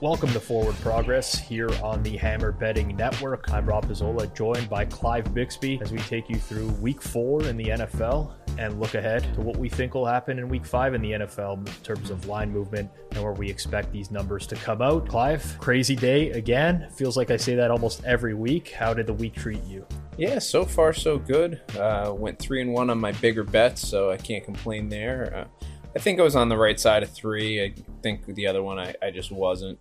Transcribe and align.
Welcome 0.00 0.30
to 0.30 0.38
Forward 0.38 0.76
Progress 0.76 1.36
here 1.36 1.68
on 1.82 2.04
the 2.04 2.16
Hammer 2.18 2.52
Betting 2.52 2.94
Network. 2.94 3.50
I'm 3.50 3.66
Rob 3.66 3.88
Pizzola, 3.88 4.32
joined 4.32 4.70
by 4.70 4.84
Clive 4.84 5.34
Bixby 5.34 5.80
as 5.82 5.90
we 5.90 5.98
take 5.98 6.30
you 6.30 6.36
through 6.36 6.68
week 6.74 7.02
four 7.02 7.42
in 7.42 7.56
the 7.56 7.64
NFL 7.64 8.32
and 8.58 8.78
look 8.78 8.94
ahead 8.94 9.24
to 9.34 9.40
what 9.40 9.56
we 9.56 9.68
think 9.68 9.94
will 9.94 10.06
happen 10.06 10.38
in 10.38 10.48
week 10.48 10.64
five 10.64 10.94
in 10.94 11.02
the 11.02 11.10
NFL 11.10 11.66
in 11.66 11.82
terms 11.82 12.10
of 12.10 12.26
line 12.26 12.52
movement 12.52 12.88
and 13.10 13.24
where 13.24 13.32
we 13.32 13.50
expect 13.50 13.90
these 13.90 14.12
numbers 14.12 14.46
to 14.46 14.54
come 14.54 14.80
out. 14.82 15.08
Clive, 15.08 15.56
crazy 15.58 15.96
day 15.96 16.30
again. 16.30 16.86
Feels 16.94 17.16
like 17.16 17.32
I 17.32 17.36
say 17.36 17.56
that 17.56 17.72
almost 17.72 18.04
every 18.04 18.34
week. 18.34 18.70
How 18.70 18.94
did 18.94 19.08
the 19.08 19.14
week 19.14 19.34
treat 19.34 19.64
you? 19.64 19.84
Yeah, 20.16 20.38
so 20.38 20.64
far 20.64 20.92
so 20.92 21.18
good. 21.18 21.60
Uh, 21.76 22.14
went 22.16 22.38
three 22.38 22.60
and 22.60 22.72
one 22.72 22.88
on 22.88 23.00
my 23.00 23.10
bigger 23.12 23.42
bets, 23.42 23.88
so 23.88 24.12
I 24.12 24.16
can't 24.16 24.44
complain 24.44 24.88
there. 24.88 25.34
Uh, 25.34 25.66
I 25.98 26.00
think 26.00 26.20
I 26.20 26.22
was 26.22 26.36
on 26.36 26.48
the 26.48 26.56
right 26.56 26.78
side 26.78 27.02
of 27.02 27.10
three. 27.10 27.60
I 27.60 27.74
think 28.04 28.24
the 28.24 28.46
other 28.46 28.62
one 28.62 28.78
I, 28.78 28.94
I 29.02 29.10
just 29.10 29.32
wasn't. 29.32 29.80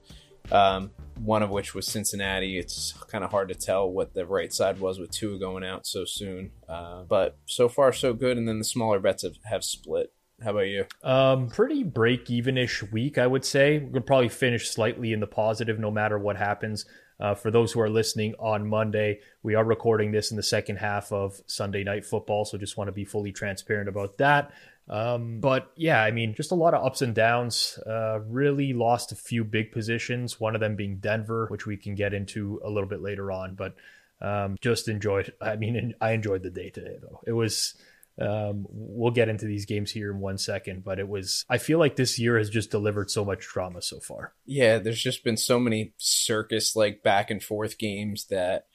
Um, 0.51 0.89
one 1.23 1.43
of 1.43 1.51
which 1.51 1.75
was 1.75 1.85
Cincinnati. 1.85 2.57
It's 2.57 2.93
kind 3.11 3.23
of 3.23 3.29
hard 3.29 3.49
to 3.49 3.53
tell 3.53 3.87
what 3.87 4.15
the 4.15 4.25
right 4.25 4.51
side 4.51 4.79
was 4.79 4.97
with 4.97 5.11
two 5.11 5.37
going 5.37 5.63
out 5.63 5.85
so 5.85 6.05
soon. 6.05 6.53
Uh, 6.67 7.03
but 7.03 7.37
so 7.45 7.69
far, 7.69 7.93
so 7.93 8.15
good. 8.15 8.35
And 8.35 8.47
then 8.47 8.57
the 8.57 8.65
smaller 8.65 8.99
bets 8.99 9.21
have, 9.21 9.35
have 9.43 9.63
split. 9.63 10.11
How 10.43 10.49
about 10.51 10.61
you? 10.61 10.85
Um, 11.03 11.49
pretty 11.49 11.83
break 11.83 12.31
even-ish 12.31 12.81
week, 12.91 13.19
I 13.19 13.27
would 13.27 13.45
say. 13.45 13.77
We're 13.77 13.89
gonna 13.89 14.01
probably 14.01 14.29
finish 14.29 14.71
slightly 14.71 15.13
in 15.13 15.19
the 15.19 15.27
positive, 15.27 15.77
no 15.77 15.91
matter 15.91 16.17
what 16.17 16.35
happens. 16.35 16.87
Uh, 17.19 17.35
for 17.35 17.51
those 17.51 17.71
who 17.71 17.79
are 17.79 17.89
listening 17.89 18.33
on 18.39 18.67
Monday, 18.67 19.19
we 19.43 19.53
are 19.53 19.63
recording 19.63 20.11
this 20.11 20.31
in 20.31 20.37
the 20.37 20.43
second 20.43 20.77
half 20.77 21.11
of 21.11 21.41
Sunday 21.45 21.83
Night 21.83 22.05
Football, 22.05 22.45
so 22.45 22.57
just 22.57 22.77
want 22.77 22.87
to 22.87 22.91
be 22.91 23.05
fully 23.05 23.31
transparent 23.31 23.89
about 23.89 24.17
that. 24.17 24.51
Um, 24.89 25.39
but 25.39 25.71
yeah, 25.75 26.01
I 26.01 26.11
mean, 26.11 26.33
just 26.33 26.51
a 26.51 26.55
lot 26.55 26.73
of 26.73 26.85
ups 26.85 27.01
and 27.01 27.13
downs. 27.13 27.77
Uh, 27.85 28.19
really 28.27 28.73
lost 28.73 29.11
a 29.11 29.15
few 29.15 29.43
big 29.43 29.71
positions, 29.71 30.39
one 30.39 30.55
of 30.55 30.61
them 30.61 30.75
being 30.75 30.97
Denver, 30.97 31.47
which 31.49 31.65
we 31.65 31.77
can 31.77 31.95
get 31.95 32.13
into 32.13 32.61
a 32.63 32.69
little 32.69 32.89
bit 32.89 33.01
later 33.01 33.31
on. 33.31 33.55
But 33.55 33.75
um, 34.21 34.57
just 34.61 34.87
enjoyed, 34.87 35.33
I 35.41 35.55
mean, 35.55 35.93
I 35.99 36.11
enjoyed 36.11 36.43
the 36.43 36.49
day 36.49 36.69
today, 36.69 36.97
though. 37.01 37.21
It 37.25 37.33
was. 37.33 37.75
Um, 38.19 38.65
we'll 38.71 39.11
get 39.11 39.29
into 39.29 39.45
these 39.45 39.67
games 39.67 39.91
here 39.91 40.09
in 40.09 40.19
one 40.19 40.39
second, 40.39 40.83
but 40.83 40.97
it 40.97 41.07
was. 41.07 41.45
I 41.51 41.59
feel 41.59 41.77
like 41.77 41.97
this 41.97 42.17
year 42.17 42.39
has 42.39 42.49
just 42.49 42.71
delivered 42.71 43.11
so 43.11 43.23
much 43.23 43.45
drama 43.45 43.79
so 43.83 43.99
far. 43.99 44.33
Yeah, 44.43 44.79
there's 44.79 44.99
just 44.99 45.23
been 45.23 45.37
so 45.37 45.59
many 45.59 45.93
circus 45.97 46.75
like 46.75 47.03
back 47.03 47.29
and 47.29 47.43
forth 47.43 47.77
games 47.77 48.25
that 48.31 48.65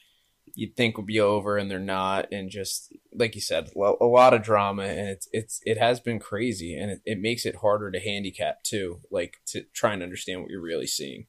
you'd 0.55 0.77
think 0.77 0.97
would 0.97 1.07
be 1.07 1.21
over 1.21 1.57
and 1.57 1.71
they're 1.71 1.79
not 1.79 2.27
and 2.33 2.51
just 2.51 2.93
like 3.15 3.35
you 3.35 3.41
said 3.41 3.71
a 3.77 4.05
lot 4.05 4.35
of 4.35 4.43
drama 4.43 4.85
and 4.85 5.09
it's 5.09 5.29
it's 5.33 5.61
it 5.65 5.79
has 5.79 6.01
been 6.01 6.19
crazy 6.19 6.77
and 6.77 6.91
it, 6.91 7.01
it 7.05 7.21
makes 7.21 7.47
it 7.47 7.57
harder 7.57 7.91
to 7.91 8.01
handicap 8.01 8.63
too 8.63 9.01
like 9.11 9.39
to 9.47 9.63
try 9.73 9.93
and 9.93 10.03
understand 10.03 10.41
what 10.41 10.51
you're 10.51 10.61
really 10.61 10.87
seeing 10.87 11.27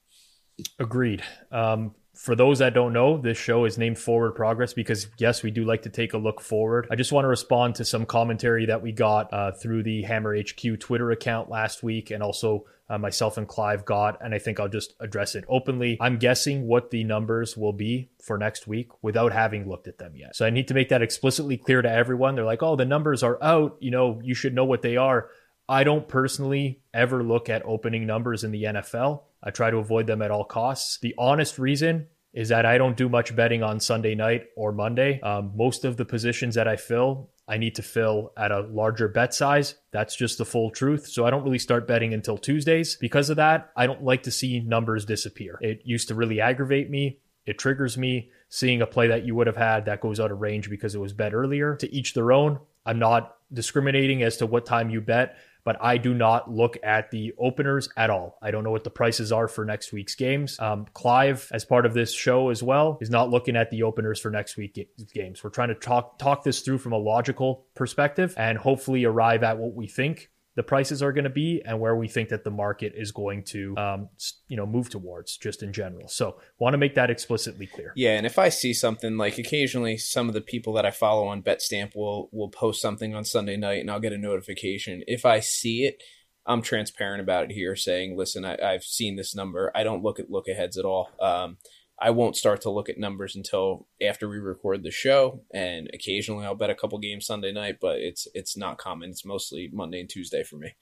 agreed 0.80 1.24
um, 1.52 1.94
for 2.16 2.36
those 2.36 2.60
that 2.60 2.74
don't 2.74 2.94
know, 2.94 3.18
this 3.18 3.38
show 3.38 3.66
is 3.66 3.78
named 3.78 3.98
Forward 3.98 4.34
Progress 4.34 4.74
because, 4.74 5.08
yes, 5.18 5.42
we 5.42 5.50
do 5.50 5.66
like 5.66 5.82
to 5.82 5.90
take 5.90 6.14
a 6.14 6.18
look 6.18 6.42
forward. 6.42 6.88
I 6.92 6.96
just 6.96 7.12
want 7.12 7.26
to 7.26 7.30
respond 7.30 7.76
to 7.76 7.86
some 7.86 8.06
commentary 8.06 8.68
that 8.68 8.82
we 8.82 8.92
got 8.92 9.34
uh, 9.34 9.52
through 9.52 9.84
the 9.84 10.04
Hammer 10.04 10.38
HQ 10.38 10.80
Twitter 10.80 11.10
account 11.12 11.50
last 11.50 11.82
week 11.82 12.12
and 12.12 12.22
also 12.22 12.66
uh, 12.90 12.98
myself 12.98 13.38
and 13.38 13.48
Clive 13.48 13.86
got, 13.86 14.18
and 14.22 14.34
I 14.34 14.40
think 14.40 14.60
I'll 14.60 14.68
just 14.68 14.94
address 15.00 15.36
it 15.36 15.46
openly. 15.48 15.98
I'm 16.02 16.18
guessing 16.18 16.68
what 16.68 16.92
the 16.92 17.04
numbers 17.04 17.56
will 17.56 17.74
be 17.74 18.10
for 18.22 18.38
next 18.38 18.68
week 18.68 18.90
without 19.02 19.32
having 19.32 19.68
looked 19.68 19.88
at 19.88 19.98
them 19.98 20.16
yet. 20.16 20.36
So 20.36 20.46
I 20.46 20.50
need 20.50 20.68
to 20.68 20.74
make 20.74 20.90
that 20.90 21.02
explicitly 21.02 21.58
clear 21.58 21.82
to 21.82 21.92
everyone. 21.92 22.36
They're 22.36 22.46
like, 22.46 22.64
oh, 22.64 22.76
the 22.76 22.86
numbers 22.86 23.24
are 23.24 23.42
out. 23.42 23.78
You 23.80 23.92
know, 23.92 24.20
you 24.24 24.36
should 24.36 24.54
know 24.54 24.66
what 24.66 24.82
they 24.82 24.98
are. 24.98 25.30
I 25.68 25.84
don't 25.84 26.08
personally 26.08 26.82
ever 26.94 27.24
look 27.24 27.50
at 27.50 27.66
opening 27.66 28.06
numbers 28.06 28.44
in 28.44 28.52
the 28.52 28.64
NFL. 28.64 29.24
I 29.42 29.52
try 29.52 29.72
to 29.72 29.78
avoid 29.78 30.08
them 30.08 30.22
at 30.22 30.32
all 30.32 30.44
costs. 30.44 31.00
The 31.00 31.16
honest 31.18 31.58
reason 31.58 32.08
is 32.34 32.50
that 32.50 32.66
I 32.66 32.78
don't 32.78 32.98
do 32.98 33.08
much 33.08 33.36
betting 33.36 33.64
on 33.64 33.80
Sunday 33.80 34.16
night 34.16 34.48
or 34.58 34.72
Monday. 34.72 35.22
Um, 35.22 35.52
most 35.56 35.86
of 35.86 35.98
the 35.98 36.06
positions 36.06 36.56
that 36.56 36.68
I 36.68 36.76
fill 36.76 37.30
I 37.48 37.58
need 37.58 37.76
to 37.76 37.82
fill 37.82 38.32
at 38.38 38.52
a 38.52 38.62
larger 38.62 39.08
bet 39.08 39.34
size. 39.34 39.76
That's 39.92 40.16
just 40.16 40.38
the 40.38 40.46
full 40.46 40.72
truth. 40.72 41.08
So 41.08 41.26
I 41.26 41.30
don't 41.30 41.44
really 41.44 41.60
start 41.60 41.88
betting 41.88 42.14
until 42.14 42.38
Tuesdays. 42.38 42.96
Because 42.96 43.30
of 43.30 43.38
that, 43.38 43.72
I 43.76 43.86
don't 43.86 44.04
like 44.04 44.24
to 44.24 44.32
see 44.32 44.62
numbers 44.62 45.06
disappear. 45.06 45.58
It 45.62 45.82
used 45.84 46.08
to 46.08 46.16
really 46.16 46.40
aggravate 46.40 46.90
me. 46.90 47.20
It 47.46 47.60
triggers 47.60 47.98
me 47.98 48.32
seeing 48.48 48.82
a 48.82 48.88
play 48.88 49.08
that 49.08 49.26
you 49.26 49.36
would 49.36 49.48
have 49.48 49.58
had 49.58 49.86
that 49.86 50.00
goes 50.00 50.20
out 50.20 50.32
of 50.32 50.40
range 50.40 50.70
because 50.70 50.96
it 50.96 51.00
was 51.00 51.12
bet 51.12 51.34
earlier. 51.34 51.76
To 51.76 51.94
each 51.94 52.14
their 52.14 52.32
own. 52.32 52.60
I'm 52.86 53.00
not 53.00 53.36
discriminating 53.52 54.24
as 54.24 54.38
to 54.38 54.46
what 54.46 54.66
time 54.66 54.90
you 54.90 55.02
bet 55.02 55.38
but 55.64 55.78
I 55.82 55.98
do 55.98 56.14
not 56.14 56.52
look 56.52 56.78
at 56.84 57.12
the 57.12 57.34
openers 57.38 57.90
at 57.96 58.10
all. 58.10 58.38
I 58.42 58.52
don't 58.52 58.64
know 58.64 58.72
what 58.72 58.84
the 58.84 58.90
prices 58.90 59.32
are 59.32 59.48
for 59.48 59.66
next 59.66 59.94
week's 59.94 60.16
games. 60.16 60.60
Um, 60.60 60.86
Clive, 60.94 61.50
as 61.52 61.66
part 61.66 61.86
of 61.86 61.94
this 61.94 62.14
show 62.14 62.50
as 62.50 62.62
well, 62.62 62.98
is 63.02 63.10
not 63.10 63.30
looking 63.30 63.56
at 63.56 63.70
the 63.70 63.84
openers 63.84 64.20
for 64.20 64.30
next 64.30 64.58
week's 64.58 64.80
games. 65.14 65.44
We're 65.44 65.50
trying 65.50 65.70
to 65.70 65.76
talk 65.76 66.20
talk 66.20 66.44
this 66.44 66.62
through 66.62 66.80
from 66.80 66.94
a 66.94 66.98
logical 66.98 67.66
perspective 67.76 68.34
and 68.38 68.58
hopefully 68.58 69.06
arrive 69.06 69.44
at 69.44 69.58
what 69.58 69.74
we 69.74 69.88
think 69.88 70.30
the 70.56 70.64
prices 70.64 71.02
are 71.02 71.12
going 71.12 71.24
to 71.24 71.30
be 71.30 71.62
and 71.66 71.80
where 71.80 71.96
we 71.96 72.08
think 72.08 72.30
that 72.30 72.44
the 72.44 72.52
market 72.52 72.94
is 72.96 73.12
going 73.12 73.44
to 73.44 73.76
um, 73.78 74.10
you 74.48 74.58
know 74.58 74.66
move 74.66 74.90
towards 74.90 75.38
just 75.38 75.64
in 75.64 75.74
general. 75.74 76.08
So 76.08 76.38
want 76.60 76.74
to 76.74 76.78
make 76.78 76.96
that 76.96 77.10
explicitly 77.10 77.68
clear. 77.68 77.94
Yeah 77.96 78.18
and 78.18 78.26
if 78.26 78.38
i 78.38 78.50
see 78.50 78.74
something 78.74 79.18
like 79.18 79.38
occasionally 79.38 79.98
some 79.98 80.28
of 80.28 80.34
the 80.34 80.42
people 80.42 80.74
that 80.74 80.86
i 80.86 80.92
follow 80.92 81.28
on 81.28 81.42
betstamp 81.42 81.96
will 81.96 82.30
will 82.32 82.50
post 82.50 82.82
something 82.82 83.16
on 83.16 83.26
sunday 83.26 83.58
night 83.58 83.82
and 83.82 83.90
i'll 83.90 84.00
get 84.00 84.14
a 84.14 84.18
notification. 84.18 85.04
If 85.08 85.26
i 85.26 85.40
see 85.40 85.86
it 85.86 86.02
i'm 86.46 86.62
transparent 86.62 87.22
about 87.22 87.46
it 87.46 87.52
here 87.52 87.76
saying 87.76 88.18
listen 88.18 88.46
I, 88.46 88.58
have 88.72 88.84
seen 88.84 89.16
this 89.16 89.36
number. 89.36 89.72
I 89.76 89.84
don't 89.84 90.04
look 90.04 90.20
at 90.20 90.30
look 90.30 90.48
aheads 90.48 90.78
at 90.78 90.86
all. 90.86 91.10
Um, 91.20 91.58
I 92.04 92.10
won't 92.10 92.36
start 92.36 92.60
to 92.62 92.70
look 92.70 92.90
at 92.90 92.98
numbers 92.98 93.38
until 93.38 93.88
after 94.06 94.28
we 94.28 94.38
record 94.38 94.84
the 94.84 94.92
show, 94.92 95.40
and 95.54 95.90
occasionally 95.94 96.46
I'll 96.46 96.54
bet 96.54 96.70
a 96.70 96.76
couple 96.76 97.00
games 97.00 97.26
Sunday 97.26 97.54
night, 97.54 97.78
but 97.80 98.00
it's 98.00 98.28
it's 98.34 98.58
not 98.58 98.78
common. 98.78 99.12
It's 99.12 99.24
mostly 99.24 99.70
Monday 99.72 100.02
and 100.02 100.10
Tuesday 100.10 100.44
for 100.44 100.58
me. 100.58 100.74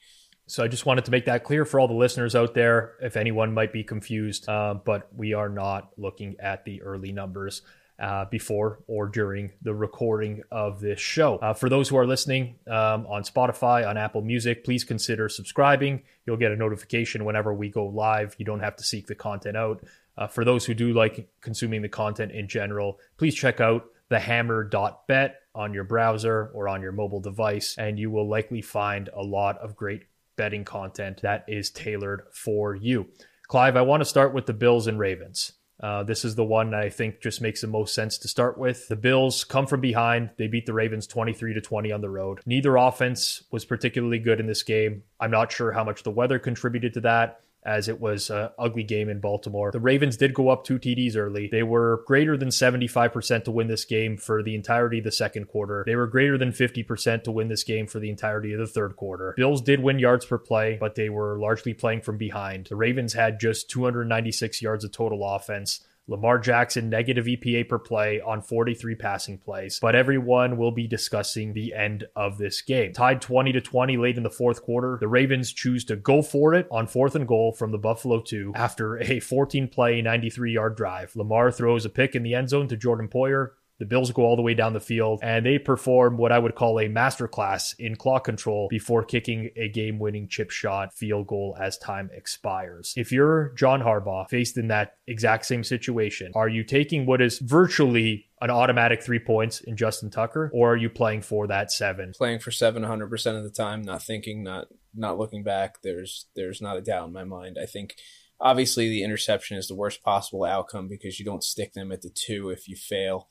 So 0.48 0.64
I 0.64 0.68
just 0.68 0.84
wanted 0.84 1.04
to 1.04 1.12
make 1.12 1.26
that 1.26 1.44
clear 1.44 1.64
for 1.64 1.78
all 1.78 1.86
the 1.86 1.94
listeners 1.94 2.34
out 2.34 2.54
there, 2.54 2.94
if 3.00 3.16
anyone 3.16 3.54
might 3.54 3.72
be 3.72 3.84
confused. 3.84 4.48
Uh, 4.48 4.74
but 4.74 5.14
we 5.14 5.32
are 5.32 5.48
not 5.48 5.90
looking 5.96 6.34
at 6.40 6.64
the 6.64 6.82
early 6.82 7.12
numbers. 7.12 7.62
Uh, 7.98 8.24
before 8.30 8.80
or 8.88 9.06
during 9.06 9.52
the 9.60 9.72
recording 9.72 10.42
of 10.50 10.80
this 10.80 10.98
show. 10.98 11.36
Uh, 11.36 11.54
for 11.54 11.68
those 11.68 11.88
who 11.88 11.96
are 11.96 12.06
listening 12.06 12.56
um, 12.66 13.06
on 13.06 13.22
Spotify, 13.22 13.86
on 13.88 13.96
Apple 13.96 14.22
Music, 14.22 14.64
please 14.64 14.82
consider 14.82 15.28
subscribing. 15.28 16.02
You'll 16.26 16.38
get 16.38 16.50
a 16.50 16.56
notification 16.56 17.24
whenever 17.24 17.54
we 17.54 17.68
go 17.68 17.86
live. 17.86 18.34
You 18.38 18.44
don't 18.44 18.58
have 18.58 18.74
to 18.76 18.82
seek 18.82 19.06
the 19.06 19.14
content 19.14 19.56
out. 19.56 19.84
Uh, 20.16 20.26
for 20.26 20.44
those 20.44 20.66
who 20.66 20.74
do 20.74 20.92
like 20.92 21.28
consuming 21.40 21.82
the 21.82 21.88
content 21.88 22.32
in 22.32 22.48
general, 22.48 22.98
please 23.16 23.34
check 23.34 23.60
out 23.60 23.86
thehammer.bet 24.10 25.36
on 25.54 25.74
your 25.74 25.84
browser 25.84 26.50
or 26.54 26.68
on 26.68 26.82
your 26.82 26.92
mobile 26.92 27.20
device, 27.20 27.76
and 27.78 27.98
you 27.98 28.10
will 28.10 28.28
likely 28.28 28.62
find 28.62 29.08
a 29.14 29.22
lot 29.22 29.58
of 29.58 29.76
great 29.76 30.04
betting 30.36 30.64
content 30.64 31.20
that 31.22 31.44
is 31.48 31.70
tailored 31.70 32.22
for 32.32 32.74
you. 32.74 33.06
Clive, 33.48 33.76
I 33.76 33.82
want 33.82 34.00
to 34.00 34.08
start 34.08 34.32
with 34.32 34.46
the 34.46 34.52
Bills 34.52 34.86
and 34.86 34.98
Ravens. 34.98 35.52
Uh, 35.82 36.02
this 36.04 36.24
is 36.24 36.36
the 36.36 36.44
one 36.44 36.70
that 36.70 36.80
I 36.80 36.90
think 36.90 37.20
just 37.20 37.40
makes 37.40 37.60
the 37.60 37.66
most 37.66 37.94
sense 37.94 38.16
to 38.18 38.28
start 38.28 38.56
with. 38.56 38.86
The 38.86 38.96
Bills 38.96 39.42
come 39.42 39.66
from 39.66 39.80
behind. 39.80 40.30
They 40.38 40.46
beat 40.46 40.64
the 40.64 40.72
Ravens 40.72 41.08
23 41.08 41.54
to 41.54 41.60
20 41.60 41.90
on 41.90 42.00
the 42.00 42.08
road. 42.08 42.40
Neither 42.46 42.76
offense 42.76 43.42
was 43.50 43.64
particularly 43.64 44.20
good 44.20 44.38
in 44.38 44.46
this 44.46 44.62
game. 44.62 45.02
I'm 45.18 45.32
not 45.32 45.50
sure 45.50 45.72
how 45.72 45.82
much 45.82 46.04
the 46.04 46.10
weather 46.10 46.38
contributed 46.38 46.94
to 46.94 47.00
that 47.00 47.40
as 47.64 47.88
it 47.88 48.00
was 48.00 48.30
an 48.30 48.50
ugly 48.58 48.82
game 48.82 49.08
in 49.08 49.20
Baltimore. 49.20 49.70
The 49.70 49.80
Ravens 49.80 50.16
did 50.16 50.34
go 50.34 50.48
up 50.48 50.64
two 50.64 50.78
TDs 50.78 51.16
early. 51.16 51.48
They 51.48 51.62
were 51.62 52.02
greater 52.06 52.36
than 52.36 52.48
75% 52.48 53.44
to 53.44 53.50
win 53.50 53.68
this 53.68 53.84
game 53.84 54.16
for 54.16 54.42
the 54.42 54.54
entirety 54.54 54.98
of 54.98 55.04
the 55.04 55.12
second 55.12 55.46
quarter. 55.46 55.84
They 55.86 55.96
were 55.96 56.06
greater 56.06 56.36
than 56.36 56.52
50% 56.52 57.24
to 57.24 57.30
win 57.30 57.48
this 57.48 57.64
game 57.64 57.86
for 57.86 58.00
the 58.00 58.10
entirety 58.10 58.52
of 58.52 58.58
the 58.58 58.66
third 58.66 58.96
quarter. 58.96 59.34
Bills 59.36 59.62
did 59.62 59.80
win 59.80 59.98
yards 59.98 60.26
per 60.26 60.38
play, 60.38 60.76
but 60.78 60.94
they 60.96 61.08
were 61.08 61.38
largely 61.38 61.74
playing 61.74 62.00
from 62.00 62.18
behind. 62.18 62.66
The 62.66 62.76
Ravens 62.76 63.12
had 63.12 63.38
just 63.38 63.70
296 63.70 64.60
yards 64.60 64.84
of 64.84 64.92
total 64.92 65.24
offense. 65.24 65.80
Lamar 66.08 66.38
Jackson 66.38 66.90
negative 66.90 67.26
EPA 67.26 67.68
per 67.68 67.78
play 67.78 68.20
on 68.20 68.42
43 68.42 68.96
passing 68.96 69.38
plays, 69.38 69.78
but 69.80 69.94
everyone 69.94 70.56
will 70.56 70.72
be 70.72 70.88
discussing 70.88 71.52
the 71.52 71.72
end 71.72 72.04
of 72.16 72.38
this 72.38 72.60
game. 72.60 72.92
Tied 72.92 73.20
20 73.20 73.52
to 73.52 73.60
20 73.60 73.96
late 73.96 74.16
in 74.16 74.22
the 74.22 74.30
fourth 74.30 74.62
quarter, 74.62 74.98
the 75.00 75.08
Ravens 75.08 75.52
choose 75.52 75.84
to 75.84 75.96
go 75.96 76.20
for 76.20 76.54
it 76.54 76.66
on 76.70 76.86
fourth 76.86 77.14
and 77.14 77.28
goal 77.28 77.52
from 77.52 77.70
the 77.70 77.78
Buffalo 77.78 78.20
2 78.20 78.52
after 78.56 78.98
a 79.00 79.20
14 79.20 79.68
play, 79.68 80.02
93 80.02 80.52
yard 80.52 80.76
drive. 80.76 81.14
Lamar 81.14 81.52
throws 81.52 81.84
a 81.84 81.90
pick 81.90 82.14
in 82.14 82.22
the 82.22 82.34
end 82.34 82.48
zone 82.48 82.68
to 82.68 82.76
Jordan 82.76 83.08
Poyer. 83.08 83.50
The 83.82 83.86
Bills 83.86 84.12
go 84.12 84.22
all 84.22 84.36
the 84.36 84.42
way 84.42 84.54
down 84.54 84.74
the 84.74 84.80
field 84.80 85.18
and 85.24 85.44
they 85.44 85.58
perform 85.58 86.16
what 86.16 86.30
I 86.30 86.38
would 86.38 86.54
call 86.54 86.78
a 86.78 86.84
masterclass 86.84 87.74
in 87.80 87.96
clock 87.96 88.22
control 88.22 88.68
before 88.70 89.02
kicking 89.02 89.50
a 89.56 89.68
game 89.68 89.98
winning 89.98 90.28
chip 90.28 90.52
shot 90.52 90.94
field 90.94 91.26
goal 91.26 91.56
as 91.60 91.78
time 91.78 92.08
expires. 92.14 92.94
If 92.96 93.10
you're 93.10 93.52
John 93.56 93.82
Harbaugh 93.82 94.30
faced 94.30 94.56
in 94.56 94.68
that 94.68 94.98
exact 95.08 95.46
same 95.46 95.64
situation, 95.64 96.30
are 96.36 96.48
you 96.48 96.62
taking 96.62 97.06
what 97.06 97.20
is 97.20 97.40
virtually 97.40 98.26
an 98.40 98.50
automatic 98.50 99.02
three 99.02 99.18
points 99.18 99.60
in 99.62 99.76
Justin 99.76 100.10
Tucker, 100.10 100.52
or 100.54 100.74
are 100.74 100.76
you 100.76 100.88
playing 100.88 101.22
for 101.22 101.48
that 101.48 101.72
seven? 101.72 102.12
Playing 102.16 102.38
for 102.38 102.52
seven 102.52 102.84
100% 102.84 103.36
of 103.36 103.42
the 103.42 103.50
time, 103.50 103.82
not 103.82 104.04
thinking, 104.04 104.44
not 104.44 104.68
not 104.94 105.18
looking 105.18 105.42
back. 105.42 105.82
There's 105.82 106.26
there's 106.36 106.62
not 106.62 106.76
a 106.76 106.82
doubt 106.82 107.08
in 107.08 107.12
my 107.12 107.24
mind. 107.24 107.58
I 107.60 107.66
think 107.66 107.96
Obviously, 108.42 108.88
the 108.88 109.04
interception 109.04 109.56
is 109.56 109.68
the 109.68 109.76
worst 109.76 110.02
possible 110.02 110.42
outcome 110.42 110.88
because 110.88 111.20
you 111.20 111.24
don't 111.24 111.44
stick 111.44 111.74
them 111.74 111.92
at 111.92 112.02
the 112.02 112.10
two 112.10 112.50
if 112.50 112.68
you 112.68 112.74
fail. 112.74 113.28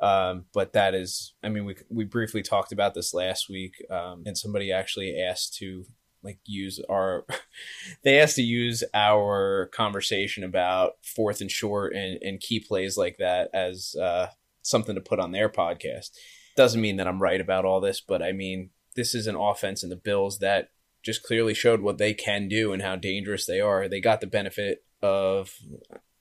Um, 0.00 0.46
but 0.54 0.72
that 0.72 0.94
is, 0.94 1.34
I 1.42 1.48
mean, 1.48 1.64
we 1.64 1.76
we 1.90 2.04
briefly 2.04 2.42
talked 2.42 2.72
about 2.72 2.94
this 2.94 3.12
last 3.12 3.48
weak, 3.48 3.74
um, 3.90 4.22
and 4.24 4.36
somebody 4.36 4.72
actually 4.72 5.18
asked 5.20 5.56
to 5.56 5.84
like 6.22 6.38
use 6.44 6.80
our 6.90 7.26
they 8.04 8.18
asked 8.18 8.36
to 8.36 8.42
use 8.42 8.84
our 8.94 9.70
conversation 9.72 10.44
about 10.44 10.92
fourth 11.02 11.40
and 11.40 11.50
short 11.50 11.94
and, 11.94 12.18
and 12.22 12.40
key 12.40 12.60
plays 12.60 12.96
like 12.96 13.16
that 13.18 13.50
as 13.54 13.94
uh, 14.00 14.26
something 14.62 14.94
to 14.94 15.00
put 15.00 15.18
on 15.18 15.32
their 15.32 15.48
podcast. 15.48 16.10
Doesn't 16.56 16.80
mean 16.80 16.96
that 16.96 17.06
i'm 17.06 17.22
right 17.22 17.40
about 17.40 17.64
all 17.64 17.80
this 17.80 18.02
but 18.02 18.22
i 18.22 18.32
mean 18.32 18.70
this 18.96 19.14
is 19.14 19.26
an 19.26 19.36
offense 19.36 19.82
in 19.82 19.88
the 19.88 19.96
bills 19.96 20.40
that 20.40 20.70
just 21.02 21.22
clearly 21.22 21.54
showed 21.54 21.80
what 21.80 21.98
they 21.98 22.12
can 22.12 22.48
do 22.48 22.72
and 22.72 22.82
how 22.82 22.96
dangerous 22.96 23.46
they 23.46 23.60
are. 23.60 23.88
They 23.88 24.00
got 24.00 24.20
the 24.20 24.26
benefit 24.26 24.84
of 25.02 25.54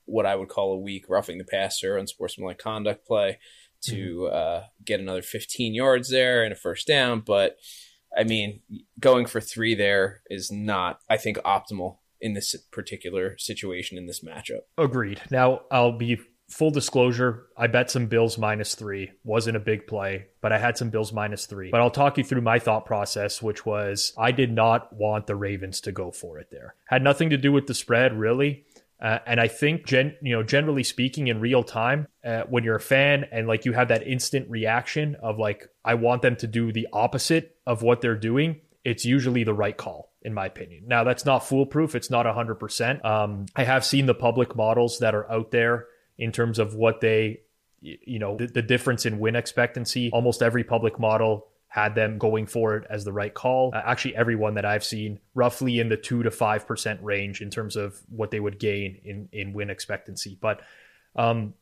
what 0.06 0.26
i 0.26 0.36
would 0.36 0.48
call 0.48 0.72
a 0.72 0.80
week 0.80 1.06
roughing 1.08 1.38
the 1.38 1.44
passer 1.44 1.98
unsportsmanlike 1.98 2.58
conduct 2.58 3.06
play 3.06 3.38
to 3.82 4.30
mm-hmm. 4.30 4.36
uh, 4.36 4.68
get 4.84 5.00
another 5.00 5.22
15 5.22 5.74
yards 5.74 6.10
there 6.10 6.44
and 6.44 6.54
a 6.54 6.56
first 6.56 6.88
down 6.88 7.22
but 7.22 7.58
I 8.18 8.24
mean, 8.24 8.62
going 9.00 9.26
for 9.26 9.42
three 9.42 9.76
there 9.76 10.22
is 10.30 10.52
not, 10.52 11.00
I 11.10 11.18
think, 11.18 11.38
optimal 11.40 11.98
in 12.22 12.34
this 12.34 12.56
particular 12.72 13.38
situation 13.38 13.98
in 13.98 14.08
this 14.08 14.22
matchup. 14.22 14.62
Agreed. 14.78 15.22
Now, 15.32 15.62
I'll 15.72 15.98
be 15.98 16.20
full 16.50 16.72
disclosure. 16.72 17.46
I 17.56 17.68
bet 17.68 17.92
some 17.92 18.08
Bills 18.08 18.38
minus 18.38 18.76
three. 18.76 19.12
Wasn't 19.24 19.56
a 19.56 19.60
big 19.60 19.88
play, 19.88 20.26
but 20.42 20.52
I 20.52 20.58
had 20.58 20.78
some 20.78 20.90
Bills 20.90 21.14
minus 21.14 21.46
three. 21.46 21.70
But 21.70 21.82
I'll 21.82 21.92
talk 21.92 22.18
you 22.18 22.24
through 22.24 22.42
my 22.42 22.60
thought 22.60 22.86
process, 22.86 23.42
which 23.42 23.66
was 23.66 24.14
I 24.18 24.32
did 24.32 24.52
not 24.52 24.92
want 24.92 25.28
the 25.28 25.36
Ravens 25.36 25.80
to 25.82 25.92
go 25.92 26.12
for 26.12 26.40
it 26.40 26.50
there. 26.52 26.76
Had 26.88 27.04
nothing 27.04 27.30
to 27.30 27.38
do 27.38 27.52
with 27.52 27.68
the 27.68 27.74
spread, 27.74 28.20
really. 28.20 28.66
Uh, 29.02 29.20
and 29.26 29.40
I 29.40 29.48
think, 29.48 29.86
gen, 29.86 30.16
you 30.22 30.36
know, 30.36 30.44
generally 30.44 30.84
speaking, 30.84 31.28
in 31.28 31.40
real 31.40 31.64
time, 31.64 32.08
uh, 32.24 32.44
when 32.50 32.64
you're 32.64 32.76
a 32.76 32.82
fan 32.82 33.26
and 33.32 33.48
like 33.48 33.66
you 33.66 33.72
have 33.74 33.88
that 33.88 34.06
instant 34.06 34.50
reaction 34.50 35.16
of 35.22 35.40
like, 35.40 35.70
I 35.86 35.94
want 35.94 36.22
them 36.22 36.36
to 36.38 36.48
do 36.48 36.72
the 36.72 36.88
opposite 36.92 37.56
of 37.66 37.82
what 37.82 38.02
they're 38.02 38.18
doing, 38.18 38.60
it's 38.84 39.06
usually 39.06 39.44
the 39.44 39.54
right 39.54 39.76
call, 39.76 40.12
in 40.22 40.34
my 40.34 40.46
opinion. 40.46 40.84
Now, 40.88 41.04
that's 41.04 41.26
not 41.26 41.40
foolproof. 41.40 41.96
It's 41.96 42.10
not 42.10 42.26
100%. 42.26 43.06
Um, 43.06 43.46
I 43.56 43.64
have 43.64 43.86
seen 43.86 44.06
the 44.06 44.14
public 44.14 44.56
models 44.56 45.00
that 45.00 45.16
are 45.16 45.30
out 45.32 45.52
there 45.52 45.88
in 46.18 46.32
terms 46.32 46.60
of 46.60 46.76
what 46.76 47.00
they, 47.00 47.42
you 47.82 48.20
know, 48.20 48.36
the, 48.36 48.48
the 48.48 48.62
difference 48.62 49.06
in 49.06 49.20
win 49.20 49.36
expectancy. 49.36 50.10
Almost 50.12 50.42
every 50.42 50.66
public 50.66 51.00
model 51.00 51.48
had 51.70 51.94
them 51.94 52.18
going 52.18 52.48
for 52.48 52.76
it 52.76 52.88
as 52.90 53.06
the 53.06 53.14
right 53.14 53.34
call. 53.34 53.72
Uh, 53.74 53.82
actually, 53.86 54.16
everyone 54.16 54.56
that 54.56 54.66
I've 54.66 54.84
seen, 54.84 55.20
roughly 55.36 55.80
in 55.80 55.88
the 55.88 55.98
two 55.98 56.24
to 56.24 56.32
five 56.32 56.68
percent 56.68 57.02
range 57.02 57.42
in 57.42 57.50
terms 57.50 57.76
of 57.76 58.00
what 58.10 58.32
they 58.32 58.40
would 58.40 58.60
gain 58.60 59.00
in 59.06 59.30
in 59.32 59.54
win 59.54 59.70
expectancy. 59.70 60.38
But 60.42 60.62
um, 61.16 61.54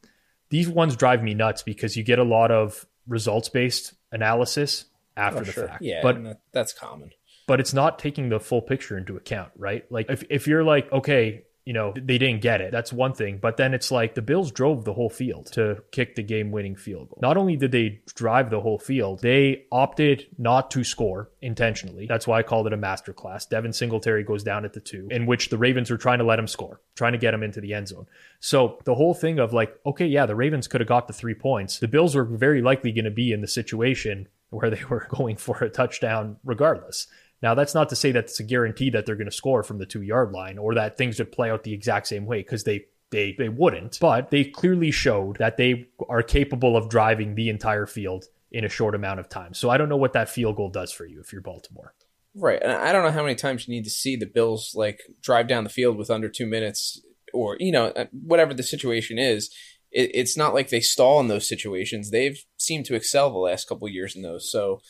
these 0.49 0.69
ones 0.69 0.95
drive 0.95 1.21
me 1.21 1.33
nuts 1.33 1.61
because 1.61 1.97
you 1.97 2.03
get 2.03 2.19
a 2.19 2.23
lot 2.23 2.51
of 2.51 2.85
results 3.05 3.49
based 3.49 3.93
analysis 4.11 4.85
after 5.17 5.41
oh, 5.41 5.43
the 5.43 5.51
sure. 5.51 5.67
fact. 5.67 5.81
Yeah, 5.81 5.99
but 6.01 6.41
that's 6.53 6.71
common. 6.71 7.11
But 7.45 7.59
it's 7.59 7.73
not 7.73 7.99
taking 7.99 8.29
the 8.29 8.39
full 8.39 8.61
picture 8.61 8.97
into 8.97 9.17
account, 9.17 9.51
right? 9.57 9.89
Like 9.91 10.09
if 10.09 10.23
if 10.29 10.47
you're 10.47 10.63
like, 10.63 10.91
okay, 10.91 11.43
you 11.67 11.73
know, 11.73 11.91
they 11.93 12.17
didn't 12.17 12.41
get 12.41 12.61
it. 12.61 12.71
That's 12.71 12.93
one 12.93 13.11
thing. 13.11 13.39
But 13.41 13.57
then 13.57 13.73
it's 13.73 13.91
like 13.91 14.15
the 14.15 14.21
Bills 14.21 14.53
drove 14.53 14.85
the 14.85 14.93
whole 14.93 15.09
field 15.09 15.47
to 15.47 15.83
kick 15.91 16.15
the 16.15 16.23
game 16.23 16.49
winning 16.49 16.77
field 16.77 17.09
goal. 17.09 17.19
Not 17.21 17.35
only 17.35 17.57
did 17.57 17.73
they 17.73 17.99
drive 18.15 18.49
the 18.49 18.61
whole 18.61 18.79
field, 18.79 19.21
they 19.21 19.65
opted 19.69 20.27
not 20.37 20.71
to 20.71 20.85
score 20.85 21.29
intentionally. 21.41 22.05
That's 22.07 22.25
why 22.25 22.39
I 22.39 22.43
called 22.43 22.67
it 22.67 22.73
a 22.73 22.77
masterclass. 22.77 23.49
Devin 23.49 23.73
Singletary 23.73 24.23
goes 24.23 24.43
down 24.43 24.63
at 24.63 24.71
the 24.71 24.79
two, 24.79 25.09
in 25.11 25.25
which 25.25 25.49
the 25.49 25.57
Ravens 25.57 25.91
are 25.91 25.97
trying 25.97 26.19
to 26.19 26.23
let 26.23 26.39
him 26.39 26.47
score, 26.47 26.79
trying 26.95 27.11
to 27.11 27.17
get 27.17 27.33
him 27.33 27.43
into 27.43 27.59
the 27.59 27.73
end 27.73 27.89
zone. 27.89 28.07
So 28.39 28.79
the 28.85 28.95
whole 28.95 29.13
thing 29.13 29.37
of 29.37 29.51
like, 29.51 29.77
okay, 29.85 30.07
yeah, 30.07 30.25
the 30.25 30.35
Ravens 30.35 30.69
could 30.69 30.79
have 30.79 30.87
got 30.87 31.09
the 31.09 31.13
three 31.13 31.35
points. 31.35 31.79
The 31.79 31.89
Bills 31.89 32.15
were 32.15 32.23
very 32.23 32.61
likely 32.61 32.93
going 32.93 33.03
to 33.03 33.11
be 33.11 33.33
in 33.33 33.41
the 33.41 33.47
situation 33.47 34.29
where 34.51 34.69
they 34.69 34.83
were 34.89 35.05
going 35.09 35.35
for 35.35 35.57
a 35.61 35.69
touchdown 35.69 36.37
regardless. 36.45 37.07
Now, 37.41 37.53
that's 37.53 37.75
not 37.75 37.89
to 37.89 37.95
say 37.95 38.11
that 38.13 38.25
it's 38.25 38.39
a 38.39 38.43
guarantee 38.43 38.89
that 38.89 39.05
they're 39.05 39.15
going 39.15 39.29
to 39.29 39.35
score 39.35 39.63
from 39.63 39.77
the 39.77 39.85
two 39.85 40.01
yard 40.01 40.31
line 40.31 40.57
or 40.57 40.73
that 40.75 40.97
things 40.97 41.19
would 41.19 41.31
play 41.31 41.51
out 41.51 41.63
the 41.63 41.73
exact 41.73 42.07
same 42.07 42.25
way 42.25 42.39
because 42.39 42.63
they 42.63 42.85
they 43.11 43.35
they 43.37 43.49
wouldn't. 43.49 43.99
But 43.99 44.31
they 44.31 44.43
clearly 44.43 44.91
showed 44.91 45.37
that 45.37 45.57
they 45.57 45.87
are 46.09 46.23
capable 46.23 46.75
of 46.75 46.89
driving 46.89 47.35
the 47.35 47.49
entire 47.49 47.85
field 47.85 48.25
in 48.51 48.63
a 48.63 48.69
short 48.69 48.95
amount 48.95 49.19
of 49.19 49.29
time. 49.29 49.53
So 49.53 49.69
I 49.69 49.77
don't 49.77 49.89
know 49.89 49.97
what 49.97 50.13
that 50.13 50.29
field 50.29 50.55
goal 50.55 50.69
does 50.69 50.91
for 50.91 51.05
you 51.05 51.19
if 51.19 51.31
you're 51.31 51.41
Baltimore. 51.41 51.93
Right, 52.39 52.61
and 52.61 52.71
I 52.71 52.91
don't 52.91 53.03
know 53.03 53.11
how 53.11 53.23
many 53.23 53.35
times 53.35 53.67
you 53.67 53.73
need 53.73 53.83
to 53.85 53.89
see 53.89 54.15
the 54.15 54.27
Bills 54.27 54.73
like 54.75 55.01
drive 55.21 55.47
down 55.47 55.63
the 55.63 55.71
field 55.71 55.97
with 55.97 56.11
under 56.11 56.29
two 56.29 56.45
minutes, 56.45 57.01
or 57.33 57.57
you 57.59 57.71
know 57.71 57.87
uh, 57.87 58.05
whatever 58.11 58.53
the 58.53 58.63
situation 58.63 59.17
is. 59.17 59.53
It, 59.91 60.11
it's 60.13 60.37
not 60.37 60.53
like 60.53 60.69
they 60.69 60.79
stall 60.79 61.19
in 61.19 61.29
those 61.29 61.47
situations. 61.47 62.11
They've 62.11 62.43
seemed 62.57 62.85
to 62.85 62.95
excel 62.95 63.31
the 63.31 63.37
last 63.37 63.67
couple 63.67 63.87
years 63.89 64.15
in 64.15 64.21
those. 64.21 64.51
So 64.51 64.81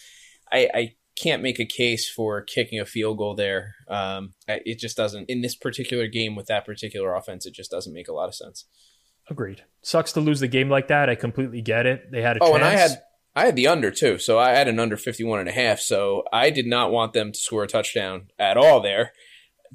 I, 0.52 0.70
I 0.74 0.96
can't 1.22 1.42
make 1.42 1.60
a 1.60 1.66
case 1.66 2.10
for 2.10 2.42
kicking 2.42 2.80
a 2.80 2.86
field 2.86 3.18
goal 3.18 3.36
there. 3.36 3.76
Um, 3.88 4.34
it 4.48 4.80
just 4.80 4.96
doesn't 4.96 5.30
in 5.30 5.42
this 5.42 5.56
particular 5.56 6.08
game 6.08 6.36
with 6.36 6.48
that 6.48 6.66
particular 6.66 7.16
offense. 7.16 7.46
It 7.46 7.54
just 7.54 7.72
doesn't 7.72 7.94
make 7.94 8.08
a 8.08 8.14
lot 8.14 8.30
of 8.30 8.36
sense. 8.36 8.66
Agreed. 9.30 9.64
Sucks 9.82 10.14
to 10.14 10.22
lose 10.22 10.40
the 10.40 10.48
game 10.48 10.70
like 10.70 10.88
that. 10.88 11.10
I 11.10 11.16
completely 11.16 11.62
get 11.62 11.86
it. 11.86 12.12
They 12.12 12.22
had 12.22 12.38
a 12.38 12.40
oh, 12.42 12.52
chance. 12.52 12.56
and 12.56 12.66
I 12.66 12.72
had 12.72 13.04
I 13.36 13.46
had 13.46 13.56
the 13.56 13.68
under 13.68 13.92
too. 13.92 14.18
So 14.18 14.40
I 14.40 14.52
had 14.52 14.68
an 14.68 14.80
under 14.80 14.98
51 14.98 15.40
and 15.40 15.50
a 15.50 15.52
half. 15.52 15.80
So 15.80 16.24
I 16.32 16.50
did 16.50 16.66
not 16.66 16.92
want 16.92 17.14
them 17.14 17.32
to 17.32 17.38
score 17.38 17.64
a 17.64 17.68
touchdown 17.68 18.30
at 18.40 18.58
all 18.58 18.82
there. 18.82 19.12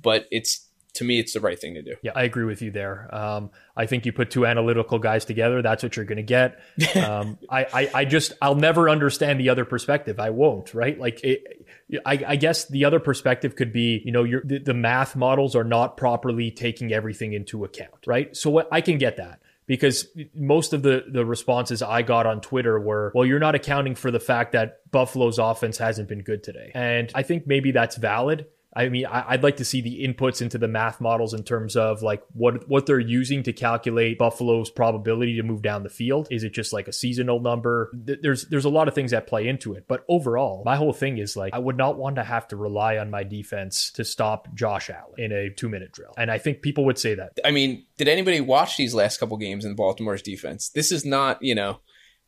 But 0.00 0.26
it's 0.30 0.68
to 0.94 1.04
me, 1.04 1.18
it's 1.18 1.32
the 1.32 1.40
right 1.40 1.58
thing 1.58 1.74
to 1.74 1.82
do. 1.82 1.96
Yeah, 2.02 2.12
I 2.14 2.24
agree 2.24 2.44
with 2.44 2.60
you 2.60 2.70
there. 2.70 3.12
Um, 3.14 3.50
I 3.76 3.86
think 3.86 4.04
you 4.04 4.12
put 4.12 4.30
two 4.30 4.46
analytical 4.46 4.98
guys 4.98 5.24
together, 5.24 5.62
that's 5.62 5.82
what 5.82 5.96
you're 5.96 6.04
going 6.04 6.16
to 6.16 6.22
get. 6.22 6.60
Um, 7.02 7.38
I, 7.48 7.66
I, 7.72 7.90
I, 7.94 8.04
just, 8.04 8.32
I'll 8.40 8.54
never 8.54 8.88
understand 8.88 9.40
the 9.40 9.48
other 9.48 9.64
perspective. 9.64 10.20
I 10.20 10.30
won't, 10.30 10.72
right? 10.72 10.98
Like, 10.98 11.24
it, 11.24 11.66
I, 12.04 12.22
I, 12.26 12.36
guess 12.36 12.66
the 12.66 12.84
other 12.84 13.00
perspective 13.00 13.56
could 13.56 13.72
be, 13.72 14.02
you 14.04 14.12
know, 14.12 14.24
the, 14.24 14.58
the 14.58 14.74
math 14.74 15.16
models 15.16 15.56
are 15.56 15.64
not 15.64 15.96
properly 15.96 16.50
taking 16.50 16.92
everything 16.92 17.32
into 17.32 17.64
account, 17.64 18.06
right? 18.06 18.36
So 18.36 18.50
what, 18.50 18.68
I 18.70 18.82
can 18.82 18.98
get 18.98 19.16
that 19.16 19.40
because 19.66 20.06
most 20.34 20.72
of 20.72 20.82
the 20.82 21.04
the 21.08 21.24
responses 21.24 21.82
I 21.82 22.02
got 22.02 22.26
on 22.26 22.40
Twitter 22.40 22.78
were, 22.78 23.12
"Well, 23.14 23.24
you're 23.24 23.38
not 23.38 23.54
accounting 23.54 23.94
for 23.94 24.10
the 24.10 24.20
fact 24.20 24.52
that 24.52 24.90
Buffalo's 24.90 25.38
offense 25.38 25.78
hasn't 25.78 26.08
been 26.08 26.22
good 26.22 26.42
today." 26.42 26.72
And 26.74 27.10
I 27.14 27.22
think 27.22 27.46
maybe 27.46 27.70
that's 27.70 27.96
valid. 27.96 28.46
I 28.74 28.88
mean, 28.88 29.06
I, 29.06 29.32
would 29.32 29.42
like 29.42 29.58
to 29.58 29.64
see 29.64 29.82
the 29.82 30.06
inputs 30.06 30.40
into 30.40 30.56
the 30.56 30.68
math 30.68 31.00
models 31.00 31.34
in 31.34 31.42
terms 31.42 31.76
of 31.76 32.02
like 32.02 32.22
what 32.32 32.68
what 32.68 32.86
they're 32.86 32.98
using 32.98 33.42
to 33.42 33.52
calculate 33.52 34.18
Buffalo's 34.18 34.70
probability 34.70 35.36
to 35.36 35.42
move 35.42 35.60
down 35.60 35.82
the 35.82 35.90
field. 35.90 36.28
Is 36.30 36.42
it 36.42 36.54
just 36.54 36.72
like 36.72 36.88
a 36.88 36.92
seasonal 36.92 37.40
number? 37.40 37.90
There's 37.92 38.46
there's 38.46 38.64
a 38.64 38.70
lot 38.70 38.88
of 38.88 38.94
things 38.94 39.10
that 39.10 39.26
play 39.26 39.46
into 39.46 39.74
it. 39.74 39.84
But 39.88 40.04
overall, 40.08 40.62
my 40.64 40.76
whole 40.76 40.94
thing 40.94 41.18
is 41.18 41.36
like 41.36 41.52
I 41.52 41.58
would 41.58 41.76
not 41.76 41.98
want 41.98 42.16
to 42.16 42.24
have 42.24 42.48
to 42.48 42.56
rely 42.56 42.96
on 42.96 43.10
my 43.10 43.24
defense 43.24 43.90
to 43.92 44.04
stop 44.04 44.54
Josh 44.54 44.88
Allen 44.88 45.14
in 45.18 45.32
a 45.32 45.50
two 45.50 45.68
minute 45.68 45.92
drill. 45.92 46.14
And 46.16 46.30
I 46.30 46.38
think 46.38 46.62
people 46.62 46.86
would 46.86 46.98
say 46.98 47.14
that. 47.14 47.38
I 47.44 47.50
mean, 47.50 47.84
did 47.98 48.08
anybody 48.08 48.40
watch 48.40 48.78
these 48.78 48.94
last 48.94 49.18
couple 49.18 49.36
games 49.36 49.66
in 49.66 49.74
Baltimore's 49.74 50.22
defense? 50.22 50.70
This 50.70 50.92
is 50.92 51.04
not, 51.04 51.42
you 51.42 51.54
know, 51.54 51.80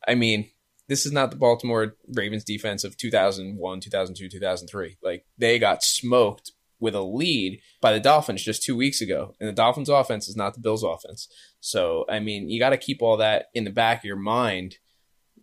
I 0.06 0.14
mean, 0.14 0.50
this 0.88 1.06
is 1.06 1.12
not 1.12 1.30
the 1.30 1.36
Baltimore 1.36 1.96
Ravens 2.08 2.44
defense 2.44 2.84
of 2.84 2.96
2001, 2.96 3.80
2002, 3.80 4.28
2003. 4.28 4.98
Like 5.02 5.24
they 5.38 5.58
got 5.58 5.82
smoked 5.82 6.52
with 6.80 6.94
a 6.94 7.02
lead 7.02 7.60
by 7.80 7.92
the 7.92 8.00
Dolphins 8.00 8.42
just 8.42 8.62
two 8.62 8.76
weeks 8.76 9.00
ago. 9.00 9.34
And 9.40 9.48
the 9.48 9.54
Dolphins 9.54 9.88
offense 9.88 10.28
is 10.28 10.36
not 10.36 10.54
the 10.54 10.60
Bills 10.60 10.84
offense. 10.84 11.28
So, 11.60 12.04
I 12.08 12.20
mean, 12.20 12.50
you 12.50 12.58
got 12.58 12.70
to 12.70 12.76
keep 12.76 13.00
all 13.00 13.16
that 13.16 13.46
in 13.54 13.64
the 13.64 13.70
back 13.70 13.98
of 13.98 14.04
your 14.04 14.16
mind 14.16 14.76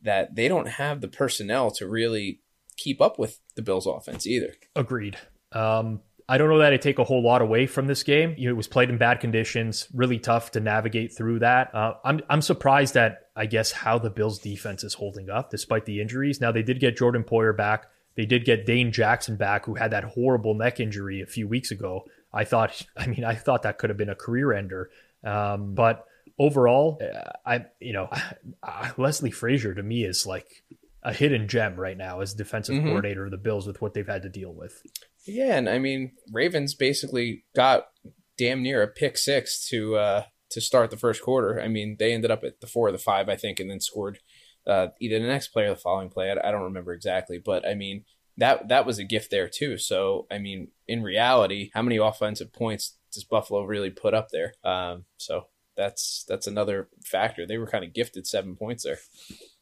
that 0.04 0.36
they 0.36 0.48
don't 0.48 0.68
have 0.68 1.02
the 1.02 1.08
personnel 1.08 1.72
to 1.72 1.88
really 1.88 2.42
keep 2.78 3.02
up 3.02 3.18
with 3.18 3.40
the 3.56 3.62
Bills 3.62 3.88
offense 3.88 4.28
either. 4.28 4.54
Agreed. 4.76 5.18
Um, 5.52 6.02
I 6.30 6.38
don't 6.38 6.50
know 6.50 6.60
that 6.60 6.74
I 6.74 6.78
take 6.78 7.00
a 7.00 7.04
whole 7.04 7.24
lot 7.24 7.42
away 7.42 7.68
from 7.68 7.88
this 7.88 8.04
game. 8.04 8.36
You 8.38 8.48
know, 8.48 8.54
it 8.54 8.58
was 8.58 8.68
played 8.68 8.90
in 8.90 8.98
bad 8.98 9.20
conditions, 9.20 9.88
really 9.94 10.18
tough 10.20 10.52
to 10.52 10.60
navigate 10.60 11.16
through 11.16 11.40
that. 11.40 11.74
Uh, 11.76 11.96
I'm 12.06 12.22
I'm 12.30 12.42
surprised 12.42 12.96
at 12.96 13.21
I 13.36 13.46
guess 13.46 13.72
how 13.72 13.98
the 13.98 14.10
Bills 14.10 14.40
defense 14.40 14.84
is 14.84 14.96
holding 14.96 15.30
up 15.30 15.50
despite 15.50 15.86
the 15.86 16.02
injuries. 16.02 16.42
Now 16.42 16.52
they 16.52 16.64
did 16.64 16.80
get 16.80 16.98
Jordan 16.98 17.24
Poyer 17.24 17.56
back. 17.56 17.88
They 18.16 18.26
did 18.26 18.44
get 18.44 18.66
Dane 18.66 18.92
Jackson 18.92 19.38
back, 19.38 19.66
who 19.66 19.76
had 19.76 19.92
that 19.92 20.04
horrible 20.04 20.54
neck 20.54 20.80
injury 20.80 21.22
a 21.22 21.26
few 21.26 21.48
weeks 21.48 21.72
ago. 21.72 22.06
I 22.34 22.44
thought, 22.44 22.82
I 22.98 23.08
mean, 23.08 23.24
I 23.24 23.36
thought 23.36 23.64
that 23.64 23.78
could 23.78 23.90
have 23.90 23.98
been 23.98 24.10
a 24.10 24.16
career 24.16 24.54
ender. 24.54 24.90
Um, 25.24 25.76
but 25.76 26.06
overall, 26.38 27.00
I, 27.46 27.66
you 27.80 27.94
know, 27.94 28.10
Leslie 28.98 29.32
Frazier 29.32 29.74
to 29.74 29.84
me 29.84 30.04
is 30.04 30.26
like 30.26 30.64
a 31.04 31.14
hidden 31.14 31.48
gem 31.48 31.76
right 31.76 31.98
now 31.98 32.20
as 32.20 32.34
defensive 32.34 32.76
mm-hmm. 32.76 32.88
coordinator 32.88 33.26
of 33.26 33.32
the 33.32 33.38
Bills 33.38 33.66
with 33.66 33.82
what 33.82 33.94
they've 33.94 34.08
had 34.08 34.24
to 34.24 34.30
deal 34.30 34.54
with. 34.54 34.82
Yeah, 35.26 35.56
and 35.56 35.70
I 35.70 35.80
mean, 35.80 36.12
Ravens 36.32 36.74
basically 36.74 37.44
got 37.56 37.88
damn 38.38 38.64
near 38.64 38.82
a 38.82 38.88
pick 38.88 39.18
six 39.18 39.68
to 39.70 39.96
uh, 39.96 40.24
to 40.52 40.62
start 40.62 40.92
the 40.92 40.98
first 40.98 41.22
quarter. 41.22 41.60
I 41.62 41.68
mean, 41.68 41.98
they 42.00 42.14
ended 42.14 42.32
up 42.32 42.44
at 42.44 42.62
the 42.62 42.68
four 42.68 42.88
or 42.88 42.92
the 42.92 42.98
five, 42.98 43.30
I 43.30 43.36
think, 43.36 43.60
and 43.60 43.70
then 43.70 43.80
scored 43.80 44.20
uh, 44.68 44.88
either 45.00 45.20
the 45.20 45.28
next 45.28 45.50
play 45.50 45.66
or 45.66 45.72
the 45.72 45.76
following 45.76 46.10
play. 46.10 46.30
I, 46.32 46.48
I 46.48 46.52
don't 46.52 46.64
remember 46.64 46.94
exactly, 46.94 47.40
but 47.44 47.68
I 47.68 47.74
mean, 47.74 48.06
that 48.38 48.70
that 48.70 48.86
was 48.86 49.00
a 49.00 49.04
gift 49.04 49.32
there 49.32 49.48
too. 49.48 49.78
So 49.78 50.28
I 50.32 50.38
mean, 50.38 50.70
in 50.88 51.04
reality, 51.04 51.72
how 51.74 51.82
many 51.82 51.98
offensive 51.98 52.54
points 52.54 52.98
does 53.12 53.24
Buffalo 53.24 53.64
really 53.64 53.90
put 53.90 54.14
up 54.14 54.30
there? 54.30 54.54
Um, 54.64 55.06
so 55.18 55.48
that's 55.76 56.26
that's 56.28 56.48
another 56.48 56.90
factor. 57.04 57.46
They 57.46 57.58
were 57.58 57.68
kind 57.68 57.84
of 57.84 57.94
gifted 57.94 58.28
seven 58.28 58.56
points 58.56 58.84
there. 58.84 59.00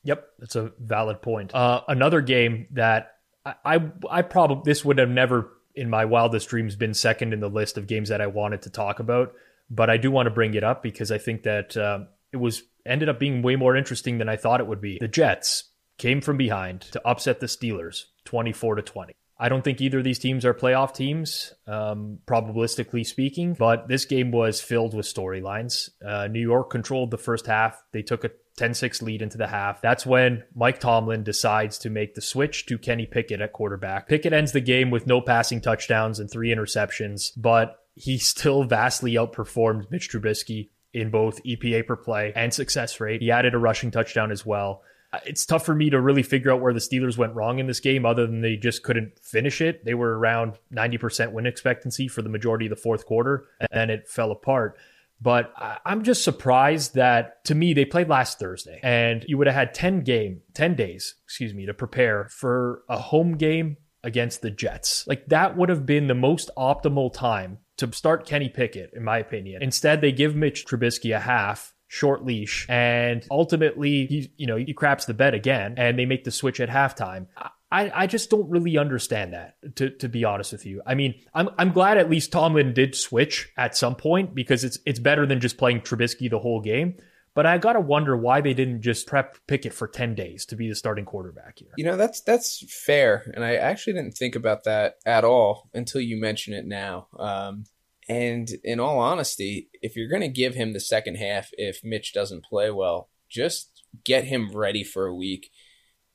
Yep, 0.03 0.25
that's 0.39 0.55
a 0.55 0.71
valid 0.79 1.21
point. 1.21 1.53
Uh, 1.53 1.81
another 1.87 2.21
game 2.21 2.67
that 2.71 3.13
I, 3.45 3.55
I, 3.65 3.91
I 4.09 4.21
probably 4.21 4.61
this 4.65 4.85
would 4.85 4.97
have 4.97 5.09
never 5.09 5.51
in 5.75 5.89
my 5.89 6.05
wildest 6.05 6.49
dreams 6.49 6.75
been 6.75 6.93
second 6.93 7.33
in 7.33 7.39
the 7.39 7.49
list 7.49 7.77
of 7.77 7.87
games 7.87 8.09
that 8.09 8.21
I 8.21 8.27
wanted 8.27 8.63
to 8.63 8.69
talk 8.69 8.99
about, 8.99 9.33
but 9.69 9.89
I 9.89 9.97
do 9.97 10.11
want 10.11 10.27
to 10.27 10.31
bring 10.31 10.53
it 10.53 10.63
up 10.63 10.83
because 10.83 11.11
I 11.11 11.17
think 11.17 11.43
that 11.43 11.77
uh, 11.77 11.99
it 12.31 12.37
was 12.37 12.63
ended 12.85 13.09
up 13.09 13.19
being 13.19 13.41
way 13.41 13.55
more 13.55 13.75
interesting 13.75 14.17
than 14.17 14.29
I 14.29 14.35
thought 14.35 14.59
it 14.59 14.67
would 14.67 14.81
be. 14.81 14.97
The 14.99 15.07
Jets 15.07 15.71
came 15.97 16.21
from 16.21 16.37
behind 16.37 16.81
to 16.81 17.07
upset 17.07 17.39
the 17.39 17.47
Steelers, 17.47 18.05
twenty 18.25 18.53
four 18.53 18.75
to 18.75 18.81
twenty. 18.81 19.13
I 19.41 19.47
don't 19.47 19.63
think 19.63 19.79
either 19.79 19.99
of 19.99 20.03
these 20.03 20.19
teams 20.19 20.43
are 20.43 20.53
playoff 20.53 20.93
teams, 20.93 21.53
um, 21.65 22.19
probabilistically 22.27 23.05
speaking, 23.05 23.53
but 23.53 23.87
this 23.87 24.03
game 24.03 24.31
was 24.31 24.59
filled 24.59 24.93
with 24.93 25.05
storylines. 25.05 25.89
Uh, 26.05 26.27
New 26.27 26.41
York 26.41 26.69
controlled 26.69 27.09
the 27.09 27.17
first 27.17 27.47
half. 27.47 27.81
They 27.93 28.01
took 28.01 28.25
a 28.25 28.31
10 28.57 28.73
6 28.73 29.01
lead 29.01 29.21
into 29.21 29.37
the 29.37 29.47
half. 29.47 29.81
That's 29.81 30.05
when 30.05 30.43
Mike 30.53 30.81
Tomlin 30.81 31.23
decides 31.23 31.77
to 31.79 31.89
make 31.89 32.15
the 32.15 32.21
switch 32.21 32.65
to 32.65 32.77
Kenny 32.77 33.05
Pickett 33.05 33.39
at 33.39 33.53
quarterback. 33.53 34.09
Pickett 34.09 34.33
ends 34.33 34.51
the 34.51 34.59
game 34.59 34.91
with 34.91 35.07
no 35.07 35.21
passing 35.21 35.61
touchdowns 35.61 36.19
and 36.19 36.29
three 36.29 36.53
interceptions, 36.53 37.31
but 37.37 37.78
he 37.99 38.17
still 38.17 38.63
vastly 38.63 39.13
outperformed 39.13 39.91
Mitch 39.91 40.09
Trubisky 40.09 40.69
in 40.93 41.11
both 41.11 41.43
EPA 41.43 41.85
per 41.85 41.95
play 41.95 42.33
and 42.35 42.53
success 42.53 42.99
rate. 42.99 43.21
He 43.21 43.29
added 43.29 43.53
a 43.53 43.59
rushing 43.59 43.91
touchdown 43.91 44.31
as 44.31 44.45
well 44.45 44.81
uh, 45.11 45.19
it's 45.25 45.45
tough 45.45 45.65
for 45.65 45.73
me 45.73 45.89
to 45.89 45.99
really 45.99 46.23
figure 46.23 46.51
out 46.51 46.61
where 46.61 46.73
the 46.73 46.79
Steelers 46.79 47.17
went 47.17 47.33
wrong 47.33 47.59
in 47.59 47.67
this 47.67 47.79
game, 47.79 48.05
other 48.05 48.27
than 48.27 48.41
they 48.41 48.55
just 48.55 48.83
couldn't 48.83 49.17
finish 49.19 49.61
it. 49.61 49.83
They 49.83 49.93
were 49.93 50.17
around 50.17 50.59
90% 50.73 51.31
win 51.31 51.45
expectancy 51.45 52.07
for 52.07 52.21
the 52.21 52.29
majority 52.29 52.67
of 52.67 52.69
the 52.69 52.75
fourth 52.75 53.05
quarter, 53.05 53.47
and 53.71 53.89
it 53.89 54.07
fell 54.07 54.31
apart. 54.31 54.77
But 55.21 55.51
I'm 55.85 56.03
just 56.03 56.23
surprised 56.23 56.95
that 56.95 57.43
to 57.45 57.55
me, 57.55 57.73
they 57.73 57.83
played 57.83 58.07
last 58.07 58.39
Thursday 58.39 58.79
and 58.81 59.25
you 59.27 59.37
would 59.37 59.47
have 59.47 59.55
had 59.55 59.73
10 59.73 60.01
game, 60.05 60.43
10 60.53 60.75
days, 60.75 61.15
excuse 61.25 61.53
me, 61.53 61.65
to 61.65 61.73
prepare 61.73 62.29
for 62.29 62.83
a 62.87 62.97
home 62.97 63.35
game 63.35 63.75
against 64.03 64.41
the 64.41 64.51
Jets. 64.51 65.05
Like 65.07 65.27
that 65.27 65.57
would 65.57 65.69
have 65.69 65.85
been 65.85 66.07
the 66.07 66.15
most 66.15 66.49
optimal 66.57 67.13
time 67.13 67.59
to 67.77 67.91
start 67.93 68.25
Kenny 68.25 68.49
Pickett, 68.49 68.91
in 68.93 69.03
my 69.03 69.19
opinion. 69.19 69.61
Instead, 69.61 70.01
they 70.01 70.11
give 70.11 70.35
Mitch 70.35 70.65
Trubisky 70.65 71.15
a 71.15 71.19
half 71.19 71.73
short 71.91 72.23
leash 72.23 72.67
and 72.69 73.25
ultimately 73.31 74.05
he 74.05 74.31
you 74.37 74.45
know 74.45 74.55
he 74.55 74.75
craps 74.75 75.05
the 75.05 75.13
bed 75.13 75.33
again 75.33 75.73
and 75.75 75.97
they 75.97 76.05
make 76.05 76.23
the 76.23 76.29
switch 76.29 76.59
at 76.59 76.69
halftime 76.69 77.25
I, 77.71 77.91
I 77.93 78.07
just 78.07 78.29
don't 78.29 78.49
really 78.49 78.77
understand 78.77 79.33
that 79.33 79.55
to, 79.75 79.91
to 79.91 80.09
be 80.09 80.23
honest 80.23 80.51
with 80.51 80.65
you. 80.65 80.81
I 80.85 80.95
mean, 80.95 81.15
I'm 81.33 81.49
I'm 81.57 81.71
glad 81.71 81.97
at 81.97 82.09
least 82.09 82.31
Tomlin 82.31 82.73
did 82.73 82.95
switch 82.95 83.51
at 83.57 83.77
some 83.77 83.95
point 83.95 84.33
because 84.33 84.63
it's 84.63 84.79
it's 84.85 84.99
better 84.99 85.25
than 85.27 85.39
just 85.39 85.57
playing 85.57 85.81
Trubisky 85.81 86.29
the 86.29 86.39
whole 86.39 86.61
game. 86.61 86.95
But 87.35 87.45
I 87.45 87.57
gotta 87.57 87.79
wonder 87.79 88.17
why 88.17 88.41
they 88.41 88.53
didn't 88.53 88.81
just 88.81 89.07
prep 89.07 89.37
Pickett 89.47 89.73
for 89.73 89.87
ten 89.87 90.15
days 90.15 90.45
to 90.47 90.55
be 90.55 90.67
the 90.67 90.75
starting 90.75 91.05
quarterback 91.05 91.59
here. 91.59 91.71
You 91.77 91.85
know, 91.85 91.97
that's 91.97 92.21
that's 92.21 92.63
fair, 92.85 93.31
and 93.33 93.43
I 93.43 93.55
actually 93.55 93.93
didn't 93.93 94.17
think 94.17 94.35
about 94.35 94.63
that 94.65 94.95
at 95.05 95.23
all 95.23 95.69
until 95.73 96.01
you 96.01 96.19
mention 96.19 96.53
it 96.53 96.65
now. 96.65 97.07
Um, 97.17 97.65
and 98.09 98.49
in 98.63 98.79
all 98.79 98.97
honesty, 98.97 99.69
if 99.83 99.95
you're 99.95 100.09
to 100.19 100.27
give 100.27 100.55
him 100.55 100.73
the 100.73 100.79
second 100.79 101.15
half, 101.15 101.51
if 101.53 101.83
Mitch 101.83 102.11
doesn't 102.11 102.43
play 102.43 102.71
well, 102.71 103.09
just 103.29 103.83
get 104.03 104.25
him 104.25 104.51
ready 104.51 104.83
for 104.83 105.05
a 105.05 105.15
week. 105.15 105.51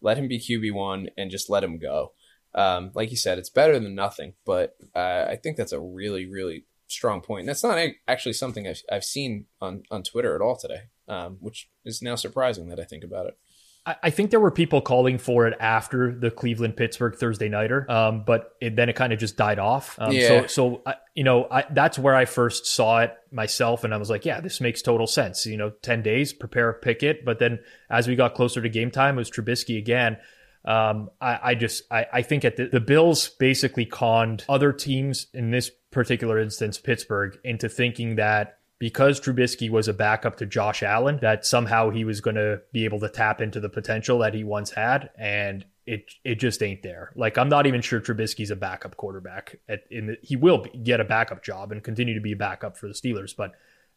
Let 0.00 0.18
him 0.18 0.26
be 0.26 0.40
QB1 0.40 1.08
and 1.16 1.30
just 1.30 1.48
let 1.48 1.62
him 1.62 1.78
go. 1.78 2.12
Um, 2.52 2.90
like 2.94 3.10
you 3.10 3.16
said, 3.16 3.38
it's 3.38 3.48
better 3.48 3.78
than 3.78 3.94
nothing, 3.94 4.34
but 4.44 4.76
uh, 4.94 5.26
I 5.28 5.38
think 5.42 5.56
that's 5.56 5.72
a 5.72 5.80
really, 5.80 6.26
really 6.26 6.66
strong 6.88 7.20
point. 7.20 7.40
And 7.40 7.48
that's 7.48 7.64
not 7.64 7.78
actually 8.06 8.34
something 8.34 8.66
I've, 8.66 8.82
I've 8.90 9.04
seen 9.04 9.46
on, 9.60 9.84
on 9.90 10.02
Twitter 10.02 10.34
at 10.34 10.40
all 10.42 10.56
today, 10.56 10.82
um, 11.08 11.38
which 11.40 11.68
is 11.84 12.02
now 12.02 12.14
surprising 12.14 12.68
that 12.68 12.80
I 12.80 12.84
think 12.84 13.04
about 13.04 13.26
it. 13.26 13.38
I 13.86 14.08
think 14.08 14.30
there 14.30 14.40
were 14.40 14.50
people 14.50 14.80
calling 14.80 15.18
for 15.18 15.46
it 15.46 15.54
after 15.60 16.10
the 16.14 16.30
Cleveland 16.30 16.74
Pittsburgh 16.74 17.14
Thursday 17.16 17.50
nighter, 17.50 17.90
um, 17.90 18.24
but 18.24 18.52
it, 18.58 18.76
then 18.76 18.88
it 18.88 18.96
kind 18.96 19.12
of 19.12 19.18
just 19.18 19.36
died 19.36 19.58
off. 19.58 19.98
Um, 20.00 20.12
yeah. 20.12 20.28
So, 20.28 20.46
so 20.46 20.82
I, 20.86 20.94
you 21.14 21.22
know, 21.22 21.46
I, 21.50 21.66
that's 21.70 21.98
where 21.98 22.14
I 22.14 22.24
first 22.24 22.64
saw 22.64 23.00
it 23.00 23.14
myself, 23.30 23.84
and 23.84 23.92
I 23.92 23.98
was 23.98 24.08
like, 24.08 24.24
yeah, 24.24 24.40
this 24.40 24.58
makes 24.58 24.80
total 24.80 25.06
sense. 25.06 25.44
You 25.44 25.58
know, 25.58 25.68
ten 25.82 26.02
days, 26.02 26.32
prepare, 26.32 26.72
Pickett. 26.72 27.26
But 27.26 27.40
then 27.40 27.58
as 27.90 28.08
we 28.08 28.16
got 28.16 28.34
closer 28.34 28.62
to 28.62 28.70
game 28.70 28.90
time, 28.90 29.16
it 29.16 29.18
was 29.18 29.30
Trubisky 29.30 29.76
again. 29.76 30.16
Um, 30.64 31.10
I, 31.20 31.38
I, 31.42 31.54
just 31.54 31.82
I, 31.90 32.06
I 32.10 32.22
think 32.22 32.46
at 32.46 32.56
the, 32.56 32.68
the 32.68 32.80
Bills 32.80 33.28
basically 33.38 33.84
conned 33.84 34.46
other 34.48 34.72
teams 34.72 35.26
in 35.34 35.50
this 35.50 35.70
particular 35.90 36.38
instance, 36.38 36.78
Pittsburgh, 36.78 37.38
into 37.44 37.68
thinking 37.68 38.16
that 38.16 38.60
because 38.78 39.20
Trubisky 39.20 39.70
was 39.70 39.88
a 39.88 39.92
backup 39.92 40.36
to 40.38 40.46
Josh 40.46 40.82
Allen, 40.82 41.18
that 41.22 41.46
somehow 41.46 41.90
he 41.90 42.04
was 42.04 42.20
going 42.20 42.36
to 42.36 42.60
be 42.72 42.84
able 42.84 43.00
to 43.00 43.08
tap 43.08 43.40
into 43.40 43.60
the 43.60 43.68
potential 43.68 44.18
that 44.18 44.34
he 44.34 44.44
once 44.44 44.70
had, 44.70 45.10
and 45.18 45.64
it 45.86 46.10
it 46.24 46.36
just 46.36 46.62
ain't 46.62 46.82
there. 46.82 47.12
Like 47.14 47.38
I'm 47.38 47.48
not 47.48 47.66
even 47.66 47.80
sure 47.80 48.00
Trubisky's 48.00 48.50
a 48.50 48.56
backup 48.56 48.96
quarterback. 48.96 49.56
At, 49.68 49.84
in 49.90 50.06
the, 50.06 50.16
he 50.22 50.36
will 50.36 50.66
get 50.82 51.00
a 51.00 51.04
backup 51.04 51.42
job 51.42 51.72
and 51.72 51.82
continue 51.82 52.14
to 52.14 52.20
be 52.20 52.32
a 52.32 52.36
backup 52.36 52.76
for 52.76 52.88
the 52.88 52.94
Steelers, 52.94 53.34
but 53.36 53.52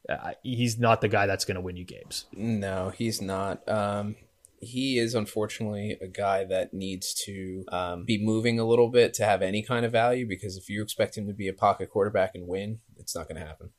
uh, 0.09 0.31
he's 0.43 0.77
not 0.77 1.01
the 1.01 1.07
guy 1.07 1.25
that's 1.25 1.45
going 1.45 1.55
to 1.55 1.61
win 1.61 1.77
you 1.77 1.85
games. 1.85 2.25
No, 2.33 2.89
he's 2.89 3.21
not. 3.21 3.67
Um, 3.67 4.15
he 4.59 4.97
is 4.97 5.13
unfortunately 5.13 5.97
a 6.01 6.07
guy 6.07 6.43
that 6.45 6.73
needs 6.73 7.13
to 7.25 7.63
um, 7.71 8.05
be 8.05 8.23
moving 8.23 8.59
a 8.59 8.65
little 8.65 8.89
bit 8.89 9.13
to 9.15 9.25
have 9.25 9.41
any 9.41 9.61
kind 9.61 9.85
of 9.85 9.91
value 9.91 10.27
because 10.27 10.57
if 10.57 10.69
you 10.69 10.81
expect 10.81 11.17
him 11.17 11.27
to 11.27 11.33
be 11.33 11.47
a 11.47 11.53
pocket 11.53 11.89
quarterback 11.89 12.31
and 12.33 12.47
win, 12.47 12.79
it's 12.97 13.15
not 13.15 13.27
going 13.27 13.39
to 13.39 13.45
happen. 13.45 13.69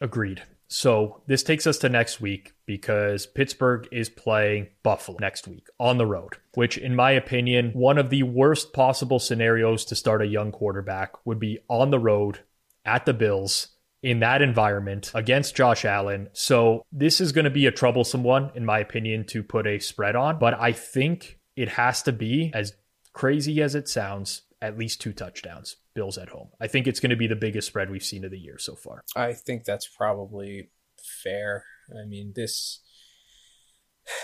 Agreed. 0.00 0.42
So 0.68 1.22
this 1.26 1.42
takes 1.42 1.66
us 1.66 1.76
to 1.78 1.90
next 1.90 2.20
week 2.20 2.54
because 2.64 3.26
Pittsburgh 3.26 3.86
is 3.92 4.08
playing 4.08 4.68
Buffalo 4.82 5.18
next 5.20 5.46
week 5.46 5.66
on 5.78 5.98
the 5.98 6.06
road, 6.06 6.38
which, 6.54 6.78
in 6.78 6.96
my 6.96 7.10
opinion, 7.10 7.72
one 7.74 7.98
of 7.98 8.08
the 8.08 8.22
worst 8.22 8.72
possible 8.72 9.18
scenarios 9.18 9.84
to 9.84 9.94
start 9.94 10.22
a 10.22 10.26
young 10.26 10.50
quarterback 10.50 11.26
would 11.26 11.38
be 11.38 11.58
on 11.68 11.90
the 11.90 11.98
road 11.98 12.40
at 12.86 13.04
the 13.04 13.12
Bills 13.12 13.68
in 14.02 14.20
that 14.20 14.40
environment 14.40 15.12
against 15.14 15.54
Josh 15.54 15.84
Allen. 15.84 16.28
So 16.32 16.86
this 16.90 17.20
is 17.20 17.32
going 17.32 17.44
to 17.44 17.50
be 17.50 17.66
a 17.66 17.70
troublesome 17.70 18.24
one, 18.24 18.50
in 18.54 18.64
my 18.64 18.78
opinion, 18.78 19.26
to 19.26 19.42
put 19.42 19.66
a 19.66 19.78
spread 19.78 20.16
on. 20.16 20.38
But 20.38 20.58
I 20.58 20.72
think 20.72 21.38
it 21.54 21.68
has 21.68 22.02
to 22.04 22.12
be, 22.12 22.50
as 22.54 22.72
crazy 23.12 23.60
as 23.62 23.74
it 23.74 23.90
sounds, 23.90 24.42
at 24.62 24.78
least 24.78 25.02
two 25.02 25.12
touchdowns. 25.12 25.76
Bills 25.94 26.18
at 26.18 26.30
home. 26.30 26.48
I 26.60 26.66
think 26.66 26.86
it's 26.86 27.00
going 27.00 27.10
to 27.10 27.16
be 27.16 27.26
the 27.26 27.36
biggest 27.36 27.68
spread 27.68 27.90
we've 27.90 28.04
seen 28.04 28.24
of 28.24 28.30
the 28.30 28.38
year 28.38 28.58
so 28.58 28.74
far. 28.74 29.02
I 29.16 29.32
think 29.34 29.64
that's 29.64 29.88
probably 29.88 30.70
fair. 31.22 31.64
I 31.90 32.06
mean, 32.06 32.32
this, 32.34 32.80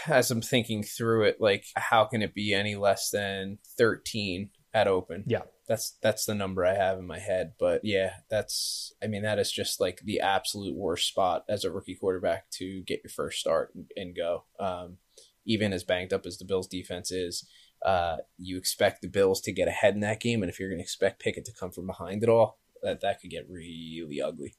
as 0.07 0.31
I'm 0.31 0.43
thinking 0.43 0.83
through 0.83 1.25
it, 1.25 1.37
like, 1.41 1.65
how 1.77 2.05
can 2.05 2.23
it 2.23 2.35
be 2.35 2.55
any 2.55 2.77
less 2.77 3.11
than 3.11 3.59
13 3.77 4.51
at 4.75 4.89
open? 4.89 5.25
Yeah. 5.27 5.43
That's 5.67 5.99
that's 6.01 6.25
the 6.25 6.35
number 6.35 6.65
I 6.65 6.75
have 6.75 6.99
in 6.99 7.07
my 7.07 7.19
head, 7.19 7.53
but 7.61 7.83
yeah, 7.85 8.15
that's 8.31 8.95
I 9.03 9.07
mean 9.07 9.23
that 9.23 9.39
is 9.39 9.53
just 9.53 9.83
like 9.83 10.01
the 10.03 10.21
absolute 10.21 10.75
worst 10.75 11.07
spot 11.07 11.45
as 11.47 11.63
a 11.63 11.71
rookie 11.71 11.95
quarterback 11.95 12.49
to 12.53 12.81
get 12.85 13.03
your 13.05 13.11
first 13.11 13.39
start 13.39 13.75
and, 13.75 13.91
and 13.95 14.17
go. 14.17 14.45
Um, 14.59 14.97
even 15.45 15.75
as 15.75 15.85
banged 15.85 16.15
up 16.15 16.25
as 16.25 16.39
the 16.39 16.47
Bills 16.47 16.69
defense 16.69 17.11
is, 17.11 17.47
uh, 17.85 18.17
you 18.37 18.57
expect 18.57 19.03
the 19.03 19.09
Bills 19.09 19.41
to 19.43 19.53
get 19.53 19.69
ahead 19.69 19.95
in 19.95 20.01
that 20.01 20.21
game, 20.21 20.43
and 20.43 20.51
if 20.51 20.59
you're 20.59 20.69
going 20.69 20.79
to 20.79 20.85
expect 20.85 21.21
Pickett 21.21 21.45
to 21.47 21.53
come 21.53 21.71
from 21.71 21.87
behind 21.87 22.23
at 22.23 22.29
all, 22.29 22.59
that 22.83 23.01
that 23.01 23.21
could 23.21 23.31
get 23.31 23.49
really 23.49 24.21
ugly. 24.21 24.55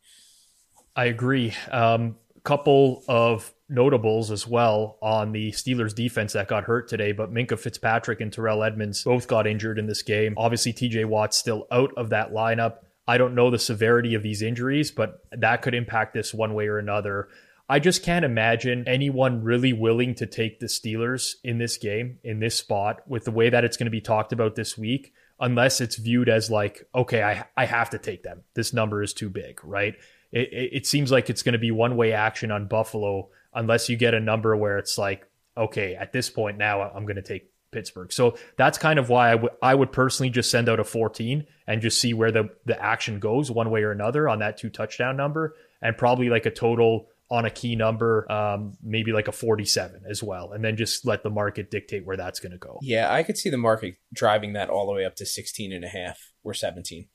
I 0.96 1.06
agree. 1.06 1.54
Um, 1.72 2.16
couple 2.44 3.04
of 3.08 3.54
notables 3.68 4.32
as 4.32 4.48
well 4.48 4.98
on 5.02 5.32
the 5.32 5.52
Steelers 5.52 5.94
defense 5.94 6.34
that 6.34 6.48
got 6.48 6.64
hurt 6.64 6.88
today, 6.88 7.12
but 7.12 7.34
Minkah 7.34 7.60
Fitzpatrick 7.60 8.22
and 8.22 8.32
Terrell 8.32 8.64
Edmunds 8.64 9.04
both 9.04 9.28
got 9.28 9.46
injured 9.46 9.78
in 9.78 9.88
this 9.88 10.02
game. 10.02 10.34
Obviously, 10.38 10.74
TJ 10.74 11.06
Watt's 11.06 11.38
still 11.38 11.68
out 11.72 11.92
of 11.98 12.10
that 12.10 12.32
lineup. 12.32 12.78
I 13.08 13.18
don't 13.18 13.36
know 13.36 13.50
the 13.50 13.60
severity 13.60 14.14
of 14.14 14.24
these 14.24 14.42
injuries, 14.42 14.92
but 14.92 15.24
that 15.32 15.62
could 15.62 15.74
impact 15.74 16.14
this 16.14 16.34
one 16.34 16.54
way 16.54 16.68
or 16.68 16.78
another. 16.78 17.28
I 17.70 17.78
just 17.78 18.04
can't 18.04 18.26
imagine 18.26 18.84
anyone 18.88 19.44
really 19.44 19.74
willing 19.74 20.16
to 20.16 20.26
take 20.26 20.60
the 20.60 20.66
Steelers 20.66 21.36
in 21.44 21.60
this 21.60 21.78
game, 21.78 22.18
in 22.24 22.40
this 22.40 22.56
spot, 22.56 23.08
with 23.08 23.26
the 23.26 23.32
way 23.32 23.52
that 23.52 23.64
it's 23.64 23.78
going 23.78 23.86
to 23.86 23.92
be 23.92 24.02
talked 24.02 24.34
about 24.34 24.56
this 24.56 24.76
week, 24.76 25.14
unless 25.40 25.80
it's 25.80 25.96
viewed 25.96 26.30
as 26.30 26.50
like, 26.50 26.88
okay, 26.96 27.22
I, 27.22 27.46
I 27.56 27.66
have 27.66 27.92
to 27.92 28.00
take 28.00 28.24
them. 28.24 28.42
This 28.56 28.74
number 28.74 29.04
is 29.04 29.14
too 29.14 29.30
big, 29.30 29.64
right? 29.64 29.94
It, 30.32 30.52
it, 30.52 30.70
it 30.74 30.86
seems 30.88 31.12
like 31.12 31.30
it's 31.30 31.44
going 31.44 31.54
to 31.54 31.60
be 31.60 31.70
one 31.70 31.96
way 31.96 32.12
action 32.12 32.50
on 32.50 32.68
Buffalo, 32.68 33.30
unless 33.54 33.88
you 33.88 33.98
get 33.98 34.16
a 34.16 34.20
number 34.20 34.58
where 34.58 34.80
it's 34.80 34.98
like, 34.98 35.28
okay, 35.56 35.94
at 35.94 36.12
this 36.12 36.28
point 36.28 36.58
now, 36.58 36.82
I'm 36.82 37.04
going 37.04 37.18
to 37.18 37.22
take 37.22 37.52
Pittsburgh. 37.72 38.12
So 38.12 38.36
that's 38.58 38.80
kind 38.80 38.98
of 38.98 39.10
why 39.10 39.30
I, 39.30 39.34
w- 39.34 39.54
I 39.62 39.76
would 39.76 39.92
personally 39.92 40.32
just 40.32 40.50
send 40.50 40.70
out 40.70 40.80
a 40.80 40.84
14 40.84 41.46
and 41.68 41.82
just 41.82 42.00
see 42.00 42.16
where 42.16 42.32
the, 42.32 42.50
the 42.66 42.82
action 42.82 43.20
goes 43.20 43.52
one 43.52 43.70
way 43.70 43.84
or 43.84 43.92
another 43.92 44.28
on 44.28 44.40
that 44.40 44.58
two 44.58 44.72
touchdown 44.72 45.16
number 45.18 45.56
and 45.84 45.96
probably 45.96 46.30
like 46.30 46.48
a 46.48 46.52
total 46.52 47.10
on 47.32 47.46
a 47.46 47.50
key 47.50 47.76
number, 47.76 48.30
um, 48.32 48.74
maybe 48.82 49.12
like 49.12 49.28
a 49.28 49.32
47 49.32 50.04
as 50.10 50.24
well, 50.24 50.52
and 50.52 50.64
then 50.64 50.76
just 50.76 51.06
let 51.06 51.22
the 51.22 51.30
market 51.30 51.70
dictate 51.70 52.06
where 52.06 52.18
that's 52.18 52.40
going 52.40 52.52
to 52.52 52.58
go. 52.58 52.80
Yeah, 52.82 53.12
I 53.14 53.24
could 53.24 53.38
see 53.38 53.50
the 53.50 53.58
market 53.58 53.96
driving 54.12 54.54
that 54.54 54.70
all 54.70 54.88
the 54.88 54.94
way 54.94 55.06
up 55.06 55.16
to 55.18 55.26
16 55.26 55.72
and 55.72 55.86
a 55.86 55.88
half 55.88 56.32
or 56.44 56.54
17. 56.54 57.08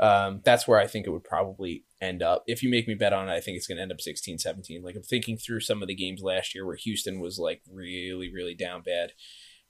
Um, 0.00 0.40
that's 0.44 0.66
where 0.66 0.78
I 0.78 0.86
think 0.86 1.06
it 1.06 1.10
would 1.10 1.24
probably 1.24 1.84
end 2.00 2.22
up. 2.22 2.42
If 2.46 2.62
you 2.62 2.70
make 2.70 2.88
me 2.88 2.94
bet 2.94 3.12
on 3.12 3.28
it, 3.28 3.32
I 3.32 3.40
think 3.40 3.58
it's 3.58 3.66
going 3.66 3.76
to 3.76 3.82
end 3.82 3.92
up 3.92 4.00
16, 4.00 4.38
17. 4.38 4.82
Like 4.82 4.96
I'm 4.96 5.02
thinking 5.02 5.36
through 5.36 5.60
some 5.60 5.82
of 5.82 5.88
the 5.88 5.94
games 5.94 6.22
last 6.22 6.54
year 6.54 6.66
where 6.66 6.76
Houston 6.76 7.20
was 7.20 7.38
like 7.38 7.60
really, 7.70 8.32
really 8.32 8.54
down 8.54 8.82
bad. 8.82 9.12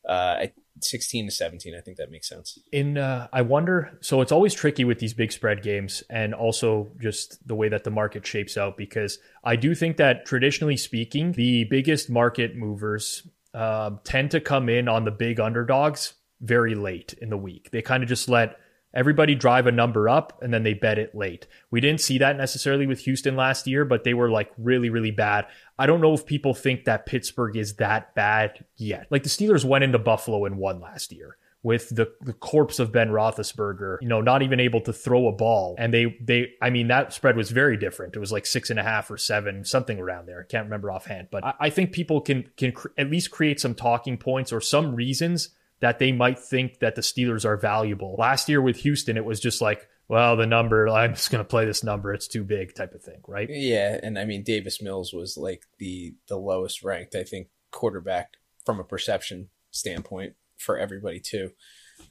Uh, 0.09 0.47
16 0.83 1.27
to 1.27 1.31
17, 1.31 1.75
I 1.75 1.81
think 1.81 1.99
that 1.99 2.11
makes 2.11 2.29
sense. 2.29 2.59
In, 2.73 2.97
uh, 2.97 3.29
I 3.33 3.43
wonder, 3.43 3.99
so 4.01 4.21
it's 4.21 4.33
always 4.33 4.55
tricky 4.55 4.85
with 4.85 4.99
these 4.99 5.15
big 5.15 5.33
spread 5.33 5.63
games 5.63 6.03
and 6.09 6.35
also 6.35 6.91
just 7.01 7.47
the 7.47 7.55
way 7.55 7.69
that 7.69 7.85
the 7.85 7.91
market 7.91 8.27
shapes 8.27 8.57
out 8.57 8.77
because 8.77 9.19
I 9.45 9.57
do 9.57 9.75
think 9.75 9.99
that 9.99 10.25
traditionally 10.25 10.77
speaking, 10.77 11.33
the 11.33 11.65
biggest 11.65 12.09
market 12.11 12.57
movers 12.57 13.27
uh, 13.55 13.91
tend 14.05 14.31
to 14.31 14.41
come 14.41 14.69
in 14.69 14.89
on 14.89 15.05
the 15.05 15.11
big 15.11 15.41
underdogs 15.41 16.15
very 16.41 16.75
late 16.75 17.15
in 17.21 17.31
the 17.31 17.37
week. 17.37 17.71
They 17.71 17.83
kind 17.83 18.03
of 18.03 18.09
just 18.09 18.29
let 18.29 18.57
Everybody 18.93 19.35
drive 19.35 19.67
a 19.67 19.73
number 19.73 20.09
up 20.09 20.41
and 20.43 20.53
then 20.53 20.63
they 20.63 20.75
bet 20.75 20.99
it 20.99 21.15
late. 21.15 21.47
We 21.71 21.81
didn't 21.81 22.01
see 22.01 22.19
that 22.19 22.37
necessarily 22.37 22.87
with 22.87 23.01
Houston 23.01 23.37
last 23.37 23.67
year, 23.67 23.85
but 23.85 24.05
they 24.05 24.15
were 24.15 24.31
like 24.31 24.51
really, 24.59 24.91
really 24.91 25.13
bad. 25.13 25.47
I 25.79 25.87
don't 25.87 26.01
know 26.01 26.13
if 26.13 26.27
people 26.27 26.55
think 26.55 26.85
that 26.85 27.07
Pittsburgh 27.07 27.57
is 27.57 27.77
that 27.77 28.15
bad 28.15 28.65
yet. 28.77 29.07
Like 29.11 29.23
the 29.23 29.29
Steelers 29.29 29.65
went 29.65 29.85
into 29.85 29.99
Buffalo 29.99 30.45
and 30.45 30.59
won 30.59 30.81
last 30.81 31.13
year 31.13 31.37
with 31.63 31.91
the, 31.91 32.11
the 32.23 32.33
corpse 32.33 32.79
of 32.79 32.91
Ben 32.91 33.11
Roethlisberger, 33.11 33.99
you 34.01 34.09
know, 34.09 34.23
not 34.23 34.43
even 34.43 34.59
able 34.61 34.81
to 34.81 34.93
throw 34.93 35.29
a 35.29 35.33
ball. 35.33 35.75
And 35.79 35.93
they, 35.93 36.17
they, 36.21 36.53
I 36.63 36.71
mean, 36.71 36.89
that 36.89 37.13
spread 37.13 37.37
was 37.37 37.51
very 37.51 37.77
different. 37.77 38.17
It 38.17 38.19
was 38.19 38.33
like 38.33 38.47
six 38.47 38.71
and 38.71 38.81
a 38.81 38.83
half 38.83 39.11
or 39.11 39.19
seven, 39.19 39.65
something 39.65 39.99
around 39.99 40.27
there. 40.27 40.41
I 40.41 40.51
can't 40.51 40.65
remember 40.65 40.91
offhand, 40.91 41.29
but 41.31 41.45
I, 41.45 41.55
I 41.61 41.71
think 41.71 41.93
people 41.93 42.23
can, 42.23 42.51
can 42.57 42.73
cr- 42.73 42.89
at 42.97 43.11
least 43.11 43.31
create 43.31 43.61
some 43.61 43.75
talking 43.75 44.17
points 44.17 44.53
or 44.53 44.61
some 44.61 44.95
reasons 44.95 45.51
that 45.81 45.99
they 45.99 46.13
might 46.13 46.39
think 46.39 46.81
that 46.81 46.95
the 46.95 47.03
Steelers 47.03 47.45
are 47.45 47.57
valuable. 47.57 48.17
Last 48.19 48.49
year 48.49 48.61
with 48.61 48.77
Houston, 48.77 49.17
it 49.17 49.25
was 49.25 49.41
just 49.41 49.61
like, 49.61 49.89
well, 50.09 50.37
the 50.37 50.47
number, 50.47 50.89
I'm 50.89 51.15
just 51.15 51.31
going 51.31 51.43
to 51.43 51.49
play 51.49 51.65
this 51.65 51.85
number. 51.85 52.13
It's 52.13 52.29
too 52.29 52.45
big 52.45 52.75
type 52.75 52.95
of 52.95 53.03
thing, 53.03 53.21
right? 53.27 53.49
Yeah. 53.49 53.99
And 54.03 54.19
I 54.19 54.25
mean, 54.25 54.43
Davis 54.43 54.83
Mills 54.83 55.13
was 55.13 55.37
like 55.37 55.63
the, 55.79 56.15
the 56.29 56.37
lowest 56.37 56.83
ranked, 56.83 57.15
I 57.15 57.23
think, 57.23 57.49
quarterback 57.71 58.35
from 58.67 58.81
a 58.81 58.85
perception 58.85 59.49
standpoint 59.71 60.35
for 60.59 60.77
everybody, 60.77 61.21
too. 61.21 61.51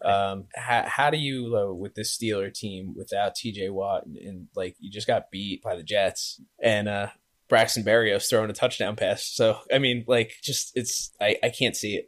Um, 0.04 0.46
how, 0.56 0.86
how 0.88 1.10
do 1.10 1.18
you, 1.18 1.56
uh, 1.58 1.74
with 1.74 1.96
this 1.96 2.18
Steeler 2.18 2.54
team 2.54 2.94
without 2.96 3.36
TJ 3.36 3.70
Watt 3.70 4.06
and, 4.06 4.16
and, 4.18 4.48
like 4.56 4.76
you 4.80 4.90
just 4.90 5.08
got 5.08 5.30
beat 5.30 5.62
by 5.62 5.76
the 5.76 5.84
Jets 5.84 6.40
and, 6.64 6.88
uh, 6.88 7.08
Braxton 7.50 7.84
Berrios 7.84 8.30
throwing 8.30 8.50
a 8.50 8.54
touchdown 8.54 8.96
pass. 8.96 9.24
So, 9.26 9.58
I 9.74 9.80
mean, 9.80 10.06
like, 10.08 10.34
just 10.42 10.72
it's, 10.76 11.12
I, 11.20 11.36
I 11.44 11.50
can't 11.50 11.76
see 11.76 11.96
it. 11.96 12.08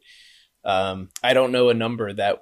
Um, 0.64 1.10
I 1.24 1.34
don't 1.34 1.52
know 1.52 1.70
a 1.70 1.74
number 1.74 2.14
that 2.14 2.40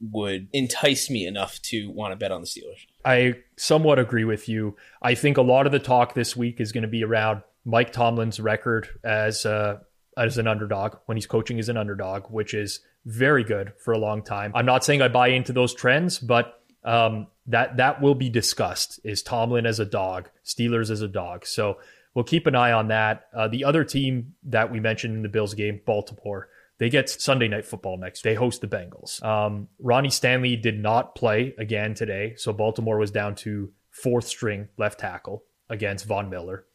would 0.00 0.48
entice 0.52 1.08
me 1.10 1.26
enough 1.26 1.60
to 1.62 1.90
want 1.90 2.12
to 2.12 2.16
bet 2.16 2.32
on 2.32 2.40
the 2.40 2.46
Steelers. 2.46 2.86
I 3.04 3.34
somewhat 3.56 3.98
agree 3.98 4.24
with 4.24 4.48
you. 4.48 4.76
I 5.02 5.14
think 5.14 5.36
a 5.36 5.42
lot 5.42 5.66
of 5.66 5.72
the 5.72 5.78
talk 5.78 6.14
this 6.14 6.36
week 6.36 6.60
is 6.60 6.72
going 6.72 6.82
to 6.82 6.88
be 6.88 7.04
around 7.04 7.42
Mike 7.64 7.92
Tomlin's 7.92 8.38
record 8.38 8.88
as 9.02 9.46
uh, 9.46 9.78
as 10.16 10.38
an 10.38 10.46
underdog 10.46 10.96
when 11.06 11.16
he's 11.16 11.26
coaching 11.26 11.58
as 11.58 11.68
an 11.68 11.76
underdog, 11.76 12.24
which 12.30 12.54
is 12.54 12.80
very 13.04 13.44
good 13.44 13.72
for 13.84 13.92
a 13.92 13.98
long 13.98 14.22
time. 14.22 14.52
I'm 14.54 14.66
not 14.66 14.84
saying 14.84 15.02
I 15.02 15.08
buy 15.08 15.28
into 15.28 15.52
those 15.52 15.74
trends, 15.74 16.18
but 16.18 16.60
um, 16.84 17.28
that 17.46 17.76
that 17.78 18.00
will 18.00 18.14
be 18.14 18.30
discussed. 18.30 19.00
Is 19.04 19.22
Tomlin 19.22 19.66
as 19.66 19.80
a 19.80 19.84
dog, 19.84 20.30
Steelers 20.44 20.90
as 20.90 21.02
a 21.02 21.08
dog? 21.08 21.46
So 21.46 21.78
we'll 22.14 22.24
keep 22.24 22.46
an 22.46 22.54
eye 22.54 22.72
on 22.72 22.88
that. 22.88 23.26
Uh, 23.34 23.48
the 23.48 23.64
other 23.64 23.84
team 23.84 24.34
that 24.44 24.70
we 24.70 24.80
mentioned 24.80 25.14
in 25.14 25.22
the 25.22 25.28
Bills 25.28 25.54
game, 25.54 25.80
Baltimore. 25.84 26.48
They 26.78 26.90
get 26.90 27.08
Sunday 27.08 27.48
night 27.48 27.64
football 27.64 27.96
next. 27.96 28.22
They 28.22 28.34
host 28.34 28.60
the 28.60 28.66
Bengals. 28.66 29.22
Um, 29.24 29.68
Ronnie 29.78 30.10
Stanley 30.10 30.56
did 30.56 30.78
not 30.78 31.14
play 31.14 31.54
again 31.58 31.94
today, 31.94 32.34
so 32.36 32.52
Baltimore 32.52 32.98
was 32.98 33.10
down 33.10 33.34
to 33.36 33.72
fourth 33.90 34.26
string 34.26 34.68
left 34.76 35.00
tackle 35.00 35.44
against 35.70 36.04
Von 36.04 36.28
Miller. 36.28 36.66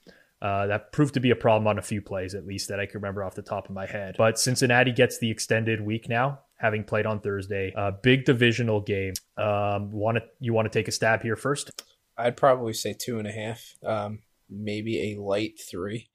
Uh, 0.41 0.65
that 0.65 0.91
proved 0.91 1.13
to 1.13 1.19
be 1.19 1.29
a 1.29 1.35
problem 1.35 1.67
on 1.67 1.77
a 1.77 1.83
few 1.83 2.01
plays, 2.01 2.33
at 2.33 2.47
least 2.47 2.69
that 2.69 2.79
I 2.79 2.87
can 2.87 2.99
remember 2.99 3.23
off 3.23 3.35
the 3.35 3.43
top 3.43 3.69
of 3.69 3.75
my 3.75 3.85
head. 3.85 4.15
But 4.17 4.39
Cincinnati 4.39 4.91
gets 4.91 5.19
the 5.19 5.29
extended 5.29 5.81
week 5.81 6.09
now, 6.09 6.39
having 6.57 6.83
played 6.83 7.05
on 7.05 7.19
Thursday. 7.19 7.71
A 7.75 7.91
big 7.91 8.25
divisional 8.25 8.81
game. 8.81 9.13
Um, 9.37 9.91
want 9.91 10.17
to 10.17 10.23
you 10.39 10.53
want 10.53 10.71
to 10.71 10.79
take 10.79 10.87
a 10.87 10.91
stab 10.91 11.21
here 11.21 11.35
first? 11.35 11.83
I'd 12.17 12.37
probably 12.37 12.73
say 12.73 12.95
two 12.99 13.19
and 13.19 13.27
a 13.27 13.31
half, 13.31 13.61
um, 13.85 14.19
maybe 14.49 15.13
a 15.13 15.21
light 15.21 15.59
three 15.69 16.09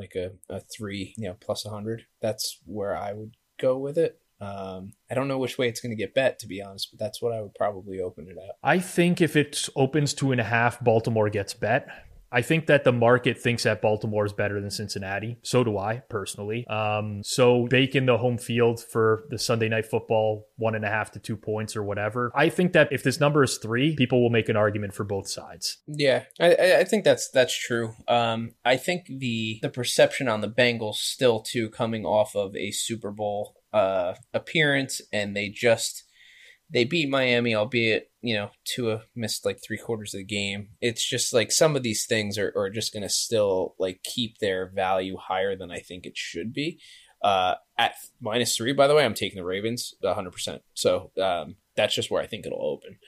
like 0.00 0.14
a, 0.16 0.32
a 0.48 0.60
three, 0.60 1.14
you 1.16 1.28
know, 1.28 1.36
plus 1.38 1.64
a 1.64 1.70
hundred. 1.70 2.06
That's 2.20 2.58
where 2.64 2.96
I 2.96 3.12
would 3.12 3.36
go 3.58 3.76
with 3.78 3.98
it. 3.98 4.18
Um, 4.40 4.94
I 5.10 5.14
don't 5.14 5.28
know 5.28 5.38
which 5.38 5.58
way 5.58 5.68
it's 5.68 5.80
going 5.80 5.90
to 5.90 5.96
get 5.96 6.14
bet, 6.14 6.38
to 6.38 6.46
be 6.46 6.62
honest, 6.62 6.88
but 6.90 6.98
that's 6.98 7.20
what 7.20 7.32
I 7.32 7.42
would 7.42 7.54
probably 7.54 8.00
open 8.00 8.26
it 8.26 8.38
at. 8.38 8.56
I 8.62 8.78
think 8.78 9.20
if 9.20 9.36
it 9.36 9.68
opens 9.76 10.14
two 10.14 10.32
and 10.32 10.40
a 10.40 10.44
half, 10.44 10.82
Baltimore 10.82 11.28
gets 11.28 11.52
bet. 11.52 11.86
I 12.32 12.42
think 12.42 12.66
that 12.66 12.84
the 12.84 12.92
market 12.92 13.38
thinks 13.38 13.64
that 13.64 13.82
Baltimore 13.82 14.24
is 14.24 14.32
better 14.32 14.60
than 14.60 14.70
Cincinnati. 14.70 15.38
So 15.42 15.64
do 15.64 15.78
I 15.78 16.02
personally. 16.08 16.66
Um, 16.66 17.22
so 17.24 17.66
bake 17.68 17.94
in 17.94 18.06
the 18.06 18.18
home 18.18 18.38
field 18.38 18.82
for 18.82 19.24
the 19.30 19.38
Sunday 19.38 19.68
night 19.68 19.86
football, 19.86 20.46
one 20.56 20.74
and 20.74 20.84
a 20.84 20.88
half 20.88 21.10
to 21.12 21.18
two 21.18 21.36
points 21.36 21.76
or 21.76 21.82
whatever. 21.82 22.30
I 22.34 22.48
think 22.48 22.72
that 22.72 22.92
if 22.92 23.02
this 23.02 23.20
number 23.20 23.42
is 23.42 23.58
three, 23.58 23.96
people 23.96 24.22
will 24.22 24.30
make 24.30 24.48
an 24.48 24.56
argument 24.56 24.94
for 24.94 25.04
both 25.04 25.28
sides. 25.28 25.78
Yeah, 25.86 26.24
I, 26.38 26.76
I 26.78 26.84
think 26.84 27.04
that's 27.04 27.30
that's 27.30 27.56
true. 27.56 27.94
Um, 28.06 28.52
I 28.64 28.76
think 28.76 29.06
the 29.06 29.58
the 29.62 29.68
perception 29.68 30.28
on 30.28 30.40
the 30.40 30.48
Bengals 30.48 30.96
still 30.96 31.40
too 31.40 31.68
coming 31.70 32.04
off 32.04 32.36
of 32.36 32.54
a 32.54 32.70
Super 32.70 33.10
Bowl 33.10 33.56
uh, 33.72 34.14
appearance, 34.32 35.00
and 35.12 35.36
they 35.36 35.48
just 35.48 36.04
they 36.72 36.84
beat 36.84 37.08
Miami, 37.08 37.54
albeit, 37.54 38.09
you 38.22 38.34
know, 38.34 38.50
Tua 38.64 39.02
missed 39.14 39.44
like 39.44 39.60
three 39.62 39.78
quarters 39.78 40.14
of 40.14 40.18
the 40.18 40.24
game. 40.24 40.70
It's 40.80 41.08
just 41.08 41.32
like 41.32 41.50
some 41.50 41.76
of 41.76 41.82
these 41.82 42.06
things 42.06 42.38
are, 42.38 42.52
are 42.56 42.70
just 42.70 42.92
going 42.92 43.02
to 43.02 43.08
still 43.08 43.74
like 43.78 44.02
keep 44.02 44.38
their 44.38 44.66
value 44.66 45.16
higher 45.16 45.56
than 45.56 45.70
I 45.70 45.80
think 45.80 46.06
it 46.06 46.16
should 46.16 46.52
be. 46.52 46.80
Uh, 47.22 47.54
at 47.76 47.94
minus 48.20 48.56
three, 48.56 48.72
by 48.72 48.86
the 48.86 48.94
way, 48.94 49.04
I'm 49.04 49.14
taking 49.14 49.38
the 49.38 49.44
Ravens 49.44 49.94
100%. 50.02 50.60
So 50.74 51.10
um, 51.20 51.56
that's 51.76 51.94
just 51.94 52.10
where 52.10 52.22
I 52.22 52.26
think 52.26 52.46
it'll 52.46 52.64
open. 52.64 52.98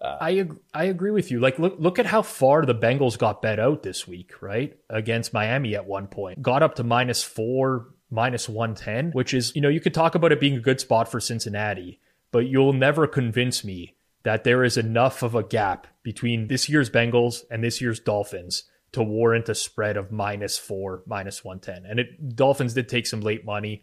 Uh, 0.00 0.16
I 0.20 0.30
ag- 0.38 0.56
I 0.72 0.84
agree 0.84 1.10
with 1.10 1.30
you. 1.30 1.40
Like 1.40 1.58
look 1.58 1.76
look 1.78 1.98
at 1.98 2.06
how 2.06 2.22
far 2.22 2.64
the 2.64 2.74
Bengals 2.74 3.18
got 3.18 3.42
bet 3.42 3.60
out 3.60 3.82
this 3.82 4.08
week, 4.08 4.40
right? 4.40 4.74
Against 4.88 5.34
Miami 5.34 5.74
at 5.74 5.84
one 5.84 6.06
point. 6.06 6.40
Got 6.40 6.62
up 6.62 6.76
to 6.76 6.84
minus 6.84 7.22
4, 7.22 7.86
minus 8.10 8.48
110, 8.48 9.10
which 9.12 9.34
is, 9.34 9.54
you 9.54 9.60
know, 9.60 9.68
you 9.68 9.78
could 9.78 9.92
talk 9.92 10.14
about 10.14 10.32
it 10.32 10.40
being 10.40 10.56
a 10.56 10.60
good 10.60 10.80
spot 10.80 11.10
for 11.10 11.20
Cincinnati 11.20 12.00
but 12.32 12.46
you'll 12.46 12.72
never 12.72 13.06
convince 13.06 13.64
me 13.64 13.96
that 14.22 14.44
there 14.44 14.64
is 14.64 14.76
enough 14.76 15.22
of 15.22 15.34
a 15.34 15.42
gap 15.42 15.86
between 16.02 16.48
this 16.48 16.68
year's 16.68 16.90
Bengals 16.90 17.42
and 17.50 17.64
this 17.64 17.80
year's 17.80 18.00
Dolphins 18.00 18.64
to 18.92 19.02
warrant 19.02 19.48
a 19.48 19.54
spread 19.54 19.96
of 19.96 20.10
minus 20.10 20.58
four, 20.58 21.02
minus 21.06 21.44
110. 21.44 21.90
And 21.90 22.00
it 22.00 22.36
Dolphins 22.36 22.74
did 22.74 22.88
take 22.88 23.06
some 23.06 23.20
late 23.20 23.44
money. 23.44 23.82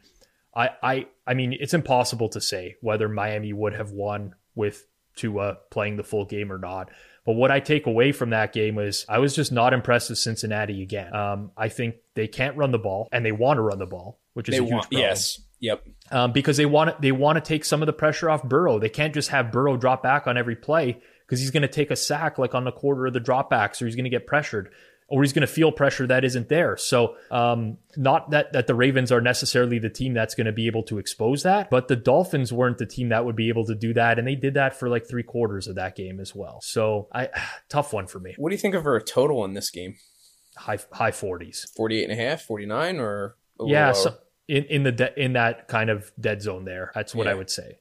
I 0.55 0.69
I 0.83 1.07
I 1.25 1.33
mean, 1.33 1.53
it's 1.53 1.73
impossible 1.73 2.29
to 2.29 2.41
say 2.41 2.75
whether 2.81 3.07
Miami 3.07 3.53
would 3.53 3.73
have 3.73 3.91
won 3.91 4.35
with 4.55 4.85
Tua 5.15 5.57
playing 5.71 5.97
the 5.97 6.03
full 6.03 6.25
game 6.25 6.51
or 6.51 6.57
not. 6.57 6.89
But 7.25 7.33
what 7.33 7.51
I 7.51 7.59
take 7.59 7.87
away 7.87 8.13
from 8.13 8.29
that 8.29 8.53
game 8.53 8.79
is 8.79 9.05
I 9.09 9.19
was 9.19 9.35
just 9.35 9.51
not 9.51 9.73
impressed 9.73 10.09
with 10.09 10.19
Cincinnati 10.19 10.81
again. 10.81 11.13
Um, 11.13 11.51
I 11.57 11.67
think 11.67 11.95
they 12.13 12.27
can't 12.27 12.55
run 12.55 12.71
the 12.71 12.79
ball 12.79 13.09
and 13.11 13.25
they 13.25 13.33
want 13.33 13.57
to 13.57 13.61
run 13.61 13.79
the 13.79 13.85
ball, 13.85 14.19
which 14.33 14.47
is 14.47 14.53
they 14.53 14.59
a 14.59 14.61
huge 14.61 14.71
want, 14.71 14.83
problem. 14.83 15.01
Yes. 15.01 15.41
Yep. 15.59 15.87
Um, 16.11 16.31
because 16.31 16.57
they 16.57 16.65
want 16.65 16.91
to 16.91 16.97
they 17.01 17.11
want 17.11 17.37
to 17.37 17.41
take 17.41 17.65
some 17.65 17.81
of 17.81 17.87
the 17.87 17.93
pressure 17.93 18.29
off 18.29 18.43
Burrow. 18.43 18.79
They 18.79 18.89
can't 18.89 19.13
just 19.13 19.29
have 19.29 19.51
Burrow 19.51 19.77
drop 19.77 20.03
back 20.03 20.27
on 20.27 20.37
every 20.37 20.55
play 20.55 21.01
because 21.25 21.39
he's 21.39 21.51
going 21.51 21.61
to 21.61 21.67
take 21.67 21.91
a 21.91 21.95
sack 21.95 22.37
like 22.37 22.55
on 22.55 22.63
the 22.63 22.71
quarter 22.71 23.07
of 23.07 23.13
the 23.13 23.19
dropbacks, 23.19 23.81
or 23.81 23.85
he's 23.85 23.95
going 23.95 24.05
to 24.05 24.09
get 24.09 24.27
pressured, 24.27 24.71
or 25.09 25.23
he's 25.23 25.33
going 25.33 25.41
to 25.41 25.47
feel 25.47 25.71
pressure 25.71 26.05
that 26.07 26.23
isn't 26.23 26.47
there. 26.47 26.77
So, 26.77 27.15
um, 27.31 27.77
not 27.95 28.31
that 28.31 28.53
that 28.53 28.67
the 28.67 28.75
Ravens 28.75 29.11
are 29.11 29.19
necessarily 29.19 29.79
the 29.79 29.89
team 29.89 30.13
that's 30.13 30.35
going 30.35 30.45
to 30.45 30.51
be 30.51 30.67
able 30.67 30.83
to 30.83 30.99
expose 30.99 31.43
that, 31.43 31.69
but 31.69 31.87
the 31.87 31.95
Dolphins 31.95 32.53
weren't 32.53 32.77
the 32.77 32.85
team 32.85 33.09
that 33.09 33.25
would 33.25 33.35
be 33.35 33.49
able 33.49 33.65
to 33.65 33.75
do 33.75 33.93
that, 33.93 34.19
and 34.19 34.27
they 34.27 34.35
did 34.35 34.53
that 34.53 34.77
for 34.77 34.89
like 34.89 35.07
three 35.07 35.23
quarters 35.23 35.67
of 35.67 35.75
that 35.75 35.95
game 35.95 36.19
as 36.19 36.35
well. 36.35 36.61
So, 36.61 37.07
I 37.13 37.29
tough 37.69 37.93
one 37.93 38.07
for 38.07 38.19
me. 38.19 38.35
What 38.37 38.49
do 38.49 38.55
you 38.55 38.61
think 38.61 38.75
of 38.75 38.83
her 38.83 38.99
total 38.99 39.43
in 39.43 39.53
this 39.53 39.71
game? 39.71 39.95
High 40.55 40.79
high 40.91 41.11
forties, 41.11 41.65
48 41.75 42.09
and 42.09 42.19
a 42.19 42.23
half, 42.23 42.41
49 42.41 42.99
or 42.99 43.35
yeah. 43.59 43.91
So, 43.91 44.17
in 44.47 44.63
in 44.65 44.83
the 44.83 44.91
de- 44.91 45.21
in 45.23 45.33
that 45.33 45.67
kind 45.67 45.89
of 45.89 46.11
dead 46.19 46.41
zone 46.41 46.65
there. 46.65 46.91
That's 46.93 47.13
what 47.13 47.27
yeah. 47.27 47.33
I 47.33 47.35
would 47.35 47.49
say. 47.49 47.79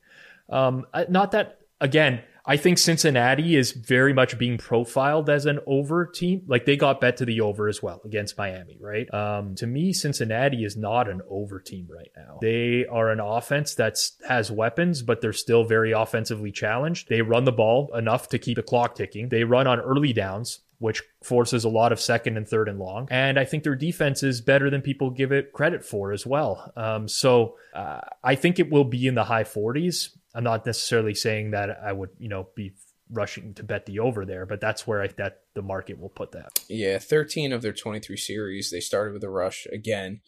Um, 0.48 0.86
not 1.08 1.32
that 1.32 1.60
again. 1.80 2.22
I 2.48 2.56
think 2.56 2.78
Cincinnati 2.78 3.56
is 3.56 3.72
very 3.72 4.12
much 4.12 4.38
being 4.38 4.56
profiled 4.56 5.28
as 5.28 5.46
an 5.46 5.58
over 5.66 6.06
team. 6.06 6.42
Like 6.46 6.64
they 6.64 6.76
got 6.76 7.00
bet 7.00 7.16
to 7.16 7.24
the 7.24 7.40
over 7.40 7.66
as 7.66 7.82
well 7.82 8.00
against 8.04 8.38
Miami, 8.38 8.78
right? 8.80 9.12
Um, 9.12 9.56
to 9.56 9.66
me, 9.66 9.92
Cincinnati 9.92 10.64
is 10.64 10.76
not 10.76 11.08
an 11.08 11.22
over 11.28 11.58
team 11.58 11.88
right 11.90 12.10
now. 12.16 12.38
They 12.40 12.86
are 12.86 13.10
an 13.10 13.18
offense 13.18 13.74
that 13.74 13.98
has 14.28 14.52
weapons, 14.52 15.02
but 15.02 15.20
they're 15.20 15.32
still 15.32 15.64
very 15.64 15.90
offensively 15.90 16.52
challenged. 16.52 17.08
They 17.08 17.20
run 17.20 17.46
the 17.46 17.52
ball 17.52 17.92
enough 17.96 18.28
to 18.28 18.38
keep 18.38 18.54
the 18.54 18.62
clock 18.62 18.94
ticking. 18.94 19.28
They 19.28 19.42
run 19.42 19.66
on 19.66 19.80
early 19.80 20.12
downs 20.12 20.60
which 20.78 21.02
forces 21.22 21.64
a 21.64 21.68
lot 21.68 21.92
of 21.92 22.00
second 22.00 22.36
and 22.36 22.46
third 22.46 22.68
and 22.68 22.78
long. 22.78 23.08
And 23.10 23.38
I 23.38 23.44
think 23.44 23.64
their 23.64 23.74
defense 23.74 24.22
is 24.22 24.40
better 24.40 24.68
than 24.68 24.82
people 24.82 25.10
give 25.10 25.32
it 25.32 25.52
credit 25.52 25.84
for 25.84 26.12
as 26.12 26.26
well. 26.26 26.72
Um, 26.76 27.08
so 27.08 27.56
uh, 27.74 28.00
I 28.22 28.34
think 28.34 28.58
it 28.58 28.70
will 28.70 28.84
be 28.84 29.06
in 29.06 29.14
the 29.14 29.24
high 29.24 29.44
40s. 29.44 30.10
I'm 30.34 30.44
not 30.44 30.66
necessarily 30.66 31.14
saying 31.14 31.52
that 31.52 31.78
I 31.82 31.92
would, 31.92 32.10
you 32.18 32.28
know, 32.28 32.48
be 32.54 32.74
rushing 33.10 33.54
to 33.54 33.62
bet 33.62 33.86
the 33.86 34.00
over 34.00 34.24
there, 34.24 34.46
but 34.46 34.60
that's 34.60 34.86
where 34.86 35.02
I 35.02 35.08
that 35.16 35.42
the 35.54 35.62
market 35.62 35.98
will 35.98 36.08
put 36.08 36.32
that. 36.32 36.60
Yeah, 36.68 36.98
13 36.98 37.52
of 37.52 37.62
their 37.62 37.72
23 37.72 38.16
series, 38.16 38.70
they 38.70 38.80
started 38.80 39.14
with 39.14 39.24
a 39.24 39.30
rush 39.30 39.66
again, 39.72 40.20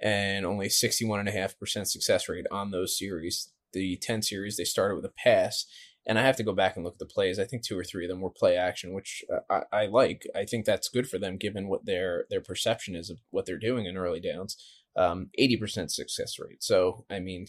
and 0.00 0.44
only 0.44 0.68
61.5% 0.68 1.86
success 1.86 2.28
rate 2.28 2.46
on 2.50 2.70
those 2.70 2.98
series. 2.98 3.50
The 3.72 3.96
10 3.96 4.22
series, 4.22 4.56
they 4.56 4.64
started 4.64 4.96
with 4.96 5.04
a 5.04 5.12
pass. 5.16 5.66
And 6.06 6.18
I 6.18 6.22
have 6.22 6.36
to 6.36 6.42
go 6.42 6.52
back 6.52 6.76
and 6.76 6.84
look 6.84 6.94
at 6.94 6.98
the 6.98 7.06
plays. 7.06 7.38
I 7.38 7.44
think 7.44 7.62
two 7.62 7.78
or 7.78 7.84
three 7.84 8.04
of 8.04 8.08
them 8.08 8.20
were 8.20 8.30
play 8.30 8.56
action, 8.56 8.92
which 8.92 9.24
uh, 9.32 9.62
I, 9.72 9.82
I 9.82 9.86
like. 9.86 10.26
I 10.34 10.44
think 10.44 10.64
that's 10.64 10.88
good 10.88 11.08
for 11.08 11.18
them, 11.18 11.36
given 11.36 11.68
what 11.68 11.86
their 11.86 12.24
their 12.28 12.40
perception 12.40 12.96
is 12.96 13.08
of 13.08 13.18
what 13.30 13.46
they're 13.46 13.58
doing 13.58 13.86
in 13.86 13.96
early 13.96 14.20
downs. 14.20 14.56
Um, 14.94 15.30
80% 15.40 15.90
success 15.90 16.38
rate. 16.38 16.62
So, 16.62 17.06
I 17.08 17.18
mean, 17.18 17.46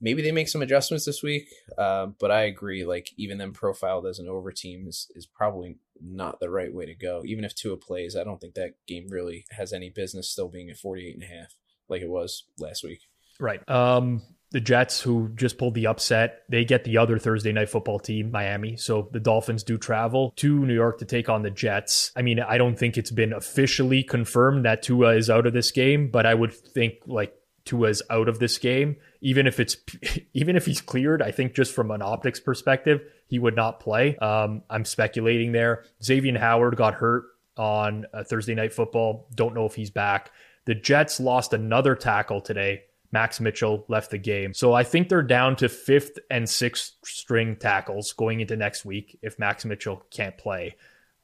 maybe 0.00 0.20
they 0.20 0.32
make 0.32 0.48
some 0.48 0.62
adjustments 0.62 1.04
this 1.04 1.22
week. 1.22 1.48
Uh, 1.78 2.06
but 2.18 2.30
I 2.30 2.42
agree, 2.42 2.84
like 2.84 3.10
even 3.16 3.38
them 3.38 3.52
profiled 3.52 4.06
as 4.06 4.18
an 4.18 4.28
over 4.28 4.50
team 4.50 4.86
is, 4.88 5.06
is 5.14 5.26
probably 5.26 5.76
not 6.02 6.40
the 6.40 6.50
right 6.50 6.74
way 6.74 6.86
to 6.86 6.94
go. 6.94 7.22
Even 7.24 7.44
if 7.44 7.54
Tua 7.54 7.76
plays, 7.76 8.16
I 8.16 8.24
don't 8.24 8.40
think 8.40 8.54
that 8.54 8.74
game 8.88 9.06
really 9.08 9.46
has 9.52 9.72
any 9.72 9.90
business 9.90 10.28
still 10.28 10.48
being 10.48 10.68
at 10.70 10.76
48 10.76 11.14
and 11.14 11.22
a 11.22 11.26
half 11.26 11.54
like 11.88 12.02
it 12.02 12.10
was 12.10 12.44
last 12.58 12.82
week. 12.82 13.00
Right. 13.38 13.66
Um, 13.68 14.22
the 14.52 14.60
Jets, 14.60 15.00
who 15.00 15.30
just 15.34 15.58
pulled 15.58 15.74
the 15.74 15.86
upset, 15.86 16.42
they 16.48 16.64
get 16.64 16.84
the 16.84 16.98
other 16.98 17.18
Thursday 17.18 17.52
night 17.52 17.68
football 17.68 17.98
team, 17.98 18.30
Miami. 18.30 18.76
So 18.76 19.08
the 19.12 19.20
Dolphins 19.20 19.62
do 19.62 19.78
travel 19.78 20.32
to 20.36 20.64
New 20.64 20.74
York 20.74 20.98
to 20.98 21.04
take 21.04 21.28
on 21.28 21.42
the 21.42 21.50
Jets. 21.50 22.12
I 22.14 22.22
mean, 22.22 22.40
I 22.40 22.58
don't 22.58 22.78
think 22.78 22.96
it's 22.96 23.10
been 23.10 23.32
officially 23.32 24.02
confirmed 24.02 24.64
that 24.64 24.82
Tua 24.82 25.14
is 25.16 25.28
out 25.28 25.46
of 25.46 25.52
this 25.52 25.70
game, 25.70 26.10
but 26.10 26.26
I 26.26 26.34
would 26.34 26.52
think 26.52 26.94
like 27.06 27.34
Tua's 27.64 28.02
out 28.10 28.28
of 28.28 28.38
this 28.38 28.58
game 28.58 28.96
even 29.22 29.46
if 29.46 29.58
it's 29.58 29.76
even 30.34 30.56
if 30.56 30.66
he's 30.66 30.82
cleared, 30.82 31.22
I 31.22 31.30
think 31.30 31.54
just 31.54 31.72
from 31.72 31.90
an 31.90 32.02
optics 32.02 32.40
perspective, 32.40 33.00
he 33.26 33.38
would 33.38 33.56
not 33.56 33.80
play. 33.80 34.16
Um, 34.16 34.62
I'm 34.68 34.84
speculating 34.84 35.52
there. 35.52 35.84
Xavier 36.02 36.38
Howard 36.38 36.76
got 36.76 36.94
hurt 36.94 37.24
on 37.56 38.06
Thursday 38.26 38.54
night 38.54 38.74
football. 38.74 39.28
Don't 39.34 39.54
know 39.54 39.64
if 39.64 39.74
he's 39.74 39.90
back. 39.90 40.30
The 40.64 40.74
Jets 40.74 41.18
lost 41.18 41.52
another 41.52 41.94
tackle 41.94 42.40
today. 42.40 42.82
Max 43.12 43.40
Mitchell 43.40 43.84
left 43.88 44.10
the 44.10 44.18
game. 44.18 44.54
So 44.54 44.72
I 44.72 44.84
think 44.84 45.08
they're 45.08 45.22
down 45.22 45.56
to 45.56 45.68
fifth 45.68 46.18
and 46.30 46.48
sixth 46.48 46.94
string 47.04 47.56
tackles 47.56 48.12
going 48.12 48.40
into 48.40 48.56
next 48.56 48.84
week 48.84 49.18
if 49.22 49.38
Max 49.38 49.64
Mitchell 49.64 50.02
can't 50.10 50.36
play. 50.38 50.76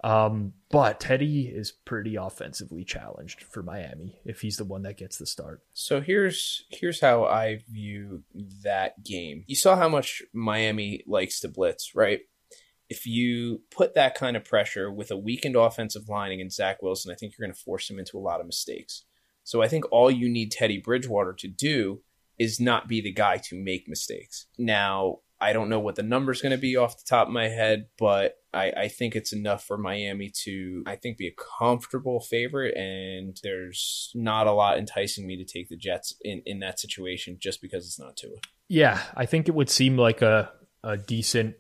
Um, 0.05 0.53
but 0.71 1.01
Teddy 1.01 1.49
is 1.49 1.73
pretty 1.73 2.15
offensively 2.15 2.85
challenged 2.85 3.43
for 3.43 3.63
Miami 3.63 4.21
if 4.25 4.41
he's 4.43 4.57
the 4.57 4.65
one 4.65 4.83
that 4.83 4.97
gets 4.97 5.19
the 5.19 5.27
start. 5.27 5.63
So 5.73 6.01
here's 6.01 6.67
here's 6.69 7.01
how 7.01 7.25
I 7.25 7.65
view 7.69 8.23
that 8.63 9.03
game. 9.03 9.45
You 9.47 9.57
saw 9.57 9.75
how 9.77 9.89
much 9.89 10.23
Miami 10.33 11.03
likes 11.07 11.41
to 11.41 11.49
blitz, 11.49 11.95
right? 11.97 12.21
If 12.89 13.07
you 13.07 13.63
put 13.71 13.95
that 13.95 14.15
kind 14.15 14.37
of 14.37 14.45
pressure 14.45 14.91
with 14.91 15.11
a 15.11 15.17
weakened 15.17 15.57
offensive 15.57 16.09
line 16.09 16.33
against 16.33 16.57
Zach 16.57 16.81
Wilson, 16.81 17.13
I 17.13 17.17
think 17.17 17.35
you're 17.37 17.47
going 17.47 17.55
to 17.55 17.61
force 17.61 17.91
him 17.91 17.99
into 17.99 18.17
a 18.17 18.21
lot 18.21 18.41
of 18.41 18.47
mistakes. 18.47 19.05
So 19.49 19.63
I 19.63 19.69
think 19.69 19.91
all 19.91 20.11
you 20.11 20.29
need 20.29 20.53
Teddy 20.53 20.77
Bridgewater 20.77 21.33
to 21.33 21.49
do 21.49 22.03
is 22.39 22.61
not 22.61 22.87
be 22.87 23.01
the 23.01 23.11
guy 23.11 23.39
to 23.45 23.57
make 23.57 23.89
mistakes. 23.89 24.45
Now, 24.59 25.21
I 25.41 25.55
don't 25.55 25.71
know 25.71 25.81
what 25.81 25.95
the 25.95 26.03
number's 26.03 26.43
going 26.43 26.53
to 26.53 26.59
be 26.59 26.77
off 26.77 26.99
the 26.99 27.09
top 27.09 27.29
of 27.29 27.33
my 27.33 27.49
head, 27.49 27.87
but 27.99 28.35
I, 28.53 28.73
I 28.77 28.89
think 28.89 29.17
it's 29.17 29.33
enough 29.33 29.65
for 29.65 29.79
Miami 29.79 30.31
to, 30.45 30.83
I 30.87 30.97
think, 30.97 31.17
be 31.17 31.29
a 31.29 31.35
comfortable 31.59 32.21
favorite. 32.21 32.77
And 32.77 33.41
there's 33.43 34.13
not 34.15 34.47
a 34.47 34.53
lot 34.53 34.77
enticing 34.77 35.27
me 35.27 35.39
to 35.39 35.51
take 35.51 35.71
the 35.71 35.79
Jets 35.79 36.15
in, 36.21 36.43
in 36.45 36.59
that 36.59 36.79
situation 36.79 37.39
just 37.41 37.63
because 37.63 37.87
it's 37.87 37.99
not 37.99 38.19
Tua. 38.19 38.37
Yeah, 38.69 39.01
I 39.17 39.25
think 39.25 39.49
it 39.49 39.55
would 39.55 39.71
seem 39.71 39.97
like 39.97 40.21
a, 40.21 40.53
a 40.85 40.99
decent 40.99 41.55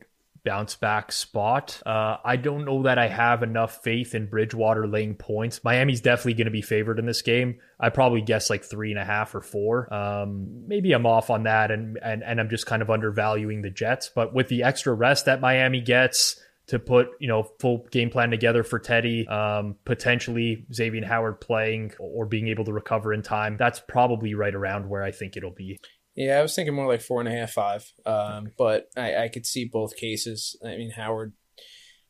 bounce 0.48 0.76
back 0.76 1.12
spot. 1.12 1.82
Uh, 1.84 2.16
I 2.24 2.36
don't 2.36 2.64
know 2.64 2.84
that 2.84 2.96
I 2.96 3.06
have 3.06 3.42
enough 3.42 3.82
faith 3.82 4.14
in 4.14 4.30
Bridgewater 4.30 4.86
laying 4.86 5.14
points. 5.14 5.62
Miami's 5.62 6.00
definitely 6.00 6.32
going 6.32 6.46
to 6.46 6.50
be 6.50 6.62
favored 6.62 6.98
in 6.98 7.04
this 7.04 7.20
game. 7.20 7.58
I 7.78 7.90
probably 7.90 8.22
guess 8.22 8.48
like 8.48 8.64
three 8.64 8.90
and 8.90 8.98
a 8.98 9.04
half 9.04 9.34
or 9.34 9.42
four. 9.42 9.92
Um, 9.92 10.66
maybe 10.66 10.92
I'm 10.92 11.04
off 11.04 11.28
on 11.28 11.42
that, 11.42 11.70
and 11.70 11.98
and 12.02 12.24
and 12.24 12.40
I'm 12.40 12.48
just 12.48 12.64
kind 12.64 12.80
of 12.80 12.88
undervaluing 12.88 13.60
the 13.60 13.68
Jets. 13.68 14.08
But 14.08 14.32
with 14.32 14.48
the 14.48 14.62
extra 14.62 14.94
rest 14.94 15.26
that 15.26 15.42
Miami 15.42 15.82
gets 15.82 16.40
to 16.68 16.78
put 16.78 17.08
you 17.20 17.28
know 17.28 17.42
full 17.60 17.86
game 17.90 18.08
plan 18.08 18.30
together 18.30 18.62
for 18.62 18.78
Teddy, 18.78 19.28
um, 19.28 19.76
potentially 19.84 20.64
Xavier 20.72 21.04
Howard 21.04 21.42
playing 21.42 21.92
or 21.98 22.24
being 22.24 22.48
able 22.48 22.64
to 22.64 22.72
recover 22.72 23.12
in 23.12 23.20
time. 23.20 23.58
That's 23.58 23.80
probably 23.86 24.32
right 24.32 24.54
around 24.54 24.88
where 24.88 25.02
I 25.02 25.10
think 25.10 25.36
it'll 25.36 25.50
be. 25.50 25.78
Yeah, 26.18 26.40
I 26.40 26.42
was 26.42 26.52
thinking 26.52 26.74
more 26.74 26.88
like 26.88 27.00
four 27.00 27.20
and 27.20 27.28
a 27.28 27.32
half, 27.32 27.52
five. 27.52 27.92
Um, 28.04 28.50
but 28.58 28.90
I, 28.96 29.14
I 29.14 29.28
could 29.28 29.46
see 29.46 29.64
both 29.64 29.96
cases. 29.96 30.56
I 30.64 30.76
mean, 30.76 30.90
Howard, 30.90 31.32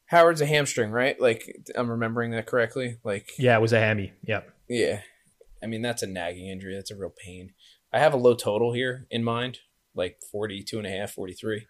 Howard's 0.07 0.41
a 0.41 0.47
hamstring, 0.47 0.91
right? 0.91 1.21
Like 1.21 1.45
I'm 1.77 1.91
remembering 1.91 2.31
that 2.31 2.47
correctly. 2.47 2.97
Like 3.05 3.29
yeah, 3.39 3.55
it 3.55 3.61
was 3.61 3.75
a 3.75 3.79
hammy. 3.79 4.15
Yeah, 4.25 4.41
yeah. 4.67 5.03
I 5.63 5.67
mean, 5.67 5.83
that's 5.83 6.03
a 6.03 6.07
nagging 6.07 6.49
injury. 6.49 6.75
That's 6.75 6.91
a 6.91 6.97
real 6.97 7.13
pain. 7.23 7.53
I 7.93 7.99
have 7.99 8.15
a 8.15 8.17
low 8.17 8.35
total 8.35 8.73
here 8.73 9.07
in 9.11 9.23
mind, 9.23 9.59
like 9.95 10.17
42 10.33 10.79
and 10.79 10.87
a 10.87 10.91
half, 10.91 11.11
43. 11.11 11.67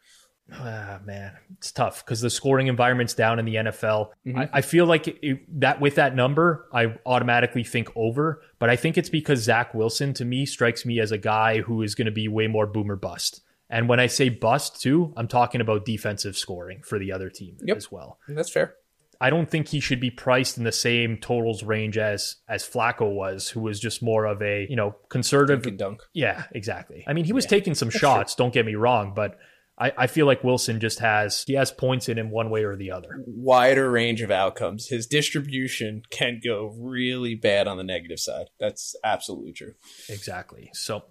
Ah, 0.52 0.98
man, 1.04 1.32
it's 1.58 1.70
tough 1.70 2.04
because 2.04 2.20
the 2.20 2.30
scoring 2.30 2.68
environment's 2.68 3.14
down 3.14 3.38
in 3.38 3.44
the 3.44 3.56
NFL. 3.56 4.11
Mm-hmm. 4.26 4.38
I, 4.38 4.50
I, 4.54 4.61
feel 4.62 4.87
like 4.87 5.06
it, 5.06 5.61
that 5.61 5.80
with 5.80 5.96
that 5.96 6.14
number, 6.14 6.66
I 6.72 6.94
automatically 7.04 7.64
think 7.64 7.88
over, 7.94 8.42
but 8.58 8.70
I 8.70 8.76
think 8.76 8.96
it's 8.96 9.11
because 9.11 9.40
Zach 9.40 9.74
Wilson 9.74 10.14
to 10.14 10.24
me 10.24 10.46
strikes 10.46 10.87
me 10.87 11.00
as 11.00 11.12
a 11.12 11.18
guy 11.18 11.61
who 11.61 11.82
is 11.82 11.94
going 11.94 12.06
to 12.06 12.12
be 12.12 12.28
way 12.28 12.46
more 12.46 12.66
boomer 12.66 12.96
bust. 12.96 13.42
And 13.68 13.88
when 13.88 14.00
I 14.00 14.06
say 14.06 14.30
bust 14.30 14.80
too, 14.80 15.12
I'm 15.16 15.28
talking 15.28 15.61
about 15.61 15.84
defensive 15.84 16.37
scoring 16.37 16.82
for 16.82 16.98
the 16.98 17.12
other 17.12 17.28
team 17.28 17.58
yep. 17.62 17.76
as 17.76 17.92
well. 17.92 18.18
That's 18.26 18.50
fair. 18.50 18.74
I 19.20 19.30
don't 19.30 19.50
think 19.50 19.68
he 19.68 19.80
should 19.80 20.00
be 20.00 20.11
priced 20.11 20.58
in 20.58 20.64
the 20.64 20.72
same 20.72 21.18
totals 21.18 21.62
range 21.64 21.98
as 21.98 22.37
as 22.48 22.68
Flacco 22.68 23.12
was, 23.12 23.48
who 23.48 23.61
was 23.61 23.80
just 23.80 24.00
more 24.00 24.24
of 24.26 24.40
a 24.42 24.66
you 24.70 24.76
know 24.76 24.94
conservative 25.08 25.76
dunk. 25.76 26.02
Yeah, 26.12 26.44
exactly. 26.52 27.04
I 27.06 27.12
mean, 27.12 27.24
he 27.24 27.32
was 27.32 27.44
yeah, 27.44 27.50
taking 27.50 27.74
some 27.74 27.90
shots. 27.90 28.34
True. 28.34 28.44
Don't 28.44 28.54
get 28.54 28.64
me 28.64 28.76
wrong, 28.76 29.12
but 29.14 29.38
I, 29.79 29.93
I 29.97 30.07
feel 30.07 30.27
like 30.27 30.43
Wilson 30.43 30.81
just 30.81 30.99
has 30.99 31.45
he 31.47 31.55
has 31.55 31.71
points 31.71 32.09
in 32.09 32.19
him 32.19 32.31
one 32.31 32.51
way 32.51 32.64
or 32.64 32.77
the 32.77 32.91
other. 32.91 33.23
Wider 33.27 33.91
range 33.91 34.23
of 34.23 34.31
outcomes. 34.31 34.88
His 34.88 35.07
distribution 35.07 36.03
can 36.11 36.41
go 36.45 36.75
really 36.79 37.35
bad 37.35 37.69
on 37.69 37.77
the 37.77 37.85
negative 37.85 38.19
side. 38.19 38.51
That's 38.59 38.97
absolutely 39.05 39.53
true. 39.53 39.75
Exactly. 40.09 40.71
So 40.75 41.05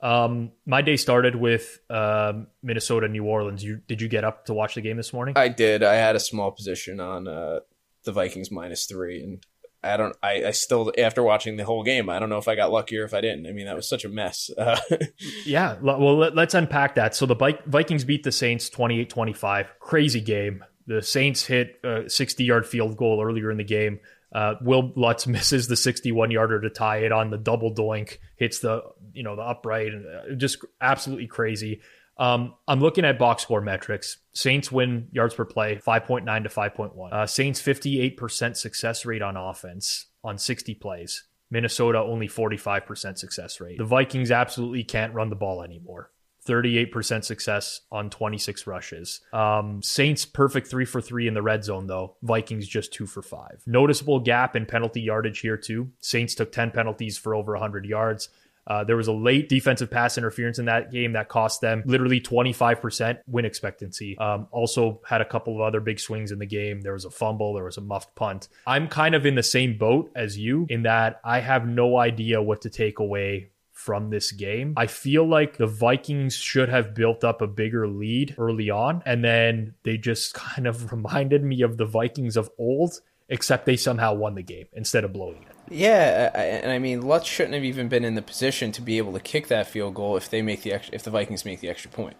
um, 0.00 0.52
my 0.66 0.82
day 0.82 0.96
started 0.96 1.36
with 1.36 1.80
um, 1.88 2.48
Minnesota, 2.62 3.08
New 3.08 3.24
Orleans. 3.24 3.62
You 3.62 3.80
did 3.86 4.00
you 4.00 4.08
get 4.08 4.24
up 4.24 4.46
to 4.46 4.54
watch 4.54 4.74
the 4.74 4.80
game 4.80 4.96
this 4.96 5.12
morning? 5.12 5.34
I 5.36 5.48
did. 5.48 5.82
I 5.82 5.94
had 5.94 6.16
a 6.16 6.20
small 6.20 6.50
position 6.50 7.00
on 7.00 7.28
uh, 7.28 7.60
the 8.04 8.12
Vikings 8.12 8.50
minus 8.50 8.86
three, 8.86 9.22
and 9.22 9.44
I 9.84 9.96
don't. 9.96 10.16
I, 10.22 10.44
I 10.46 10.50
still 10.52 10.92
after 10.96 11.22
watching 11.22 11.56
the 11.56 11.64
whole 11.64 11.82
game, 11.82 12.08
I 12.08 12.18
don't 12.18 12.28
know 12.28 12.38
if 12.38 12.48
I 12.48 12.54
got 12.54 12.70
luckier 12.70 13.04
if 13.04 13.14
I 13.14 13.20
didn't. 13.20 13.46
I 13.46 13.52
mean, 13.52 13.66
that 13.66 13.74
was 13.74 13.88
such 13.88 14.04
a 14.04 14.08
mess. 14.08 14.50
Uh, 14.56 14.78
yeah. 15.44 15.76
Well, 15.80 16.16
let, 16.16 16.38
us 16.38 16.54
unpack 16.54 16.94
that. 16.94 17.14
So 17.14 17.26
the 17.26 17.58
Vikings 17.66 18.04
beat 18.04 18.22
the 18.22 18.32
Saints 18.32 18.70
28-25. 18.70 19.66
Crazy 19.80 20.20
game. 20.20 20.64
The 20.86 21.02
Saints 21.02 21.44
hit 21.46 21.80
a 21.84 22.08
60 22.08 22.44
yard 22.44 22.66
field 22.66 22.96
goal 22.96 23.22
earlier 23.24 23.50
in 23.50 23.56
the 23.56 23.64
game. 23.64 24.00
Uh, 24.32 24.54
Wil 24.62 24.92
Lutz 24.96 25.26
misses 25.26 25.68
the 25.68 25.76
61 25.76 26.30
yarder 26.30 26.60
to 26.60 26.70
tie 26.70 26.98
it 26.98 27.12
on 27.12 27.30
the 27.30 27.38
double 27.38 27.74
doink, 27.74 28.18
hits 28.36 28.60
the 28.60 28.82
you 29.12 29.22
know 29.22 29.36
the 29.36 29.42
upright, 29.42 29.92
and 29.92 30.06
uh, 30.06 30.34
just 30.36 30.64
absolutely 30.80 31.26
crazy. 31.26 31.80
Um, 32.22 32.54
I'm 32.68 32.78
looking 32.78 33.04
at 33.04 33.18
box 33.18 33.42
score 33.42 33.60
metrics. 33.60 34.18
Saints 34.32 34.70
win 34.70 35.08
yards 35.10 35.34
per 35.34 35.44
play 35.44 35.80
5.9 35.84 36.44
to 36.44 36.48
5.1. 36.48 37.12
Uh, 37.12 37.26
Saints 37.26 37.60
58% 37.60 38.56
success 38.56 39.04
rate 39.04 39.22
on 39.22 39.36
offense 39.36 40.06
on 40.22 40.38
60 40.38 40.74
plays. 40.76 41.24
Minnesota 41.50 41.98
only 41.98 42.28
45% 42.28 43.18
success 43.18 43.60
rate. 43.60 43.76
The 43.76 43.84
Vikings 43.84 44.30
absolutely 44.30 44.84
can't 44.84 45.12
run 45.12 45.30
the 45.30 45.36
ball 45.36 45.64
anymore. 45.64 46.12
38% 46.46 47.24
success 47.24 47.80
on 47.90 48.08
26 48.08 48.66
rushes. 48.68 49.20
Um, 49.32 49.82
Saints 49.82 50.24
perfect 50.24 50.68
three 50.68 50.84
for 50.84 51.00
three 51.00 51.26
in 51.26 51.34
the 51.34 51.42
red 51.42 51.64
zone, 51.64 51.88
though. 51.88 52.16
Vikings 52.22 52.68
just 52.68 52.92
two 52.92 53.06
for 53.06 53.22
five. 53.22 53.62
Noticeable 53.66 54.20
gap 54.20 54.54
in 54.54 54.66
penalty 54.66 55.00
yardage 55.00 55.40
here, 55.40 55.56
too. 55.56 55.90
Saints 56.00 56.34
took 56.36 56.52
10 56.52 56.70
penalties 56.70 57.18
for 57.18 57.34
over 57.34 57.52
100 57.52 57.84
yards. 57.84 58.28
Uh, 58.66 58.84
there 58.84 58.96
was 58.96 59.08
a 59.08 59.12
late 59.12 59.48
defensive 59.48 59.90
pass 59.90 60.16
interference 60.16 60.58
in 60.58 60.66
that 60.66 60.90
game 60.90 61.12
that 61.12 61.28
cost 61.28 61.60
them 61.60 61.82
literally 61.86 62.20
25% 62.20 63.18
win 63.26 63.44
expectancy. 63.44 64.16
Um, 64.18 64.46
also 64.50 65.00
had 65.06 65.20
a 65.20 65.24
couple 65.24 65.54
of 65.54 65.60
other 65.60 65.80
big 65.80 65.98
swings 65.98 66.30
in 66.30 66.38
the 66.38 66.46
game. 66.46 66.80
There 66.80 66.92
was 66.92 67.04
a 67.04 67.10
fumble, 67.10 67.54
there 67.54 67.64
was 67.64 67.76
a 67.76 67.80
muffed 67.80 68.14
punt. 68.14 68.48
I'm 68.66 68.88
kind 68.88 69.14
of 69.14 69.26
in 69.26 69.34
the 69.34 69.42
same 69.42 69.78
boat 69.78 70.10
as 70.14 70.38
you 70.38 70.66
in 70.68 70.82
that 70.82 71.20
I 71.24 71.40
have 71.40 71.66
no 71.66 71.98
idea 71.98 72.42
what 72.42 72.62
to 72.62 72.70
take 72.70 72.98
away 72.98 73.50
from 73.72 74.10
this 74.10 74.30
game. 74.30 74.74
I 74.76 74.86
feel 74.86 75.26
like 75.26 75.56
the 75.56 75.66
Vikings 75.66 76.36
should 76.36 76.68
have 76.68 76.94
built 76.94 77.24
up 77.24 77.42
a 77.42 77.48
bigger 77.48 77.88
lead 77.88 78.36
early 78.38 78.70
on, 78.70 79.02
and 79.04 79.24
then 79.24 79.74
they 79.82 79.96
just 79.96 80.34
kind 80.34 80.68
of 80.68 80.92
reminded 80.92 81.42
me 81.42 81.62
of 81.62 81.78
the 81.78 81.86
Vikings 81.86 82.36
of 82.36 82.48
old 82.58 83.00
except 83.28 83.66
they 83.66 83.76
somehow 83.76 84.14
won 84.14 84.34
the 84.34 84.42
game 84.42 84.66
instead 84.74 85.04
of 85.04 85.12
blowing 85.12 85.42
it. 85.42 85.51
Yeah, 85.72 86.30
and 86.34 86.70
I 86.70 86.78
mean, 86.78 87.02
Lutz 87.02 87.26
shouldn't 87.26 87.54
have 87.54 87.64
even 87.64 87.88
been 87.88 88.04
in 88.04 88.14
the 88.14 88.22
position 88.22 88.72
to 88.72 88.82
be 88.82 88.98
able 88.98 89.12
to 89.14 89.20
kick 89.20 89.48
that 89.48 89.66
field 89.66 89.94
goal 89.94 90.16
if 90.16 90.30
they 90.30 90.42
make 90.42 90.62
the 90.62 90.72
extra, 90.72 90.94
if 90.94 91.02
the 91.02 91.10
Vikings 91.10 91.44
make 91.44 91.60
the 91.60 91.68
extra 91.68 91.90
point. 91.90 92.16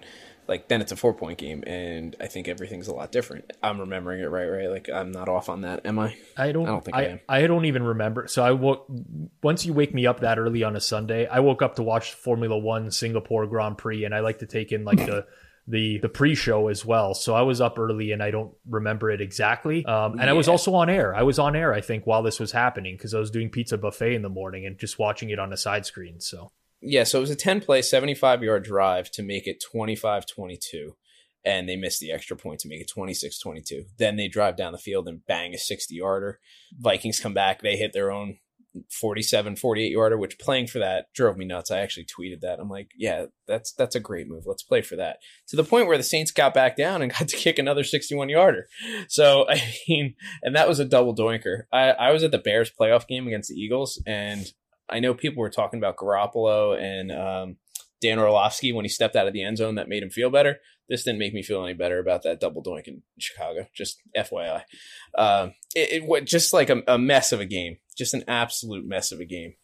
Like 0.49 0.67
then 0.67 0.81
it's 0.81 0.91
a 0.91 0.97
four 0.97 1.15
point 1.15 1.39
game, 1.39 1.63
and 1.67 2.17
I 2.21 2.27
think 2.27 2.49
everything's 2.49 2.89
a 2.89 2.93
lot 2.93 3.13
different. 3.13 3.53
I'm 3.63 3.79
remembering 3.79 4.21
it 4.21 4.27
right, 4.27 4.47
right? 4.47 4.69
Like 4.69 4.91
I'm 4.93 5.13
not 5.13 5.29
off 5.29 5.49
on 5.49 5.61
that, 5.61 5.87
am 5.87 6.01
I? 6.01 6.17
I 6.37 6.51
don't. 6.51 6.65
I 6.65 6.71
don't 6.71 6.85
think 6.85 6.97
I, 6.97 7.01
I 7.01 7.05
am. 7.05 7.21
I 7.29 7.47
don't 7.47 7.65
even 7.65 7.85
remember. 7.85 8.27
So 8.27 8.43
I 8.43 8.51
woke 8.51 8.87
once 9.43 9.65
you 9.65 9.73
wake 9.73 9.95
me 9.95 10.05
up 10.05 10.21
that 10.21 10.39
early 10.39 10.65
on 10.65 10.75
a 10.75 10.81
Sunday. 10.81 11.27
I 11.27 11.39
woke 11.41 11.63
up 11.63 11.77
to 11.77 11.83
watch 11.85 12.15
Formula 12.15 12.59
One 12.59 12.91
Singapore 12.91 13.47
Grand 13.47 13.79
Prix, 13.79 14.05
and 14.05 14.13
I 14.13 14.21
like 14.21 14.41
to 14.41 14.47
take 14.47 14.73
in 14.73 14.85
like 14.85 14.99
the 14.99 15.27
the 15.67 15.99
the 15.99 16.09
pre-show 16.09 16.69
as 16.69 16.85
well. 16.85 17.15
So 17.15 17.35
I 17.35 17.43
was 17.43 17.61
up 17.61 17.79
early 17.79 18.13
and 18.13 18.23
I 18.23 18.31
don't 18.31 18.53
remember 18.69 19.11
it 19.11 19.21
exactly. 19.21 19.85
Um, 19.85 20.13
and 20.13 20.23
yeah. 20.23 20.31
I 20.31 20.33
was 20.33 20.49
also 20.49 20.75
on 20.75 20.91
air. 20.91 21.15
I 21.15 21.23
was 21.23 21.39
on 21.39 21.55
air, 21.55 21.73
I 21.73 21.81
think, 21.81 22.07
while 22.07 22.23
this 22.23 22.41
was 22.41 22.53
happening 22.53 22.97
because 22.97 23.15
I 23.15 23.21
was 23.21 23.31
doing 23.31 23.49
pizza 23.49 23.79
buffet 23.79 24.15
in 24.15 24.23
the 24.23 24.29
morning 24.29 24.67
and 24.67 24.79
just 24.79 24.99
watching 24.99 25.31
it 25.31 25.39
on 25.39 25.53
a 25.53 25.57
side 25.57 25.87
screen. 25.87 26.21
So 26.21 26.53
yeah, 26.81 27.05
so 27.05 27.19
it 27.19 27.21
was 27.21 27.31
a 27.31 27.37
10 27.37 27.61
play, 27.61 27.81
75 27.81 28.43
yard 28.43 28.65
drive 28.65 29.11
to 29.13 29.23
make 29.23 29.47
it 29.47 29.63
25 29.63 30.27
22. 30.27 30.97
And 31.45 31.69
they 31.69 31.77
missed 31.77 31.99
the 31.99 32.13
extra 32.13 32.37
point 32.37 32.61
to 32.61 32.69
make 32.69 32.81
it 32.81 32.89
26 32.89 33.39
22. 33.39 33.85
Then 33.99 34.17
they 34.17 34.29
drive 34.29 34.57
down 34.57 34.73
the 34.73 34.79
field 34.79 35.09
and 35.09 35.25
bang 35.27 35.55
a 35.55 35.59
60 35.59 35.95
yarder. 35.95 36.41
Vikings 36.79 37.21
come 37.21 37.35
back. 37.35 37.63
They 37.63 37.77
hit 37.77 37.93
their 37.93 38.11
own 38.11 38.39
47 38.91 39.57
48 39.57 39.91
yarder 39.91 40.17
which 40.17 40.39
playing 40.39 40.67
for 40.67 40.79
that 40.79 41.07
drove 41.15 41.37
me 41.37 41.45
nuts. 41.45 41.71
I 41.71 41.81
actually 41.81 42.07
tweeted 42.07 42.41
that. 42.41 42.59
I'm 42.59 42.69
like 42.69 42.91
yeah 42.97 43.27
that's 43.47 43.73
that's 43.73 43.95
a 43.95 44.01
great 44.01 44.29
move. 44.29 44.45
Let's 44.47 44.63
play 44.63 44.83
for 44.83 44.97
that. 44.97 45.19
To 45.49 45.57
the 45.57 45.65
point 45.65 45.87
where 45.87 45.99
the 45.99 46.03
saints 46.03 46.31
got 46.31 46.55
back 46.55 46.77
down 46.77 47.03
and 47.03 47.13
got 47.19 47.29
to 47.29 47.37
kick 47.37 47.59
another 47.59 47.85
61 47.85 48.29
yarder. 48.29 48.67
So 49.09 49.47
i 49.51 49.61
mean 49.89 50.15
and 50.43 50.57
that 50.57 50.69
was 50.69 50.79
a 50.79 50.85
double 50.85 51.15
doinker. 51.15 51.63
I 51.73 51.91
i 51.91 52.11
was 52.11 52.23
at 52.23 52.31
the 52.31 52.39
bears 52.39 52.71
playoff 52.79 53.07
game 53.07 53.27
against 53.27 53.51
the 53.51 53.57
eagles 53.57 54.03
and 54.07 54.47
i 54.89 55.01
know 55.01 55.15
people 55.15 55.41
were 55.41 55.51
talking 55.51 55.79
about 55.79 55.97
garoppolo 55.97 56.79
and 56.79 57.13
um, 57.13 57.57
dan 58.01 58.19
orlovsky 58.19 58.73
when 58.73 58.85
he 58.85 58.89
stepped 58.89 59.17
out 59.17 59.27
of 59.27 59.33
the 59.33 59.43
end 59.43 59.59
zone 59.59 59.77
that 59.77 59.89
made 59.89 60.03
him 60.03 60.11
feel 60.11 60.31
better 60.31 60.59
this 60.89 61.05
didn't 61.05 61.19
make 61.19 61.35
me 61.35 61.43
feel 61.43 61.65
any 61.65 61.75
better 61.75 61.99
about 61.99 62.23
that 62.23 62.41
double 62.41 62.63
doink 62.63 62.89
in 62.89 63.03
Chicago. 63.19 63.67
Just 63.75 64.01
FYI, 64.17 64.63
um, 65.17 65.55
it, 65.75 66.03
it 66.03 66.25
just 66.25 66.53
like 66.53 66.71
a, 66.71 66.83
a, 66.87 66.99
mess 66.99 67.33
of 67.33 67.41
a 67.41 67.47
game, 67.47 67.79
just 67.97 68.15
an 68.15 68.25
absolute 68.29 68.87
mess 68.87 69.13
of 69.13 69.21
a 69.21 69.25
game. 69.25 69.55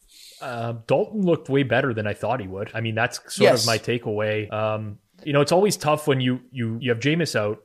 Uh, 0.41 0.75
Dalton 0.87 1.23
looked 1.23 1.49
way 1.49 1.65
better 1.65 1.93
than 1.93 2.07
I 2.07 2.15
thought 2.15 2.41
he 2.41 2.47
would. 2.47 2.71
I 2.75 2.81
mean, 2.81 2.95
that's 2.95 3.19
sort 3.35 3.51
yes. 3.51 3.63
of 3.63 3.67
my 3.67 3.79
takeaway. 3.79 4.53
Um, 4.53 4.99
you 5.25 5.33
know, 5.33 5.41
it's 5.41 5.53
always 5.53 5.77
tough 5.77 6.07
when 6.07 6.21
you 6.21 6.41
you 6.51 6.79
you 6.81 6.91
have 6.91 7.01
Jameis 7.01 7.35
out. 7.35 7.59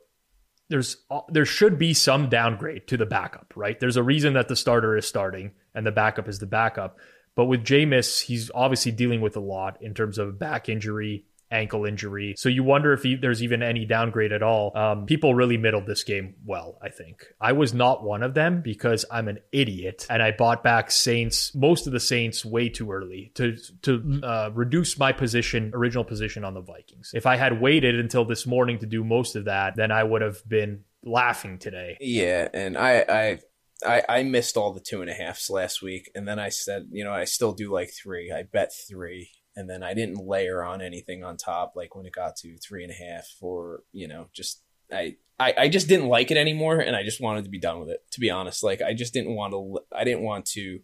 There's 0.69 0.97
uh, 1.11 1.21
there 1.29 1.45
should 1.45 1.77
be 1.77 1.93
some 1.93 2.29
downgrade 2.29 2.87
to 2.87 2.97
the 2.97 3.05
backup, 3.05 3.53
right? 3.55 3.79
There's 3.79 3.97
a 3.97 4.03
reason 4.03 4.33
that 4.33 4.47
the 4.47 4.55
starter 4.55 4.97
is 4.97 5.07
starting 5.07 5.51
and 5.75 5.85
the 5.85 5.91
backup 5.91 6.27
is 6.27 6.39
the 6.39 6.47
backup. 6.47 6.97
But 7.35 7.45
with 7.45 7.63
Jameis, 7.63 8.21
he's 8.21 8.51
obviously 8.53 8.91
dealing 8.91 9.21
with 9.21 9.35
a 9.35 9.39
lot 9.39 9.81
in 9.81 9.93
terms 9.93 10.17
of 10.17 10.37
back 10.37 10.69
injury, 10.69 11.25
ankle 11.53 11.85
injury. 11.85 12.35
So 12.37 12.49
you 12.49 12.63
wonder 12.63 12.91
if 12.93 13.03
he, 13.03 13.15
there's 13.15 13.43
even 13.43 13.61
any 13.61 13.85
downgrade 13.85 14.31
at 14.31 14.43
all. 14.43 14.75
Um, 14.75 15.05
people 15.05 15.35
really 15.35 15.57
middled 15.57 15.85
this 15.85 16.03
game 16.03 16.35
well, 16.45 16.77
I 16.81 16.89
think. 16.89 17.25
I 17.39 17.53
was 17.53 17.73
not 17.73 18.03
one 18.03 18.23
of 18.23 18.33
them 18.33 18.61
because 18.61 19.05
I'm 19.11 19.27
an 19.27 19.39
idiot 19.51 20.07
and 20.09 20.21
I 20.21 20.31
bought 20.31 20.63
back 20.63 20.91
Saints, 20.91 21.53
most 21.55 21.87
of 21.87 21.93
the 21.93 21.99
Saints 21.99 22.43
way 22.43 22.69
too 22.69 22.91
early 22.91 23.31
to, 23.35 23.55
to 23.83 24.21
uh, 24.23 24.49
reduce 24.53 24.97
my 24.97 25.11
position, 25.11 25.71
original 25.73 26.03
position 26.03 26.43
on 26.43 26.53
the 26.53 26.61
Vikings. 26.61 27.11
If 27.13 27.25
I 27.25 27.37
had 27.37 27.61
waited 27.61 27.99
until 27.99 28.25
this 28.25 28.45
morning 28.45 28.79
to 28.79 28.85
do 28.85 29.03
most 29.03 29.35
of 29.35 29.45
that, 29.45 29.75
then 29.75 29.91
I 29.91 30.03
would 30.03 30.21
have 30.21 30.47
been 30.47 30.83
laughing 31.05 31.59
today. 31.59 31.97
Yeah. 31.99 32.47
And 32.53 32.77
I, 32.77 33.05
I, 33.07 33.39
I, 33.85 34.03
I 34.07 34.23
missed 34.23 34.57
all 34.57 34.73
the 34.73 34.79
two 34.79 35.01
and 35.01 35.09
a 35.09 35.13
halfs 35.13 35.49
last 35.49 35.81
week, 35.81 36.09
and 36.15 36.27
then 36.27 36.39
I 36.39 36.49
said, 36.49 36.87
you 36.91 37.03
know, 37.03 37.11
I 37.11 37.25
still 37.25 37.53
do 37.53 37.71
like 37.71 37.91
three. 37.91 38.31
I 38.31 38.43
bet 38.43 38.71
three, 38.87 39.29
and 39.55 39.69
then 39.69 39.83
I 39.83 39.93
didn't 39.93 40.25
layer 40.25 40.63
on 40.63 40.81
anything 40.81 41.23
on 41.23 41.37
top 41.37 41.73
like 41.75 41.95
when 41.95 42.05
it 42.05 42.13
got 42.13 42.35
to 42.37 42.57
three 42.57 42.83
and 42.83 42.91
a 42.91 42.95
half 42.95 43.27
or 43.41 43.83
you 43.91 44.07
know 44.07 44.27
just 44.33 44.61
I, 44.91 45.17
I 45.39 45.53
I 45.57 45.69
just 45.69 45.87
didn't 45.87 46.07
like 46.07 46.31
it 46.31 46.37
anymore 46.37 46.79
and 46.79 46.95
I 46.95 47.03
just 47.03 47.21
wanted 47.21 47.43
to 47.45 47.49
be 47.49 47.59
done 47.59 47.79
with 47.79 47.89
it 47.89 48.03
to 48.11 48.19
be 48.19 48.29
honest. 48.29 48.63
Like 48.63 48.81
I 48.81 48.93
just 48.93 49.13
didn't 49.13 49.35
want 49.35 49.53
to 49.53 49.79
I 49.91 50.03
didn't 50.03 50.23
want 50.23 50.45
to 50.47 50.79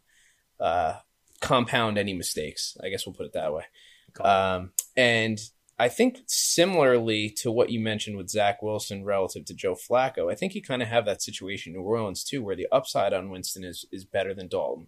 uh, 0.59 0.95
compound 1.41 1.97
any 1.97 2.13
mistakes 2.13 2.77
I 2.83 2.89
guess 2.89 3.05
we'll 3.05 3.15
put 3.15 3.25
it 3.25 3.33
that 3.33 3.53
way. 3.53 3.63
Um, 4.21 4.71
and 4.97 5.39
I 5.77 5.87
think 5.87 6.19
similarly 6.25 7.29
to 7.37 7.51
what 7.51 7.69
you 7.69 7.79
mentioned 7.79 8.17
with 8.17 8.29
Zach 8.29 8.61
Wilson 8.61 9.05
relative 9.05 9.45
to 9.45 9.53
Joe 9.53 9.75
Flacco 9.75 10.31
I 10.31 10.35
think 10.35 10.55
you 10.55 10.61
kind 10.61 10.81
of 10.81 10.87
have 10.87 11.05
that 11.05 11.21
situation 11.21 11.73
in 11.73 11.79
New 11.79 11.85
Orleans 11.85 12.23
too 12.23 12.43
where 12.43 12.55
the 12.55 12.67
upside 12.71 13.13
on 13.13 13.29
Winston 13.29 13.63
is 13.63 13.85
is 13.91 14.05
better 14.05 14.33
than 14.33 14.47
Dalton 14.47 14.87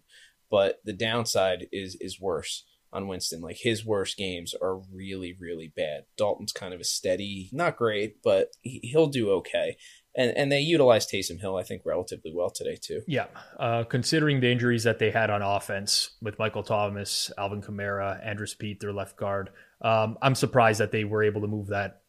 but 0.50 0.80
the 0.84 0.92
downside 0.92 1.66
is 1.72 1.96
is 2.00 2.20
worse 2.20 2.64
on 2.92 3.08
Winston. 3.08 3.40
Like 3.40 3.58
his 3.60 3.84
worst 3.84 4.16
games 4.16 4.54
are 4.60 4.78
really, 4.92 5.36
really 5.38 5.72
bad. 5.74 6.04
Dalton's 6.16 6.52
kind 6.52 6.74
of 6.74 6.80
a 6.80 6.84
steady, 6.84 7.48
not 7.52 7.76
great, 7.76 8.22
but 8.22 8.48
he, 8.60 8.92
will 8.94 9.06
do 9.06 9.30
okay. 9.30 9.76
And 10.14 10.36
and 10.36 10.52
they 10.52 10.60
utilized 10.60 11.10
Taysom 11.10 11.40
Hill, 11.40 11.56
I 11.56 11.62
think, 11.62 11.82
relatively 11.86 12.32
well 12.34 12.50
today 12.50 12.76
too. 12.80 13.00
Yeah, 13.06 13.26
uh, 13.58 13.84
considering 13.84 14.40
the 14.40 14.52
injuries 14.52 14.84
that 14.84 14.98
they 14.98 15.10
had 15.10 15.30
on 15.30 15.40
offense 15.40 16.10
with 16.20 16.38
Michael 16.38 16.62
Thomas, 16.62 17.30
Alvin 17.38 17.62
Kamara, 17.62 18.24
Andrus 18.24 18.54
Peat, 18.54 18.80
their 18.80 18.92
left 18.92 19.16
guard, 19.16 19.48
um, 19.80 20.18
I'm 20.20 20.34
surprised 20.34 20.80
that 20.80 20.92
they 20.92 21.04
were 21.04 21.22
able 21.22 21.40
to 21.40 21.46
move 21.46 21.68
that 21.68 22.01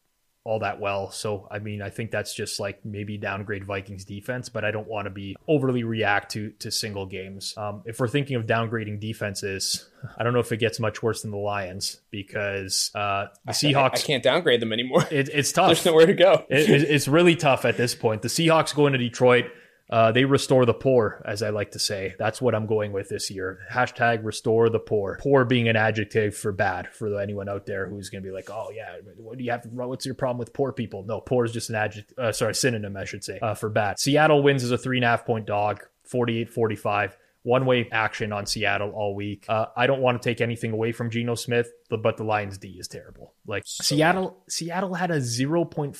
all 0.46 0.60
that 0.60 0.80
well. 0.80 1.10
So, 1.12 1.48
I 1.50 1.60
mean, 1.60 1.82
I 1.82 1.90
think 1.90 2.12
that's 2.12 2.34
just 2.34 2.60
like 2.60 2.84
maybe 2.84 3.18
downgrade 3.18 3.64
Vikings 3.64 4.04
defense, 4.04 4.50
but 4.50 4.66
I 4.66 4.72
don't 4.72 4.88
want 4.88 5.06
to 5.06 5.10
be 5.10 5.36
overly 5.48 5.84
react 5.84 6.32
to 6.34 6.52
to 6.60 6.72
single 6.72 7.06
games. 7.06 7.54
Um, 7.58 7.82
if 7.86 8.00
we're 8.00 8.10
thinking 8.10 8.36
of 8.36 8.46
downgrading 8.46 9.00
defenses, 9.00 9.88
I 10.18 10.24
don't 10.24 10.34
know 10.34 10.40
if 10.40 10.52
it 10.52 10.58
gets 10.58 10.80
much 10.80 11.02
worse 11.02 11.22
than 11.22 11.32
the 11.32 11.38
Lions 11.38 12.02
because 12.12 12.92
uh, 12.94 13.28
the 13.46 13.54
Seahawks. 13.54 13.76
I, 13.76 13.86
I, 13.86 14.00
can't 14.00 14.24
downgrade 14.24 14.62
them 14.62 14.74
anymore. 14.74 15.06
It, 15.10 15.30
it's 15.30 15.52
tough. 15.52 15.68
There's 15.68 15.86
nowhere 15.86 16.08
to 16.08 16.14
go. 16.14 16.46
it, 16.50 16.70
it's 16.70 17.08
really 17.08 17.36
tough 17.36 17.64
at 17.64 17.78
this 17.78 17.96
point. 17.96 18.22
The 18.22 18.28
Seahawks 18.28 18.76
going 18.76 18.94
to 18.94 19.00
Detroit 19.00 19.46
uh, 19.90 20.12
they 20.12 20.26
restore 20.26 20.66
the 20.66 20.74
poor, 20.74 21.22
as 21.26 21.44
I 21.44 21.50
like 21.50 21.72
to 21.72 21.80
say. 21.80 22.16
That's 22.18 22.42
what 22.42 22.56
I'm 22.56 22.66
going 22.66 22.92
with 22.94 23.10
this 23.10 23.30
year. 23.30 23.60
Hashtag 23.72 24.24
restore 24.24 24.70
the 24.70 24.80
poor. 24.80 25.20
Poor 25.22 25.46
being 25.46 25.68
an 25.68 25.76
adjective 25.76 26.36
for 26.36 26.52
bad 26.52 26.88
for 26.88 27.20
anyone 27.20 27.50
out 27.50 27.66
there 27.66 27.88
who's 27.88 28.10
going 28.10 28.24
to 28.24 28.28
be 28.28 28.34
like, 28.34 28.50
oh 28.50 28.70
yeah, 28.74 28.96
what 29.18 29.38
do 29.38 29.44
you 29.44 29.52
have? 29.52 29.66
What's 29.66 30.06
your 30.06 30.16
problem 30.16 30.38
with 30.38 30.54
poor 30.54 30.72
people? 30.72 31.04
No, 31.04 31.22
poor 31.22 31.46
is 31.46 31.52
just 31.52 31.70
an 31.70 31.76
adjective. 31.76 32.18
Uh, 32.18 32.32
sorry, 32.32 32.56
synonym, 32.56 32.96
I 32.96 33.06
should 33.06 33.24
say, 33.24 33.40
uh, 33.40 33.56
for 33.56 33.70
bad. 33.70 34.00
Seattle 34.00 34.42
wins 34.42 34.64
as 34.64 34.72
a 34.72 34.78
three 34.78 34.98
and 34.98 35.06
a 35.06 35.08
half 35.10 35.26
point 35.26 35.46
dog, 35.46 35.82
48-45 36.12 37.14
one 37.44 37.66
way 37.66 37.88
action 37.92 38.32
on 38.32 38.46
Seattle 38.46 38.92
all 38.92 39.16
week. 39.16 39.46
Uh, 39.48 39.66
I 39.76 39.86
don't 39.86 40.02
want 40.02 40.22
to 40.22 40.28
take 40.28 40.42
anything 40.42 40.72
away 40.72 40.94
from 40.94 41.10
Geno 41.10 41.36
Smith, 41.36 41.72
but 41.90 42.18
the 42.18 42.24
Lions 42.24 42.58
D 42.58 42.70
is 42.80 42.88
terrible. 42.88 43.34
Like 43.46 43.64
so 43.66 43.84
Seattle, 43.84 44.30
bad. 44.30 44.52
Seattle 44.52 44.94
had 44.94 45.12
a 45.12 45.18
0.5 45.18 45.94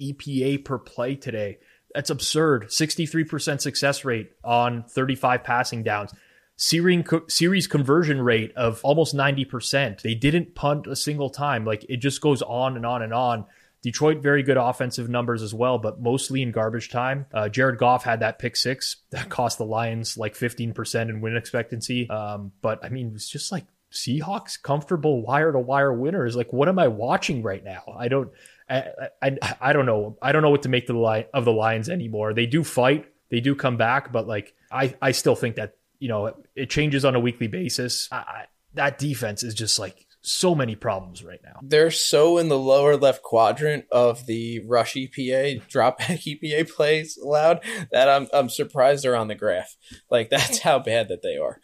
EPA 0.00 0.64
per 0.64 0.78
play 0.78 1.14
today. 1.14 1.58
That's 1.98 2.10
absurd. 2.10 2.68
63% 2.68 3.60
success 3.60 4.04
rate 4.04 4.30
on 4.44 4.84
35 4.84 5.42
passing 5.42 5.82
downs. 5.82 6.12
Series 6.54 7.66
conversion 7.66 8.22
rate 8.22 8.52
of 8.54 8.80
almost 8.84 9.16
90%. 9.16 10.02
They 10.02 10.14
didn't 10.14 10.54
punt 10.54 10.86
a 10.86 10.94
single 10.94 11.28
time. 11.28 11.64
Like 11.64 11.84
it 11.88 11.96
just 11.96 12.20
goes 12.20 12.40
on 12.40 12.76
and 12.76 12.86
on 12.86 13.02
and 13.02 13.12
on. 13.12 13.46
Detroit, 13.82 14.22
very 14.22 14.44
good 14.44 14.56
offensive 14.56 15.08
numbers 15.08 15.42
as 15.42 15.52
well, 15.52 15.76
but 15.78 16.00
mostly 16.00 16.40
in 16.40 16.52
garbage 16.52 16.88
time. 16.88 17.26
Uh, 17.34 17.48
Jared 17.48 17.80
Goff 17.80 18.04
had 18.04 18.20
that 18.20 18.38
pick 18.38 18.54
six 18.54 18.98
that 19.10 19.28
cost 19.28 19.58
the 19.58 19.64
Lions 19.64 20.16
like 20.16 20.34
15% 20.34 21.08
in 21.08 21.20
win 21.20 21.36
expectancy. 21.36 22.08
Um, 22.08 22.52
but 22.62 22.84
I 22.84 22.90
mean, 22.90 23.10
it's 23.16 23.28
just 23.28 23.50
like 23.50 23.66
Seahawks 23.92 24.62
comfortable 24.62 25.22
wire 25.22 25.50
to 25.50 25.58
wire 25.58 25.92
winners. 25.92 26.36
Like, 26.36 26.52
what 26.52 26.68
am 26.68 26.78
I 26.78 26.88
watching 26.88 27.42
right 27.42 27.64
now? 27.64 27.82
I 27.98 28.08
don't. 28.08 28.30
I, 28.68 29.08
I, 29.22 29.56
I 29.60 29.72
don't 29.72 29.86
know. 29.86 30.16
I 30.20 30.32
don't 30.32 30.42
know 30.42 30.50
what 30.50 30.62
to 30.62 30.68
make 30.68 30.86
the 30.86 30.94
line 30.94 31.24
of 31.32 31.44
the 31.44 31.52
Lions 31.52 31.88
anymore. 31.88 32.34
They 32.34 32.46
do 32.46 32.62
fight, 32.62 33.06
they 33.30 33.40
do 33.40 33.54
come 33.54 33.76
back, 33.76 34.12
but 34.12 34.26
like 34.26 34.54
I, 34.70 34.94
I 35.00 35.12
still 35.12 35.36
think 35.36 35.56
that 35.56 35.76
you 35.98 36.08
know 36.08 36.34
it 36.54 36.70
changes 36.70 37.04
on 37.04 37.14
a 37.14 37.20
weekly 37.20 37.48
basis. 37.48 38.08
I, 38.12 38.44
that 38.74 38.98
defense 38.98 39.42
is 39.42 39.54
just 39.54 39.78
like 39.78 40.06
so 40.20 40.54
many 40.54 40.74
problems 40.74 41.24
right 41.24 41.40
now. 41.42 41.60
They're 41.62 41.90
so 41.90 42.38
in 42.38 42.48
the 42.48 42.58
lower 42.58 42.96
left 42.96 43.22
quadrant 43.22 43.86
of 43.90 44.26
the 44.26 44.60
rush 44.66 44.94
EPA, 44.94 45.66
drop 45.68 45.98
back 45.98 46.20
EPA 46.20 46.70
plays 46.70 47.16
allowed 47.16 47.64
that 47.92 48.08
I'm 48.08 48.28
I'm 48.32 48.48
surprised 48.48 49.04
they're 49.04 49.16
on 49.16 49.28
the 49.28 49.34
graph. 49.34 49.76
Like 50.10 50.30
that's 50.30 50.58
how 50.60 50.78
bad 50.78 51.08
that 51.08 51.22
they 51.22 51.36
are. 51.36 51.60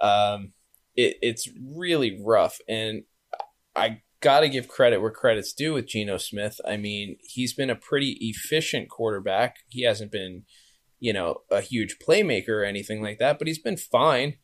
Um, 0.00 0.52
it, 0.94 1.16
it's 1.22 1.48
really 1.62 2.18
rough, 2.22 2.58
and 2.68 3.04
I 3.74 4.02
got 4.26 4.40
to 4.40 4.48
give 4.48 4.66
credit 4.66 5.00
where 5.00 5.12
credit's 5.12 5.52
due 5.52 5.74
with 5.74 5.86
Geno 5.86 6.16
Smith. 6.16 6.60
I 6.66 6.76
mean, 6.76 7.16
he's 7.20 7.54
been 7.54 7.70
a 7.70 7.76
pretty 7.76 8.18
efficient 8.20 8.90
quarterback. 8.90 9.58
He 9.68 9.84
hasn't 9.84 10.10
been, 10.10 10.42
you 10.98 11.12
know, 11.12 11.42
a 11.48 11.60
huge 11.60 11.98
playmaker 12.04 12.48
or 12.48 12.64
anything 12.64 13.00
like 13.00 13.20
that, 13.20 13.38
but 13.38 13.46
he's 13.46 13.60
been 13.60 13.76
fine. 13.76 14.34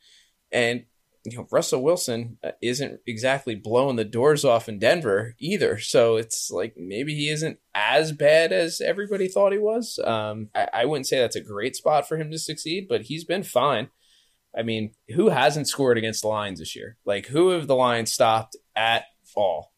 And 0.52 0.84
you 1.24 1.36
know, 1.36 1.48
Russell 1.50 1.82
Wilson 1.82 2.38
uh, 2.44 2.52
isn't 2.62 3.00
exactly 3.08 3.56
blowing 3.56 3.96
the 3.96 4.04
doors 4.04 4.44
off 4.44 4.68
in 4.68 4.78
Denver 4.78 5.34
either. 5.40 5.80
So 5.80 6.14
it's 6.14 6.48
like 6.48 6.74
maybe 6.76 7.16
he 7.16 7.28
isn't 7.28 7.58
as 7.74 8.12
bad 8.12 8.52
as 8.52 8.80
everybody 8.80 9.26
thought 9.26 9.52
he 9.52 9.58
was. 9.58 9.98
Um, 10.04 10.50
I, 10.54 10.68
I 10.72 10.84
wouldn't 10.84 11.08
say 11.08 11.18
that's 11.18 11.36
a 11.36 11.40
great 11.40 11.74
spot 11.74 12.06
for 12.06 12.18
him 12.18 12.30
to 12.30 12.38
succeed, 12.38 12.86
but 12.88 13.02
he's 13.02 13.24
been 13.24 13.42
fine. 13.42 13.88
I 14.56 14.62
mean, 14.62 14.92
who 15.16 15.30
hasn't 15.30 15.68
scored 15.68 15.98
against 15.98 16.22
the 16.22 16.28
Lions 16.28 16.60
this 16.60 16.76
year? 16.76 16.98
Like, 17.04 17.26
who 17.26 17.50
have 17.50 17.66
the 17.66 17.74
Lions 17.74 18.12
stopped 18.12 18.56
at 18.76 19.06
all? 19.34 19.71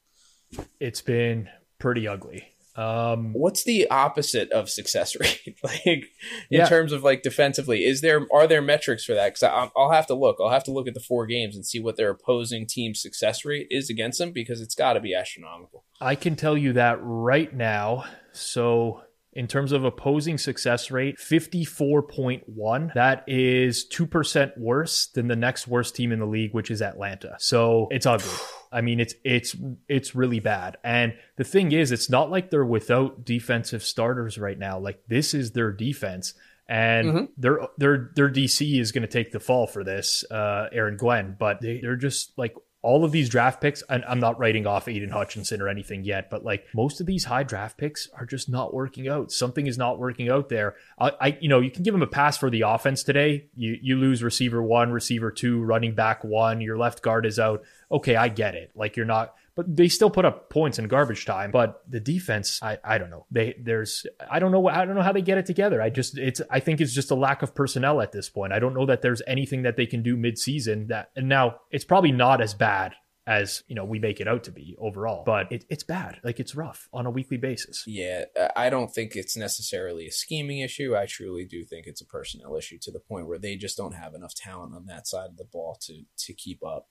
It's 0.80 1.02
been 1.02 1.48
pretty 1.78 2.06
ugly. 2.08 2.48
Um, 2.76 3.32
What's 3.34 3.62
the 3.62 3.88
opposite 3.88 4.50
of 4.50 4.68
success 4.68 5.14
rate? 5.20 5.56
like 5.62 5.86
in 5.86 6.02
Yeah. 6.50 6.66
terms 6.66 6.90
of 6.92 7.04
like 7.04 7.22
defensively, 7.22 7.84
is 7.84 8.00
there 8.00 8.26
are 8.32 8.48
there 8.48 8.60
metrics 8.62 9.04
for 9.04 9.14
that? 9.14 9.34
Because 9.34 9.70
I'll 9.76 9.92
have 9.92 10.06
to 10.08 10.14
look. 10.14 10.38
I'll 10.40 10.50
have 10.50 10.64
to 10.64 10.72
look 10.72 10.88
at 10.88 10.94
the 10.94 11.00
four 11.00 11.24
games 11.26 11.54
and 11.54 11.64
see 11.64 11.78
what 11.78 11.96
their 11.96 12.10
opposing 12.10 12.66
team's 12.66 13.00
success 13.00 13.44
rate 13.44 13.68
is 13.70 13.90
against 13.90 14.18
them 14.18 14.32
because 14.32 14.60
it's 14.60 14.74
got 14.74 14.94
to 14.94 15.00
be 15.00 15.14
astronomical. 15.14 15.84
I 16.00 16.16
can 16.16 16.34
tell 16.34 16.58
you 16.58 16.72
that 16.72 16.98
right 17.00 17.54
now. 17.54 18.06
So, 18.32 19.02
in 19.34 19.46
terms 19.46 19.70
of 19.70 19.84
opposing 19.84 20.38
success 20.38 20.90
rate, 20.90 21.16
54.1. 21.18 22.94
That 22.94 23.24
is 23.26 23.86
2% 23.88 24.58
worse 24.58 25.06
than 25.06 25.28
the 25.28 25.36
next 25.36 25.66
worst 25.68 25.94
team 25.96 26.12
in 26.12 26.18
the 26.20 26.26
league, 26.26 26.52
which 26.54 26.70
is 26.70 26.82
Atlanta. 26.82 27.36
So, 27.38 27.88
it's 27.90 28.06
ugly. 28.06 28.30
I 28.74 28.80
mean, 28.80 29.00
it's 29.00 29.14
it's 29.24 29.56
it's 29.88 30.14
really 30.14 30.40
bad. 30.40 30.76
And 30.84 31.14
the 31.36 31.44
thing 31.44 31.72
is, 31.72 31.92
it's 31.92 32.10
not 32.10 32.30
like 32.30 32.50
they're 32.50 32.64
without 32.64 33.24
defensive 33.24 33.82
starters 33.82 34.36
right 34.36 34.58
now. 34.58 34.78
Like 34.78 35.02
this 35.08 35.32
is 35.32 35.52
their 35.52 35.70
defense. 35.72 36.34
And 36.66 37.08
Mhm. 37.08 37.28
their 37.36 37.58
their 37.78 38.10
their 38.16 38.28
DC 38.30 38.80
is 38.80 38.90
going 38.90 39.02
to 39.02 39.08
take 39.08 39.32
the 39.32 39.40
fall 39.40 39.66
for 39.66 39.84
this, 39.84 40.24
uh, 40.30 40.68
Aaron 40.72 40.96
Glenn. 40.96 41.36
But 41.38 41.60
they, 41.60 41.78
they're 41.80 41.94
just 41.96 42.36
like 42.38 42.54
all 42.80 43.02
of 43.02 43.12
these 43.12 43.30
draft 43.30 43.62
picks, 43.62 43.82
and 43.88 44.04
I'm 44.06 44.20
not 44.20 44.38
writing 44.38 44.66
off 44.66 44.88
Aidan 44.88 45.08
Hutchinson 45.08 45.62
or 45.62 45.68
anything 45.68 46.04
yet, 46.04 46.28
but 46.28 46.44
like 46.44 46.66
most 46.74 47.00
of 47.00 47.06
these 47.06 47.24
high 47.24 47.42
draft 47.42 47.78
picks 47.78 48.10
are 48.12 48.26
just 48.26 48.46
not 48.46 48.74
working 48.74 49.08
out. 49.08 49.32
Something 49.32 49.66
is 49.66 49.78
not 49.78 49.98
working 49.98 50.28
out 50.28 50.50
there. 50.50 50.74
I, 50.98 51.12
I 51.18 51.38
you 51.40 51.48
know, 51.48 51.60
you 51.60 51.70
can 51.70 51.82
give 51.82 51.94
them 51.94 52.02
a 52.02 52.06
pass 52.06 52.36
for 52.36 52.50
the 52.50 52.60
offense 52.62 53.02
today. 53.02 53.46
You 53.56 53.78
you 53.80 53.96
lose 53.96 54.22
receiver 54.22 54.62
one, 54.62 54.90
receiver 54.90 55.30
two, 55.30 55.62
running 55.62 55.94
back 55.94 56.24
one. 56.24 56.60
Your 56.60 56.76
left 56.76 57.00
guard 57.02 57.24
is 57.24 57.38
out. 57.38 57.62
Okay, 57.94 58.16
I 58.16 58.28
get 58.28 58.54
it. 58.54 58.72
Like 58.74 58.96
you're 58.96 59.06
not, 59.06 59.34
but 59.54 59.76
they 59.76 59.88
still 59.88 60.10
put 60.10 60.24
up 60.24 60.50
points 60.50 60.78
in 60.78 60.88
garbage 60.88 61.24
time. 61.24 61.50
But 61.50 61.82
the 61.88 62.00
defense, 62.00 62.60
I 62.62 62.78
I 62.84 62.98
don't 62.98 63.10
know. 63.10 63.26
They 63.30 63.54
there's 63.58 64.04
I 64.28 64.40
don't 64.40 64.50
know 64.50 64.66
I 64.68 64.84
don't 64.84 64.96
know 64.96 65.02
how 65.02 65.12
they 65.12 65.22
get 65.22 65.38
it 65.38 65.46
together. 65.46 65.80
I 65.80 65.90
just 65.90 66.18
it's 66.18 66.40
I 66.50 66.60
think 66.60 66.80
it's 66.80 66.92
just 66.92 67.10
a 67.10 67.14
lack 67.14 67.42
of 67.42 67.54
personnel 67.54 68.00
at 68.00 68.12
this 68.12 68.28
point. 68.28 68.52
I 68.52 68.58
don't 68.58 68.74
know 68.74 68.86
that 68.86 69.00
there's 69.00 69.22
anything 69.26 69.62
that 69.62 69.76
they 69.76 69.86
can 69.86 70.02
do 70.02 70.16
midseason 70.16 70.88
that 70.88 71.10
and 71.14 71.28
now 71.28 71.60
it's 71.70 71.84
probably 71.84 72.12
not 72.12 72.40
as 72.40 72.52
bad 72.52 72.94
as 73.26 73.62
you 73.68 73.74
know 73.74 73.84
we 73.84 73.98
make 73.98 74.20
it 74.20 74.28
out 74.28 74.44
to 74.44 74.50
be 74.50 74.76
overall, 74.78 75.24
but 75.24 75.50
it, 75.50 75.64
it's 75.68 75.84
bad. 75.84 76.18
Like 76.22 76.40
it's 76.40 76.54
rough 76.54 76.88
on 76.92 77.06
a 77.06 77.10
weekly 77.10 77.36
basis. 77.36 77.84
Yeah, 77.86 78.24
I 78.54 78.70
don't 78.70 78.92
think 78.92 79.16
it's 79.16 79.36
necessarily 79.36 80.06
a 80.06 80.12
scheming 80.12 80.58
issue. 80.58 80.94
I 80.96 81.06
truly 81.06 81.44
do 81.44 81.64
think 81.64 81.86
it's 81.86 82.02
a 82.02 82.06
personnel 82.06 82.56
issue 82.56 82.78
to 82.82 82.90
the 82.90 83.00
point 83.00 83.26
where 83.26 83.38
they 83.38 83.56
just 83.56 83.76
don't 83.76 83.94
have 83.94 84.14
enough 84.14 84.34
talent 84.34 84.74
on 84.74 84.86
that 84.86 85.06
side 85.06 85.30
of 85.30 85.36
the 85.36 85.44
ball 85.44 85.78
to 85.82 86.02
to 86.16 86.34
keep 86.34 86.64
up. 86.64 86.88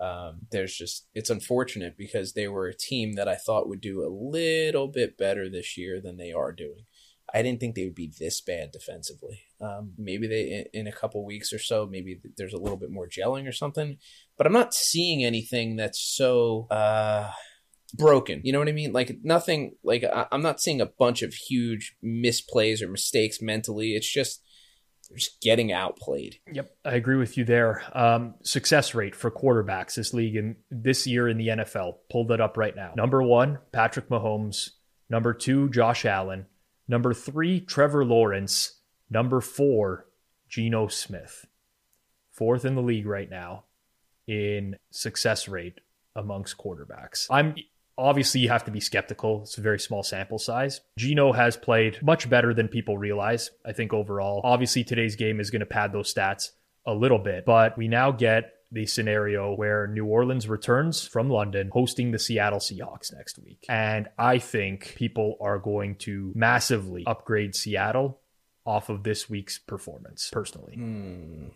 Um, 0.00 0.40
there's 0.50 0.76
just 0.76 1.06
it's 1.14 1.30
unfortunate 1.30 1.96
because 1.96 2.32
they 2.32 2.48
were 2.48 2.66
a 2.66 2.76
team 2.76 3.14
that 3.14 3.28
I 3.28 3.36
thought 3.36 3.68
would 3.68 3.80
do 3.80 4.04
a 4.04 4.12
little 4.12 4.88
bit 4.88 5.16
better 5.16 5.48
this 5.48 5.78
year 5.78 6.00
than 6.00 6.16
they 6.16 6.32
are 6.32 6.52
doing. 6.52 6.84
I 7.32 7.42
didn't 7.42 7.60
think 7.60 7.74
they 7.74 7.84
would 7.84 7.94
be 7.94 8.12
this 8.18 8.40
bad 8.40 8.70
defensively. 8.70 9.42
Um, 9.60 9.94
maybe 9.98 10.26
they 10.26 10.68
in, 10.72 10.80
in 10.82 10.86
a 10.86 10.92
couple 10.92 11.24
weeks 11.24 11.52
or 11.52 11.58
so, 11.58 11.86
maybe 11.86 12.20
there's 12.36 12.52
a 12.52 12.58
little 12.58 12.76
bit 12.76 12.90
more 12.90 13.08
gelling 13.08 13.48
or 13.48 13.52
something. 13.52 13.98
But 14.36 14.46
I'm 14.46 14.52
not 14.52 14.74
seeing 14.74 15.24
anything 15.24 15.76
that's 15.76 16.00
so 16.00 16.66
uh, 16.70 17.30
broken. 17.94 18.42
You 18.44 18.52
know 18.52 18.58
what 18.58 18.68
I 18.68 18.72
mean? 18.72 18.92
Like 18.92 19.18
nothing. 19.22 19.76
Like 19.82 20.04
I, 20.04 20.26
I'm 20.30 20.42
not 20.42 20.60
seeing 20.60 20.80
a 20.80 20.86
bunch 20.86 21.22
of 21.22 21.34
huge 21.34 21.96
misplays 22.04 22.82
or 22.82 22.88
mistakes 22.88 23.40
mentally. 23.40 23.94
It's 23.94 24.10
just 24.10 24.42
they're 25.08 25.18
just 25.18 25.40
getting 25.40 25.72
outplayed. 25.72 26.38
Yep, 26.52 26.76
I 26.84 26.94
agree 26.94 27.16
with 27.16 27.36
you 27.36 27.44
there. 27.44 27.82
Um, 27.92 28.34
success 28.42 28.94
rate 28.94 29.14
for 29.14 29.30
quarterbacks 29.30 29.94
this 29.94 30.12
league 30.12 30.36
and 30.36 30.56
this 30.70 31.06
year 31.06 31.28
in 31.28 31.38
the 31.38 31.48
NFL. 31.48 31.94
Pulled 32.10 32.28
that 32.28 32.40
up 32.40 32.56
right 32.56 32.74
now. 32.74 32.92
Number 32.96 33.22
one, 33.22 33.58
Patrick 33.72 34.08
Mahomes. 34.08 34.70
Number 35.08 35.32
two, 35.32 35.68
Josh 35.70 36.04
Allen. 36.04 36.46
Number 36.88 37.14
three, 37.14 37.60
Trevor 37.60 38.04
Lawrence. 38.04 38.80
Number 39.08 39.40
four, 39.40 40.06
Geno 40.48 40.88
Smith. 40.88 41.46
Fourth 42.32 42.64
in 42.64 42.74
the 42.74 42.82
league 42.82 43.06
right 43.06 43.30
now 43.30 43.64
in 44.26 44.76
success 44.90 45.48
rate 45.48 45.80
amongst 46.14 46.58
quarterbacks. 46.58 47.26
I'm 47.30 47.54
obviously 47.98 48.40
you 48.40 48.48
have 48.48 48.64
to 48.64 48.70
be 48.70 48.80
skeptical. 48.80 49.42
It's 49.42 49.58
a 49.58 49.62
very 49.62 49.78
small 49.78 50.02
sample 50.02 50.38
size. 50.38 50.80
Geno 50.98 51.32
has 51.32 51.56
played 51.56 52.02
much 52.02 52.28
better 52.28 52.52
than 52.54 52.68
people 52.68 52.98
realize, 52.98 53.50
I 53.64 53.72
think 53.72 53.92
overall. 53.92 54.40
Obviously 54.44 54.84
today's 54.84 55.16
game 55.16 55.40
is 55.40 55.50
going 55.50 55.60
to 55.60 55.66
pad 55.66 55.92
those 55.92 56.12
stats 56.12 56.50
a 56.84 56.94
little 56.94 57.18
bit, 57.18 57.44
but 57.44 57.76
we 57.76 57.88
now 57.88 58.10
get 58.12 58.52
the 58.72 58.86
scenario 58.86 59.54
where 59.54 59.86
New 59.86 60.04
Orleans 60.04 60.48
returns 60.48 61.06
from 61.06 61.30
London 61.30 61.70
hosting 61.72 62.10
the 62.10 62.18
Seattle 62.18 62.58
Seahawks 62.58 63.14
next 63.14 63.38
week. 63.38 63.64
And 63.68 64.08
I 64.18 64.38
think 64.38 64.94
people 64.96 65.36
are 65.40 65.58
going 65.58 65.96
to 65.98 66.32
massively 66.34 67.04
upgrade 67.06 67.54
Seattle 67.54 68.20
off 68.64 68.88
of 68.88 69.04
this 69.04 69.30
week's 69.30 69.58
performance 69.58 70.28
personally. 70.32 70.74
Hmm. 70.74 71.46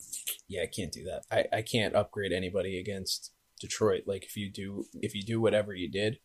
Yeah, 0.47 0.63
I 0.63 0.67
can't 0.67 0.93
do 0.93 1.05
that. 1.05 1.23
I, 1.31 1.59
I 1.59 1.63
can't 1.63 1.97
upgrade 1.97 2.33
anybody 2.33 2.79
against 2.79 3.33
Detroit. 3.61 4.05
Like 4.07 4.25
if 4.25 4.37
you 4.37 4.51
do 4.51 4.87
if 4.95 5.15
you 5.15 5.23
do 5.23 5.41
whatever 5.41 5.75
you 5.75 5.91
did, 5.91 6.19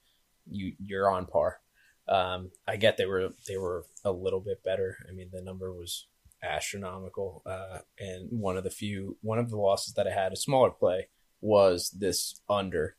you 0.49 0.73
you're 0.79 1.09
on 1.09 1.25
par. 1.25 1.59
Um, 2.07 2.51
I 2.67 2.77
get 2.77 2.97
they 2.97 3.05
were 3.05 3.29
they 3.47 3.57
were 3.57 3.85
a 4.03 4.11
little 4.11 4.39
bit 4.39 4.63
better. 4.63 4.97
I 5.09 5.11
mean, 5.11 5.29
the 5.31 5.41
number 5.41 5.71
was 5.73 6.07
astronomical. 6.43 7.41
Uh, 7.45 7.79
and 7.99 8.29
one 8.31 8.57
of 8.57 8.63
the 8.63 8.69
few 8.69 9.17
one 9.21 9.39
of 9.39 9.49
the 9.49 9.57
losses 9.57 9.93
that 9.93 10.07
I 10.07 10.11
had 10.11 10.33
a 10.33 10.37
smaller 10.37 10.69
play 10.71 11.07
was 11.41 11.89
this 11.89 12.41
under. 12.49 12.95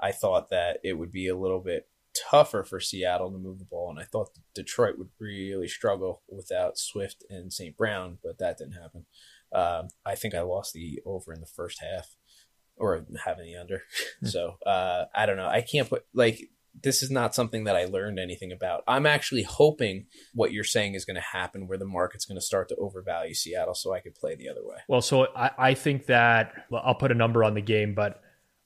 I 0.00 0.12
thought 0.12 0.50
that 0.50 0.78
it 0.84 0.94
would 0.94 1.12
be 1.12 1.28
a 1.28 1.36
little 1.36 1.60
bit 1.60 1.88
tougher 2.14 2.64
for 2.64 2.80
Seattle 2.80 3.30
to 3.32 3.38
move 3.38 3.58
the 3.58 3.64
ball, 3.64 3.90
and 3.90 3.98
I 3.98 4.04
thought 4.04 4.30
Detroit 4.54 4.98
would 4.98 5.10
really 5.18 5.68
struggle 5.68 6.22
without 6.28 6.78
Swift 6.78 7.24
and 7.30 7.52
St. 7.52 7.76
Brown, 7.76 8.18
but 8.22 8.38
that 8.38 8.58
didn't 8.58 8.80
happen. 8.80 9.06
Um, 9.52 9.88
I 10.04 10.14
think 10.14 10.34
I 10.34 10.42
lost 10.42 10.72
the 10.72 11.00
over 11.04 11.32
in 11.32 11.40
the 11.40 11.46
first 11.46 11.80
half, 11.82 12.14
or 12.76 13.04
having 13.24 13.46
the 13.46 13.56
under. 13.56 13.82
so 14.24 14.56
uh, 14.66 15.06
I 15.14 15.26
don't 15.26 15.36
know. 15.36 15.48
I 15.48 15.62
can't 15.62 15.88
put 15.88 16.04
like 16.14 16.48
this 16.82 17.02
is 17.02 17.10
not 17.10 17.34
something 17.34 17.64
that 17.64 17.76
I 17.76 17.84
learned 17.84 18.18
anything 18.18 18.52
about. 18.52 18.82
I'm 18.86 19.06
actually 19.06 19.42
hoping 19.42 20.06
what 20.34 20.52
you're 20.52 20.64
saying 20.64 20.94
is 20.94 21.04
going 21.04 21.16
to 21.16 21.20
happen, 21.20 21.66
where 21.66 21.78
the 21.78 21.84
market's 21.84 22.24
going 22.24 22.38
to 22.38 22.44
start 22.44 22.68
to 22.68 22.76
overvalue 22.76 23.34
Seattle, 23.34 23.74
so 23.74 23.92
I 23.92 24.00
could 24.00 24.14
play 24.14 24.34
the 24.34 24.48
other 24.48 24.64
way. 24.64 24.76
Well, 24.88 25.00
so 25.00 25.28
I, 25.34 25.50
I 25.58 25.74
think 25.74 26.06
that 26.06 26.52
well, 26.70 26.82
I'll 26.84 26.94
put 26.94 27.12
a 27.12 27.14
number 27.14 27.44
on 27.44 27.54
the 27.54 27.60
game, 27.60 27.94
but 27.94 28.20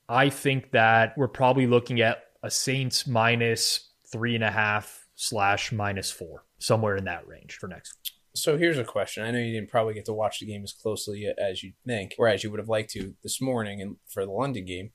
I 0.08 0.30
think 0.30 0.72
that 0.72 1.14
we're 1.16 1.28
probably 1.28 1.66
looking 1.66 2.00
at 2.00 2.18
a 2.42 2.50
Saints 2.50 3.06
minus 3.06 3.90
three 4.10 4.34
and 4.34 4.44
a 4.44 4.50
half 4.50 5.06
slash 5.14 5.72
minus 5.72 6.10
four, 6.10 6.44
somewhere 6.58 6.96
in 6.96 7.04
that 7.04 7.26
range 7.26 7.56
for 7.56 7.68
next. 7.68 7.96
week. 7.96 8.12
So 8.34 8.56
here's 8.56 8.78
a 8.78 8.84
question. 8.84 9.24
I 9.24 9.30
know 9.30 9.38
you 9.38 9.52
didn't 9.52 9.70
probably 9.70 9.94
get 9.94 10.06
to 10.06 10.12
watch 10.14 10.40
the 10.40 10.46
game 10.46 10.62
as 10.64 10.72
closely 10.72 11.26
as 11.38 11.62
you'd 11.62 11.74
think, 11.86 12.14
or 12.18 12.28
as 12.28 12.42
you 12.42 12.50
would 12.50 12.60
have 12.60 12.68
liked 12.68 12.90
to 12.92 13.14
this 13.22 13.40
morning 13.42 13.80
and 13.82 13.96
for 14.08 14.24
the 14.24 14.32
London 14.32 14.64
game. 14.64 14.92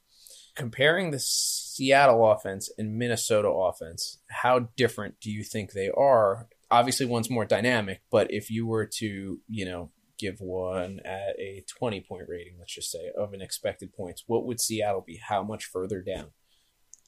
Comparing 0.58 1.12
the 1.12 1.20
Seattle 1.20 2.32
offense 2.32 2.72
and 2.80 2.98
Minnesota 2.98 3.48
offense, 3.48 4.18
how 4.30 4.70
different 4.76 5.20
do 5.22 5.30
you 5.30 5.44
think 5.44 5.72
they 5.72 5.90
are? 5.96 6.48
Obviously, 6.72 7.06
one's 7.06 7.30
more 7.30 7.46
dynamic, 7.46 8.02
but 8.12 8.32
if 8.32 8.50
you 8.50 8.66
were 8.66 8.90
to, 8.98 9.40
you 9.48 9.66
know, 9.66 9.92
give 10.18 10.40
one 10.40 11.00
at 11.06 11.40
a 11.40 11.64
20 11.78 12.02
point 12.02 12.24
rating, 12.28 12.56
let's 12.58 12.74
just 12.74 12.92
say, 12.92 13.12
of 13.16 13.34
an 13.34 13.42
expected 13.42 13.94
points, 13.94 14.24
what 14.26 14.48
would 14.48 14.60
Seattle 14.60 15.04
be? 15.06 15.20
How 15.24 15.44
much 15.44 15.66
further 15.66 16.02
down? 16.02 16.32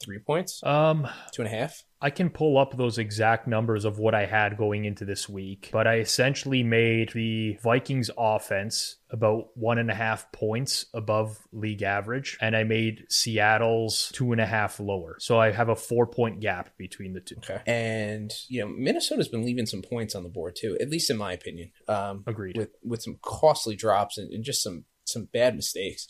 Three 0.03 0.19
points? 0.19 0.61
Um, 0.63 1.07
Two 1.33 1.41
and 1.41 1.53
a 1.53 1.57
half? 1.57 1.83
I 2.01 2.09
can 2.09 2.29
pull 2.29 2.57
up 2.57 2.77
those 2.77 2.97
exact 2.97 3.47
numbers 3.47 3.83
of 3.83 3.99
what 3.99 4.15
I 4.15 4.25
had 4.25 4.57
going 4.57 4.85
into 4.85 5.03
this 5.03 5.27
week, 5.27 5.69
but 5.73 5.85
I 5.85 5.97
essentially 5.97 6.63
made 6.63 7.11
the 7.13 7.57
Vikings 7.61 8.09
offense 8.17 8.95
about 9.09 9.49
one 9.55 9.77
and 9.77 9.91
a 9.91 9.95
half 9.95 10.31
points 10.31 10.85
above 10.93 11.37
league 11.51 11.83
average, 11.83 12.37
and 12.39 12.55
I 12.55 12.63
made 12.63 13.05
Seattle's 13.09 14.09
two 14.13 14.31
and 14.31 14.39
a 14.39 14.45
half 14.45 14.79
lower. 14.79 15.17
So 15.19 15.37
I 15.37 15.51
have 15.51 15.67
a 15.67 15.75
four 15.75 16.07
point 16.07 16.39
gap 16.39 16.69
between 16.77 17.11
the 17.11 17.19
two. 17.19 17.35
Okay. 17.39 17.61
And, 17.67 18.31
you 18.47 18.61
know, 18.61 18.69
Minnesota's 18.69 19.27
been 19.27 19.43
leaving 19.43 19.65
some 19.65 19.81
points 19.81 20.15
on 20.15 20.23
the 20.23 20.29
board 20.29 20.55
too, 20.55 20.77
at 20.79 20.89
least 20.89 21.09
in 21.09 21.17
my 21.17 21.33
opinion. 21.33 21.71
Um, 21.89 22.23
Agreed. 22.25 22.55
with 22.55 22.69
with 22.83 23.01
some 23.01 23.19
costly 23.21 23.75
drops 23.75 24.17
and, 24.17 24.31
and 24.31 24.45
just 24.45 24.63
some 24.63 24.85
some 25.03 25.25
bad 25.25 25.55
mistakes. 25.55 26.07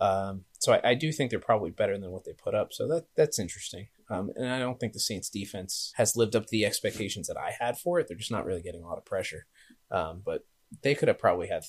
Um, 0.00 0.44
so 0.58 0.72
I, 0.72 0.90
I 0.90 0.94
do 0.94 1.12
think 1.12 1.30
they're 1.30 1.38
probably 1.38 1.70
better 1.70 1.98
than 1.98 2.10
what 2.10 2.24
they 2.24 2.32
put 2.32 2.54
up. 2.54 2.72
So 2.72 2.88
that 2.88 3.06
that's 3.16 3.38
interesting. 3.38 3.88
Um, 4.10 4.30
and 4.36 4.48
I 4.48 4.58
don't 4.58 4.78
think 4.78 4.92
the 4.92 5.00
Saints 5.00 5.30
defense 5.30 5.92
has 5.96 6.16
lived 6.16 6.36
up 6.36 6.44
to 6.44 6.50
the 6.50 6.66
expectations 6.66 7.26
that 7.28 7.36
I 7.36 7.52
had 7.58 7.78
for 7.78 7.98
it. 7.98 8.08
They're 8.08 8.16
just 8.16 8.30
not 8.30 8.44
really 8.44 8.62
getting 8.62 8.82
a 8.82 8.86
lot 8.86 8.98
of 8.98 9.04
pressure. 9.04 9.46
Um, 9.90 10.22
but 10.24 10.44
they 10.82 10.94
could 10.94 11.08
have 11.08 11.18
probably 11.18 11.48
had 11.48 11.62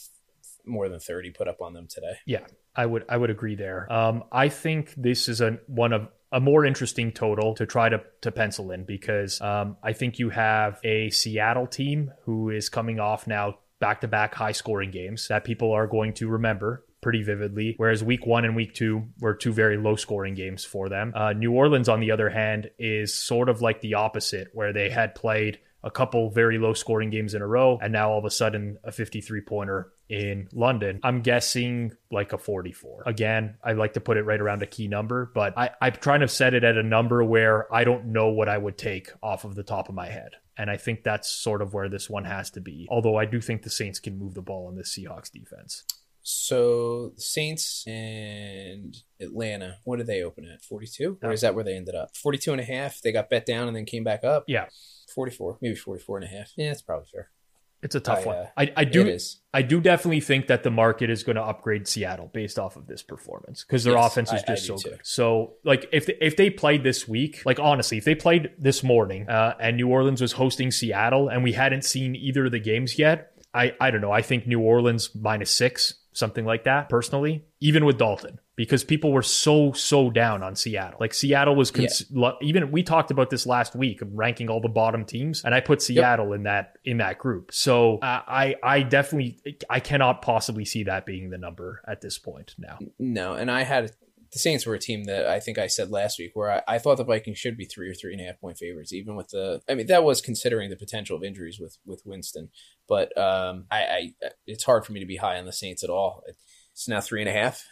more 0.66 0.90
than 0.90 1.00
30 1.00 1.32
put 1.32 1.48
up 1.48 1.62
on 1.62 1.74
them 1.74 1.88
today. 1.88 2.16
Yeah, 2.26 2.46
I 2.76 2.86
would 2.86 3.06
I 3.08 3.18
would 3.18 3.30
agree 3.30 3.56
there. 3.56 3.92
Um, 3.92 4.24
I 4.32 4.50
think 4.50 4.94
this 4.98 5.30
is 5.30 5.42
a 5.42 5.60
one 5.68 5.94
of 5.94 6.10
a 6.32 6.40
more 6.40 6.66
interesting 6.66 7.12
total 7.12 7.54
to 7.56 7.66
try 7.66 7.88
to, 7.88 8.02
to 8.22 8.32
pencil 8.32 8.72
in 8.72 8.84
because 8.84 9.40
um, 9.40 9.78
I 9.82 9.94
think 9.94 10.20
you 10.20 10.30
have 10.32 10.80
a 10.84 11.10
Seattle 11.10 11.68
team 11.68 12.12
who 12.24 12.50
is 12.50 12.68
coming 12.68 13.00
off 13.00 13.26
now 13.26 13.60
back 13.80 14.02
to 14.02 14.08
back 14.08 14.36
high 14.36 14.52
scoring 14.52 14.92
games 14.92 15.28
that 15.30 15.44
people 15.44 15.72
are 15.72 15.88
going 15.88 16.14
to 16.14 16.28
remember 16.28 16.85
pretty 17.06 17.22
vividly. 17.22 17.76
Whereas 17.78 18.04
week 18.04 18.26
one 18.26 18.46
and 18.46 18.56
week 18.56 18.74
two 18.74 19.10
were 19.20 19.36
two 19.36 19.54
very 19.54 19.78
low 19.78 19.96
scoring 19.96 20.34
games 20.34 20.66
for 20.66 20.90
them. 20.90 21.14
Uh, 21.16 21.34
New 21.34 21.52
Orleans, 21.52 21.88
on 21.88 22.00
the 22.00 22.10
other 22.10 22.32
hand, 22.32 22.72
is 22.80 23.14
sort 23.14 23.48
of 23.48 23.62
like 23.62 23.82
the 23.82 23.94
opposite, 23.94 24.48
where 24.54 24.74
they 24.74 24.90
had 24.90 25.14
played 25.14 25.60
a 25.84 25.92
couple 25.92 26.32
very 26.32 26.58
low 26.58 26.74
scoring 26.74 27.12
games 27.12 27.36
in 27.36 27.44
a 27.44 27.48
row, 27.48 27.78
and 27.80 27.94
now 27.94 28.10
all 28.10 28.18
of 28.18 28.26
a 28.26 28.32
sudden 28.32 28.80
a 28.84 28.92
53 28.92 29.42
pointer 29.42 29.92
in 30.10 30.50
London. 30.52 31.00
I'm 31.04 31.22
guessing 31.22 31.92
like 32.10 32.34
a 32.34 32.40
44. 32.40 33.04
Again, 33.06 33.58
I 33.64 33.74
like 33.74 33.94
to 33.94 34.02
put 34.02 34.18
it 34.18 34.24
right 34.24 34.42
around 34.42 34.64
a 34.64 34.66
key 34.66 34.88
number, 34.88 35.30
but 35.36 35.56
I, 35.56 35.70
I'm 35.80 35.94
trying 35.94 36.22
to 36.22 36.28
set 36.28 36.56
it 36.56 36.64
at 36.64 36.76
a 36.76 36.82
number 36.82 37.24
where 37.24 37.72
I 37.72 37.84
don't 37.84 38.08
know 38.08 38.30
what 38.30 38.50
I 38.50 38.58
would 38.58 38.80
take 38.80 39.12
off 39.22 39.46
of 39.46 39.54
the 39.54 39.62
top 39.62 39.90
of 39.90 39.94
my 39.94 40.08
head. 40.08 40.32
And 40.58 40.72
I 40.72 40.78
think 40.78 41.04
that's 41.04 41.30
sort 41.30 41.62
of 41.62 41.76
where 41.76 41.88
this 41.88 42.10
one 42.10 42.26
has 42.26 42.50
to 42.52 42.62
be. 42.62 42.88
Although 42.90 43.18
I 43.18 43.26
do 43.26 43.40
think 43.42 43.62
the 43.62 43.70
Saints 43.70 44.00
can 44.00 44.18
move 44.18 44.34
the 44.34 44.42
ball 44.42 44.70
in 44.70 44.76
this 44.76 44.98
Seahawks 44.98 45.32
defense. 45.32 45.84
So 46.28 47.14
Saints 47.18 47.84
and 47.86 48.98
Atlanta, 49.22 49.78
what 49.84 49.98
did 49.98 50.08
they 50.08 50.24
open 50.24 50.46
at? 50.46 50.64
42? 50.64 51.20
Or 51.22 51.32
is 51.32 51.42
that 51.42 51.54
where 51.54 51.64
they 51.64 51.76
ended 51.76 51.94
up? 51.94 52.18
42 52.18 52.52
and 52.52 52.60
a 52.60 52.64
half. 52.64 53.00
They 53.00 53.12
got 53.12 53.30
bet 53.30 53.46
down 53.46 53.68
and 53.68 53.78
then 53.78 53.86
came 53.86 54.04
back 54.04 54.24
up. 54.24 54.44
Yeah. 54.48 54.66
44, 55.14 55.60
maybe 55.62 55.76
44 55.76 56.18
and 56.18 56.26
a 56.26 56.28
half. 56.28 56.52
Yeah, 56.58 56.70
that's 56.70 56.82
probably 56.82 57.06
fair. 57.14 57.30
It's 57.84 57.94
a 57.94 58.00
tough 58.00 58.24
I, 58.24 58.28
one. 58.28 58.36
uh, 58.38 58.46
I, 58.58 58.74
I 58.78 58.84
do 58.86 59.02
It 59.02 59.10
is. 59.10 59.42
I 59.54 59.62
do 59.62 59.80
definitely 59.80 60.20
think 60.22 60.48
that 60.48 60.64
the 60.64 60.72
market 60.72 61.12
is 61.12 61.22
going 61.22 61.36
to 61.36 61.44
upgrade 61.44 61.88
Seattle 61.88 62.32
based 62.34 62.58
off 62.58 62.76
of 62.76 62.88
this 62.88 63.04
performance 63.04 63.64
because 63.64 63.84
their 63.84 63.94
Yes, 63.94 64.12
offense 64.12 64.30
is 64.34 64.42
I- 64.48 64.54
I 64.54 64.56
just 64.56 64.64
do 64.66 64.78
so 64.78 64.78
too. 64.78 64.90
good. 64.96 65.02
So, 65.04 65.54
like, 65.64 65.88
if 65.94 66.08
they, 66.08 66.18
if 66.20 66.36
they 66.38 66.50
played 66.50 66.84
this 66.84 67.08
week, 67.08 67.44
like 67.46 67.60
honestly, 67.60 68.00
if 68.00 68.04
they 68.06 68.16
played 68.16 68.50
this 68.58 68.82
morning 68.82 69.30
uh, 69.30 69.54
and 69.60 69.78
New 69.78 69.90
Orleans 69.90 70.22
was 70.22 70.32
hosting 70.32 70.72
Seattle 70.72 71.30
and 71.30 71.44
we 71.44 71.52
hadn't 71.54 71.84
seen 71.86 72.16
either 72.16 72.48
of 72.48 72.52
the 72.52 72.60
games 72.60 72.98
yet, 72.98 73.32
I 73.54 73.74
I 73.80 73.92
don't 73.92 74.02
know. 74.02 74.12
I 74.12 74.24
think 74.24 74.48
New 74.48 74.62
Orleans 74.62 75.14
minus 75.14 75.52
six, 75.52 75.94
something 76.16 76.46
like 76.46 76.64
that. 76.64 76.90
Personally, 76.90 77.46
even 77.60 77.86
with 77.86 77.98
Dalton, 77.98 78.40
because 78.56 78.84
people 78.84 79.12
were 79.12 79.22
so 79.22 79.74
so 79.74 80.10
down 80.10 80.42
on 80.42 80.56
Seattle. 80.56 80.98
Like 81.00 81.14
Seattle 81.14 81.56
was 81.56 81.72
cons- 81.72 82.06
lo- 82.12 82.38
even 82.42 82.72
we 82.72 82.84
talked 82.84 83.12
about 83.12 83.30
this 83.30 83.46
last 83.46 83.76
week, 83.76 84.00
ranking 84.02 84.50
all 84.50 84.62
the 84.62 84.70
bottom 84.70 85.06
teams, 85.06 85.44
and 85.44 85.54
I 85.54 85.60
put 85.60 85.82
Seattle 85.82 86.34
in 86.34 86.44
that 86.44 86.78
in 86.84 86.98
that 86.98 87.20
group. 87.20 87.52
So 87.54 87.98
uh, 88.00 88.22
I 88.28 88.56
I 88.64 88.82
definitely 88.82 89.40
I 89.70 89.80
cannot 89.80 90.22
possibly 90.22 90.66
see 90.66 90.84
that 90.84 91.06
being 91.06 91.30
the 91.30 91.38
number 91.38 91.82
at 91.88 92.02
this 92.02 92.18
point 92.18 92.56
now. 92.58 92.80
No, 92.98 93.34
and 93.34 93.52
I 93.52 93.64
had 93.64 93.92
the 94.36 94.40
Saints 94.40 94.66
were 94.66 94.74
a 94.74 94.80
team 94.80 95.06
that 95.06 95.28
I 95.28 95.40
think 95.40 95.58
I 95.58 95.68
said 95.68 95.92
last 95.92 96.20
week 96.20 96.32
where 96.34 96.52
I, 96.52 96.76
I 96.76 96.78
thought 96.78 96.98
the 96.98 97.06
Vikings 97.06 97.38
should 97.38 97.56
be 97.56 97.64
three 97.64 97.90
or 97.90 97.94
three 97.94 98.12
and 98.12 98.22
a 98.22 98.26
half 98.26 98.42
point 98.42 98.58
favorites, 98.58 98.92
even 98.92 99.16
with 99.16 99.30
the. 99.30 99.62
I 99.70 99.76
mean, 99.76 99.88
that 99.88 100.04
was 100.04 100.20
considering 100.20 100.70
the 100.70 100.76
potential 100.76 101.16
of 101.16 101.24
injuries 101.24 101.58
with 101.58 101.78
with 101.86 102.02
Winston, 102.04 102.50
but 102.86 103.18
um, 103.18 103.64
I, 103.72 103.80
I 103.80 104.12
it's 104.46 104.66
hard 104.66 104.86
for 104.86 104.92
me 104.92 105.00
to 105.00 105.06
be 105.06 105.16
high 105.16 105.38
on 105.38 105.46
the 105.46 105.54
Saints 105.54 105.86
at 105.86 105.90
all. 105.90 106.22
It's 106.74 106.86
now 106.86 107.00
three 107.00 107.22
and 107.22 107.30
a 107.30 107.32
half. 107.32 107.64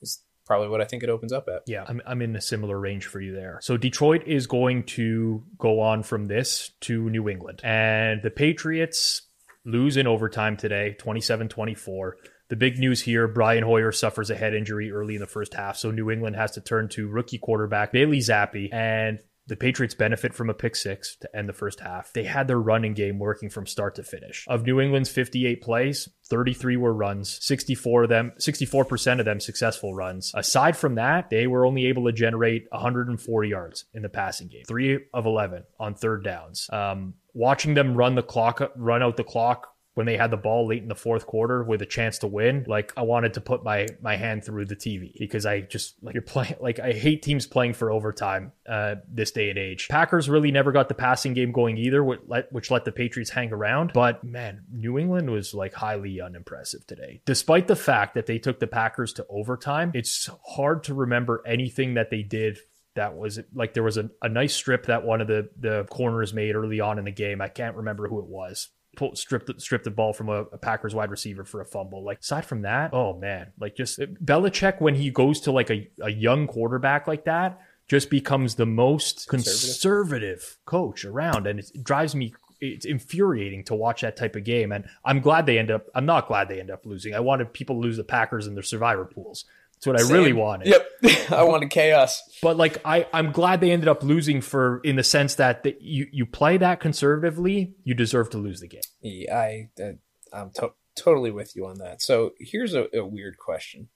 Is 0.00 0.22
probably 0.46 0.68
what 0.68 0.80
I 0.80 0.84
think 0.84 1.02
it 1.02 1.08
opens 1.08 1.32
up 1.32 1.48
at. 1.52 1.62
Yeah, 1.66 1.84
I'm, 1.88 2.00
I'm 2.06 2.22
in 2.22 2.36
a 2.36 2.40
similar 2.40 2.78
range 2.78 3.06
for 3.06 3.20
you 3.20 3.34
there. 3.34 3.58
So 3.60 3.76
Detroit 3.76 4.22
is 4.24 4.46
going 4.46 4.84
to 4.84 5.42
go 5.58 5.80
on 5.80 6.04
from 6.04 6.28
this 6.28 6.70
to 6.82 7.10
New 7.10 7.28
England. 7.28 7.62
And 7.64 8.22
the 8.22 8.30
Patriots 8.30 9.22
lose 9.64 9.96
in 9.96 10.06
overtime 10.06 10.56
today, 10.56 10.94
27 11.00 11.48
24. 11.48 12.16
The 12.52 12.56
big 12.56 12.78
news 12.78 13.00
here 13.00 13.26
Brian 13.28 13.64
Hoyer 13.64 13.92
suffers 13.92 14.28
a 14.28 14.34
head 14.34 14.52
injury 14.52 14.92
early 14.92 15.14
in 15.14 15.22
the 15.22 15.26
first 15.26 15.54
half. 15.54 15.78
So 15.78 15.90
New 15.90 16.10
England 16.10 16.36
has 16.36 16.50
to 16.50 16.60
turn 16.60 16.90
to 16.90 17.08
rookie 17.08 17.38
quarterback 17.38 17.92
Bailey 17.92 18.18
Zappe. 18.18 18.70
And 18.70 19.20
the 19.46 19.56
Patriots 19.56 19.94
benefit 19.94 20.34
from 20.34 20.50
a 20.50 20.54
pick 20.54 20.76
six 20.76 21.16
to 21.22 21.34
end 21.34 21.48
the 21.48 21.54
first 21.54 21.80
half. 21.80 22.12
They 22.12 22.24
had 22.24 22.48
their 22.48 22.60
running 22.60 22.92
game 22.92 23.18
working 23.18 23.48
from 23.48 23.66
start 23.66 23.94
to 23.94 24.02
finish. 24.02 24.44
Of 24.48 24.66
New 24.66 24.82
England's 24.82 25.08
58 25.08 25.62
plays, 25.62 26.10
33 26.28 26.76
were 26.76 26.92
runs, 26.92 27.38
64 27.40 28.02
of 28.02 28.08
them, 28.10 28.32
64% 28.38 29.18
of 29.18 29.24
them 29.24 29.40
successful 29.40 29.94
runs. 29.94 30.30
Aside 30.34 30.76
from 30.76 30.96
that, 30.96 31.30
they 31.30 31.46
were 31.46 31.64
only 31.64 31.86
able 31.86 32.04
to 32.04 32.12
generate 32.12 32.66
104 32.70 33.44
yards 33.44 33.86
in 33.94 34.02
the 34.02 34.10
passing 34.10 34.48
game, 34.48 34.64
three 34.68 34.98
of 35.14 35.24
11 35.24 35.64
on 35.80 35.94
third 35.94 36.22
downs. 36.22 36.68
Um, 36.70 37.14
watching 37.32 37.72
them 37.72 37.96
run 37.96 38.14
the 38.14 38.22
clock, 38.22 38.60
run 38.76 39.02
out 39.02 39.16
the 39.16 39.24
clock 39.24 39.71
when 39.94 40.06
they 40.06 40.16
had 40.16 40.30
the 40.30 40.36
ball 40.36 40.66
late 40.66 40.82
in 40.82 40.88
the 40.88 40.94
fourth 40.94 41.26
quarter 41.26 41.62
with 41.62 41.82
a 41.82 41.86
chance 41.86 42.18
to 42.18 42.26
win, 42.26 42.64
like 42.66 42.92
I 42.96 43.02
wanted 43.02 43.34
to 43.34 43.40
put 43.40 43.62
my 43.62 43.88
my 44.00 44.16
hand 44.16 44.44
through 44.44 44.66
the 44.66 44.76
TV 44.76 45.12
because 45.18 45.44
I 45.44 45.60
just 45.60 46.02
like 46.02 46.14
you're 46.14 46.22
playing 46.22 46.56
like 46.60 46.80
I 46.80 46.92
hate 46.92 47.22
teams 47.22 47.46
playing 47.46 47.74
for 47.74 47.90
overtime 47.90 48.52
uh, 48.66 48.96
this 49.06 49.32
day 49.32 49.50
and 49.50 49.58
age. 49.58 49.88
Packers 49.88 50.28
really 50.30 50.50
never 50.50 50.72
got 50.72 50.88
the 50.88 50.94
passing 50.94 51.34
game 51.34 51.52
going 51.52 51.76
either, 51.76 52.02
which 52.02 52.20
let, 52.26 52.52
which 52.52 52.70
let 52.70 52.84
the 52.84 52.92
Patriots 52.92 53.30
hang 53.30 53.52
around. 53.52 53.92
But 53.92 54.24
man, 54.24 54.64
New 54.72 54.98
England 54.98 55.30
was 55.30 55.52
like 55.52 55.74
highly 55.74 56.20
unimpressive 56.20 56.86
today, 56.86 57.20
despite 57.26 57.68
the 57.68 57.76
fact 57.76 58.14
that 58.14 58.26
they 58.26 58.38
took 58.38 58.60
the 58.60 58.66
Packers 58.66 59.12
to 59.14 59.26
overtime. 59.28 59.92
It's 59.94 60.30
hard 60.46 60.84
to 60.84 60.94
remember 60.94 61.42
anything 61.46 61.94
that 61.94 62.10
they 62.10 62.22
did 62.22 62.58
that 62.94 63.16
was 63.16 63.40
like 63.54 63.74
there 63.74 63.82
was 63.82 63.96
a, 63.96 64.10
a 64.20 64.28
nice 64.28 64.54
strip 64.54 64.86
that 64.86 65.04
one 65.04 65.20
of 65.20 65.26
the 65.26 65.50
the 65.58 65.84
corners 65.90 66.32
made 66.32 66.54
early 66.54 66.80
on 66.80 66.98
in 66.98 67.04
the 67.04 67.12
game. 67.12 67.40
I 67.40 67.48
can't 67.48 67.76
remember 67.76 68.08
who 68.08 68.18
it 68.20 68.26
was. 68.26 68.68
Pull, 68.96 69.16
stripped 69.16 69.46
the, 69.46 69.54
stripped 69.58 69.84
the 69.84 69.90
ball 69.90 70.12
from 70.12 70.28
a, 70.28 70.42
a 70.52 70.58
Packers 70.58 70.94
wide 70.94 71.10
receiver 71.10 71.44
for 71.44 71.60
a 71.60 71.64
fumble. 71.64 72.04
Like 72.04 72.20
aside 72.20 72.44
from 72.44 72.62
that, 72.62 72.92
oh 72.92 73.14
man, 73.16 73.52
like 73.58 73.74
just 73.74 73.98
Belichick 73.98 74.80
when 74.80 74.94
he 74.94 75.10
goes 75.10 75.40
to 75.40 75.52
like 75.52 75.70
a, 75.70 75.88
a 76.02 76.10
young 76.10 76.46
quarterback 76.46 77.06
like 77.06 77.24
that, 77.24 77.60
just 77.88 78.10
becomes 78.10 78.54
the 78.54 78.66
most 78.66 79.28
conservative, 79.28 80.58
coach 80.64 81.04
around, 81.04 81.46
and 81.46 81.60
it 81.60 81.70
drives 81.82 82.14
me. 82.14 82.34
It's 82.60 82.86
infuriating 82.86 83.64
to 83.64 83.74
watch 83.74 84.02
that 84.02 84.16
type 84.16 84.36
of 84.36 84.44
game, 84.44 84.70
and 84.70 84.84
I'm 85.04 85.20
glad 85.20 85.46
they 85.46 85.58
end 85.58 85.70
up. 85.70 85.88
I'm 85.94 86.06
not 86.06 86.28
glad 86.28 86.48
they 86.48 86.60
end 86.60 86.70
up 86.70 86.86
losing. 86.86 87.14
I 87.14 87.20
wanted 87.20 87.52
people 87.52 87.76
to 87.76 87.80
lose 87.80 87.96
the 87.96 88.04
Packers 88.04 88.46
in 88.46 88.54
their 88.54 88.62
survivor 88.62 89.04
pools. 89.04 89.46
That's 89.84 90.04
what 90.08 90.12
I 90.12 90.14
really 90.14 90.32
wanted. 90.32 90.68
Yep, 90.68 91.30
I 91.32 91.42
wanted 91.42 91.70
chaos. 91.70 92.22
But 92.40 92.56
like 92.56 92.78
I, 92.84 93.06
I'm 93.12 93.32
glad 93.32 93.60
they 93.60 93.72
ended 93.72 93.88
up 93.88 94.02
losing 94.02 94.40
for 94.40 94.80
in 94.84 94.96
the 94.96 95.02
sense 95.02 95.34
that 95.36 95.64
the, 95.64 95.76
you 95.80 96.06
you 96.12 96.24
play 96.24 96.56
that 96.58 96.78
conservatively, 96.80 97.74
you 97.82 97.94
deserve 97.94 98.30
to 98.30 98.38
lose 98.38 98.60
the 98.60 98.68
game. 98.68 98.82
Yeah, 99.00 99.36
I, 99.36 99.68
I 99.80 99.92
I'm 100.32 100.50
to- 100.56 100.74
totally 100.96 101.30
with 101.30 101.56
you 101.56 101.66
on 101.66 101.78
that. 101.78 102.00
So 102.00 102.32
here's 102.38 102.74
a, 102.74 102.86
a 102.94 103.04
weird 103.04 103.38
question. 103.38 103.88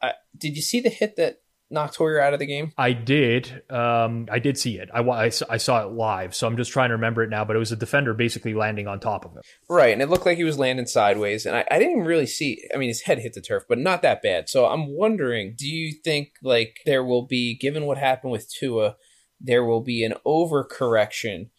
Uh, 0.00 0.12
did 0.36 0.56
you 0.56 0.62
see 0.62 0.80
the 0.80 0.88
hit 0.90 1.16
that 1.16 1.40
knocked 1.70 1.96
Hoyer 1.96 2.20
out 2.20 2.32
of 2.32 2.40
the 2.40 2.46
game? 2.46 2.72
I 2.76 2.92
did, 2.92 3.62
um, 3.70 4.26
I 4.30 4.38
did 4.38 4.58
see 4.58 4.78
it. 4.78 4.88
I, 4.92 5.00
I 5.00 5.24
I 5.26 5.56
saw 5.56 5.86
it 5.86 5.92
live, 5.92 6.34
so 6.34 6.46
I'm 6.46 6.56
just 6.56 6.72
trying 6.72 6.90
to 6.90 6.94
remember 6.94 7.22
it 7.22 7.30
now. 7.30 7.44
But 7.44 7.56
it 7.56 7.58
was 7.58 7.72
a 7.72 7.76
defender 7.76 8.14
basically 8.14 8.54
landing 8.54 8.86
on 8.86 9.00
top 9.00 9.24
of 9.24 9.32
him. 9.32 9.42
Right, 9.68 9.92
and 9.92 10.02
it 10.02 10.08
looked 10.08 10.26
like 10.26 10.36
he 10.36 10.44
was 10.44 10.58
landing 10.58 10.86
sideways, 10.86 11.46
and 11.46 11.56
I, 11.56 11.64
I 11.70 11.78
didn't 11.78 12.04
really 12.04 12.26
see. 12.26 12.62
I 12.74 12.78
mean, 12.78 12.88
his 12.88 13.02
head 13.02 13.18
hit 13.18 13.34
the 13.34 13.40
turf, 13.40 13.64
but 13.68 13.78
not 13.78 14.02
that 14.02 14.22
bad. 14.22 14.48
So 14.48 14.66
I'm 14.66 14.96
wondering, 14.96 15.54
do 15.56 15.66
you 15.66 15.94
think 16.04 16.32
like 16.42 16.78
there 16.86 17.04
will 17.04 17.26
be, 17.26 17.56
given 17.56 17.86
what 17.86 17.98
happened 17.98 18.32
with 18.32 18.52
Tua, 18.52 18.96
there 19.40 19.64
will 19.64 19.82
be 19.82 20.04
an 20.04 20.14
overcorrection 20.26 21.50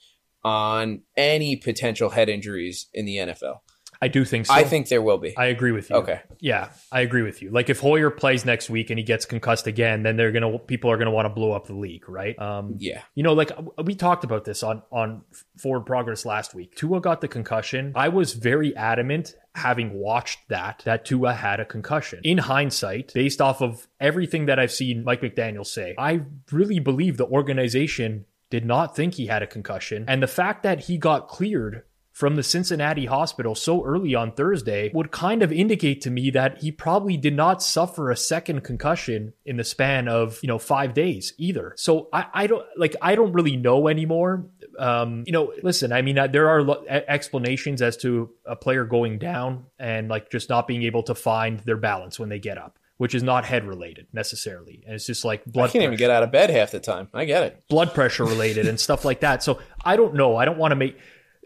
on 0.43 1.01
any 1.15 1.55
potential 1.55 2.09
head 2.11 2.29
injuries 2.29 2.87
in 2.93 3.05
the 3.05 3.17
NFL? 3.17 3.59
I 4.01 4.07
do 4.07 4.25
think 4.25 4.47
so. 4.47 4.53
I 4.53 4.63
think 4.63 4.87
there 4.87 5.01
will 5.01 5.19
be. 5.19 5.37
I 5.37 5.45
agree 5.45 5.71
with 5.71 5.91
you. 5.91 5.97
Okay. 5.97 6.21
Yeah, 6.39 6.71
I 6.91 7.01
agree 7.01 7.21
with 7.21 7.41
you. 7.43 7.51
Like 7.51 7.69
if 7.69 7.79
Hoyer 7.79 8.09
plays 8.09 8.45
next 8.45 8.69
week 8.69 8.89
and 8.89 8.97
he 8.97 9.03
gets 9.03 9.25
concussed 9.25 9.67
again, 9.67 10.01
then 10.01 10.17
they're 10.17 10.31
gonna 10.31 10.57
people 10.57 10.89
are 10.89 10.97
gonna 10.97 11.11
want 11.11 11.27
to 11.27 11.29
blow 11.29 11.51
up 11.51 11.67
the 11.67 11.75
league, 11.75 12.09
right? 12.09 12.37
Um, 12.39 12.75
yeah, 12.79 13.01
You 13.13 13.23
know, 13.23 13.33
like 13.33 13.51
we 13.83 13.93
talked 13.93 14.23
about 14.23 14.43
this 14.43 14.63
on 14.63 14.81
on 14.91 15.21
Forward 15.57 15.85
Progress 15.85 16.25
last 16.25 16.55
week. 16.55 16.75
Tua 16.75 16.99
got 16.99 17.21
the 17.21 17.27
concussion. 17.27 17.91
I 17.95 18.09
was 18.09 18.33
very 18.33 18.75
adamant 18.75 19.35
having 19.53 19.93
watched 19.93 20.39
that 20.49 20.81
that 20.85 21.05
Tua 21.05 21.33
had 21.33 21.59
a 21.59 21.65
concussion. 21.65 22.21
In 22.23 22.39
hindsight, 22.39 23.13
based 23.13 23.39
off 23.39 23.61
of 23.61 23.87
everything 23.99 24.47
that 24.47 24.57
I've 24.57 24.71
seen 24.71 25.03
Mike 25.03 25.21
McDaniel 25.21 25.65
say, 25.65 25.93
I 25.97 26.21
really 26.51 26.79
believe 26.79 27.17
the 27.17 27.27
organization 27.27 28.25
did 28.49 28.65
not 28.65 28.95
think 28.95 29.13
he 29.13 29.27
had 29.27 29.41
a 29.43 29.47
concussion. 29.47 30.05
And 30.07 30.21
the 30.23 30.27
fact 30.27 30.63
that 30.63 30.81
he 30.81 30.97
got 30.97 31.27
cleared 31.27 31.83
from 32.11 32.35
the 32.35 32.43
Cincinnati 32.43 33.05
hospital 33.05 33.55
so 33.55 33.83
early 33.85 34.13
on 34.15 34.31
Thursday 34.33 34.91
would 34.93 35.11
kind 35.11 35.41
of 35.41 35.51
indicate 35.51 36.01
to 36.01 36.11
me 36.11 36.29
that 36.31 36.61
he 36.61 36.71
probably 36.71 37.15
did 37.17 37.33
not 37.35 37.63
suffer 37.63 38.11
a 38.11 38.17
second 38.17 38.61
concussion 38.63 39.33
in 39.45 39.57
the 39.57 39.63
span 39.63 40.07
of, 40.07 40.39
you 40.41 40.47
know, 40.47 40.59
five 40.59 40.93
days 40.93 41.33
either. 41.37 41.73
So 41.77 42.09
I, 42.11 42.25
I 42.33 42.47
don't 42.47 42.65
like, 42.77 42.95
I 43.01 43.15
don't 43.15 43.33
really 43.33 43.55
know 43.55 43.87
anymore. 43.87 44.45
Um, 44.77 45.23
you 45.25 45.31
know, 45.31 45.53
listen, 45.63 45.91
I 45.93 46.01
mean, 46.01 46.17
uh, 46.17 46.27
there 46.27 46.49
are 46.49 46.61
lo- 46.61 46.83
explanations 46.87 47.81
as 47.81 47.97
to 47.97 48.29
a 48.45 48.55
player 48.55 48.83
going 48.85 49.17
down 49.17 49.65
and 49.79 50.09
like 50.09 50.29
just 50.29 50.49
not 50.49 50.67
being 50.67 50.83
able 50.83 51.03
to 51.03 51.15
find 51.15 51.59
their 51.61 51.77
balance 51.77 52.19
when 52.19 52.29
they 52.29 52.39
get 52.39 52.57
up. 52.57 52.77
Which 52.97 53.15
is 53.15 53.23
not 53.23 53.45
head 53.45 53.65
related 53.65 54.05
necessarily, 54.13 54.83
and 54.85 54.93
it's 54.93 55.07
just 55.07 55.25
like 55.25 55.41
I 55.47 55.49
blood. 55.49 55.71
can't 55.71 55.83
even 55.83 55.97
get 55.97 56.11
out 56.11 56.21
of 56.21 56.31
bed 56.31 56.51
half 56.51 56.69
the 56.69 56.79
time. 56.79 57.07
I 57.15 57.25
get 57.25 57.41
it. 57.41 57.63
blood 57.67 57.95
pressure 57.95 58.23
related 58.25 58.67
and 58.67 58.79
stuff 58.79 59.03
like 59.03 59.21
that. 59.21 59.41
So 59.41 59.57
I 59.83 59.95
don't 59.95 60.13
know. 60.13 60.35
I 60.37 60.45
don't 60.45 60.59
want 60.59 60.71
to 60.71 60.75
make, 60.75 60.99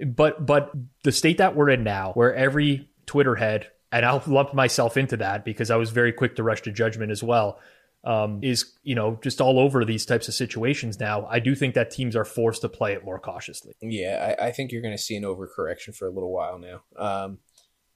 but 0.06 0.46
but 0.46 0.72
the 1.04 1.12
state 1.12 1.38
that 1.38 1.56
we're 1.56 1.70
in 1.70 1.84
now, 1.84 2.12
where 2.14 2.34
every 2.34 2.90
Twitter 3.06 3.36
head 3.36 3.70
and 3.96 4.06
I'll 4.06 4.22
lump 4.28 4.54
myself 4.54 4.98
into 4.98 5.16
that 5.18 5.46
because 5.46 5.72
I 5.72 5.78
was 5.78 5.92
very 5.92 6.12
quick 6.12 6.36
to 6.36 6.44
rush 6.44 6.62
to 6.64 6.72
judgment 6.72 7.12
as 7.12 7.24
well. 7.24 7.60
Um, 8.04 8.40
is 8.44 8.74
you 8.84 8.94
know 8.94 9.18
just 9.24 9.42
all 9.42 9.58
over 9.58 9.84
these 9.84 10.06
types 10.06 10.28
of 10.28 10.36
situations 10.36 11.00
now. 11.00 11.26
I 11.28 11.40
do 11.40 11.56
think 11.56 11.74
that 11.74 11.90
teams 11.90 12.16
are 12.16 12.26
forced 12.26 12.62
to 12.62 12.70
play 12.70 12.94
it 12.94 13.04
more 13.04 13.20
cautiously. 13.20 13.74
Yeah, 13.82 14.36
I, 14.40 14.48
I 14.48 14.52
think 14.52 14.72
you're 14.72 14.84
going 14.84 14.94
to 14.94 15.02
see 15.02 15.16
an 15.16 15.24
overcorrection 15.24 15.96
for 15.96 16.08
a 16.08 16.12
little 16.12 16.32
while 16.32 16.60
now. 16.60 16.84
Um, 16.98 17.40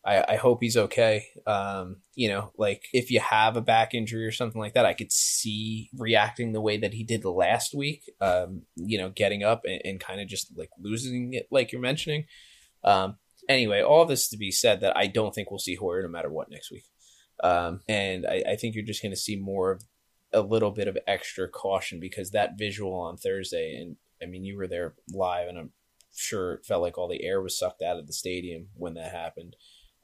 I, 0.06 0.24
I 0.30 0.36
hope 0.38 0.60
he's 0.62 0.78
okay. 0.78 1.26
Um, 1.46 1.98
you 2.16 2.30
know, 2.30 2.52
like 2.58 2.84
if 2.94 3.12
you 3.12 3.20
have 3.20 3.58
a 3.58 3.62
back 3.62 3.94
injury 3.94 4.26
or 4.26 4.32
something 4.32 4.60
like 4.60 4.74
that, 4.76 4.86
I 4.86 4.94
could 4.94 5.12
see 5.12 5.90
reacting 5.98 6.52
the 6.52 6.62
way 6.62 6.78
that 6.78 6.94
he 6.94 7.04
did 7.04 7.26
last 7.26 7.74
week. 7.74 8.10
Um, 8.22 8.64
you 8.76 8.98
know, 8.98 9.10
getting 9.10 9.44
up 9.44 9.64
and, 9.66 9.82
and 9.84 10.00
kind 10.00 10.22
of 10.22 10.28
just 10.28 10.58
like 10.58 10.70
losing 10.80 11.34
it, 11.34 11.48
like 11.52 11.72
you're 11.72 11.82
mentioning. 11.82 12.26
Um, 12.84 13.18
anyway, 13.50 13.82
all 13.82 14.06
this 14.06 14.30
to 14.30 14.38
be 14.38 14.52
said 14.52 14.82
that 14.82 14.96
I 14.96 15.08
don't 15.08 15.36
think 15.36 15.52
we'll 15.52 15.60
see 15.60 15.76
Hoyer 15.76 16.02
no 16.02 16.10
matter 16.10 16.30
what 16.30 16.50
next 16.50 16.72
week. 16.72 16.86
Um, 17.44 17.82
and 17.88 18.26
I, 18.26 18.44
I 18.52 18.56
think 18.56 18.76
you're 18.76 18.86
just 18.86 19.02
going 19.02 19.12
to 19.14 19.18
see 19.18 19.36
more 19.36 19.72
of 19.72 19.84
a 20.32 20.42
little 20.42 20.72
bit 20.72 20.88
of 20.88 20.98
extra 21.08 21.48
caution 21.48 22.00
because 22.00 22.32
that 22.32 22.58
visual 22.58 22.94
on 22.94 23.18
Thursday, 23.18 23.76
and 23.76 23.98
I 24.22 24.26
mean, 24.28 24.46
you 24.46 24.58
were 24.58 24.68
there 24.68 24.96
live, 25.12 25.48
and 25.48 25.58
I'm 25.58 25.72
sure 26.14 26.54
it 26.54 26.66
felt 26.66 26.82
like 26.82 26.98
all 26.98 27.08
the 27.08 27.24
air 27.24 27.42
was 27.42 27.58
sucked 27.58 27.82
out 27.82 27.98
of 27.98 28.08
the 28.08 28.14
stadium 28.14 28.68
when 28.76 28.94
that 28.96 29.12
happened. 29.12 29.56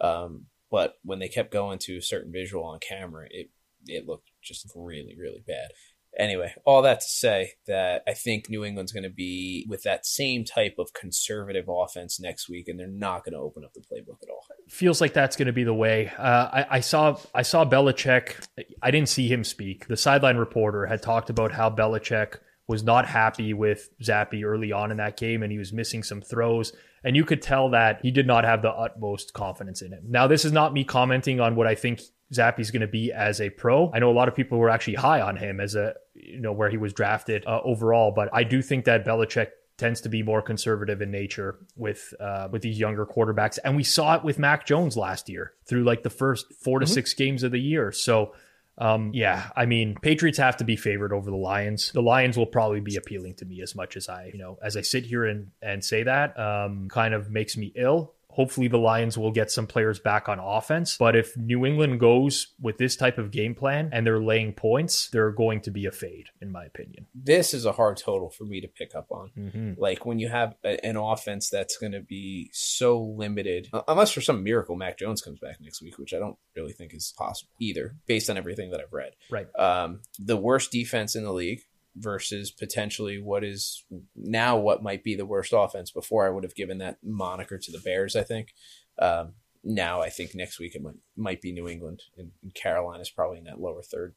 Um, 0.02 0.46
but 0.72 0.96
when 1.04 1.20
they 1.20 1.28
kept 1.28 1.52
going 1.52 1.80
to 1.80 1.98
a 1.98 2.02
certain 2.02 2.32
visual 2.32 2.64
on 2.64 2.80
camera, 2.80 3.28
it 3.30 3.50
it 3.88 4.08
looked 4.08 4.32
just 4.42 4.70
really, 4.76 5.16
really 5.18 5.44
bad. 5.46 5.70
Anyway, 6.18 6.54
all 6.66 6.82
that 6.82 7.02
to 7.02 7.10
say 7.10 7.52
that 7.68 8.02
I 8.08 8.14
think 8.14 8.50
New 8.50 8.64
England's 8.64 8.94
going 8.94 9.04
to 9.04 9.10
be 9.10 9.66
with 9.68 9.84
that 9.84 10.06
same 10.06 10.46
type 10.46 10.76
of 10.80 10.94
conservative 10.94 11.66
offense 11.68 12.22
next 12.22 12.48
week, 12.48 12.70
and 12.70 12.80
they're 12.80 12.88
not 12.88 13.26
going 13.26 13.34
to 13.34 13.40
open 13.40 13.66
up 13.66 13.74
the 13.74 13.82
playbook 13.82 14.24
at 14.24 14.30
all. 14.30 14.46
Feels 14.70 15.02
like 15.02 15.14
that's 15.14 15.36
going 15.36 15.48
to 15.48 15.54
be 15.54 15.66
the 15.66 15.74
way. 15.74 16.12
Uh, 16.18 16.50
I, 16.52 16.66
I, 16.72 16.80
saw 16.80 17.18
I 17.34 17.42
saw 17.42 17.66
Belichick. 17.66 18.36
I 18.82 18.92
didn't 18.92 19.10
see 19.10 19.28
him 19.28 19.44
speak. 19.44 19.88
The 19.88 19.98
sideline 19.98 20.38
reporter 20.38 20.86
had 20.86 21.02
talked 21.02 21.30
about 21.30 21.52
how 21.52 21.70
Belichick 21.70 22.38
was 22.68 22.84
not 22.84 23.06
happy 23.06 23.54
with 23.54 23.90
Zappe 24.02 24.44
early 24.44 24.72
on 24.72 24.92
in 24.92 24.98
that 24.98 25.18
game, 25.18 25.44
and 25.44 25.52
he 25.52 25.58
was 25.58 25.74
missing 25.74 26.02
some 26.02 26.22
throws. 26.22 26.74
And 27.06 27.16
you 27.16 27.24
could 27.24 27.42
tell 27.42 27.70
that 27.70 28.00
he 28.02 28.10
did 28.10 28.26
not 28.26 28.44
have 28.44 28.64
the 28.64 28.72
utmost 28.72 29.34
confidence 29.34 29.84
in 29.84 29.92
him. 29.92 30.04
Now, 30.08 30.26
this 30.26 30.44
is 30.44 30.52
not 30.52 30.74
me 30.74 30.84
commenting 30.84 31.40
on 31.40 31.56
what 31.56 31.68
I 31.68 31.76
think 31.76 32.02
Zappe's 32.34 32.72
going 32.72 32.82
to 32.82 32.88
be 32.88 33.14
as 33.14 33.40
a 33.40 33.52
pro. 33.52 33.92
I 33.94 34.00
know 34.00 34.10
a 34.10 34.12
lot 34.12 34.28
of 34.28 34.36
people 34.36 34.58
were 34.58 34.72
actually 34.72 34.96
high 34.96 35.22
on 35.22 35.38
him 35.38 35.60
as 35.60 35.76
a, 35.76 35.94
you 36.16 36.42
know, 36.42 36.52
where 36.52 36.70
he 36.70 36.78
was 36.78 36.94
drafted 36.94 37.46
uh, 37.46 37.62
overall, 37.64 38.12
but 38.12 38.30
I 38.34 38.44
do 38.44 38.62
think 38.64 38.86
that 38.86 39.06
Belichick 39.06 39.50
tends 39.78 40.02
to 40.02 40.10
be 40.10 40.24
more 40.24 40.42
conservative 40.42 41.02
in 41.02 41.12
nature 41.12 41.60
with 41.76 42.14
uh, 42.20 42.48
with 42.52 42.62
these 42.62 42.80
younger 42.80 43.06
quarterbacks, 43.06 43.60
and 43.64 43.76
we 43.76 43.84
saw 43.84 44.16
it 44.16 44.24
with 44.24 44.40
Mac 44.40 44.66
Jones 44.66 44.98
last 44.98 45.30
year 45.30 45.54
through 45.68 45.84
like 45.84 46.02
the 46.02 46.10
first 46.10 46.54
4 46.64 46.80
to 46.80 46.86
mm-hmm. 46.86 46.94
six 46.94 47.14
games 47.14 47.44
of 47.44 47.52
the 47.52 47.60
year. 47.60 47.92
So 47.92 48.34
um, 48.78 49.12
yeah, 49.14 49.50
I 49.56 49.66
mean, 49.66 49.96
Patriots 50.02 50.38
have 50.38 50.58
to 50.58 50.66
be 50.66 50.76
favored 50.76 51.14
over 51.14 51.30
the 51.30 51.38
Lions. 51.38 51.92
The 51.94 52.02
Lions 52.02 52.38
will 52.38 52.46
probably 52.46 52.82
be 52.82 52.98
appealing 52.98 53.36
to 53.36 53.46
me 53.46 53.62
as 53.62 53.74
much 53.74 53.96
as 53.96 54.10
I, 54.10 54.32
you 54.34 54.38
know, 54.38 54.58
as 54.62 54.76
I 54.76 54.82
sit 54.82 55.06
here 55.06 55.26
and 55.26 55.52
and 55.62 55.84
say 55.84 56.04
that, 56.04 56.38
um, 56.38 56.90
kind 56.90 57.14
of 57.14 57.30
makes 57.32 57.56
me 57.56 57.72
ill. 57.76 58.15
Hopefully, 58.36 58.68
the 58.68 58.78
Lions 58.78 59.18
will 59.18 59.32
get 59.32 59.50
some 59.50 59.66
players 59.66 59.98
back 59.98 60.28
on 60.28 60.40
offense. 60.40 60.98
But 60.98 61.16
if 61.16 61.38
New 61.38 61.66
England 61.66 62.02
goes 62.02 62.48
with 62.60 62.78
this 62.78 62.98
type 62.98 63.18
of 63.18 63.32
game 63.32 63.56
plan 63.56 63.92
and 63.94 64.06
they're 64.06 64.20
laying 64.20 64.52
points, 64.52 65.10
they're 65.10 65.32
going 65.32 65.62
to 65.62 65.72
be 65.72 65.86
a 65.86 65.92
fade, 65.92 66.28
in 66.42 66.52
my 66.52 66.66
opinion. 66.66 67.06
This 67.16 67.54
is 67.54 67.66
a 67.66 67.72
hard 67.72 67.96
total 67.96 68.30
for 68.30 68.44
me 68.44 68.60
to 68.60 68.68
pick 68.68 68.94
up 68.94 69.08
on. 69.10 69.32
Mm-hmm. 69.38 69.74
Like 69.78 70.06
when 70.06 70.20
you 70.20 70.28
have 70.28 70.54
a, 70.66 70.86
an 70.86 70.98
offense 70.98 71.50
that's 71.50 71.78
going 71.78 71.94
to 71.94 72.02
be 72.02 72.50
so 72.52 73.02
limited, 73.02 73.70
unless 73.88 74.12
for 74.12 74.20
some 74.20 74.44
miracle 74.44 74.76
Mac 74.76 75.00
Jones 75.00 75.22
comes 75.22 75.40
back 75.40 75.62
next 75.62 75.82
week, 75.82 75.98
which 75.98 76.14
I 76.14 76.20
don't 76.20 76.38
really 76.58 76.74
think 76.74 76.94
is 76.94 77.14
possible 77.18 77.54
either, 77.60 77.96
based 78.06 78.30
on 78.30 78.36
everything 78.36 78.72
that 78.72 78.82
I've 78.82 78.92
read. 78.92 79.14
Right. 79.32 79.48
Um, 79.58 80.02
the 80.20 80.36
worst 80.36 80.74
defense 80.74 81.16
in 81.16 81.24
the 81.24 81.32
league 81.32 81.62
versus 81.96 82.52
potentially 82.52 83.22
what 83.22 83.44
is 83.44 83.86
now 84.16 84.58
what 84.58 84.84
might 84.84 85.04
be 85.04 85.16
the 85.16 85.26
worst 85.26 85.54
offense. 85.56 85.92
Before 85.92 86.26
I 86.26 86.30
would 86.30 86.44
have 86.44 86.56
given 86.56 86.80
that 86.80 86.98
moniker 87.04 87.58
to 87.58 87.72
the 87.72 87.80
Bears, 87.80 88.16
I 88.16 88.24
think. 88.24 88.54
Um, 89.00 89.34
now 89.64 90.02
I 90.02 90.10
think 90.10 90.36
next 90.36 90.60
week 90.60 90.76
it 90.76 90.82
might 90.82 90.96
might 91.16 91.42
be 91.42 91.52
New 91.52 91.68
England 91.68 92.04
and, 92.18 92.32
and 92.44 92.54
Carolina's 92.54 93.10
probably 93.10 93.40
in 93.40 93.46
that 93.46 93.60
lower 93.60 93.82
third, 93.82 94.16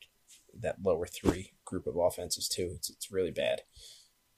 that 0.61 0.77
lower 0.85 1.07
three 1.07 1.53
group 1.65 1.87
of 1.87 1.97
offenses 1.97 2.49
too. 2.49 2.73
It's 2.75 2.91
it's 2.91 3.11
really 3.11 3.31
bad. 3.31 3.63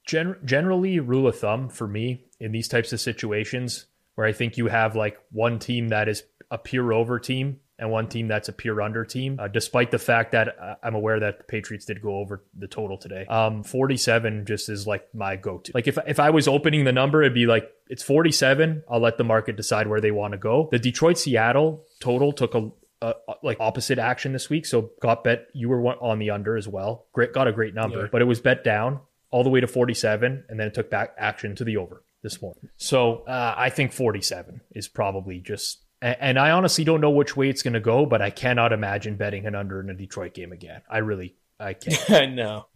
Gen- 0.06 0.38
generally, 0.44 0.98
rule 0.98 1.26
of 1.26 1.38
thumb 1.38 1.68
for 1.68 1.86
me 1.86 2.24
in 2.38 2.52
these 2.52 2.68
types 2.68 2.92
of 2.92 3.00
situations 3.00 3.86
where 4.14 4.26
I 4.26 4.32
think 4.32 4.56
you 4.56 4.66
have 4.66 4.96
like 4.96 5.18
one 5.30 5.58
team 5.58 5.88
that 5.88 6.08
is 6.08 6.24
a 6.50 6.58
pure 6.58 6.92
over 6.92 7.18
team 7.18 7.60
and 7.80 7.90
one 7.90 8.06
team 8.08 8.28
that's 8.28 8.48
a 8.48 8.52
pure 8.52 8.80
under 8.82 9.04
team, 9.04 9.38
uh, 9.40 9.48
despite 9.48 9.90
the 9.90 9.98
fact 9.98 10.32
that 10.32 10.56
uh, 10.60 10.74
I'm 10.82 10.94
aware 10.94 11.18
that 11.18 11.38
the 11.38 11.44
Patriots 11.44 11.86
did 11.86 12.02
go 12.02 12.16
over 12.16 12.44
the 12.56 12.68
total 12.68 12.98
today. 12.98 13.24
Um, 13.26 13.64
47 13.64 14.44
just 14.44 14.68
is 14.68 14.86
like 14.86 15.12
my 15.14 15.36
go 15.36 15.58
to. 15.58 15.72
Like 15.74 15.88
if, 15.88 15.98
if 16.06 16.20
I 16.20 16.30
was 16.30 16.46
opening 16.46 16.84
the 16.84 16.92
number, 16.92 17.22
it'd 17.22 17.34
be 17.34 17.46
like, 17.46 17.72
it's 17.88 18.02
47. 18.02 18.84
I'll 18.88 19.00
let 19.00 19.16
the 19.16 19.24
market 19.24 19.56
decide 19.56 19.86
where 19.88 20.00
they 20.00 20.10
want 20.10 20.32
to 20.32 20.38
go. 20.38 20.68
The 20.70 20.78
Detroit 20.78 21.18
Seattle 21.18 21.84
total 22.00 22.32
took 22.32 22.54
a, 22.54 22.70
uh, 23.02 23.14
like 23.42 23.58
opposite 23.58 23.98
action 23.98 24.34
this 24.34 24.50
week. 24.50 24.66
So 24.66 24.90
got 25.00 25.24
bet 25.24 25.46
you 25.54 25.70
were 25.70 25.82
on 25.82 26.18
the 26.18 26.30
under 26.30 26.56
as 26.56 26.68
well. 26.68 27.06
Great, 27.14 27.32
got 27.32 27.48
a 27.48 27.52
great 27.52 27.74
number, 27.74 28.02
yeah. 28.02 28.08
but 28.12 28.20
it 28.20 28.26
was 28.26 28.40
bet 28.40 28.62
down 28.62 29.00
all 29.30 29.42
the 29.42 29.48
way 29.48 29.60
to 29.60 29.66
47, 29.66 30.44
and 30.48 30.60
then 30.60 30.66
it 30.66 30.74
took 30.74 30.90
back 30.90 31.14
action 31.16 31.54
to 31.54 31.64
the 31.64 31.76
over 31.76 32.02
this 32.22 32.42
morning. 32.42 32.68
So 32.76 33.22
uh, 33.22 33.54
I 33.56 33.70
think 33.70 33.92
47 33.92 34.60
is 34.72 34.88
probably 34.88 35.38
just 35.38 35.84
and 36.02 36.38
I 36.38 36.50
honestly 36.52 36.84
don't 36.84 37.00
know 37.00 37.10
which 37.10 37.36
way 37.36 37.48
it's 37.48 37.62
going 37.62 37.74
to 37.74 37.80
go, 37.80 38.06
but 38.06 38.22
I 38.22 38.30
cannot 38.30 38.72
imagine 38.72 39.16
betting 39.16 39.46
an 39.46 39.54
under 39.54 39.80
in 39.80 39.90
a 39.90 39.94
Detroit 39.94 40.34
game 40.34 40.52
again. 40.52 40.82
I 40.88 40.98
really, 40.98 41.36
I 41.58 41.74
can't. 41.74 42.34
no, 42.34 42.66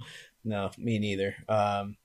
no, 0.45 0.71
me 0.77 0.99
neither. 0.99 1.35
Um, 1.49 1.97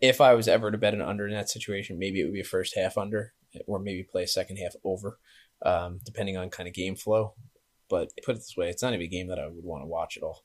if 0.00 0.20
I 0.20 0.34
was 0.34 0.48
ever 0.48 0.70
to 0.70 0.78
bet 0.78 0.94
an 0.94 1.02
under 1.02 1.26
in 1.26 1.34
that 1.34 1.50
situation, 1.50 1.98
maybe 1.98 2.20
it 2.20 2.24
would 2.24 2.32
be 2.32 2.40
a 2.40 2.44
first 2.44 2.76
half 2.76 2.96
under, 2.96 3.32
or 3.66 3.78
maybe 3.78 4.02
play 4.02 4.22
a 4.22 4.28
second 4.28 4.56
half 4.56 4.74
over, 4.84 5.18
um, 5.62 6.00
depending 6.04 6.36
on 6.36 6.50
kind 6.50 6.68
of 6.68 6.74
game 6.74 6.96
flow. 6.96 7.34
But 7.88 8.10
put 8.24 8.36
it 8.36 8.38
this 8.38 8.56
way, 8.56 8.68
it's 8.68 8.82
not 8.82 8.94
even 8.94 9.04
a 9.04 9.08
game 9.08 9.28
that 9.28 9.38
I 9.38 9.46
would 9.46 9.64
want 9.64 9.82
to 9.82 9.86
watch 9.86 10.16
at 10.16 10.22
all. 10.22 10.44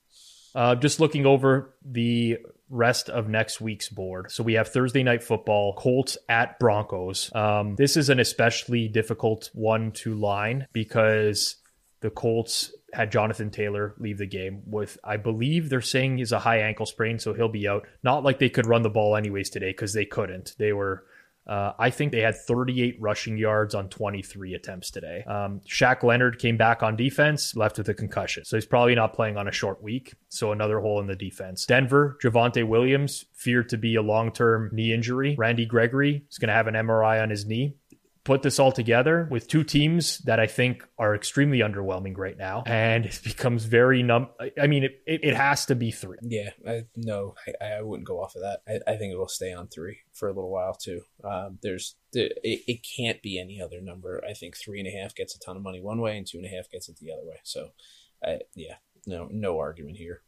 Uh, 0.54 0.76
just 0.76 1.00
looking 1.00 1.26
over 1.26 1.74
the 1.84 2.38
rest 2.72 3.10
of 3.10 3.28
next 3.28 3.62
week's 3.62 3.90
board. 3.90 4.32
So 4.32 4.44
we 4.44 4.54
have 4.54 4.70
Thursday 4.70 5.04
night 5.04 5.22
football, 5.22 5.76
Colts 5.76 6.18
at 6.30 6.58
Broncos. 6.58 7.30
Um, 7.36 7.76
this 7.76 7.98
is 7.98 8.10
an 8.10 8.20
especially 8.20 8.88
difficult 8.88 9.50
one 9.54 9.92
to 9.92 10.16
line 10.16 10.68
because 10.74 11.58
the 12.00 12.10
Colts 12.10 12.74
had 12.94 13.12
Jonathan 13.12 13.52
Taylor 13.52 13.94
leave 14.00 14.18
the 14.18 14.26
game 14.26 14.64
with, 14.66 14.98
I 15.04 15.18
believe 15.18 15.70
they're 15.70 15.82
saying 15.82 16.20
is 16.20 16.32
a 16.32 16.40
high 16.40 16.60
ankle 16.60 16.86
sprain, 16.86 17.20
so 17.20 17.34
he'll 17.34 17.48
be 17.48 17.68
out. 17.68 17.86
Not 18.04 18.24
like 18.24 18.40
they 18.40 18.50
could 18.50 18.66
run 18.66 18.82
the 18.82 18.90
ball 18.90 19.16
anyways 19.16 19.50
today 19.50 19.70
because 19.70 19.94
they 19.94 20.06
couldn't. 20.06 20.56
They 20.58 20.74
were 20.74 21.04
uh, 21.48 21.74
I 21.80 21.90
think 21.90 22.12
they 22.12 22.22
had 22.22 22.36
38 22.36 22.98
rushing 23.00 23.38
yards 23.38 23.74
on 23.74 23.90
23 23.90 24.54
attempts 24.54 24.92
today. 24.92 25.24
Um, 25.24 25.62
Shaq 25.68 26.04
Leonard 26.04 26.40
came 26.40 26.56
back 26.56 26.84
on 26.84 26.96
defense, 26.96 27.56
left 27.56 27.78
with 27.78 27.90
a 27.90 27.94
concussion. 27.94 28.46
So 28.46 28.58
he's 28.58 28.66
probably 28.66 28.96
not 28.96 29.14
playing 29.14 29.38
on 29.38 29.48
a 29.48 29.52
short 29.52 29.82
week. 29.82 30.14
So 30.30 30.52
another 30.52 30.80
hole 30.80 31.00
in 31.00 31.08
the 31.08 31.16
defense. 31.16 31.66
Denver, 31.66 32.18
Javonte 32.24 32.68
Williams, 32.68 33.26
feared 33.34 33.70
to 33.70 33.78
be 33.78 33.96
a 33.96 34.02
long 34.02 34.32
term 34.32 34.70
knee 34.72 34.94
injury. 34.94 35.36
Randy 35.38 35.66
Gregory 35.66 36.24
is 36.30 36.38
going 36.38 36.50
to 36.50 36.54
have 36.54 36.68
an 36.68 36.76
MRI 36.76 37.22
on 37.22 37.30
his 37.30 37.46
knee 37.46 37.76
put 38.24 38.44
this 38.44 38.60
all 38.60 38.72
together 38.72 39.28
with 39.32 39.48
two 39.48 39.64
teams 39.64 40.20
that 40.20 40.40
I 40.40 40.48
think 40.48 40.88
are 40.98 41.16
extremely 41.16 41.60
underwhelming 41.60 42.18
right 42.18 42.38
now, 42.38 42.64
and 42.66 43.06
it 43.06 43.20
becomes 43.24 43.66
very 43.66 44.04
num. 44.04 44.30
I 44.62 44.68
mean, 44.68 44.84
it, 44.84 45.02
it, 45.08 45.24
it 45.24 45.36
has 45.36 45.66
to 45.68 45.76
be 45.76 45.92
three. 45.92 46.18
Yeah, 46.22 46.50
I, 46.68 46.84
no, 46.96 47.36
I, 47.62 47.66
I 47.66 47.82
wouldn't 47.82 48.08
go 48.08 48.22
off 48.22 48.36
of 48.36 48.42
that. 48.42 48.62
I, 48.68 48.92
I 48.92 48.98
think 48.98 49.14
it 49.14 49.18
will 49.18 49.28
stay 49.28 49.54
on 49.54 49.68
three 49.68 50.00
for 50.14 50.30
a 50.30 50.34
little 50.34 50.52
while 50.52 50.76
too. 50.76 51.02
Um, 51.24 51.58
there's 51.62 51.96
it, 52.14 52.34
it 52.44 52.86
can't 52.98 53.22
be 53.22 53.40
any 53.40 53.62
other 53.62 53.82
number. 53.82 54.24
I 54.28 54.34
think 54.34 54.56
three 54.58 54.80
and 54.80 54.88
a 54.88 54.92
half 54.92 55.16
gets 55.16 55.36
a 55.36 55.40
ton 55.40 55.58
of 55.58 55.64
money 55.64 55.82
one 55.82 56.02
way, 56.02 56.18
and 56.18 56.28
two 56.28 56.38
and 56.38 56.46
a 56.46 56.50
half 56.50 56.70
gets 56.70 56.90
it 56.90 56.98
the 56.98 57.12
other 57.12 57.26
way. 57.26 57.40
So, 57.44 57.70
I, 58.24 58.40
yeah, 58.56 58.76
no, 59.08 59.28
no 59.32 59.58
argument 59.60 59.98
here. 59.98 60.22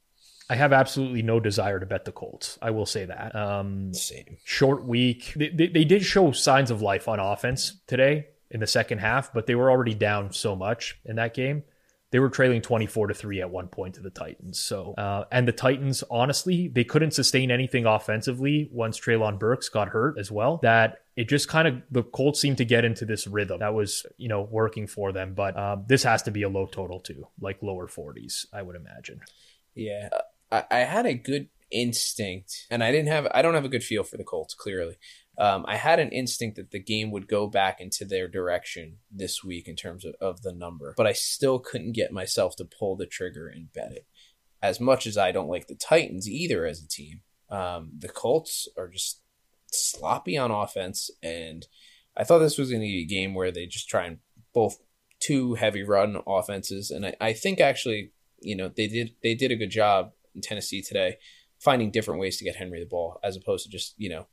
I 0.54 0.56
have 0.56 0.72
absolutely 0.72 1.24
no 1.24 1.40
desire 1.40 1.80
to 1.80 1.86
bet 1.88 2.06
the 2.06 2.12
Colts. 2.12 2.60
I 2.62 2.70
will 2.70 2.86
say 2.86 3.06
that. 3.06 3.36
Um, 3.36 3.92
Same. 3.92 4.38
Short 4.44 4.86
week. 4.86 5.34
They, 5.36 5.50
they, 5.50 5.66
they, 5.66 5.84
did 5.84 6.06
show 6.06 6.32
signs 6.32 6.70
of 6.70 6.80
life 6.80 7.08
on 7.08 7.20
offense 7.20 7.82
today 7.88 8.28
in 8.52 8.60
the 8.60 8.68
second 8.68 9.00
half, 9.00 9.34
but 9.34 9.48
they 9.48 9.56
were 9.56 9.72
already 9.72 9.96
down 9.96 10.32
so 10.32 10.56
much 10.56 11.00
in 11.06 11.16
that 11.16 11.34
game. 11.34 11.64
They 12.12 12.20
were 12.20 12.30
trailing 12.30 12.62
24 12.62 13.08
to 13.08 13.14
3 13.16 13.42
at 13.42 13.50
one 13.50 13.68
point 13.68 13.96
to 13.96 14.02
the 14.02 14.12
Titans. 14.12 14.60
So, 14.60 14.94
uh, 14.94 15.26
and 15.32 15.48
the 15.48 15.54
Titans, 15.54 16.04
honestly, 16.12 16.68
they 16.68 16.84
couldn't 16.84 17.16
sustain 17.16 17.50
anything 17.50 17.88
offensively 17.88 18.70
once 18.72 19.00
Treylon 19.00 19.40
Burks 19.40 19.70
got 19.70 19.88
hurt 19.88 20.20
as 20.20 20.30
well. 20.30 20.60
That 20.62 21.00
it 21.16 21.30
just 21.30 21.48
kind 21.48 21.68
of, 21.68 21.82
the 21.90 22.04
Colts 22.04 22.40
seemed 22.40 22.58
to 22.60 22.66
get 22.66 22.86
into 22.86 23.06
this 23.06 23.26
rhythm 23.26 23.62
that 23.62 23.74
was, 23.74 24.06
you 24.18 24.30
know, 24.30 24.44
working 24.44 24.86
for 24.86 25.12
them. 25.12 25.34
But 25.34 25.58
um, 25.58 25.86
this 25.88 26.04
has 26.04 26.22
to 26.24 26.32
be 26.32 26.44
a 26.44 26.50
low 26.50 26.68
total 26.68 27.00
too, 27.00 27.28
like 27.42 27.64
lower 27.64 27.88
40s, 27.88 28.46
I 28.54 28.62
would 28.62 28.76
imagine. 28.76 29.22
Yeah. 29.74 30.10
I, 30.54 30.64
I 30.72 30.80
had 30.96 31.06
a 31.06 31.14
good 31.16 31.50
instinct, 31.72 32.68
and 32.70 32.84
I 32.84 32.92
didn't 32.92 33.08
have 33.08 33.28
I 33.34 33.42
don't 33.42 33.56
have 33.56 33.66
a 33.66 33.70
good 33.76 33.84
feel 33.84 34.04
for 34.04 34.18
the 34.18 34.24
Colts 34.24 34.54
clearly, 34.54 34.96
Um, 35.38 35.66
I 35.68 35.78
had 35.78 36.00
an 36.00 36.12
instinct 36.12 36.58
that 36.58 36.72
the 36.72 36.80
game 36.80 37.10
would 37.12 37.28
go 37.28 37.48
back 37.48 37.82
into 37.82 38.06
their 38.06 38.28
direction 38.28 38.98
this 39.12 39.44
week 39.44 39.68
in 39.68 39.76
terms 39.76 40.06
of, 40.06 40.14
of 40.22 40.44
the 40.44 40.54
number, 40.54 40.94
but 40.96 41.08
I 41.08 41.14
still 41.14 41.60
couldn't 41.60 41.94
get 41.94 42.12
myself 42.12 42.56
to 42.58 42.66
pull 42.66 42.96
the 42.96 43.08
trigger 43.08 43.48
and 43.48 43.74
bet 43.74 43.92
it. 43.92 44.06
As 44.62 44.80
much 44.80 45.08
as 45.08 45.18
I 45.18 45.32
don't 45.32 45.50
like 45.50 45.68
the 45.68 45.76
Titans 45.76 46.30
either 46.30 46.66
as 46.66 46.82
a 46.82 46.88
team, 46.88 47.22
um, 47.50 47.92
the 47.98 48.08
Colts 48.08 48.68
are 48.78 48.88
just 48.88 49.22
sloppy 49.72 50.38
on 50.38 50.52
offense, 50.52 51.10
and 51.24 51.66
I 52.16 52.24
thought 52.24 52.40
this 52.40 52.60
was 52.60 52.70
going 52.70 52.82
to 52.82 52.88
be 52.88 53.02
a 53.02 53.06
game 53.06 53.34
where 53.34 53.52
they 53.52 53.66
just 53.66 53.90
try 53.90 54.06
and 54.06 54.20
both 54.54 54.78
two 55.20 55.56
heavy 55.56 55.84
run 55.84 56.22
offenses, 56.28 56.92
and 56.92 57.08
I, 57.08 57.16
I 57.20 57.34
think 57.34 57.60
actually, 57.60 58.12
you 58.40 58.56
know, 58.56 58.70
they 58.70 58.88
did 58.88 59.16
they 59.24 59.34
did 59.34 59.52
a 59.52 59.56
good 59.56 59.72
job 59.72 60.12
in 60.36 60.42
Tennessee 60.42 60.82
today, 60.82 61.18
finding 61.60 61.92
different 61.92 62.20
ways 62.20 62.38
to 62.38 62.44
get 62.44 62.56
Henry 62.56 62.80
the 62.80 62.86
ball 62.86 63.20
as 63.24 63.36
opposed 63.36 63.66
to 63.66 63.72
just 63.72 63.94
you 63.98 64.10
know 64.10 64.28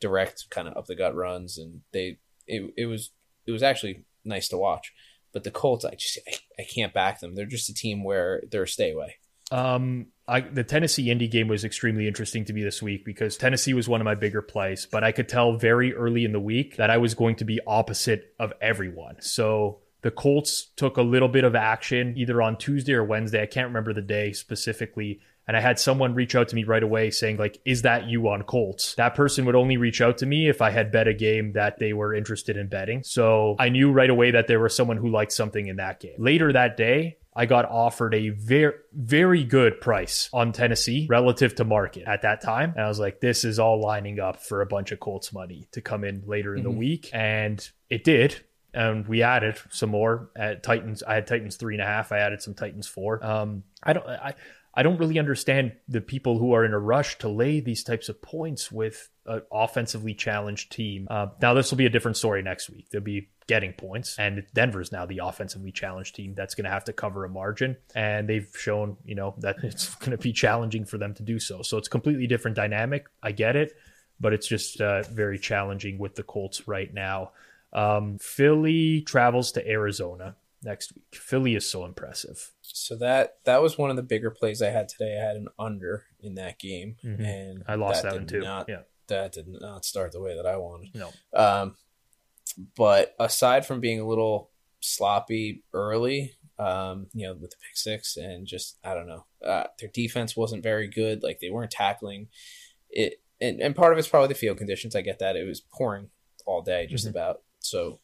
direct 0.00 0.46
kind 0.50 0.68
of 0.68 0.76
up 0.76 0.86
the 0.86 0.96
gut 0.96 1.14
runs, 1.14 1.58
and 1.58 1.80
they 1.92 2.18
it 2.46 2.72
it 2.76 2.86
was 2.86 3.10
it 3.46 3.52
was 3.52 3.62
actually 3.62 4.04
nice 4.24 4.48
to 4.48 4.58
watch. 4.58 4.92
But 5.32 5.44
the 5.44 5.50
Colts, 5.50 5.84
I 5.84 5.94
just 5.94 6.18
I, 6.26 6.62
I 6.62 6.64
can't 6.64 6.94
back 6.94 7.20
them. 7.20 7.34
They're 7.34 7.46
just 7.46 7.68
a 7.68 7.74
team 7.74 8.04
where 8.04 8.42
they're 8.50 8.64
a 8.64 8.68
stay 8.68 8.92
away. 8.92 9.16
Um, 9.52 10.08
I, 10.26 10.40
the 10.40 10.64
Tennessee 10.64 11.10
Indy 11.10 11.28
game 11.28 11.46
was 11.46 11.64
extremely 11.64 12.08
interesting 12.08 12.44
to 12.46 12.52
me 12.52 12.64
this 12.64 12.82
week 12.82 13.04
because 13.04 13.36
Tennessee 13.36 13.74
was 13.74 13.88
one 13.88 14.00
of 14.00 14.04
my 14.04 14.16
bigger 14.16 14.42
plays, 14.42 14.88
but 14.90 15.04
I 15.04 15.12
could 15.12 15.28
tell 15.28 15.56
very 15.56 15.94
early 15.94 16.24
in 16.24 16.32
the 16.32 16.40
week 16.40 16.76
that 16.78 16.90
I 16.90 16.96
was 16.96 17.14
going 17.14 17.36
to 17.36 17.44
be 17.44 17.60
opposite 17.64 18.34
of 18.40 18.52
everyone. 18.60 19.20
So 19.20 19.82
the 20.06 20.12
Colts 20.12 20.68
took 20.76 20.98
a 20.98 21.02
little 21.02 21.26
bit 21.26 21.42
of 21.42 21.56
action 21.56 22.14
either 22.16 22.40
on 22.40 22.56
Tuesday 22.56 22.92
or 22.92 23.02
Wednesday. 23.02 23.42
I 23.42 23.46
can't 23.46 23.66
remember 23.66 23.92
the 23.92 24.00
day 24.00 24.32
specifically. 24.32 25.18
And 25.48 25.56
I 25.56 25.60
had 25.60 25.80
someone 25.80 26.14
reach 26.14 26.36
out 26.36 26.46
to 26.50 26.54
me 26.54 26.62
right 26.62 26.84
away 26.84 27.10
saying, 27.10 27.38
like, 27.38 27.60
is 27.64 27.82
that 27.82 28.06
you 28.06 28.28
on 28.28 28.44
Colts? 28.44 28.94
That 28.94 29.16
person 29.16 29.46
would 29.46 29.56
only 29.56 29.78
reach 29.78 30.00
out 30.00 30.18
to 30.18 30.26
me 30.26 30.48
if 30.48 30.62
I 30.62 30.70
had 30.70 30.92
bet 30.92 31.08
a 31.08 31.12
game 31.12 31.54
that 31.54 31.80
they 31.80 31.92
were 31.92 32.14
interested 32.14 32.56
in 32.56 32.68
betting. 32.68 33.02
So 33.02 33.56
I 33.58 33.68
knew 33.68 33.90
right 33.90 34.08
away 34.08 34.30
that 34.30 34.46
there 34.46 34.60
was 34.60 34.76
someone 34.76 34.96
who 34.96 35.08
liked 35.08 35.32
something 35.32 35.66
in 35.66 35.74
that 35.76 35.98
game. 35.98 36.14
Later 36.18 36.52
that 36.52 36.76
day, 36.76 37.16
I 37.34 37.46
got 37.46 37.64
offered 37.64 38.14
a 38.14 38.28
very, 38.28 38.74
very 38.92 39.42
good 39.42 39.80
price 39.80 40.30
on 40.32 40.52
Tennessee 40.52 41.08
relative 41.10 41.56
to 41.56 41.64
market 41.64 42.04
at 42.06 42.22
that 42.22 42.42
time. 42.42 42.74
And 42.76 42.84
I 42.84 42.86
was 42.86 43.00
like, 43.00 43.18
this 43.18 43.44
is 43.44 43.58
all 43.58 43.80
lining 43.80 44.20
up 44.20 44.40
for 44.40 44.62
a 44.62 44.66
bunch 44.66 44.92
of 44.92 45.00
Colts 45.00 45.32
money 45.32 45.66
to 45.72 45.80
come 45.80 46.04
in 46.04 46.22
later 46.26 46.54
in 46.54 46.62
mm-hmm. 46.62 46.70
the 46.70 46.78
week. 46.78 47.10
And 47.12 47.68
it 47.90 48.04
did. 48.04 48.45
And 48.76 49.08
we 49.08 49.22
added 49.22 49.56
some 49.70 49.90
more 49.90 50.30
at 50.36 50.62
Titans. 50.62 51.02
I 51.02 51.14
had 51.14 51.26
Titans 51.26 51.56
three 51.56 51.74
and 51.74 51.82
a 51.82 51.86
half. 51.86 52.12
I 52.12 52.18
added 52.18 52.42
some 52.42 52.54
Titans 52.54 52.86
four. 52.86 53.24
Um, 53.24 53.64
I 53.82 53.94
don't, 53.94 54.06
I, 54.06 54.34
I 54.76 54.82
don't 54.82 54.98
really 54.98 55.18
understand 55.18 55.72
the 55.88 56.02
people 56.02 56.38
who 56.38 56.52
are 56.52 56.62
in 56.62 56.74
a 56.74 56.78
rush 56.78 57.16
to 57.18 57.28
lay 57.28 57.60
these 57.60 57.82
types 57.82 58.10
of 58.10 58.20
points 58.20 58.70
with 58.70 59.08
an 59.24 59.40
offensively 59.50 60.12
challenged 60.12 60.70
team. 60.70 61.06
Uh, 61.08 61.28
now, 61.40 61.54
this 61.54 61.70
will 61.70 61.78
be 61.78 61.86
a 61.86 61.90
different 61.90 62.18
story 62.18 62.42
next 62.42 62.68
week. 62.68 62.90
They'll 62.90 63.00
be 63.00 63.30
getting 63.46 63.72
points, 63.72 64.18
and 64.18 64.44
Denver's 64.52 64.92
now 64.92 65.06
the 65.06 65.20
offensively 65.22 65.72
challenged 65.72 66.14
team 66.14 66.34
that's 66.34 66.54
going 66.54 66.66
to 66.66 66.70
have 66.70 66.84
to 66.84 66.92
cover 66.92 67.24
a 67.24 67.28
margin, 67.28 67.78
and 67.94 68.28
they've 68.28 68.52
shown, 68.54 68.98
you 69.02 69.14
know, 69.14 69.34
that 69.38 69.56
it's 69.62 69.94
going 69.94 70.10
to 70.10 70.18
be 70.18 70.34
challenging 70.34 70.84
for 70.84 70.98
them 70.98 71.14
to 71.14 71.22
do 71.22 71.38
so. 71.38 71.62
So 71.62 71.78
it's 71.78 71.88
completely 71.88 72.26
different 72.26 72.54
dynamic. 72.54 73.06
I 73.22 73.32
get 73.32 73.56
it, 73.56 73.72
but 74.20 74.34
it's 74.34 74.46
just 74.46 74.82
uh, 74.82 75.02
very 75.04 75.38
challenging 75.38 75.96
with 75.96 76.16
the 76.16 76.22
Colts 76.22 76.68
right 76.68 76.92
now. 76.92 77.32
Um, 77.76 78.16
Philly 78.18 79.02
travels 79.02 79.52
to 79.52 79.68
Arizona 79.68 80.36
next 80.62 80.94
week. 80.96 81.14
Philly 81.14 81.54
is 81.54 81.68
so 81.68 81.84
impressive. 81.84 82.52
So 82.62 82.96
that 82.96 83.36
that 83.44 83.60
was 83.60 83.76
one 83.76 83.90
of 83.90 83.96
the 83.96 84.02
bigger 84.02 84.30
plays 84.30 84.62
I 84.62 84.70
had 84.70 84.88
today. 84.88 85.18
I 85.20 85.24
had 85.24 85.36
an 85.36 85.48
under 85.58 86.04
in 86.20 86.34
that 86.36 86.58
game, 86.58 86.96
mm-hmm. 87.04 87.22
and 87.22 87.64
I 87.68 87.74
lost 87.74 88.02
that, 88.02 88.12
that 88.12 88.18
one 88.18 88.26
too. 88.26 88.40
Not, 88.40 88.66
yeah, 88.68 88.80
that 89.08 89.32
did 89.32 89.46
not 89.48 89.84
start 89.84 90.12
the 90.12 90.22
way 90.22 90.34
that 90.34 90.46
I 90.46 90.56
wanted. 90.56 90.94
No. 90.94 91.12
Um, 91.34 91.76
but 92.76 93.14
aside 93.20 93.66
from 93.66 93.80
being 93.80 94.00
a 94.00 94.06
little 94.06 94.50
sloppy 94.80 95.62
early, 95.74 96.32
um, 96.58 97.08
you 97.12 97.26
know, 97.26 97.34
with 97.34 97.50
the 97.50 97.56
pick 97.56 97.76
six 97.76 98.16
and 98.16 98.46
just 98.46 98.78
I 98.82 98.94
don't 98.94 99.06
know, 99.06 99.26
uh, 99.44 99.64
their 99.78 99.90
defense 99.92 100.34
wasn't 100.34 100.62
very 100.62 100.88
good. 100.88 101.22
Like 101.22 101.40
they 101.40 101.50
weren't 101.50 101.70
tackling 101.70 102.28
it, 102.88 103.20
and 103.38 103.60
and 103.60 103.76
part 103.76 103.92
of 103.92 103.98
it's 103.98 104.08
probably 104.08 104.28
the 104.28 104.34
field 104.34 104.56
conditions. 104.56 104.96
I 104.96 105.02
get 105.02 105.18
that 105.18 105.36
it 105.36 105.46
was 105.46 105.60
pouring 105.60 106.08
all 106.46 106.62
day, 106.62 106.86
just 106.86 107.04
mm-hmm. 107.04 107.16
about. 107.16 107.42
So 107.68 108.00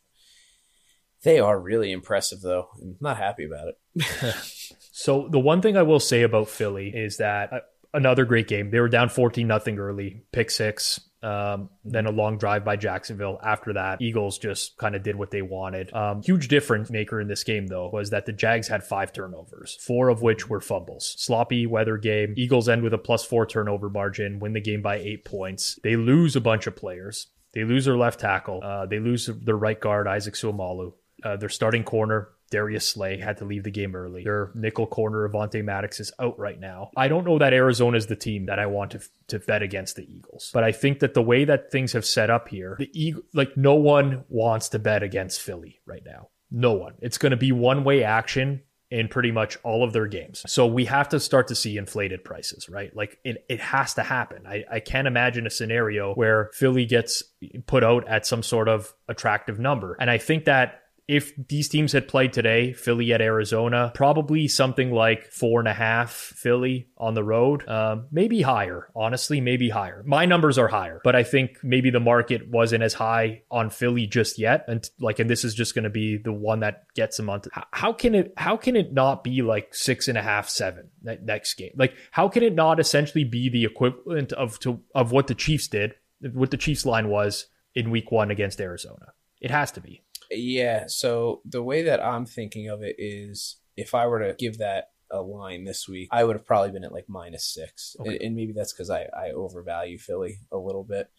they 1.22 1.38
are 1.38 1.58
really 1.58 1.92
impressive, 1.92 2.40
though. 2.40 2.68
I'm 2.80 2.96
not 3.00 3.16
happy 3.16 3.44
about 3.44 3.68
it. 3.68 4.34
so 4.92 5.28
the 5.30 5.38
one 5.38 5.62
thing 5.62 5.76
I 5.76 5.82
will 5.82 6.00
say 6.00 6.22
about 6.22 6.48
Philly 6.48 6.88
is 6.94 7.18
that 7.18 7.52
uh, 7.52 7.60
another 7.94 8.24
great 8.24 8.48
game. 8.48 8.70
They 8.70 8.80
were 8.80 8.88
down 8.88 9.08
14 9.08 9.46
nothing 9.46 9.78
early, 9.78 10.24
pick 10.32 10.50
six. 10.50 11.00
Um, 11.22 11.70
then 11.84 12.06
a 12.06 12.10
long 12.10 12.36
drive 12.36 12.64
by 12.64 12.74
Jacksonville. 12.74 13.38
After 13.44 13.74
that, 13.74 14.02
Eagles 14.02 14.38
just 14.38 14.76
kind 14.76 14.96
of 14.96 15.04
did 15.04 15.14
what 15.14 15.30
they 15.30 15.42
wanted. 15.42 15.94
Um, 15.94 16.20
huge 16.20 16.48
difference 16.48 16.90
maker 16.90 17.20
in 17.20 17.28
this 17.28 17.44
game, 17.44 17.68
though, 17.68 17.90
was 17.92 18.10
that 18.10 18.26
the 18.26 18.32
Jags 18.32 18.66
had 18.66 18.82
five 18.82 19.12
turnovers, 19.12 19.78
four 19.86 20.08
of 20.08 20.20
which 20.20 20.48
were 20.48 20.60
fumbles. 20.60 21.14
Sloppy 21.18 21.64
weather 21.64 21.96
game. 21.96 22.34
Eagles 22.36 22.68
end 22.68 22.82
with 22.82 22.92
a 22.92 22.98
plus 22.98 23.24
four 23.24 23.46
turnover 23.46 23.88
margin, 23.88 24.40
win 24.40 24.52
the 24.52 24.60
game 24.60 24.82
by 24.82 24.96
eight 24.96 25.24
points. 25.24 25.78
They 25.84 25.94
lose 25.94 26.34
a 26.34 26.40
bunch 26.40 26.66
of 26.66 26.74
players. 26.74 27.28
They 27.53 27.64
lose 27.64 27.84
their 27.84 27.96
left 27.96 28.20
tackle. 28.20 28.61
Uh, 28.62 28.86
they 28.86 28.98
lose 28.98 29.26
their 29.26 29.57
right 29.57 29.78
guard, 29.78 30.07
Isaac 30.07 30.34
Seumalo. 30.34 30.94
Uh, 31.22 31.36
their 31.36 31.48
starting 31.48 31.84
corner, 31.84 32.30
Darius 32.50 32.88
Slay, 32.88 33.18
had 33.18 33.36
to 33.38 33.44
leave 33.44 33.62
the 33.62 33.70
game 33.70 33.94
early. 33.94 34.24
Their 34.24 34.50
nickel 34.55 34.86
corner, 34.86 35.28
Avonte 35.28 35.62
Maddox, 35.62 36.00
is 36.00 36.12
out 36.18 36.38
right 36.38 36.59
now. 36.59 36.90
I 36.96 37.09
don't 37.09 37.24
know 37.24 37.38
that 37.38 37.53
Arizona 37.53 37.96
is 37.96 38.07
the 38.07 38.16
team 38.16 38.46
that 38.46 38.59
I 38.59 38.66
want 38.66 38.92
to 38.92 39.00
to 39.28 39.38
bet 39.38 39.62
against 39.62 39.96
the 39.96 40.05
Eagles, 40.11 40.50
but 40.53 40.64
I 40.64 40.72
think 40.72 40.98
that 41.00 41.14
the 41.14 41.22
way 41.22 41.44
that 41.44 41.70
things 41.70 41.92
have 41.92 42.05
set 42.05 42.28
up 42.30 42.48
here, 42.48 42.76
the 42.78 42.90
Eagle, 42.92 43.22
like 43.34 43.57
no 43.57 43.74
one 43.74 44.24
wants 44.28 44.70
to 44.70 44.78
bet 44.78 45.03
against 45.03 45.40
Philly 45.40 45.80
right 45.86 46.03
now. 46.05 46.28
No 46.50 46.72
one. 46.72 46.94
It's 47.00 47.18
going 47.18 47.30
to 47.30 47.36
be 47.36 47.53
one 47.53 47.84
way 47.84 48.03
action 48.03 48.62
in 48.93 49.09
pretty 49.09 49.32
much 49.32 49.57
all 49.62 49.82
of 49.82 49.95
their 49.95 50.07
games. 50.07 50.45
So 50.47 50.66
we 50.66 50.84
have 50.84 51.09
to 51.09 51.18
start 51.18 51.49
to 51.49 51.55
see 51.55 51.78
inflated 51.78 52.24
prices, 52.24 52.68
right? 52.68 52.95
Like 52.95 53.18
it, 53.24 53.43
it 53.49 53.59
has 53.59 53.95
to 53.95 54.03
happen. 54.03 54.47
I, 54.47 54.64
I 54.70 54.80
can't 54.80 55.07
imagine 55.07 55.47
a 55.47 55.51
scenario 55.51 56.12
where 56.12 56.51
Philly 56.53 56.84
gets 56.84 57.22
put 57.66 57.84
out 57.84 58.07
at 58.07 58.26
some 58.26 58.43
sort 58.43 58.68
of 58.68 58.93
attractive 59.09 59.59
number. 59.59 59.97
And 59.99 60.11
I 60.11 60.18
think 60.18 60.45
that 60.45 60.82
if 61.12 61.34
these 61.36 61.68
teams 61.68 61.92
had 61.92 62.08
played 62.08 62.32
today, 62.32 62.72
Philly 62.72 63.12
at 63.12 63.20
Arizona, 63.20 63.92
probably 63.94 64.48
something 64.48 64.90
like 64.90 65.30
four 65.30 65.60
and 65.60 65.68
a 65.68 65.74
half 65.74 66.10
Philly 66.10 66.88
on 66.96 67.12
the 67.12 67.22
road, 67.22 67.68
um, 67.68 68.06
maybe 68.10 68.40
higher. 68.40 68.88
Honestly, 68.96 69.38
maybe 69.38 69.68
higher. 69.68 70.02
My 70.06 70.24
numbers 70.24 70.56
are 70.56 70.68
higher, 70.68 71.02
but 71.04 71.14
I 71.14 71.22
think 71.22 71.58
maybe 71.62 71.90
the 71.90 72.00
market 72.00 72.48
wasn't 72.48 72.82
as 72.82 72.94
high 72.94 73.42
on 73.50 73.68
Philly 73.68 74.06
just 74.06 74.38
yet. 74.38 74.64
And 74.68 74.88
like, 75.00 75.18
and 75.18 75.28
this 75.28 75.44
is 75.44 75.54
just 75.54 75.74
going 75.74 75.84
to 75.84 75.90
be 75.90 76.16
the 76.16 76.32
one 76.32 76.60
that 76.60 76.86
gets 76.94 77.18
them 77.18 77.28
onto. 77.28 77.50
How 77.72 77.92
can 77.92 78.14
it? 78.14 78.32
How 78.38 78.56
can 78.56 78.74
it 78.74 78.94
not 78.94 79.22
be 79.22 79.42
like 79.42 79.74
six 79.74 80.08
and 80.08 80.16
a 80.16 80.22
half, 80.22 80.48
seven 80.48 80.88
that 81.02 81.24
next 81.24 81.54
game? 81.54 81.72
Like, 81.76 81.94
how 82.10 82.30
can 82.30 82.42
it 82.42 82.54
not 82.54 82.80
essentially 82.80 83.24
be 83.24 83.50
the 83.50 83.66
equivalent 83.66 84.32
of 84.32 84.58
to 84.60 84.80
of 84.94 85.12
what 85.12 85.26
the 85.26 85.34
Chiefs 85.34 85.68
did, 85.68 85.94
what 86.32 86.50
the 86.50 86.56
Chiefs 86.56 86.86
line 86.86 87.08
was 87.08 87.48
in 87.74 87.90
Week 87.90 88.10
One 88.10 88.30
against 88.30 88.62
Arizona? 88.62 89.12
It 89.42 89.50
has 89.50 89.72
to 89.72 89.82
be. 89.82 90.02
Yeah. 90.35 90.85
So 90.87 91.41
the 91.45 91.62
way 91.62 91.83
that 91.83 92.05
I'm 92.05 92.26
thinking 92.26 92.68
of 92.68 92.83
it 92.83 92.97
is 92.99 93.57
if 93.76 93.95
I 93.95 94.07
were 94.07 94.20
to 94.20 94.35
give 94.39 94.59
that 94.59 94.91
a 95.11 95.20
line 95.20 95.64
this 95.64 95.89
week, 95.89 96.09
I 96.11 96.24
would 96.24 96.37
have 96.37 96.47
probably 96.47 96.70
been 96.70 96.85
at 96.85 96.93
like 96.93 97.09
minus 97.09 97.45
six. 97.45 97.97
Okay. 98.01 98.11
And, 98.11 98.22
and, 98.22 98.37
maybe 98.37 98.53
that's 98.53 98.72
because 98.72 98.91
I, 98.91 99.09
I 99.14 99.30
overvalue 99.30 99.99
Philly 99.99 100.39
a 100.51 100.57
little 100.57 100.85
bit 100.85 101.11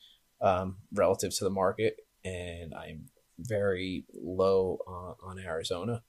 um, 0.42 0.78
relative 0.94 1.36
to 1.38 1.44
the 1.44 1.50
market. 1.50 1.98
And 2.26 2.74
I'm 2.74 3.06
very 3.40 4.06
low 4.14 4.80
on, 4.88 5.16
on 5.24 5.40
Arizona. 5.40 6.02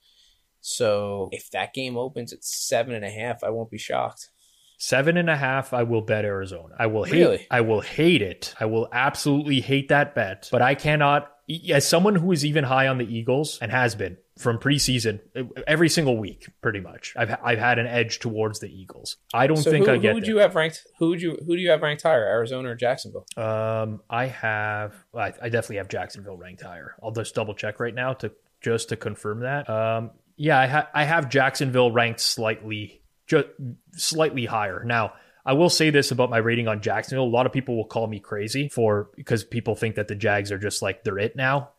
So 0.61 1.29
if 1.33 1.51
that 1.51 1.75
game 1.75 1.97
opens 1.97 2.33
at 2.33 2.43
seven 2.43 2.95
and 2.95 3.05
a 3.05 3.11
half, 3.11 3.45
I 3.45 3.51
won't 3.51 3.71
be 3.71 3.79
shocked. 3.79 4.31
Seven 4.79 5.17
and 5.17 5.31
a 5.31 5.37
half, 5.37 5.73
I 5.73 5.83
will 5.83 6.01
bet 6.01 6.25
Arizona. 6.25 6.75
I 6.79 6.87
will 6.87 7.05
hate. 7.05 7.21
Really? 7.21 7.47
I 7.51 7.61
will 7.61 7.81
hate 7.81 8.23
it. 8.23 8.55
I 8.59 8.67
will 8.67 8.89
absolutely 8.93 9.61
hate 9.61 9.89
that 9.89 10.15
bet. 10.15 10.49
But 10.51 10.63
I 10.63 10.75
cannot 10.75 11.31
as 11.71 11.87
someone 11.87 12.17
who 12.17 12.33
is 12.33 12.45
even 12.45 12.65
high 12.65 12.89
on 12.89 12.99
the 12.99 13.05
Eagles 13.05 13.59
and 13.61 13.71
has 13.71 13.95
been 13.95 14.17
from 14.39 14.59
preseason 14.59 15.21
every 15.67 15.89
single 15.89 16.17
week, 16.17 16.49
pretty 16.63 16.81
much. 16.81 17.15
I've 17.17 17.37
I've 17.43 17.59
had 17.59 17.79
an 17.79 17.87
edge 17.87 18.19
towards 18.19 18.61
the 18.61 18.69
Eagles. 18.69 19.17
I 19.33 19.47
don't 19.47 19.59
so 19.59 19.71
think 19.71 19.87
who, 19.87 19.93
I 19.93 19.99
get. 19.99 20.09
Who 20.11 20.15
would 20.15 20.27
you 20.27 20.39
have 20.39 20.55
ranked? 20.55 20.87
Who 20.99 21.11
would 21.11 21.23
you 21.23 21.39
who 21.47 21.57
do 21.57 21.63
you 21.63 21.71
have 21.71 21.83
ranked 21.83 22.03
higher, 22.03 22.25
Arizona 22.25 22.71
or 22.71 22.75
Jacksonville? 22.75 23.27
Um, 23.37 24.01
I 24.09 24.27
have. 24.27 24.95
I, 25.15 25.33
I 25.41 25.49
definitely 25.49 25.77
have 25.77 25.89
Jacksonville 25.89 26.37
ranked 26.37 26.63
higher. 26.63 26.95
I'll 27.03 27.13
just 27.13 27.35
double 27.35 27.55
check 27.55 27.81
right 27.81 27.95
now 27.95 28.15
to 28.15 28.33
just 28.61 28.89
to 28.89 28.97
confirm 28.97 29.41
that. 29.41 29.69
Um, 29.69 30.11
yeah, 30.37 30.59
I, 30.59 30.67
ha- 30.67 30.89
I 30.93 31.05
have 31.05 31.29
Jacksonville 31.29 31.93
ranked 31.93 32.21
slightly 32.21 33.03
just 33.27 33.47
slightly 33.93 34.47
higher 34.47 34.83
now. 34.85 35.13
I 35.47 35.53
will 35.53 35.71
say 35.71 35.91
this 35.91 36.11
about 36.11 36.31
my 36.31 36.39
rating 36.39 36.69
on 36.69 36.81
Jacksonville. 36.81 37.25
A 37.25 37.27
lot 37.27 37.47
of 37.47 37.53
people 37.53 37.77
will 37.77 37.87
call 37.87 38.07
me 38.07 38.21
crazy 38.21 38.69
for 38.69 39.11
because 39.17 39.45
people 39.45 39.75
think 39.75 39.97
that 39.97 40.09
the 40.09 40.15
Jags 40.15 40.51
are 40.51 40.59
just 40.59 40.83
like 40.83 41.05
they're 41.05 41.19
it 41.19 41.37
now. 41.37 41.71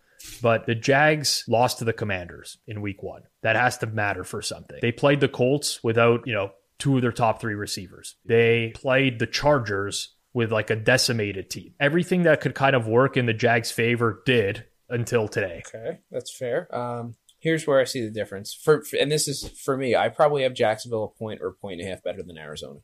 But 0.41 0.65
the 0.65 0.75
Jags 0.75 1.43
lost 1.47 1.79
to 1.79 1.85
the 1.85 1.93
Commanders 1.93 2.57
in 2.67 2.81
week 2.81 3.03
one. 3.03 3.23
That 3.41 3.55
has 3.55 3.77
to 3.79 3.87
matter 3.87 4.23
for 4.23 4.41
something. 4.41 4.77
They 4.81 4.91
played 4.91 5.19
the 5.19 5.27
Colts 5.27 5.83
without, 5.83 6.25
you 6.25 6.33
know, 6.33 6.51
two 6.79 6.95
of 6.95 7.01
their 7.01 7.11
top 7.11 7.41
three 7.41 7.55
receivers. 7.55 8.15
They 8.25 8.71
played 8.75 9.19
the 9.19 9.27
Chargers 9.27 10.15
with 10.33 10.51
like 10.51 10.69
a 10.69 10.75
decimated 10.75 11.49
team. 11.49 11.73
Everything 11.79 12.23
that 12.23 12.41
could 12.41 12.55
kind 12.55 12.75
of 12.75 12.87
work 12.87 13.17
in 13.17 13.25
the 13.25 13.33
Jags' 13.33 13.71
favor 13.71 14.21
did 14.25 14.65
until 14.89 15.27
today. 15.27 15.63
Okay, 15.67 15.99
that's 16.11 16.35
fair. 16.35 16.73
Um, 16.75 17.15
here's 17.39 17.65
where 17.65 17.79
I 17.79 17.85
see 17.85 18.01
the 18.01 18.11
difference. 18.11 18.53
For 18.53 18.83
and 18.99 19.11
this 19.11 19.27
is 19.27 19.47
for 19.63 19.77
me, 19.77 19.95
I 19.95 20.09
probably 20.09 20.43
have 20.43 20.53
Jacksonville 20.53 21.03
a 21.03 21.19
point 21.19 21.41
or 21.41 21.47
a 21.47 21.53
point 21.53 21.79
and 21.79 21.87
a 21.87 21.91
half 21.91 22.03
better 22.03 22.23
than 22.23 22.37
Arizona. 22.37 22.79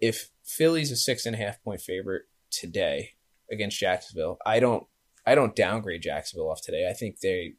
If 0.00 0.30
Philly's 0.44 0.90
a 0.90 0.96
six 0.96 1.26
and 1.26 1.34
a 1.34 1.38
half 1.38 1.62
point 1.62 1.80
favorite 1.80 2.24
today 2.50 3.14
against 3.50 3.78
Jacksonville, 3.78 4.38
I 4.44 4.60
don't 4.60 4.86
I 5.26 5.34
don't 5.34 5.56
downgrade 5.56 6.02
Jacksonville 6.02 6.50
off 6.50 6.62
today. 6.62 6.88
I 6.88 6.92
think 6.92 7.20
they, 7.20 7.54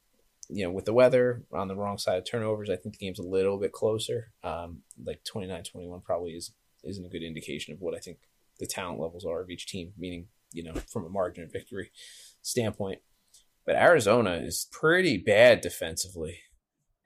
you 0.50 0.64
know, 0.64 0.72
with 0.72 0.86
the 0.86 0.94
weather 0.94 1.44
on 1.52 1.68
the 1.68 1.76
wrong 1.76 1.98
side 1.98 2.18
of 2.18 2.26
turnovers, 2.26 2.70
I 2.70 2.78
think 2.78 2.98
the 2.98 3.06
game's 3.06 3.20
a 3.20 3.24
little 3.24 3.60
bit 3.60 3.74
closer. 3.74 4.32
Um, 4.44 4.84
like 5.06 5.22
29-21 5.24 6.04
probably 6.04 6.32
is 6.32 6.54
isn't 6.84 7.06
a 7.06 7.10
good 7.10 7.24
indication 7.24 7.74
of 7.74 7.82
what 7.82 7.96
I 7.96 8.00
think 8.00 8.20
the 8.60 8.66
talent 8.66 9.00
levels 9.00 9.26
are 9.26 9.42
of 9.42 9.50
each 9.50 9.68
team, 9.68 9.92
meaning, 9.98 10.28
you 10.54 10.64
know, 10.64 10.74
from 10.92 11.06
a 11.06 11.10
margin 11.10 11.44
of 11.44 11.52
victory 11.52 11.92
standpoint. 12.42 13.02
But 13.66 13.76
Arizona 13.76 14.36
is 14.36 14.68
pretty 14.72 15.18
bad 15.18 15.60
defensively. 15.60 16.40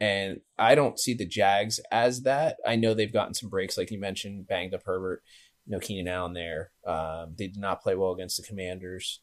And 0.01 0.41
I 0.57 0.73
don't 0.73 0.99
see 0.99 1.13
the 1.13 1.27
Jags 1.27 1.79
as 1.91 2.23
that. 2.23 2.57
I 2.65 2.75
know 2.75 2.95
they've 2.95 3.13
gotten 3.13 3.35
some 3.35 3.49
breaks, 3.51 3.77
like 3.77 3.91
you 3.91 3.99
mentioned, 3.99 4.47
banged 4.47 4.73
up 4.73 4.81
Herbert, 4.83 5.21
no 5.67 5.79
Keenan 5.79 6.07
Allen 6.07 6.33
there. 6.33 6.71
Um, 6.87 7.35
they 7.37 7.45
did 7.45 7.59
not 7.59 7.83
play 7.83 7.95
well 7.95 8.11
against 8.11 8.37
the 8.37 8.47
Commanders. 8.47 9.19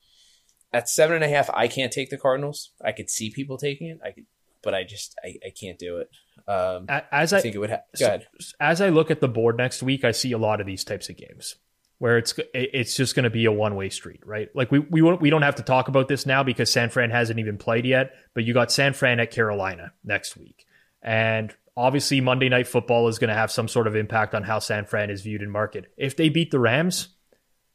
At 0.72 0.88
seven 0.88 1.16
and 1.16 1.24
a 1.24 1.28
half, 1.28 1.50
I 1.52 1.66
can't 1.66 1.92
take 1.92 2.10
the 2.10 2.16
Cardinals. 2.16 2.70
I 2.84 2.92
could 2.92 3.10
see 3.10 3.30
people 3.30 3.58
taking 3.58 3.88
it. 3.88 3.98
I 4.04 4.12
could, 4.12 4.26
but 4.62 4.72
I 4.72 4.84
just 4.84 5.16
I, 5.24 5.34
I 5.44 5.50
can't 5.50 5.80
do 5.80 5.96
it. 5.98 6.10
Um, 6.46 6.86
as 7.10 7.32
I, 7.32 7.38
I 7.38 7.40
think 7.40 7.56
it 7.56 7.58
would. 7.58 7.70
Ha- 7.70 7.82
ahead. 8.00 8.28
As 8.60 8.80
I 8.80 8.90
look 8.90 9.10
at 9.10 9.20
the 9.20 9.28
board 9.28 9.56
next 9.56 9.82
week, 9.82 10.04
I 10.04 10.12
see 10.12 10.30
a 10.30 10.38
lot 10.38 10.60
of 10.60 10.66
these 10.66 10.84
types 10.84 11.08
of 11.08 11.16
games 11.16 11.56
where 11.98 12.18
it's 12.18 12.34
it's 12.54 12.96
just 12.96 13.14
going 13.14 13.24
to 13.24 13.30
be 13.30 13.44
a 13.44 13.52
one 13.52 13.74
way 13.74 13.88
street, 13.88 14.20
right? 14.24 14.48
Like 14.54 14.70
we 14.70 14.78
we 14.78 15.02
we 15.02 15.30
don't 15.30 15.42
have 15.42 15.56
to 15.56 15.62
talk 15.62 15.88
about 15.88 16.08
this 16.08 16.26
now 16.26 16.42
because 16.42 16.70
San 16.70 16.90
Fran 16.90 17.10
hasn't 17.10 17.40
even 17.40 17.58
played 17.58 17.84
yet, 17.84 18.12
but 18.34 18.44
you 18.44 18.54
got 18.54 18.72
San 18.72 18.94
Fran 18.94 19.20
at 19.20 19.30
Carolina 19.30 19.92
next 20.04 20.36
week, 20.36 20.64
and 21.03 21.55
obviously 21.76 22.20
Monday 22.20 22.49
Night 22.49 22.66
Football 22.66 23.09
is 23.09 23.18
going 23.18 23.28
to 23.28 23.34
have 23.34 23.51
some 23.51 23.68
sort 23.68 23.86
of 23.86 23.96
impact 23.96 24.34
on 24.34 24.42
how 24.42 24.59
San 24.59 24.84
Fran 24.84 25.11
is 25.11 25.22
viewed 25.22 25.42
in 25.42 25.51
market. 25.51 25.92
If 25.96 26.16
they 26.16 26.28
beat 26.28 26.51
the 26.51 26.59
Rams, 26.59 27.09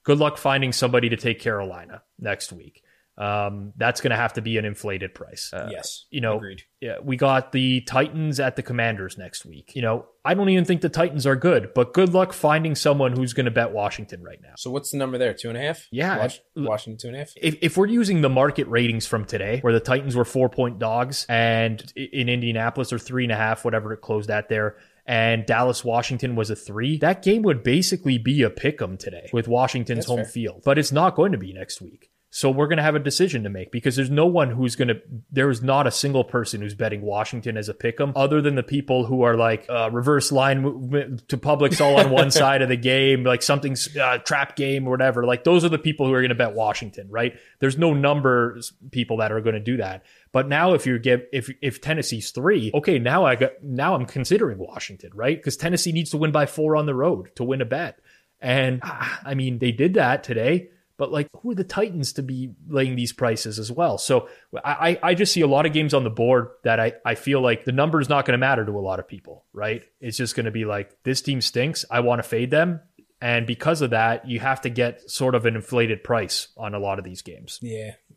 good 0.04 0.18
luck 0.18 0.38
finding 0.38 0.74
somebody 0.74 1.10
to 1.10 1.18
take 1.18 1.40
Carolina 1.40 2.04
next 2.20 2.52
week 2.52 2.84
um, 3.18 3.74
that's 3.78 4.02
going 4.02 4.10
to 4.12 4.16
have 4.18 4.34
to 4.34 4.42
be 4.42 4.58
an 4.58 4.66
inflated 4.66 5.14
price. 5.14 5.52
Uh, 5.54 5.70
yes, 5.72 6.06
you 6.10 6.20
know, 6.22 6.38
agreed. 6.38 6.64
Yeah, 6.82 6.96
we 7.04 7.16
got 7.16 7.52
the 7.52 7.82
Titans 7.82 8.40
at 8.40 8.56
the 8.56 8.64
Commanders 8.64 9.18
next 9.18 9.46
week. 9.46 9.74
You 9.76 9.84
know, 9.84 10.06
I 10.26 10.34
don't 10.34 10.50
even 10.50 10.66
think 10.66 10.82
the 10.82 10.90
Titans 10.90 11.28
are 11.28 11.36
good, 11.36 11.74
but 11.76 11.94
good 11.94 12.14
luck 12.14 12.34
finding 12.34 12.76
someone 12.76 13.12
who's 13.14 13.34
going 13.34 13.46
to 13.46 13.52
bet 13.52 13.72
Washington 13.72 14.24
right 14.24 14.40
now. 14.42 14.54
So 14.58 14.72
what's 14.72 14.92
the 14.92 14.98
number 14.98 15.18
there? 15.18 15.34
Two 15.34 15.50
and 15.50 15.58
a 15.58 15.62
half? 15.62 15.88
Yeah, 15.92 16.18
Wash- 16.18 16.42
Washington 16.56 16.98
two 17.00 17.08
and 17.10 17.16
a 17.16 17.20
half. 17.20 17.32
If, 17.38 17.58
if 17.62 17.78
we're 17.78 17.88
using 17.88 18.22
the 18.22 18.30
market 18.30 18.68
ratings 18.68 19.06
from 19.06 19.26
today, 19.26 19.60
where 19.62 19.74
the 19.74 19.80
Titans 19.80 20.16
were 20.16 20.26
four 20.26 20.50
point 20.50 20.80
dogs, 20.80 21.26
and 21.30 21.82
in 21.96 22.30
Indianapolis 22.30 22.92
or 22.92 22.98
three 23.00 23.24
and 23.24 23.32
a 23.32 23.38
half, 23.38 23.64
whatever 23.64 23.94
it 23.94 24.02
closed 24.02 24.30
at 24.32 24.50
there 24.50 24.76
and 25.06 25.46
Dallas 25.46 25.84
Washington 25.84 26.34
was 26.36 26.50
a 26.50 26.56
three, 26.56 26.98
that 27.00 27.22
game 27.22 27.42
would 27.42 27.62
basically 27.62 28.18
be 28.18 28.42
a 28.42 28.50
pick 28.50 28.82
'em 28.82 28.96
today 28.96 29.30
with 29.34 29.50
Washington's 29.50 29.98
That's 30.00 30.08
home 30.08 30.18
fair. 30.20 30.26
field. 30.26 30.62
But 30.64 30.78
it's 30.78 30.94
not 30.94 31.16
going 31.16 31.34
to 31.34 31.38
be 31.38 31.52
next 31.52 31.82
week. 31.82 32.10
So 32.36 32.50
we're 32.50 32.66
going 32.66 32.78
to 32.78 32.84
have 32.84 32.96
a 32.96 33.00
decision 33.00 33.44
to 33.44 33.50
make 33.52 33.72
because 33.72 33.96
there's 33.96 34.10
no 34.10 34.26
one 34.26 34.50
who's 34.50 34.76
going 34.76 34.88
to. 34.88 35.00
There 35.32 35.52
is 35.52 35.62
not 35.62 35.86
a 35.86 35.92
single 35.92 36.24
person 36.24 36.62
who's 36.62 36.74
betting 36.74 37.04
Washington 37.04 37.58
as 37.58 37.70
a 37.70 37.76
pick'em, 37.76 38.12
other 38.16 38.42
than 38.42 38.56
the 38.56 38.64
people 38.64 39.06
who 39.06 39.22
are 39.22 39.38
like 39.38 39.68
uh, 39.70 39.92
reverse 39.92 40.32
line 40.32 40.64
movement 40.64 41.28
to 41.28 41.38
Publix 41.38 41.80
all 41.80 42.00
on 42.00 42.10
one 42.10 42.32
side 42.42 42.64
of 42.64 42.70
the 42.70 42.76
game, 42.76 43.24
like 43.24 43.44
something's 43.44 43.96
uh, 43.96 44.18
trap 44.18 44.56
game 44.56 44.88
or 44.88 44.90
whatever. 44.90 45.26
Like 45.26 45.44
those 45.44 45.64
are 45.64 45.70
the 45.70 45.78
people 45.78 46.08
who 46.08 46.14
are 46.14 46.22
going 46.22 46.30
to 46.30 46.36
bet 46.36 46.56
Washington, 46.56 47.08
right? 47.12 47.38
There's 47.60 47.78
no 47.78 47.94
numbers 47.94 48.74
people 48.90 49.18
that 49.18 49.32
are 49.32 49.40
going 49.40 49.54
to 49.54 49.60
do 49.60 49.78
that. 49.78 50.04
But 50.32 50.48
now 50.48 50.74
if 50.74 50.88
you 50.88 50.98
get 50.98 51.30
if 51.32 51.52
if 51.62 51.82
Tennessee's 51.82 52.32
three, 52.32 52.72
okay, 52.74 52.98
now 52.98 53.26
I 53.26 53.36
got 53.36 53.62
now 53.62 53.94
I'm 53.94 54.08
considering 54.08 54.58
Washington, 54.58 55.12
right? 55.14 55.38
Because 55.38 55.56
Tennessee 55.56 55.92
needs 55.92 56.10
to 56.10 56.18
win 56.18 56.32
by 56.32 56.48
four 56.48 56.78
on 56.78 56.88
the 56.88 56.96
road 56.96 57.30
to 57.36 57.44
win 57.44 57.62
a 57.62 57.66
bet. 57.66 58.00
And 58.42 58.80
ah, 58.82 59.22
I 59.24 59.36
mean, 59.36 59.60
they 59.60 59.72
did 59.72 59.94
that 59.94 60.24
today 60.24 60.70
but 60.98 61.12
like 61.12 61.28
who 61.42 61.52
are 61.52 61.56
the 61.56 61.64
titans 61.64 62.14
to 62.14 62.24
be 62.24 62.52
laying 62.68 62.96
these 62.96 63.14
prices 63.14 63.60
as 63.60 63.72
well 63.72 63.98
so 63.98 64.28
i 64.64 64.98
i 65.04 65.14
just 65.14 65.34
see 65.34 65.42
a 65.42 65.48
lot 65.48 65.66
of 65.66 65.74
games 65.74 65.94
on 65.94 66.04
the 66.04 66.10
board 66.10 66.50
that 66.64 66.80
i 66.80 66.94
i 67.06 67.16
feel 67.16 67.42
like 67.42 67.66
the 67.66 67.72
number 67.72 68.00
is 68.00 68.10
not 68.10 68.26
going 68.26 68.34
to 68.34 68.38
matter 68.38 68.66
to 68.66 68.72
a 68.72 68.80
lot 68.80 69.00
of 69.00 69.08
people 69.08 69.46
right 69.54 69.84
it's 70.00 70.18
just 70.18 70.36
going 70.36 70.46
to 70.46 70.52
be 70.52 70.66
like 70.66 70.96
this 71.04 71.22
team 71.22 71.42
stinks 71.42 71.86
i 71.90 72.00
want 72.00 72.22
to 72.22 72.28
fade 72.28 72.52
them 72.52 72.80
and 73.22 73.48
because 73.48 73.82
of 73.82 73.92
that 73.92 74.28
you 74.28 74.40
have 74.40 74.62
to 74.62 74.70
get 74.70 75.10
sort 75.10 75.36
of 75.36 75.46
an 75.46 75.56
inflated 75.56 76.04
price 76.04 76.50
on 76.58 76.74
a 76.74 76.80
lot 76.80 77.00
of 77.00 77.06
these 77.06 77.22
games 77.22 77.60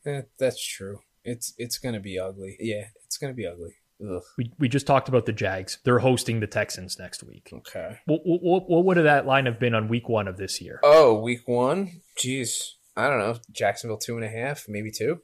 Yeah, 0.07 0.23
that's 0.39 0.65
true. 0.65 1.01
It's 1.25 1.53
it's 1.59 1.79
gonna 1.79 2.01
be 2.01 2.19
ugly. 2.19 2.57
Yeah, 2.61 2.85
it's 3.05 3.19
gonna 3.19 3.35
be 3.35 3.47
ugly. 3.47 3.75
Ugh. 4.03 4.23
we, 4.37 4.53
we 4.59 4.69
just 4.69 4.87
talked 4.87 5.09
about 5.09 5.25
the 5.27 5.33
jags 5.33 5.79
they're 5.85 6.01
hosting 6.01 6.41
the 6.41 6.47
texans 6.47 6.99
next 6.99 7.23
week 7.25 7.49
Okay. 7.53 7.99
what, 8.07 8.21
what, 8.25 8.69
what 8.69 8.85
would 8.85 8.99
that 8.99 9.27
line 9.27 9.47
have 9.47 9.59
been 9.59 9.75
on 9.75 9.89
week 9.89 10.09
one 10.09 10.29
of 10.29 10.37
this 10.37 10.61
year 10.61 10.81
Oh, 10.83 11.19
week 11.19 11.47
one. 11.47 12.01
Jeez, 12.23 12.73
I 12.97 13.09
don't 13.09 13.19
know. 13.19 13.37
Jacksonville 13.51 13.99
two 13.99 14.17
and 14.17 14.25
a 14.25 14.29
half, 14.29 14.67
maybe 14.69 14.91
two. 14.91 15.21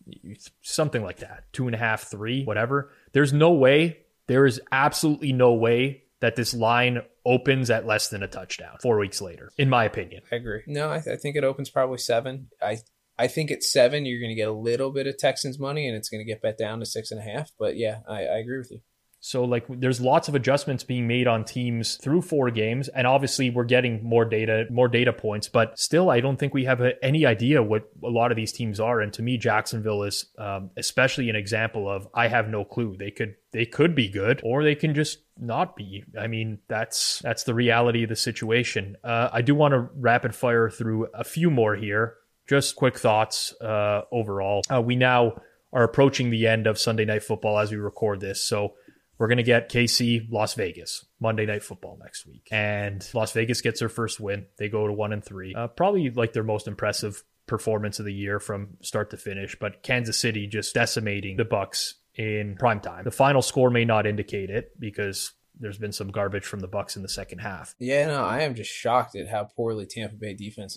something 0.62 1.02
like 1.02 1.18
that 1.18 1.44
two 1.52 1.66
and 1.66 1.74
a 1.74 1.78
half 1.78 2.04
three 2.04 2.44
whatever 2.44 2.90
there's 3.12 3.32
no 3.32 3.52
way 3.52 3.98
there 4.26 4.46
is 4.46 4.60
absolutely 4.70 5.32
no 5.32 5.52
way 5.52 6.02
that 6.20 6.36
this 6.36 6.54
line 6.54 7.02
opens 7.26 7.68
at 7.70 7.84
less 7.86 8.08
than 8.08 8.22
a 8.22 8.28
touchdown 8.28 8.76
four 8.80 8.96
weeks 8.98 9.20
later 9.20 9.50
in 9.58 9.68
my 9.68 9.84
opinion 9.84 10.22
I 10.30 10.36
agree. 10.36 10.62
No, 10.66 10.88
I, 10.90 10.96
I 10.96 11.16
think 11.16 11.36
it 11.36 11.44
opens 11.44 11.68
probably 11.70 11.98
seven. 11.98 12.48
I 12.60 12.78
I 13.18 13.28
think 13.28 13.50
at 13.50 13.62
seven 13.62 14.06
you're 14.06 14.20
going 14.20 14.30
to 14.30 14.34
get 14.34 14.48
a 14.48 14.52
little 14.52 14.90
bit 14.90 15.06
of 15.06 15.18
Texans 15.18 15.58
money, 15.58 15.86
and 15.86 15.96
it's 15.96 16.08
going 16.08 16.24
to 16.24 16.30
get 16.30 16.42
bet 16.42 16.58
down 16.58 16.80
to 16.80 16.86
six 16.86 17.10
and 17.10 17.20
a 17.20 17.22
half. 17.22 17.50
But 17.58 17.76
yeah, 17.76 17.98
I, 18.08 18.24
I 18.24 18.38
agree 18.38 18.58
with 18.58 18.70
you. 18.70 18.80
so 19.24 19.44
like 19.44 19.64
there's 19.68 20.00
lots 20.00 20.26
of 20.26 20.34
adjustments 20.34 20.82
being 20.82 21.06
made 21.06 21.28
on 21.28 21.44
teams 21.44 21.94
through 21.96 22.20
four 22.20 22.50
games 22.50 22.88
and 22.88 23.06
obviously 23.06 23.50
we're 23.50 23.62
getting 23.62 24.02
more 24.02 24.24
data 24.24 24.64
more 24.68 24.88
data 24.88 25.12
points 25.12 25.48
but 25.48 25.78
still 25.78 26.10
i 26.10 26.20
don't 26.20 26.38
think 26.38 26.52
we 26.52 26.64
have 26.64 26.80
a, 26.80 26.92
any 27.04 27.24
idea 27.24 27.62
what 27.62 27.88
a 28.02 28.08
lot 28.08 28.32
of 28.32 28.36
these 28.36 28.50
teams 28.52 28.80
are 28.80 29.00
and 29.00 29.12
to 29.12 29.22
me 29.22 29.38
jacksonville 29.38 30.02
is 30.02 30.26
um, 30.38 30.70
especially 30.76 31.30
an 31.30 31.36
example 31.36 31.88
of 31.88 32.08
i 32.14 32.26
have 32.26 32.48
no 32.48 32.64
clue 32.64 32.96
they 32.98 33.12
could 33.12 33.36
they 33.52 33.64
could 33.64 33.94
be 33.94 34.08
good 34.08 34.40
or 34.42 34.64
they 34.64 34.74
can 34.74 34.92
just 34.92 35.18
not 35.38 35.76
be 35.76 36.02
i 36.20 36.26
mean 36.26 36.58
that's 36.68 37.20
that's 37.20 37.44
the 37.44 37.54
reality 37.54 38.02
of 38.02 38.08
the 38.08 38.16
situation 38.16 38.96
uh, 39.04 39.28
i 39.32 39.40
do 39.40 39.54
want 39.54 39.72
to 39.72 39.88
rapid 39.94 40.34
fire 40.34 40.68
through 40.68 41.06
a 41.14 41.22
few 41.22 41.48
more 41.48 41.76
here 41.76 42.16
just 42.52 42.76
quick 42.76 42.98
thoughts 42.98 43.54
uh, 43.60 44.02
overall 44.12 44.62
uh, 44.70 44.80
we 44.80 44.96
now 44.96 45.32
are 45.72 45.84
approaching 45.84 46.30
the 46.30 46.46
end 46.46 46.66
of 46.66 46.78
sunday 46.78 47.04
night 47.04 47.22
football 47.22 47.58
as 47.58 47.70
we 47.70 47.76
record 47.76 48.20
this 48.20 48.42
so 48.42 48.74
we're 49.18 49.28
going 49.28 49.38
to 49.38 49.44
get 49.44 49.70
KC 49.70 50.32
Las 50.32 50.54
Vegas 50.54 51.04
Monday 51.20 51.46
Night 51.46 51.62
Football 51.62 51.96
next 52.02 52.26
week, 52.26 52.48
and 52.50 53.08
Las 53.14 53.30
Vegas 53.30 53.60
gets 53.60 53.78
their 53.78 53.88
first 53.88 54.18
win. 54.18 54.46
They 54.58 54.68
go 54.68 54.88
to 54.88 54.92
one 54.92 55.12
and 55.12 55.24
three, 55.24 55.54
uh, 55.54 55.68
probably 55.68 56.10
like 56.10 56.32
their 56.32 56.42
most 56.42 56.66
impressive 56.66 57.22
performance 57.46 58.00
of 58.00 58.04
the 58.04 58.12
year 58.12 58.40
from 58.40 58.78
start 58.82 59.10
to 59.10 59.16
finish. 59.16 59.56
But 59.58 59.84
Kansas 59.84 60.18
City 60.18 60.48
just 60.48 60.74
decimating 60.74 61.36
the 61.36 61.44
Bucks 61.44 61.94
in 62.16 62.56
prime 62.58 62.80
time. 62.80 63.04
The 63.04 63.12
final 63.12 63.42
score 63.42 63.70
may 63.70 63.84
not 63.84 64.06
indicate 64.08 64.50
it 64.50 64.72
because 64.80 65.32
there's 65.58 65.78
been 65.78 65.92
some 65.92 66.08
garbage 66.08 66.44
from 66.44 66.58
the 66.58 66.66
Bucks 66.66 66.96
in 66.96 67.02
the 67.02 67.08
second 67.08 67.38
half. 67.38 67.76
Yeah, 67.78 68.06
no, 68.08 68.24
I 68.24 68.40
am 68.40 68.56
just 68.56 68.72
shocked 68.72 69.14
at 69.14 69.28
how 69.28 69.44
poorly 69.44 69.86
Tampa 69.86 70.16
Bay 70.16 70.34
defense 70.34 70.76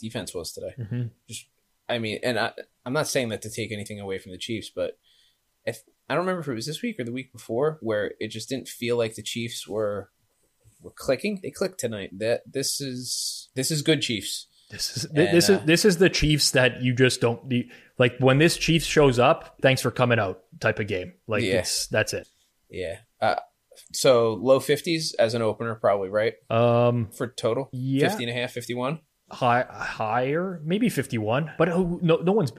defense 0.00 0.34
was 0.34 0.52
today. 0.52 0.74
Mm-hmm. 0.78 1.02
Just, 1.28 1.46
I 1.88 1.98
mean, 1.98 2.20
and 2.22 2.38
I, 2.38 2.52
I'm 2.84 2.92
not 2.92 3.08
saying 3.08 3.30
that 3.30 3.42
to 3.42 3.50
take 3.50 3.72
anything 3.72 4.00
away 4.00 4.18
from 4.18 4.32
the 4.32 4.38
Chiefs, 4.38 4.70
but 4.74 4.98
if 5.64 5.82
I 6.08 6.14
don't 6.14 6.24
remember 6.24 6.40
if 6.40 6.48
it 6.48 6.54
was 6.54 6.66
this 6.66 6.82
week 6.82 6.98
or 6.98 7.04
the 7.04 7.12
week 7.12 7.32
before 7.32 7.78
where 7.80 8.12
it 8.18 8.28
just 8.28 8.48
didn't 8.48 8.68
feel 8.68 8.96
like 8.96 9.14
the 9.14 9.22
Chiefs 9.22 9.66
were 9.68 10.10
were 10.80 10.92
clicking. 10.94 11.40
They 11.42 11.50
clicked 11.50 11.80
tonight. 11.80 12.10
That 12.18 12.42
this 12.50 12.80
is 12.80 13.48
this 13.54 13.70
is 13.70 13.82
good 13.82 14.00
Chiefs. 14.00 14.46
This 14.70 14.96
is 14.96 15.04
And, 15.06 15.16
this 15.36 15.50
uh, 15.50 15.54
is 15.54 15.64
this 15.64 15.84
is 15.84 15.98
the 15.98 16.10
Chiefs 16.10 16.52
that 16.52 16.82
you 16.82 16.94
just 16.94 17.20
don't 17.20 17.52
like 17.98 18.18
when 18.18 18.38
this 18.38 18.56
Chiefs 18.56 18.86
shows 18.86 19.18
up. 19.18 19.56
Thanks 19.60 19.82
for 19.82 19.90
coming 19.90 20.18
out 20.18 20.42
type 20.60 20.78
of 20.78 20.86
game. 20.86 21.14
Like 21.26 21.42
Yeah. 21.42 21.64
that's 21.90 22.12
it. 22.12 22.28
Yeah. 22.70 22.96
Uh, 23.20 23.36
so 23.92 24.34
low 24.34 24.60
50s 24.60 25.14
as 25.18 25.34
an 25.34 25.42
opener, 25.42 25.74
probably 25.74 26.08
right 26.08 26.34
Um, 26.50 27.10
for 27.10 27.28
total. 27.28 27.68
Yeah. 27.72 28.08
50 28.08 28.24
and 28.24 28.36
a 28.36 28.40
half, 28.40 28.52
51. 28.52 29.00
High, 29.30 29.66
higher, 29.68 30.60
maybe 30.64 30.88
51. 30.88 31.52
But 31.58 31.68
no, 31.68 32.16
no 32.16 32.32
one's. 32.32 32.52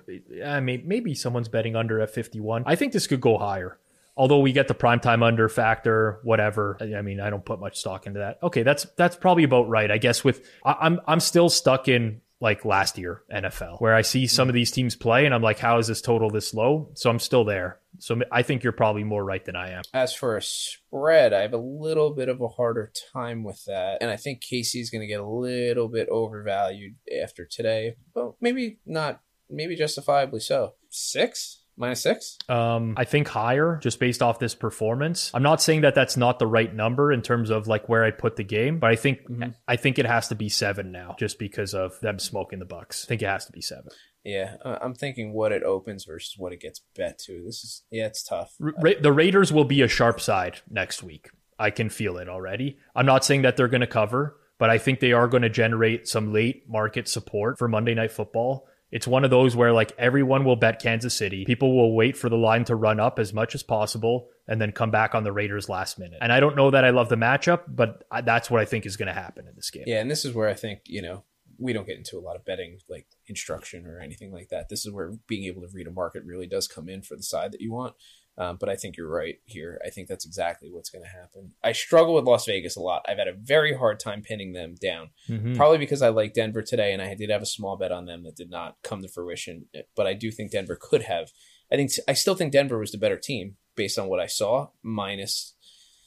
I 0.45 0.59
mean, 0.59 0.83
maybe 0.85 1.15
someone's 1.15 1.47
betting 1.47 1.75
under 1.75 1.99
at 2.01 2.11
51. 2.11 2.63
I 2.65 2.75
think 2.75 2.93
this 2.93 3.07
could 3.07 3.21
go 3.21 3.37
higher. 3.37 3.77
Although 4.17 4.39
we 4.39 4.51
get 4.51 4.67
the 4.67 4.75
primetime 4.75 5.23
under 5.23 5.47
factor, 5.47 6.19
whatever. 6.23 6.77
I 6.81 7.01
mean, 7.01 7.21
I 7.21 7.29
don't 7.29 7.45
put 7.45 7.61
much 7.61 7.79
stock 7.79 8.05
into 8.05 8.19
that. 8.19 8.39
Okay, 8.43 8.63
that's 8.63 8.85
that's 8.97 9.15
probably 9.15 9.45
about 9.45 9.69
right. 9.69 9.89
I 9.89 9.97
guess 9.97 10.23
with 10.23 10.45
I, 10.65 10.75
I'm 10.81 10.99
I'm 11.07 11.21
still 11.21 11.47
stuck 11.49 11.87
in 11.87 12.21
like 12.41 12.63
last 12.63 12.97
year 12.97 13.23
NFL 13.33 13.81
where 13.81 13.93
I 13.93 14.01
see 14.01 14.25
some 14.25 14.47
of 14.47 14.53
these 14.53 14.71
teams 14.71 14.95
play 14.95 15.25
and 15.25 15.35
I'm 15.35 15.41
like, 15.41 15.59
how 15.59 15.77
is 15.77 15.87
this 15.87 16.01
total 16.01 16.29
this 16.29 16.53
low? 16.53 16.89
So 16.95 17.09
I'm 17.09 17.19
still 17.19 17.43
there. 17.43 17.79
So 17.97 18.21
I 18.31 18.43
think 18.43 18.63
you're 18.63 18.71
probably 18.71 19.03
more 19.03 19.25
right 19.25 19.43
than 19.43 19.55
I 19.55 19.71
am. 19.71 19.81
As 19.93 20.13
for 20.13 20.37
a 20.37 20.41
spread, 20.41 21.33
I 21.33 21.41
have 21.41 21.53
a 21.53 21.57
little 21.57 22.11
bit 22.11 22.29
of 22.29 22.39
a 22.39 22.47
harder 22.47 22.91
time 23.13 23.43
with 23.43 23.61
that. 23.65 23.97
And 24.01 24.09
I 24.09 24.15
think 24.15 24.41
KC's 24.41 24.89
going 24.89 25.01
to 25.01 25.07
get 25.07 25.19
a 25.19 25.27
little 25.27 25.89
bit 25.89 26.07
overvalued 26.09 26.95
after 27.21 27.45
today. 27.45 27.95
but 28.13 28.35
maybe 28.39 28.79
not, 28.85 29.21
maybe 29.49 29.75
justifiably 29.75 30.39
so. 30.39 30.75
Six? 30.89 31.58
Minus 31.79 32.03
six? 32.03 32.37
Um, 32.49 32.93
I 32.97 33.05
think 33.05 33.29
higher 33.29 33.79
just 33.81 34.01
based 34.01 34.21
off 34.21 34.37
this 34.37 34.53
performance. 34.53 35.31
I'm 35.33 35.41
not 35.41 35.61
saying 35.61 35.81
that 35.81 35.95
that's 35.95 36.17
not 36.17 36.37
the 36.37 36.45
right 36.45 36.75
number 36.75 37.13
in 37.13 37.21
terms 37.21 37.49
of 37.49 37.67
like 37.67 37.87
where 37.87 38.03
I 38.03 38.11
put 38.11 38.35
the 38.35 38.43
game, 38.43 38.79
but 38.79 38.91
I 38.91 38.97
think 38.97 39.21
mm-hmm. 39.23 39.51
I 39.65 39.77
think 39.77 39.97
it 39.97 40.05
has 40.05 40.27
to 40.27 40.35
be 40.35 40.49
seven 40.49 40.91
now 40.91 41.15
just 41.17 41.39
because 41.39 41.73
of 41.73 41.97
them 42.01 42.19
smoking 42.19 42.59
the 42.59 42.65
Bucks. 42.65 43.05
I 43.05 43.07
think 43.07 43.21
it 43.21 43.27
has 43.27 43.45
to 43.45 43.53
be 43.53 43.61
seven. 43.61 43.87
Yeah, 44.25 44.57
I'm 44.65 44.93
thinking 44.93 45.31
what 45.31 45.53
it 45.53 45.63
opens 45.63 46.03
versus 46.03 46.35
what 46.37 46.51
it 46.51 46.59
gets 46.59 46.81
bet 46.97 47.17
to. 47.19 47.43
This 47.45 47.63
is 47.63 47.83
yeah, 47.89 48.07
it's 48.07 48.23
tough. 48.23 48.53
Ra- 48.59 48.99
the 49.01 49.13
Raiders 49.13 49.53
will 49.53 49.63
be 49.63 49.81
a 49.81 49.87
sharp 49.87 50.19
side 50.19 50.59
next 50.69 51.01
week. 51.01 51.29
I 51.57 51.69
can 51.71 51.89
feel 51.89 52.17
it 52.17 52.27
already. 52.27 52.77
I'm 52.93 53.05
not 53.05 53.23
saying 53.23 53.43
that 53.43 53.55
they're 53.55 53.69
going 53.69 53.81
to 53.81 53.87
cover, 53.87 54.35
but 54.57 54.69
I 54.69 54.77
think 54.77 54.99
they 54.99 55.13
are 55.13 55.29
going 55.29 55.43
to 55.43 55.49
generate 55.49 56.09
some 56.09 56.33
late 56.33 56.69
market 56.69 57.07
support 57.07 57.57
for 57.57 57.69
Monday 57.69 57.93
Night 57.93 58.11
Football. 58.11 58.67
It's 58.91 59.07
one 59.07 59.23
of 59.23 59.29
those 59.29 59.55
where 59.55 59.71
like 59.71 59.91
everyone 59.97 60.45
will 60.45 60.55
bet 60.55 60.81
Kansas 60.81 61.13
City. 61.13 61.45
People 61.45 61.75
will 61.75 61.95
wait 61.95 62.17
for 62.17 62.27
the 62.27 62.37
line 62.37 62.65
to 62.65 62.75
run 62.75 62.99
up 62.99 63.19
as 63.19 63.33
much 63.33 63.53
as 63.53 63.61
possible 63.61 64.29
and 64.47 64.59
then 64.59 64.71
come 64.71 64.89
back 64.89 65.13
on 65.13 65.23
the 65.23 65.31
Raiders 65.31 65.69
last 65.69 65.99
minute. 65.99 66.17
And 66.21 66.33
I 66.33 66.39
don't 66.39 66.55
know 66.55 66.71
that 66.71 66.83
I 66.83 66.89
love 66.89 67.09
the 67.09 67.15
matchup, 67.15 67.63
but 67.67 68.03
that's 68.23 68.49
what 68.49 68.61
I 68.61 68.65
think 68.65 68.85
is 68.85 68.97
going 68.97 69.07
to 69.07 69.13
happen 69.13 69.47
in 69.47 69.55
this 69.55 69.69
game. 69.69 69.83
Yeah, 69.85 70.01
and 70.01 70.09
this 70.09 70.25
is 70.25 70.33
where 70.33 70.47
I 70.47 70.55
think, 70.55 70.81
you 70.85 71.03
know, 71.03 71.23
we 71.59 71.73
don't 71.73 71.85
get 71.85 71.97
into 71.97 72.17
a 72.17 72.21
lot 72.21 72.35
of 72.35 72.45
betting 72.45 72.79
like 72.89 73.05
instruction 73.27 73.85
or 73.85 73.99
anything 73.99 74.31
like 74.31 74.49
that. 74.49 74.69
This 74.69 74.85
is 74.85 74.91
where 74.91 75.11
being 75.27 75.43
able 75.43 75.61
to 75.61 75.67
read 75.73 75.87
a 75.87 75.91
market 75.91 76.23
really 76.25 76.47
does 76.47 76.67
come 76.67 76.89
in 76.89 77.01
for 77.01 77.15
the 77.15 77.23
side 77.23 77.51
that 77.51 77.61
you 77.61 77.71
want. 77.73 77.95
Um, 78.39 78.55
but 78.57 78.69
I 78.69 78.77
think 78.77 78.95
you're 78.95 79.09
right 79.09 79.35
here. 79.45 79.81
I 79.85 79.89
think 79.89 80.07
that's 80.07 80.25
exactly 80.25 80.69
what's 80.71 80.89
going 80.89 81.03
to 81.03 81.09
happen. 81.09 81.51
I 81.61 81.73
struggle 81.73 82.15
with 82.15 82.23
Las 82.23 82.45
Vegas 82.45 82.77
a 82.77 82.79
lot. 82.79 83.05
I've 83.07 83.17
had 83.17 83.27
a 83.27 83.33
very 83.33 83.75
hard 83.75 83.99
time 83.99 84.21
pinning 84.21 84.53
them 84.53 84.75
down, 84.81 85.09
mm-hmm. 85.27 85.55
probably 85.55 85.77
because 85.77 86.01
I 86.01 86.07
like 86.09 86.33
Denver 86.33 86.61
today, 86.61 86.93
and 86.93 87.01
I 87.01 87.13
did 87.15 87.29
have 87.29 87.41
a 87.41 87.45
small 87.45 87.75
bet 87.75 87.91
on 87.91 88.05
them 88.05 88.23
that 88.23 88.37
did 88.37 88.49
not 88.49 88.77
come 88.81 89.01
to 89.01 89.09
fruition. 89.09 89.65
But 89.93 90.07
I 90.07 90.13
do 90.13 90.31
think 90.31 90.51
Denver 90.51 90.79
could 90.81 91.03
have. 91.03 91.31
I 91.71 91.75
think 91.75 91.91
I 92.07 92.13
still 92.13 92.33
think 92.33 92.53
Denver 92.53 92.79
was 92.79 92.91
the 92.91 92.97
better 92.97 93.17
team 93.17 93.57
based 93.75 93.99
on 93.99 94.07
what 94.07 94.21
I 94.21 94.27
saw, 94.27 94.69
minus 94.81 95.53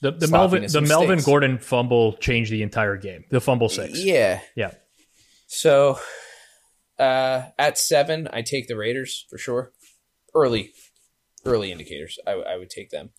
the, 0.02 0.10
the 0.10 0.28
Melvin 0.28 0.66
the 0.66 0.80
Melvin 0.80 1.20
Gordon 1.20 1.58
fumble 1.58 2.14
changed 2.14 2.50
the 2.50 2.62
entire 2.62 2.96
game. 2.96 3.24
The 3.30 3.40
fumble 3.40 3.68
six. 3.68 4.02
Yeah, 4.02 4.40
yeah. 4.56 4.72
So 5.46 5.98
uh, 6.98 7.42
at 7.58 7.78
seven, 7.78 8.28
I 8.32 8.42
take 8.42 8.66
the 8.66 8.76
Raiders 8.76 9.26
for 9.30 9.38
sure. 9.38 9.72
Early, 10.34 10.72
early 11.44 11.72
indicators, 11.72 12.18
I, 12.26 12.32
I 12.32 12.56
would 12.56 12.70
take 12.70 12.90
them. 12.90 13.10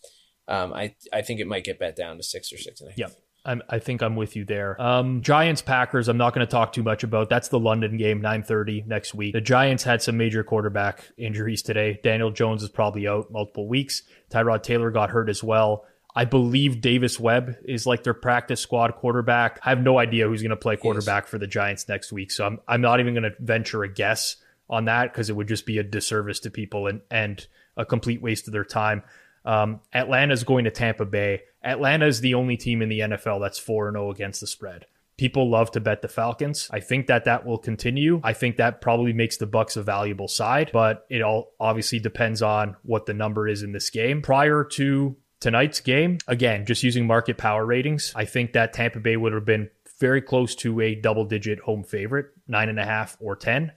Um, 0.46 0.72
I 0.72 0.94
I 1.12 1.22
think 1.22 1.40
it 1.40 1.46
might 1.46 1.64
get 1.64 1.78
bet 1.78 1.96
down 1.96 2.16
to 2.16 2.22
six 2.22 2.52
or 2.52 2.58
six 2.58 2.80
and 2.80 2.88
a 2.88 2.92
half. 2.92 2.98
Yep. 2.98 3.12
I'm, 3.46 3.62
I 3.68 3.78
think 3.78 4.02
I'm 4.02 4.16
with 4.16 4.36
you 4.36 4.46
there. 4.46 4.80
Um, 4.80 5.20
Giants 5.20 5.60
Packers. 5.60 6.08
I'm 6.08 6.16
not 6.16 6.34
going 6.34 6.46
to 6.46 6.50
talk 6.50 6.72
too 6.72 6.82
much 6.82 7.04
about. 7.04 7.28
That's 7.28 7.48
the 7.48 7.58
London 7.58 7.98
game, 7.98 8.22
9:30 8.22 8.86
next 8.86 9.14
week. 9.14 9.34
The 9.34 9.40
Giants 9.40 9.84
had 9.84 10.00
some 10.00 10.16
major 10.16 10.42
quarterback 10.42 11.04
injuries 11.18 11.62
today. 11.62 12.00
Daniel 12.02 12.30
Jones 12.30 12.62
is 12.62 12.70
probably 12.70 13.06
out 13.06 13.30
multiple 13.30 13.68
weeks. 13.68 14.02
Tyrod 14.30 14.62
Taylor 14.62 14.90
got 14.90 15.10
hurt 15.10 15.28
as 15.28 15.44
well. 15.44 15.84
I 16.16 16.24
believe 16.24 16.80
Davis 16.80 17.18
Webb 17.18 17.56
is 17.64 17.86
like 17.86 18.04
their 18.04 18.14
practice 18.14 18.60
squad 18.60 18.94
quarterback. 18.94 19.58
I 19.64 19.70
have 19.70 19.82
no 19.82 19.98
idea 19.98 20.28
who's 20.28 20.42
going 20.42 20.50
to 20.50 20.56
play 20.56 20.76
quarterback 20.76 21.26
for 21.26 21.38
the 21.38 21.48
Giants 21.48 21.88
next 21.88 22.12
week. 22.12 22.30
So 22.30 22.46
I'm, 22.46 22.60
I'm 22.68 22.80
not 22.80 23.00
even 23.00 23.14
going 23.14 23.24
to 23.24 23.32
venture 23.40 23.82
a 23.82 23.88
guess 23.92 24.36
on 24.70 24.84
that 24.84 25.12
because 25.12 25.28
it 25.28 25.34
would 25.34 25.48
just 25.48 25.66
be 25.66 25.78
a 25.78 25.82
disservice 25.82 26.40
to 26.40 26.50
people 26.50 26.86
and, 26.86 27.00
and 27.10 27.44
a 27.76 27.84
complete 27.84 28.22
waste 28.22 28.46
of 28.46 28.52
their 28.52 28.64
time. 28.64 29.02
Um, 29.44 29.80
Atlanta's 29.92 30.44
going 30.44 30.64
to 30.64 30.70
Tampa 30.70 31.04
Bay. 31.04 31.42
Atlanta 31.62 32.06
is 32.06 32.20
the 32.20 32.34
only 32.34 32.56
team 32.56 32.82
in 32.82 32.88
the 32.88 33.00
NFL 33.00 33.40
that's 33.40 33.58
4 33.58 33.92
0 33.92 34.10
against 34.10 34.40
the 34.40 34.46
spread. 34.46 34.86
People 35.16 35.48
love 35.48 35.70
to 35.72 35.80
bet 35.80 36.02
the 36.02 36.08
Falcons. 36.08 36.68
I 36.72 36.80
think 36.80 37.06
that 37.06 37.24
that 37.26 37.46
will 37.46 37.58
continue. 37.58 38.20
I 38.24 38.32
think 38.32 38.56
that 38.56 38.80
probably 38.80 39.12
makes 39.12 39.36
the 39.36 39.46
Bucks 39.46 39.76
a 39.76 39.82
valuable 39.82 40.26
side, 40.26 40.70
but 40.72 41.06
it 41.08 41.22
all 41.22 41.52
obviously 41.60 42.00
depends 42.00 42.42
on 42.42 42.76
what 42.82 43.06
the 43.06 43.14
number 43.14 43.46
is 43.46 43.62
in 43.62 43.70
this 43.70 43.90
game. 43.90 44.22
Prior 44.22 44.64
to 44.72 45.16
tonight's 45.38 45.78
game, 45.78 46.18
again, 46.26 46.66
just 46.66 46.82
using 46.82 47.06
market 47.06 47.38
power 47.38 47.64
ratings, 47.64 48.12
I 48.16 48.24
think 48.24 48.54
that 48.54 48.72
Tampa 48.72 48.98
Bay 48.98 49.16
would 49.16 49.32
have 49.32 49.44
been 49.44 49.70
very 50.00 50.20
close 50.20 50.56
to 50.56 50.80
a 50.80 50.96
double 50.96 51.24
digit 51.24 51.60
home 51.60 51.84
favorite, 51.84 52.26
nine 52.48 52.68
and 52.68 52.80
a 52.80 52.84
half 52.84 53.16
or 53.20 53.36
10. 53.36 53.72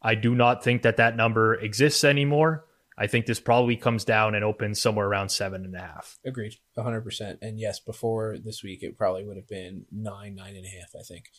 I 0.00 0.14
do 0.14 0.34
not 0.34 0.64
think 0.64 0.82
that 0.82 0.96
that 0.96 1.16
number 1.16 1.54
exists 1.54 2.02
anymore. 2.02 2.64
I 2.98 3.06
think 3.06 3.26
this 3.26 3.40
probably 3.40 3.76
comes 3.76 4.04
down 4.04 4.34
and 4.34 4.44
opens 4.44 4.80
somewhere 4.80 5.06
around 5.06 5.28
seven 5.28 5.64
and 5.64 5.74
a 5.74 5.80
half. 5.80 6.18
Agreed, 6.26 6.56
100%. 6.76 7.38
And 7.40 7.58
yes, 7.58 7.78
before 7.78 8.36
this 8.42 8.62
week, 8.62 8.82
it 8.82 8.98
probably 8.98 9.24
would 9.24 9.36
have 9.36 9.48
been 9.48 9.86
nine, 9.92 10.34
nine 10.34 10.56
and 10.56 10.66
a 10.66 10.68
half, 10.68 10.90
I 10.98 11.02
think. 11.02 11.30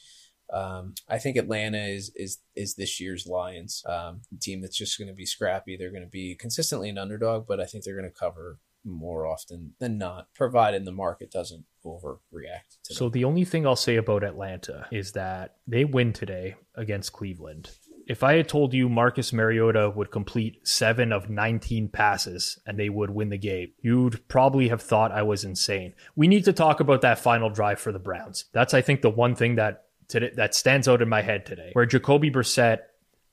Um, 0.51 0.95
I 1.07 1.19
think 1.19 1.37
Atlanta 1.37 1.77
is 1.77 2.11
is 2.15 2.39
is 2.55 2.73
this 2.73 2.99
year's 2.99 3.27
Lions 3.27 3.83
um, 3.87 4.21
team 4.41 4.61
that's 4.61 4.75
just 4.75 4.97
going 4.97 5.07
to 5.07 5.13
be 5.13 5.25
scrappy. 5.25 5.77
They're 5.77 5.91
going 5.91 6.03
to 6.03 6.09
be 6.09 6.33
consistently 6.33 6.89
an 6.89 6.97
underdog, 6.97 7.45
but 7.47 7.59
I 7.59 7.65
think 7.65 7.83
they're 7.83 7.95
going 7.95 8.09
to 8.09 8.19
cover 8.19 8.57
more 8.83 9.27
often 9.27 9.73
than 9.79 9.97
not, 9.97 10.27
provided 10.33 10.85
the 10.85 10.91
market 10.91 11.31
doesn't 11.31 11.65
overreact. 11.85 12.77
so 12.83 13.09
the 13.09 13.25
only 13.25 13.45
thing 13.45 13.67
I'll 13.67 13.75
say 13.75 13.97
about 13.97 14.23
Atlanta 14.23 14.87
is 14.91 15.11
that 15.13 15.57
they 15.67 15.85
win 15.85 16.13
today 16.13 16.55
against 16.75 17.13
Cleveland. 17.13 17.71
If 18.09 18.23
I 18.23 18.37
had 18.37 18.49
told 18.49 18.73
you 18.73 18.89
Marcus 18.89 19.31
Mariota 19.31 19.87
would 19.91 20.09
complete 20.09 20.67
seven 20.67 21.13
of 21.13 21.29
19 21.29 21.89
passes 21.89 22.57
and 22.65 22.77
they 22.77 22.89
would 22.89 23.11
win 23.11 23.29
the 23.29 23.37
game, 23.37 23.71
you'd 23.81 24.27
probably 24.27 24.69
have 24.69 24.81
thought 24.81 25.11
I 25.11 25.21
was 25.21 25.43
insane. 25.43 25.93
We 26.15 26.27
need 26.27 26.45
to 26.45 26.53
talk 26.53 26.79
about 26.79 27.01
that 27.01 27.19
final 27.19 27.51
drive 27.51 27.79
for 27.79 27.91
the 27.91 27.99
Browns. 27.99 28.45
That's, 28.51 28.73
I 28.73 28.81
think, 28.81 29.03
the 29.03 29.11
one 29.11 29.35
thing 29.35 29.57
that 29.57 29.83
today, 30.07 30.31
that 30.37 30.55
stands 30.55 30.87
out 30.87 31.03
in 31.03 31.07
my 31.07 31.21
head 31.21 31.45
today, 31.45 31.69
where 31.73 31.85
Jacoby 31.85 32.31
Brissett 32.31 32.79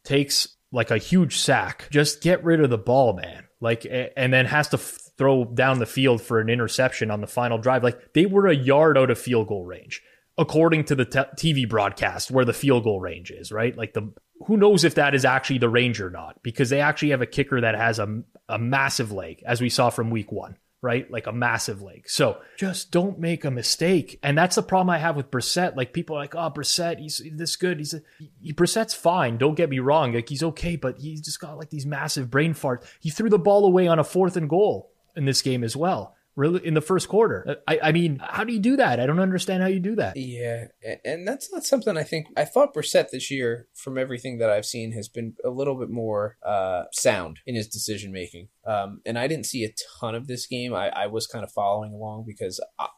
takes 0.04 0.46
like 0.70 0.90
a 0.90 0.98
huge 0.98 1.38
sack. 1.38 1.88
Just 1.90 2.20
get 2.20 2.44
rid 2.44 2.60
of 2.60 2.68
the 2.68 2.76
ball, 2.76 3.14
man. 3.14 3.44
Like, 3.62 3.86
and 3.90 4.30
then 4.30 4.44
has 4.44 4.68
to 4.68 4.78
throw 4.78 5.46
down 5.46 5.78
the 5.78 5.86
field 5.86 6.20
for 6.20 6.38
an 6.38 6.50
interception 6.50 7.10
on 7.10 7.22
the 7.22 7.26
final 7.26 7.56
drive. 7.56 7.82
Like 7.82 8.12
they 8.12 8.26
were 8.26 8.46
a 8.46 8.54
yard 8.54 8.98
out 8.98 9.10
of 9.10 9.18
field 9.18 9.48
goal 9.48 9.64
range, 9.64 10.02
according 10.36 10.84
to 10.84 10.94
the 10.94 11.06
t- 11.06 11.18
TV 11.54 11.66
broadcast 11.66 12.30
where 12.30 12.44
the 12.44 12.52
field 12.52 12.84
goal 12.84 13.00
range 13.00 13.30
is, 13.30 13.50
right? 13.50 13.74
Like 13.74 13.94
the 13.94 14.12
who 14.46 14.56
knows 14.56 14.84
if 14.84 14.94
that 14.96 15.14
is 15.14 15.24
actually 15.24 15.58
the 15.58 15.68
range 15.68 16.00
or 16.00 16.10
not 16.10 16.42
because 16.42 16.70
they 16.70 16.80
actually 16.80 17.10
have 17.10 17.22
a 17.22 17.26
kicker 17.26 17.60
that 17.60 17.74
has 17.74 17.98
a, 17.98 18.22
a 18.48 18.58
massive 18.58 19.12
leg, 19.12 19.42
as 19.46 19.60
we 19.60 19.68
saw 19.68 19.90
from 19.90 20.10
week 20.10 20.30
one 20.30 20.56
right? 20.82 21.10
Like 21.10 21.26
a 21.26 21.32
massive 21.32 21.82
leg. 21.82 22.08
So 22.08 22.38
just 22.56 22.90
don't 22.90 23.18
make 23.18 23.44
a 23.44 23.50
mistake. 23.50 24.18
And 24.22 24.36
that's 24.36 24.56
the 24.56 24.62
problem 24.62 24.90
I 24.90 24.98
have 24.98 25.16
with 25.16 25.30
Brissett. 25.30 25.76
Like 25.76 25.92
people 25.92 26.16
are 26.16 26.20
like, 26.20 26.34
oh, 26.34 26.50
Brissett, 26.50 27.00
he's 27.00 27.20
this 27.32 27.56
good. 27.56 27.78
He's 27.78 27.94
a, 27.94 28.02
he, 28.40 28.52
Brissett's 28.52 28.94
fine. 28.94 29.38
Don't 29.38 29.56
get 29.56 29.70
me 29.70 29.78
wrong. 29.78 30.12
Like 30.12 30.28
he's 30.28 30.42
okay, 30.42 30.76
but 30.76 30.98
he's 30.98 31.20
just 31.20 31.40
got 31.40 31.58
like 31.58 31.70
these 31.70 31.86
massive 31.86 32.30
brain 32.30 32.54
farts. 32.54 32.84
He 33.00 33.10
threw 33.10 33.28
the 33.28 33.38
ball 33.38 33.64
away 33.64 33.88
on 33.88 33.98
a 33.98 34.04
fourth 34.04 34.36
and 34.36 34.48
goal 34.48 34.92
in 35.16 35.24
this 35.24 35.42
game 35.42 35.64
as 35.64 35.74
well. 35.74 36.15
Really, 36.36 36.66
in 36.66 36.74
the 36.74 36.82
first 36.82 37.08
quarter. 37.08 37.56
I, 37.66 37.78
I 37.84 37.92
mean, 37.92 38.20
how 38.22 38.44
do 38.44 38.52
you 38.52 38.58
do 38.60 38.76
that? 38.76 39.00
I 39.00 39.06
don't 39.06 39.20
understand 39.20 39.62
how 39.62 39.70
you 39.70 39.80
do 39.80 39.96
that. 39.96 40.18
Yeah, 40.18 40.66
and 41.02 41.26
that's 41.26 41.50
not 41.50 41.64
something 41.64 41.96
I 41.96 42.02
think. 42.02 42.26
I 42.36 42.44
thought 42.44 42.74
Brissett 42.74 43.08
this 43.10 43.30
year, 43.30 43.68
from 43.74 43.96
everything 43.96 44.36
that 44.38 44.50
I've 44.50 44.66
seen, 44.66 44.92
has 44.92 45.08
been 45.08 45.34
a 45.42 45.48
little 45.48 45.76
bit 45.76 45.88
more 45.88 46.36
uh, 46.44 46.84
sound 46.92 47.40
in 47.46 47.54
his 47.54 47.68
decision 47.68 48.12
making. 48.12 48.48
Um, 48.66 49.00
and 49.06 49.18
I 49.18 49.28
didn't 49.28 49.46
see 49.46 49.64
a 49.64 49.72
ton 49.98 50.14
of 50.14 50.26
this 50.26 50.46
game. 50.46 50.74
I, 50.74 50.90
I 50.90 51.06
was 51.06 51.26
kind 51.26 51.42
of 51.42 51.50
following 51.52 51.94
along 51.94 52.24
because 52.26 52.60
I, 52.78 52.88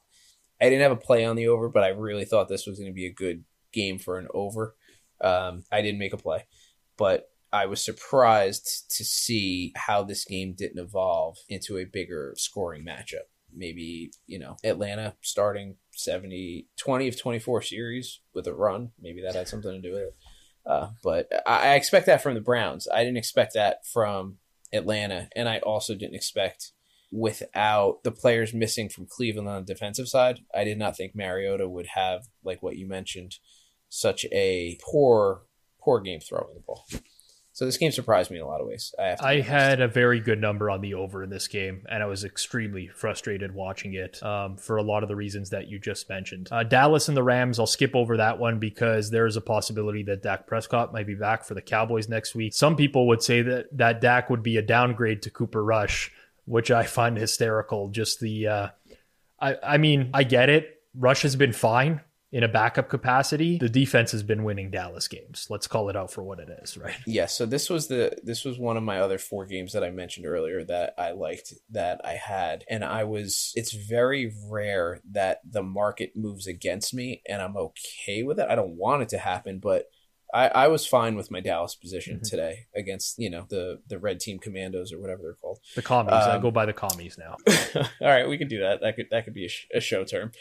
I 0.60 0.64
didn't 0.64 0.82
have 0.82 0.90
a 0.90 0.96
play 0.96 1.24
on 1.24 1.36
the 1.36 1.46
over, 1.46 1.68
but 1.68 1.84
I 1.84 1.88
really 1.90 2.24
thought 2.24 2.48
this 2.48 2.66
was 2.66 2.80
going 2.80 2.90
to 2.90 2.94
be 2.94 3.06
a 3.06 3.12
good 3.12 3.44
game 3.72 4.00
for 4.00 4.18
an 4.18 4.26
over. 4.34 4.74
Um, 5.20 5.62
I 5.70 5.80
didn't 5.80 6.00
make 6.00 6.12
a 6.12 6.16
play, 6.18 6.46
but 6.96 7.30
I 7.52 7.66
was 7.66 7.84
surprised 7.84 8.90
to 8.96 9.04
see 9.04 9.72
how 9.76 10.02
this 10.02 10.24
game 10.24 10.54
didn't 10.56 10.82
evolve 10.82 11.38
into 11.48 11.78
a 11.78 11.84
bigger 11.84 12.34
scoring 12.36 12.84
matchup. 12.84 13.26
Maybe, 13.54 14.10
you 14.26 14.38
know, 14.38 14.56
Atlanta 14.62 15.14
starting 15.22 15.76
70, 15.92 16.68
20 16.76 17.08
of 17.08 17.20
24 17.20 17.62
series 17.62 18.20
with 18.34 18.46
a 18.46 18.54
run. 18.54 18.90
Maybe 19.00 19.22
that 19.22 19.34
had 19.34 19.48
something 19.48 19.70
to 19.70 19.80
do 19.80 19.94
with 19.94 20.02
it. 20.02 20.16
Uh, 20.66 20.90
but 21.02 21.28
I, 21.46 21.70
I 21.70 21.74
expect 21.74 22.06
that 22.06 22.22
from 22.22 22.34
the 22.34 22.42
Browns. 22.42 22.86
I 22.92 23.02
didn't 23.02 23.16
expect 23.16 23.54
that 23.54 23.86
from 23.86 24.36
Atlanta. 24.72 25.28
And 25.34 25.48
I 25.48 25.58
also 25.58 25.94
didn't 25.94 26.16
expect 26.16 26.72
without 27.10 28.02
the 28.04 28.12
players 28.12 28.52
missing 28.52 28.90
from 28.90 29.06
Cleveland 29.06 29.48
on 29.48 29.64
the 29.64 29.72
defensive 29.72 30.08
side. 30.08 30.40
I 30.54 30.64
did 30.64 30.78
not 30.78 30.96
think 30.96 31.14
Mariota 31.14 31.66
would 31.68 31.86
have, 31.94 32.26
like 32.44 32.62
what 32.62 32.76
you 32.76 32.86
mentioned, 32.86 33.36
such 33.88 34.26
a 34.26 34.78
poor, 34.82 35.42
poor 35.80 36.00
game 36.00 36.20
throwing 36.20 36.54
the 36.54 36.60
ball. 36.60 36.86
So 37.58 37.64
this 37.64 37.76
game 37.76 37.90
surprised 37.90 38.30
me 38.30 38.36
in 38.36 38.44
a 38.44 38.46
lot 38.46 38.60
of 38.60 38.68
ways. 38.68 38.94
I, 38.96 39.16
I 39.20 39.40
had 39.40 39.80
a 39.80 39.88
very 39.88 40.20
good 40.20 40.40
number 40.40 40.70
on 40.70 40.80
the 40.80 40.94
over 40.94 41.24
in 41.24 41.28
this 41.28 41.48
game, 41.48 41.84
and 41.90 42.04
I 42.04 42.06
was 42.06 42.22
extremely 42.24 42.86
frustrated 42.86 43.52
watching 43.52 43.94
it 43.94 44.22
um, 44.22 44.56
for 44.56 44.76
a 44.76 44.82
lot 44.84 45.02
of 45.02 45.08
the 45.08 45.16
reasons 45.16 45.50
that 45.50 45.66
you 45.66 45.80
just 45.80 46.08
mentioned. 46.08 46.48
Uh, 46.52 46.62
Dallas 46.62 47.08
and 47.08 47.16
the 47.16 47.22
Rams, 47.24 47.58
I'll 47.58 47.66
skip 47.66 47.96
over 47.96 48.18
that 48.18 48.38
one 48.38 48.60
because 48.60 49.10
there 49.10 49.26
is 49.26 49.34
a 49.34 49.40
possibility 49.40 50.04
that 50.04 50.22
Dak 50.22 50.46
Prescott 50.46 50.92
might 50.92 51.08
be 51.08 51.16
back 51.16 51.42
for 51.42 51.54
the 51.54 51.60
Cowboys 51.60 52.08
next 52.08 52.32
week. 52.36 52.54
Some 52.54 52.76
people 52.76 53.08
would 53.08 53.24
say 53.24 53.42
that 53.42 53.76
that 53.76 54.00
Dak 54.00 54.30
would 54.30 54.44
be 54.44 54.56
a 54.56 54.62
downgrade 54.62 55.22
to 55.22 55.30
Cooper 55.30 55.64
Rush 55.64 56.12
which 56.44 56.70
I 56.70 56.84
find 56.84 57.18
hysterical. 57.18 57.88
Just 57.88 58.20
the, 58.20 58.46
uh, 58.46 58.68
I, 59.38 59.56
I 59.62 59.76
mean, 59.78 60.10
I 60.14 60.22
get 60.22 60.48
it. 60.48 60.80
Rush 60.94 61.22
has 61.22 61.36
been 61.36 61.52
fine 61.52 62.00
in 62.30 62.42
a 62.42 62.48
backup 62.48 62.90
capacity, 62.90 63.56
the 63.56 63.70
defense 63.70 64.12
has 64.12 64.22
been 64.22 64.44
winning 64.44 64.70
Dallas 64.70 65.08
games. 65.08 65.46
Let's 65.48 65.66
call 65.66 65.88
it 65.88 65.96
out 65.96 66.12
for 66.12 66.22
what 66.22 66.38
it 66.38 66.50
is, 66.62 66.76
right? 66.76 66.96
Yeah, 67.06 67.26
so 67.26 67.46
this 67.46 67.70
was 67.70 67.88
the 67.88 68.16
this 68.22 68.44
was 68.44 68.58
one 68.58 68.76
of 68.76 68.82
my 68.82 69.00
other 69.00 69.18
four 69.18 69.46
games 69.46 69.72
that 69.72 69.82
I 69.82 69.90
mentioned 69.90 70.26
earlier 70.26 70.62
that 70.64 70.94
I 70.98 71.12
liked 71.12 71.54
that 71.70 72.00
I 72.04 72.12
had 72.12 72.64
and 72.68 72.84
I 72.84 73.04
was 73.04 73.52
it's 73.54 73.72
very 73.72 74.34
rare 74.46 75.00
that 75.12 75.40
the 75.48 75.62
market 75.62 76.12
moves 76.16 76.46
against 76.46 76.92
me 76.92 77.22
and 77.26 77.40
I'm 77.40 77.56
okay 77.56 78.22
with 78.22 78.38
it. 78.38 78.48
I 78.48 78.54
don't 78.54 78.76
want 78.76 79.02
it 79.02 79.08
to 79.10 79.18
happen, 79.18 79.58
but 79.58 79.86
I, 80.32 80.48
I 80.48 80.68
was 80.68 80.86
fine 80.86 81.16
with 81.16 81.30
my 81.30 81.40
Dallas 81.40 81.74
position 81.74 82.16
mm-hmm. 82.16 82.28
today 82.28 82.66
against 82.74 83.18
you 83.18 83.30
know 83.30 83.46
the 83.48 83.80
the 83.88 83.98
red 83.98 84.20
team 84.20 84.38
commandos 84.38 84.92
or 84.92 85.00
whatever 85.00 85.22
they're 85.22 85.34
called. 85.34 85.58
The 85.74 85.82
commies. 85.82 86.12
Um, 86.12 86.30
I 86.30 86.38
go 86.38 86.50
by 86.50 86.66
the 86.66 86.72
commies 86.72 87.18
now. 87.18 87.36
all 88.00 88.08
right, 88.08 88.28
we 88.28 88.38
can 88.38 88.48
do 88.48 88.60
that. 88.60 88.80
That 88.82 88.96
could 88.96 89.06
that 89.10 89.24
could 89.24 89.34
be 89.34 89.46
a, 89.46 89.48
sh- 89.48 89.66
a 89.74 89.80
show 89.80 90.04
term. 90.04 90.32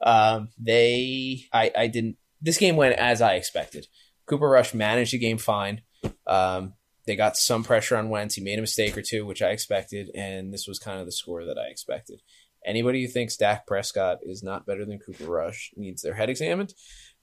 Um, 0.00 0.48
they 0.58 1.44
I 1.52 1.70
I 1.76 1.86
didn't. 1.88 2.16
This 2.40 2.58
game 2.58 2.76
went 2.76 2.96
as 2.96 3.20
I 3.20 3.34
expected. 3.34 3.86
Cooper 4.26 4.48
Rush 4.48 4.72
managed 4.72 5.12
the 5.12 5.18
game 5.18 5.38
fine. 5.38 5.82
Um, 6.26 6.74
they 7.06 7.16
got 7.16 7.36
some 7.36 7.64
pressure 7.64 7.96
on 7.96 8.08
Wentz. 8.08 8.34
He 8.34 8.42
made 8.42 8.58
a 8.58 8.62
mistake 8.62 8.96
or 8.96 9.02
two, 9.02 9.26
which 9.26 9.42
I 9.42 9.50
expected, 9.50 10.10
and 10.14 10.52
this 10.52 10.66
was 10.66 10.78
kind 10.78 11.00
of 11.00 11.06
the 11.06 11.12
score 11.12 11.44
that 11.44 11.58
I 11.58 11.68
expected. 11.68 12.22
Anybody 12.64 13.02
who 13.02 13.08
thinks 13.08 13.36
Dak 13.36 13.66
Prescott 13.66 14.20
is 14.22 14.42
not 14.42 14.64
better 14.64 14.86
than 14.86 14.98
Cooper 14.98 15.30
Rush 15.30 15.70
needs 15.76 16.00
their 16.00 16.14
head 16.14 16.30
examined 16.30 16.72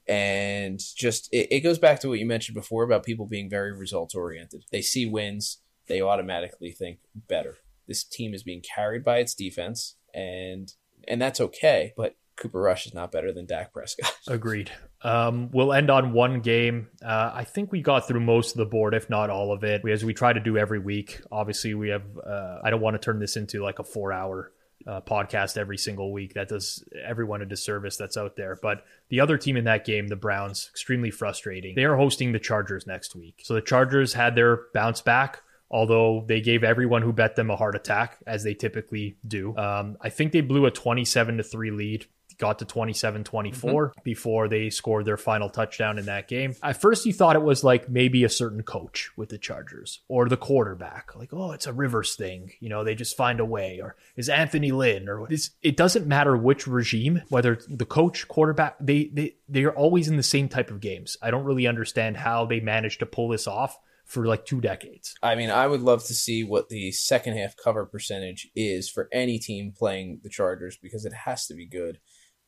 and 0.07 0.79
just 0.95 1.29
it, 1.31 1.47
it 1.51 1.59
goes 1.61 1.79
back 1.79 1.99
to 2.01 2.09
what 2.09 2.19
you 2.19 2.25
mentioned 2.25 2.55
before 2.55 2.83
about 2.83 3.03
people 3.03 3.25
being 3.25 3.49
very 3.49 3.71
results 3.71 4.15
oriented. 4.15 4.65
They 4.71 4.81
see 4.81 5.05
wins, 5.05 5.59
they 5.87 6.01
automatically 6.01 6.71
think 6.71 6.99
better. 7.27 7.57
This 7.87 8.03
team 8.03 8.33
is 8.33 8.43
being 8.43 8.61
carried 8.61 9.03
by 9.03 9.17
its 9.17 9.35
defense, 9.35 9.95
and 10.13 10.73
and 11.07 11.21
that's 11.21 11.41
okay. 11.41 11.93
But 11.97 12.15
Cooper 12.37 12.61
Rush 12.61 12.87
is 12.87 12.93
not 12.93 13.11
better 13.11 13.31
than 13.31 13.45
Dak 13.45 13.73
Prescott. 13.73 14.15
Agreed. 14.27 14.71
Um, 15.03 15.49
we'll 15.51 15.73
end 15.73 15.91
on 15.91 16.13
one 16.13 16.41
game. 16.41 16.87
Uh, 17.03 17.31
I 17.33 17.43
think 17.43 17.71
we 17.71 17.81
got 17.81 18.07
through 18.07 18.21
most 18.21 18.51
of 18.51 18.57
the 18.57 18.65
board, 18.65 18.93
if 18.93 19.09
not 19.09 19.29
all 19.29 19.51
of 19.51 19.63
it, 19.63 19.87
as 19.87 20.03
we 20.05 20.13
try 20.13 20.33
to 20.33 20.39
do 20.39 20.57
every 20.57 20.79
week. 20.79 21.21
Obviously, 21.31 21.73
we 21.73 21.89
have. 21.89 22.03
Uh, 22.17 22.59
I 22.63 22.69
don't 22.69 22.81
want 22.81 22.95
to 22.95 22.99
turn 22.99 23.19
this 23.19 23.35
into 23.35 23.63
like 23.63 23.79
a 23.79 23.83
four-hour 23.83 24.51
uh, 24.87 25.01
podcast 25.01 25.57
every 25.57 25.77
single 25.77 26.11
week. 26.11 26.33
That 26.33 26.49
does 26.49 26.83
everyone 27.03 27.41
a 27.41 27.45
disservice 27.45 27.97
that's 27.97 28.17
out 28.17 28.35
there. 28.35 28.57
But 28.61 28.83
the 29.09 29.19
other 29.19 29.37
team 29.37 29.57
in 29.57 29.65
that 29.65 29.85
game, 29.85 30.07
the 30.07 30.15
Browns, 30.15 30.69
extremely 30.71 31.11
frustrating. 31.11 31.75
They 31.75 31.85
are 31.85 31.97
hosting 31.97 32.31
the 32.31 32.39
Chargers 32.39 32.87
next 32.87 33.15
week. 33.15 33.41
So 33.43 33.53
the 33.53 33.61
Chargers 33.61 34.13
had 34.13 34.35
their 34.35 34.61
bounce 34.73 35.01
back. 35.01 35.41
Although 35.73 36.25
they 36.27 36.41
gave 36.41 36.65
everyone 36.65 37.01
who 37.01 37.13
bet 37.13 37.37
them 37.37 37.49
a 37.49 37.55
heart 37.55 37.77
attack, 37.77 38.17
as 38.27 38.43
they 38.43 38.53
typically 38.53 39.15
do, 39.25 39.55
um, 39.55 39.95
I 40.01 40.09
think 40.09 40.33
they 40.33 40.41
blew 40.41 40.65
a 40.65 40.71
twenty-seven 40.71 41.37
to 41.37 41.43
three 41.43 41.71
lead 41.71 42.07
got 42.41 42.57
to 42.59 42.65
27 42.65 43.23
24 43.23 43.71
mm-hmm. 43.71 44.01
before 44.03 44.47
they 44.47 44.69
scored 44.71 45.05
their 45.05 45.15
final 45.15 45.49
touchdown 45.49 45.99
in 45.99 46.05
that 46.07 46.27
game. 46.27 46.55
At 46.63 46.81
first, 46.81 47.05
you 47.05 47.13
thought 47.13 47.35
it 47.35 47.43
was 47.43 47.63
like 47.63 47.87
maybe 47.87 48.23
a 48.23 48.29
certain 48.29 48.63
coach 48.63 49.11
with 49.15 49.29
the 49.29 49.37
Chargers 49.37 50.01
or 50.07 50.27
the 50.27 50.35
quarterback. 50.35 51.15
Like, 51.15 51.29
oh, 51.31 51.51
it's 51.51 51.67
a 51.67 51.73
Rivers 51.73 52.15
thing. 52.15 52.51
You 52.59 52.69
know, 52.69 52.83
they 52.83 52.95
just 52.95 53.15
find 53.15 53.39
a 53.39 53.45
way. 53.45 53.79
Or 53.81 53.95
is 54.17 54.27
Anthony 54.27 54.71
Lynn? 54.71 55.07
Or 55.07 55.27
it 55.61 55.77
doesn't 55.77 56.07
matter 56.07 56.35
which 56.35 56.65
regime, 56.65 57.21
whether 57.29 57.59
the 57.69 57.85
coach, 57.85 58.27
quarterback, 58.27 58.75
they, 58.81 59.11
they, 59.13 59.35
they 59.47 59.63
are 59.63 59.75
always 59.75 60.07
in 60.07 60.17
the 60.17 60.23
same 60.23 60.49
type 60.49 60.71
of 60.71 60.81
games. 60.81 61.15
I 61.21 61.29
don't 61.29 61.45
really 61.45 61.67
understand 61.67 62.17
how 62.17 62.47
they 62.47 62.59
managed 62.59 62.99
to 62.99 63.05
pull 63.05 63.29
this 63.29 63.45
off 63.45 63.77
for 64.11 64.25
like 64.25 64.45
two 64.45 64.59
decades. 64.59 65.15
I 65.23 65.35
mean, 65.35 65.49
I 65.49 65.67
would 65.67 65.81
love 65.81 66.03
to 66.05 66.13
see 66.13 66.43
what 66.43 66.67
the 66.67 66.91
second 66.91 67.37
half 67.37 67.55
cover 67.55 67.85
percentage 67.85 68.49
is 68.55 68.89
for 68.89 69.07
any 69.13 69.39
team 69.39 69.73
playing 69.77 70.19
the 70.23 70.29
Chargers 70.29 70.75
because 70.75 71.05
it 71.05 71.13
has 71.13 71.47
to 71.47 71.53
be 71.53 71.65
good 71.65 71.99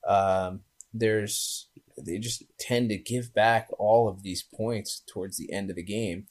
um, 0.08 0.62
there's 0.94 1.70
they 2.04 2.18
just 2.18 2.44
tend 2.60 2.90
to 2.90 2.98
give 2.98 3.34
back 3.34 3.68
all 3.78 4.08
of 4.08 4.24
these 4.24 4.44
points 4.44 5.04
towards 5.12 5.38
the 5.38 5.52
end 5.52 5.70
of 5.70 5.76
the 5.76 5.84
game. 5.84 6.26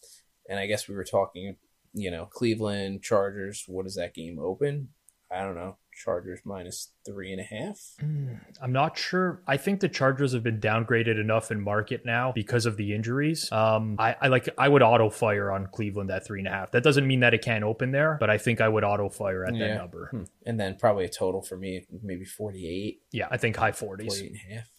And 0.49 0.59
I 0.59 0.67
guess 0.67 0.89
we 0.89 0.95
were 0.95 1.05
talking, 1.05 1.57
you 1.95 2.11
know, 2.11 2.27
Cleveland 2.27 3.03
Chargers. 3.03 3.65
What 3.69 3.85
does 3.85 3.95
that 3.97 4.15
game 4.15 4.39
open? 4.41 4.89
I 5.31 5.43
don't 5.43 5.55
know. 5.55 5.77
Chargers 5.95 6.41
minus 6.45 6.93
three 7.05 7.33
and 7.33 7.41
a 7.41 7.45
half. 7.45 7.79
Mm, 8.01 8.41
I'm 8.61 8.73
not 8.73 8.97
sure. 8.97 9.43
I 9.47 9.57
think 9.57 9.81
the 9.81 9.89
Chargers 9.89 10.33
have 10.33 10.43
been 10.43 10.61
downgraded 10.61 11.21
enough 11.21 11.51
in 11.51 11.61
market 11.61 12.05
now 12.05 12.33
because 12.33 12.67
of 12.67 12.77
the 12.77 12.95
injuries. 12.95 13.51
Um, 13.53 13.97
I, 13.99 14.17
I 14.21 14.29
like 14.29 14.49
I 14.59 14.69
would 14.69 14.83
auto 14.83 15.11
fire 15.11 15.51
on 15.51 15.67
Cleveland 15.67 16.11
at 16.11 16.27
three 16.27 16.41
and 16.41 16.49
a 16.49 16.51
half. 16.51 16.73
That 16.73 16.83
doesn't 16.83 17.07
mean 17.07 17.21
that 17.21 17.35
it 17.35 17.43
can't 17.43 17.65
open 17.65 17.93
there, 17.93 18.17
but 18.19 18.31
I 18.31 18.39
think 18.39 18.61
I 18.61 18.69
would 18.69 18.85
auto 18.85 19.09
fire 19.09 19.45
at 19.45 19.55
yeah. 19.55 19.69
that 19.69 19.77
number. 19.79 20.09
Hmm. 20.11 20.23
And 20.47 20.59
then 20.59 20.77
probably 20.77 21.05
a 21.05 21.09
total 21.09 21.43
for 21.43 21.57
me, 21.57 21.87
maybe 22.03 22.25
48. 22.25 23.03
Yeah, 23.13 23.29
I 23.31 23.37
think 23.37 23.57
high 23.57 23.73
40s. 23.73 24.33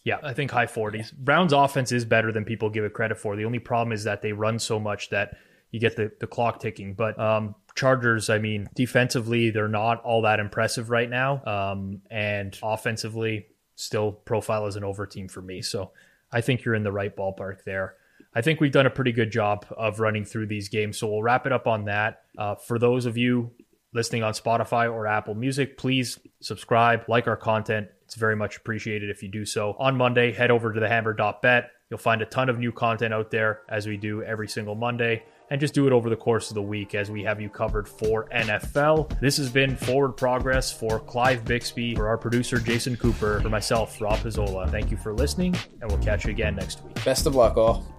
Yeah, 0.04 0.18
I 0.22 0.32
think 0.32 0.50
high 0.50 0.66
40s. 0.66 0.96
Yeah. 0.96 1.04
Browns 1.18 1.52
offense 1.52 1.92
is 1.92 2.04
better 2.04 2.32
than 2.32 2.44
people 2.44 2.70
give 2.70 2.84
it 2.84 2.92
credit 2.92 3.18
for. 3.18 3.36
The 3.36 3.44
only 3.44 3.58
problem 3.58 3.92
is 3.92 4.04
that 4.04 4.22
they 4.22 4.32
run 4.32 4.58
so 4.58 4.78
much 4.78 5.10
that 5.10 5.36
you 5.70 5.80
get 5.80 5.96
the, 5.96 6.12
the 6.20 6.26
clock 6.28 6.60
ticking. 6.60 6.94
But 6.94 7.18
um, 7.18 7.56
Chargers, 7.74 8.30
I 8.30 8.38
mean, 8.38 8.68
defensively, 8.74 9.50
they're 9.50 9.68
not 9.68 10.02
all 10.04 10.22
that 10.22 10.38
impressive 10.38 10.90
right 10.90 11.10
now. 11.10 11.42
Um, 11.44 12.02
and 12.10 12.56
offensively, 12.62 13.46
still 13.74 14.12
profile 14.12 14.66
as 14.66 14.76
an 14.76 14.84
over 14.84 15.06
team 15.06 15.28
for 15.28 15.42
me. 15.42 15.60
So 15.62 15.90
I 16.30 16.40
think 16.40 16.64
you're 16.64 16.74
in 16.74 16.84
the 16.84 16.92
right 16.92 17.14
ballpark 17.14 17.64
there. 17.64 17.94
I 18.34 18.42
think 18.42 18.60
we've 18.60 18.72
done 18.72 18.86
a 18.86 18.90
pretty 18.90 19.12
good 19.12 19.30
job 19.30 19.66
of 19.76 20.00
running 20.00 20.24
through 20.24 20.46
these 20.46 20.68
games. 20.68 20.98
So 20.98 21.08
we'll 21.08 21.22
wrap 21.22 21.46
it 21.46 21.52
up 21.52 21.66
on 21.66 21.84
that. 21.86 22.22
Uh, 22.36 22.54
for 22.54 22.78
those 22.78 23.06
of 23.06 23.16
you 23.16 23.52
listening 23.92 24.22
on 24.22 24.32
Spotify 24.32 24.92
or 24.92 25.06
Apple 25.06 25.34
Music, 25.34 25.76
please 25.76 26.18
subscribe, 26.40 27.04
like 27.08 27.28
our 27.28 27.36
content. 27.36 27.88
It's 28.04 28.16
very 28.16 28.36
much 28.36 28.56
appreciated 28.56 29.10
if 29.10 29.22
you 29.22 29.28
do 29.28 29.44
so. 29.44 29.76
On 29.78 29.96
Monday, 29.96 30.32
head 30.32 30.50
over 30.50 30.72
to 30.72 30.80
thehammer.bet. 30.80 31.70
You'll 31.90 31.98
find 31.98 32.22
a 32.22 32.26
ton 32.26 32.48
of 32.48 32.58
new 32.58 32.72
content 32.72 33.14
out 33.14 33.30
there 33.30 33.62
as 33.68 33.86
we 33.86 33.96
do 33.96 34.22
every 34.22 34.48
single 34.48 34.74
Monday 34.74 35.22
and 35.50 35.60
just 35.60 35.74
do 35.74 35.86
it 35.86 35.92
over 35.92 36.10
the 36.10 36.16
course 36.16 36.50
of 36.50 36.54
the 36.54 36.62
week 36.62 36.94
as 36.94 37.10
we 37.10 37.22
have 37.22 37.40
you 37.40 37.48
covered 37.48 37.88
for 37.88 38.28
NFL. 38.30 39.18
This 39.20 39.36
has 39.36 39.48
been 39.48 39.76
Forward 39.76 40.12
Progress 40.12 40.72
for 40.72 41.00
Clive 41.00 41.44
Bixby, 41.44 41.94
for 41.94 42.08
our 42.08 42.18
producer 42.18 42.58
Jason 42.58 42.96
Cooper, 42.96 43.40
for 43.40 43.48
myself, 43.48 44.00
Rob 44.00 44.18
Pizzola. 44.18 44.70
Thank 44.70 44.90
you 44.90 44.96
for 44.96 45.12
listening, 45.12 45.54
and 45.80 45.90
we'll 45.90 46.02
catch 46.02 46.24
you 46.24 46.30
again 46.30 46.56
next 46.56 46.84
week. 46.84 47.04
Best 47.04 47.26
of 47.26 47.34
luck, 47.34 47.56
all. 47.56 47.93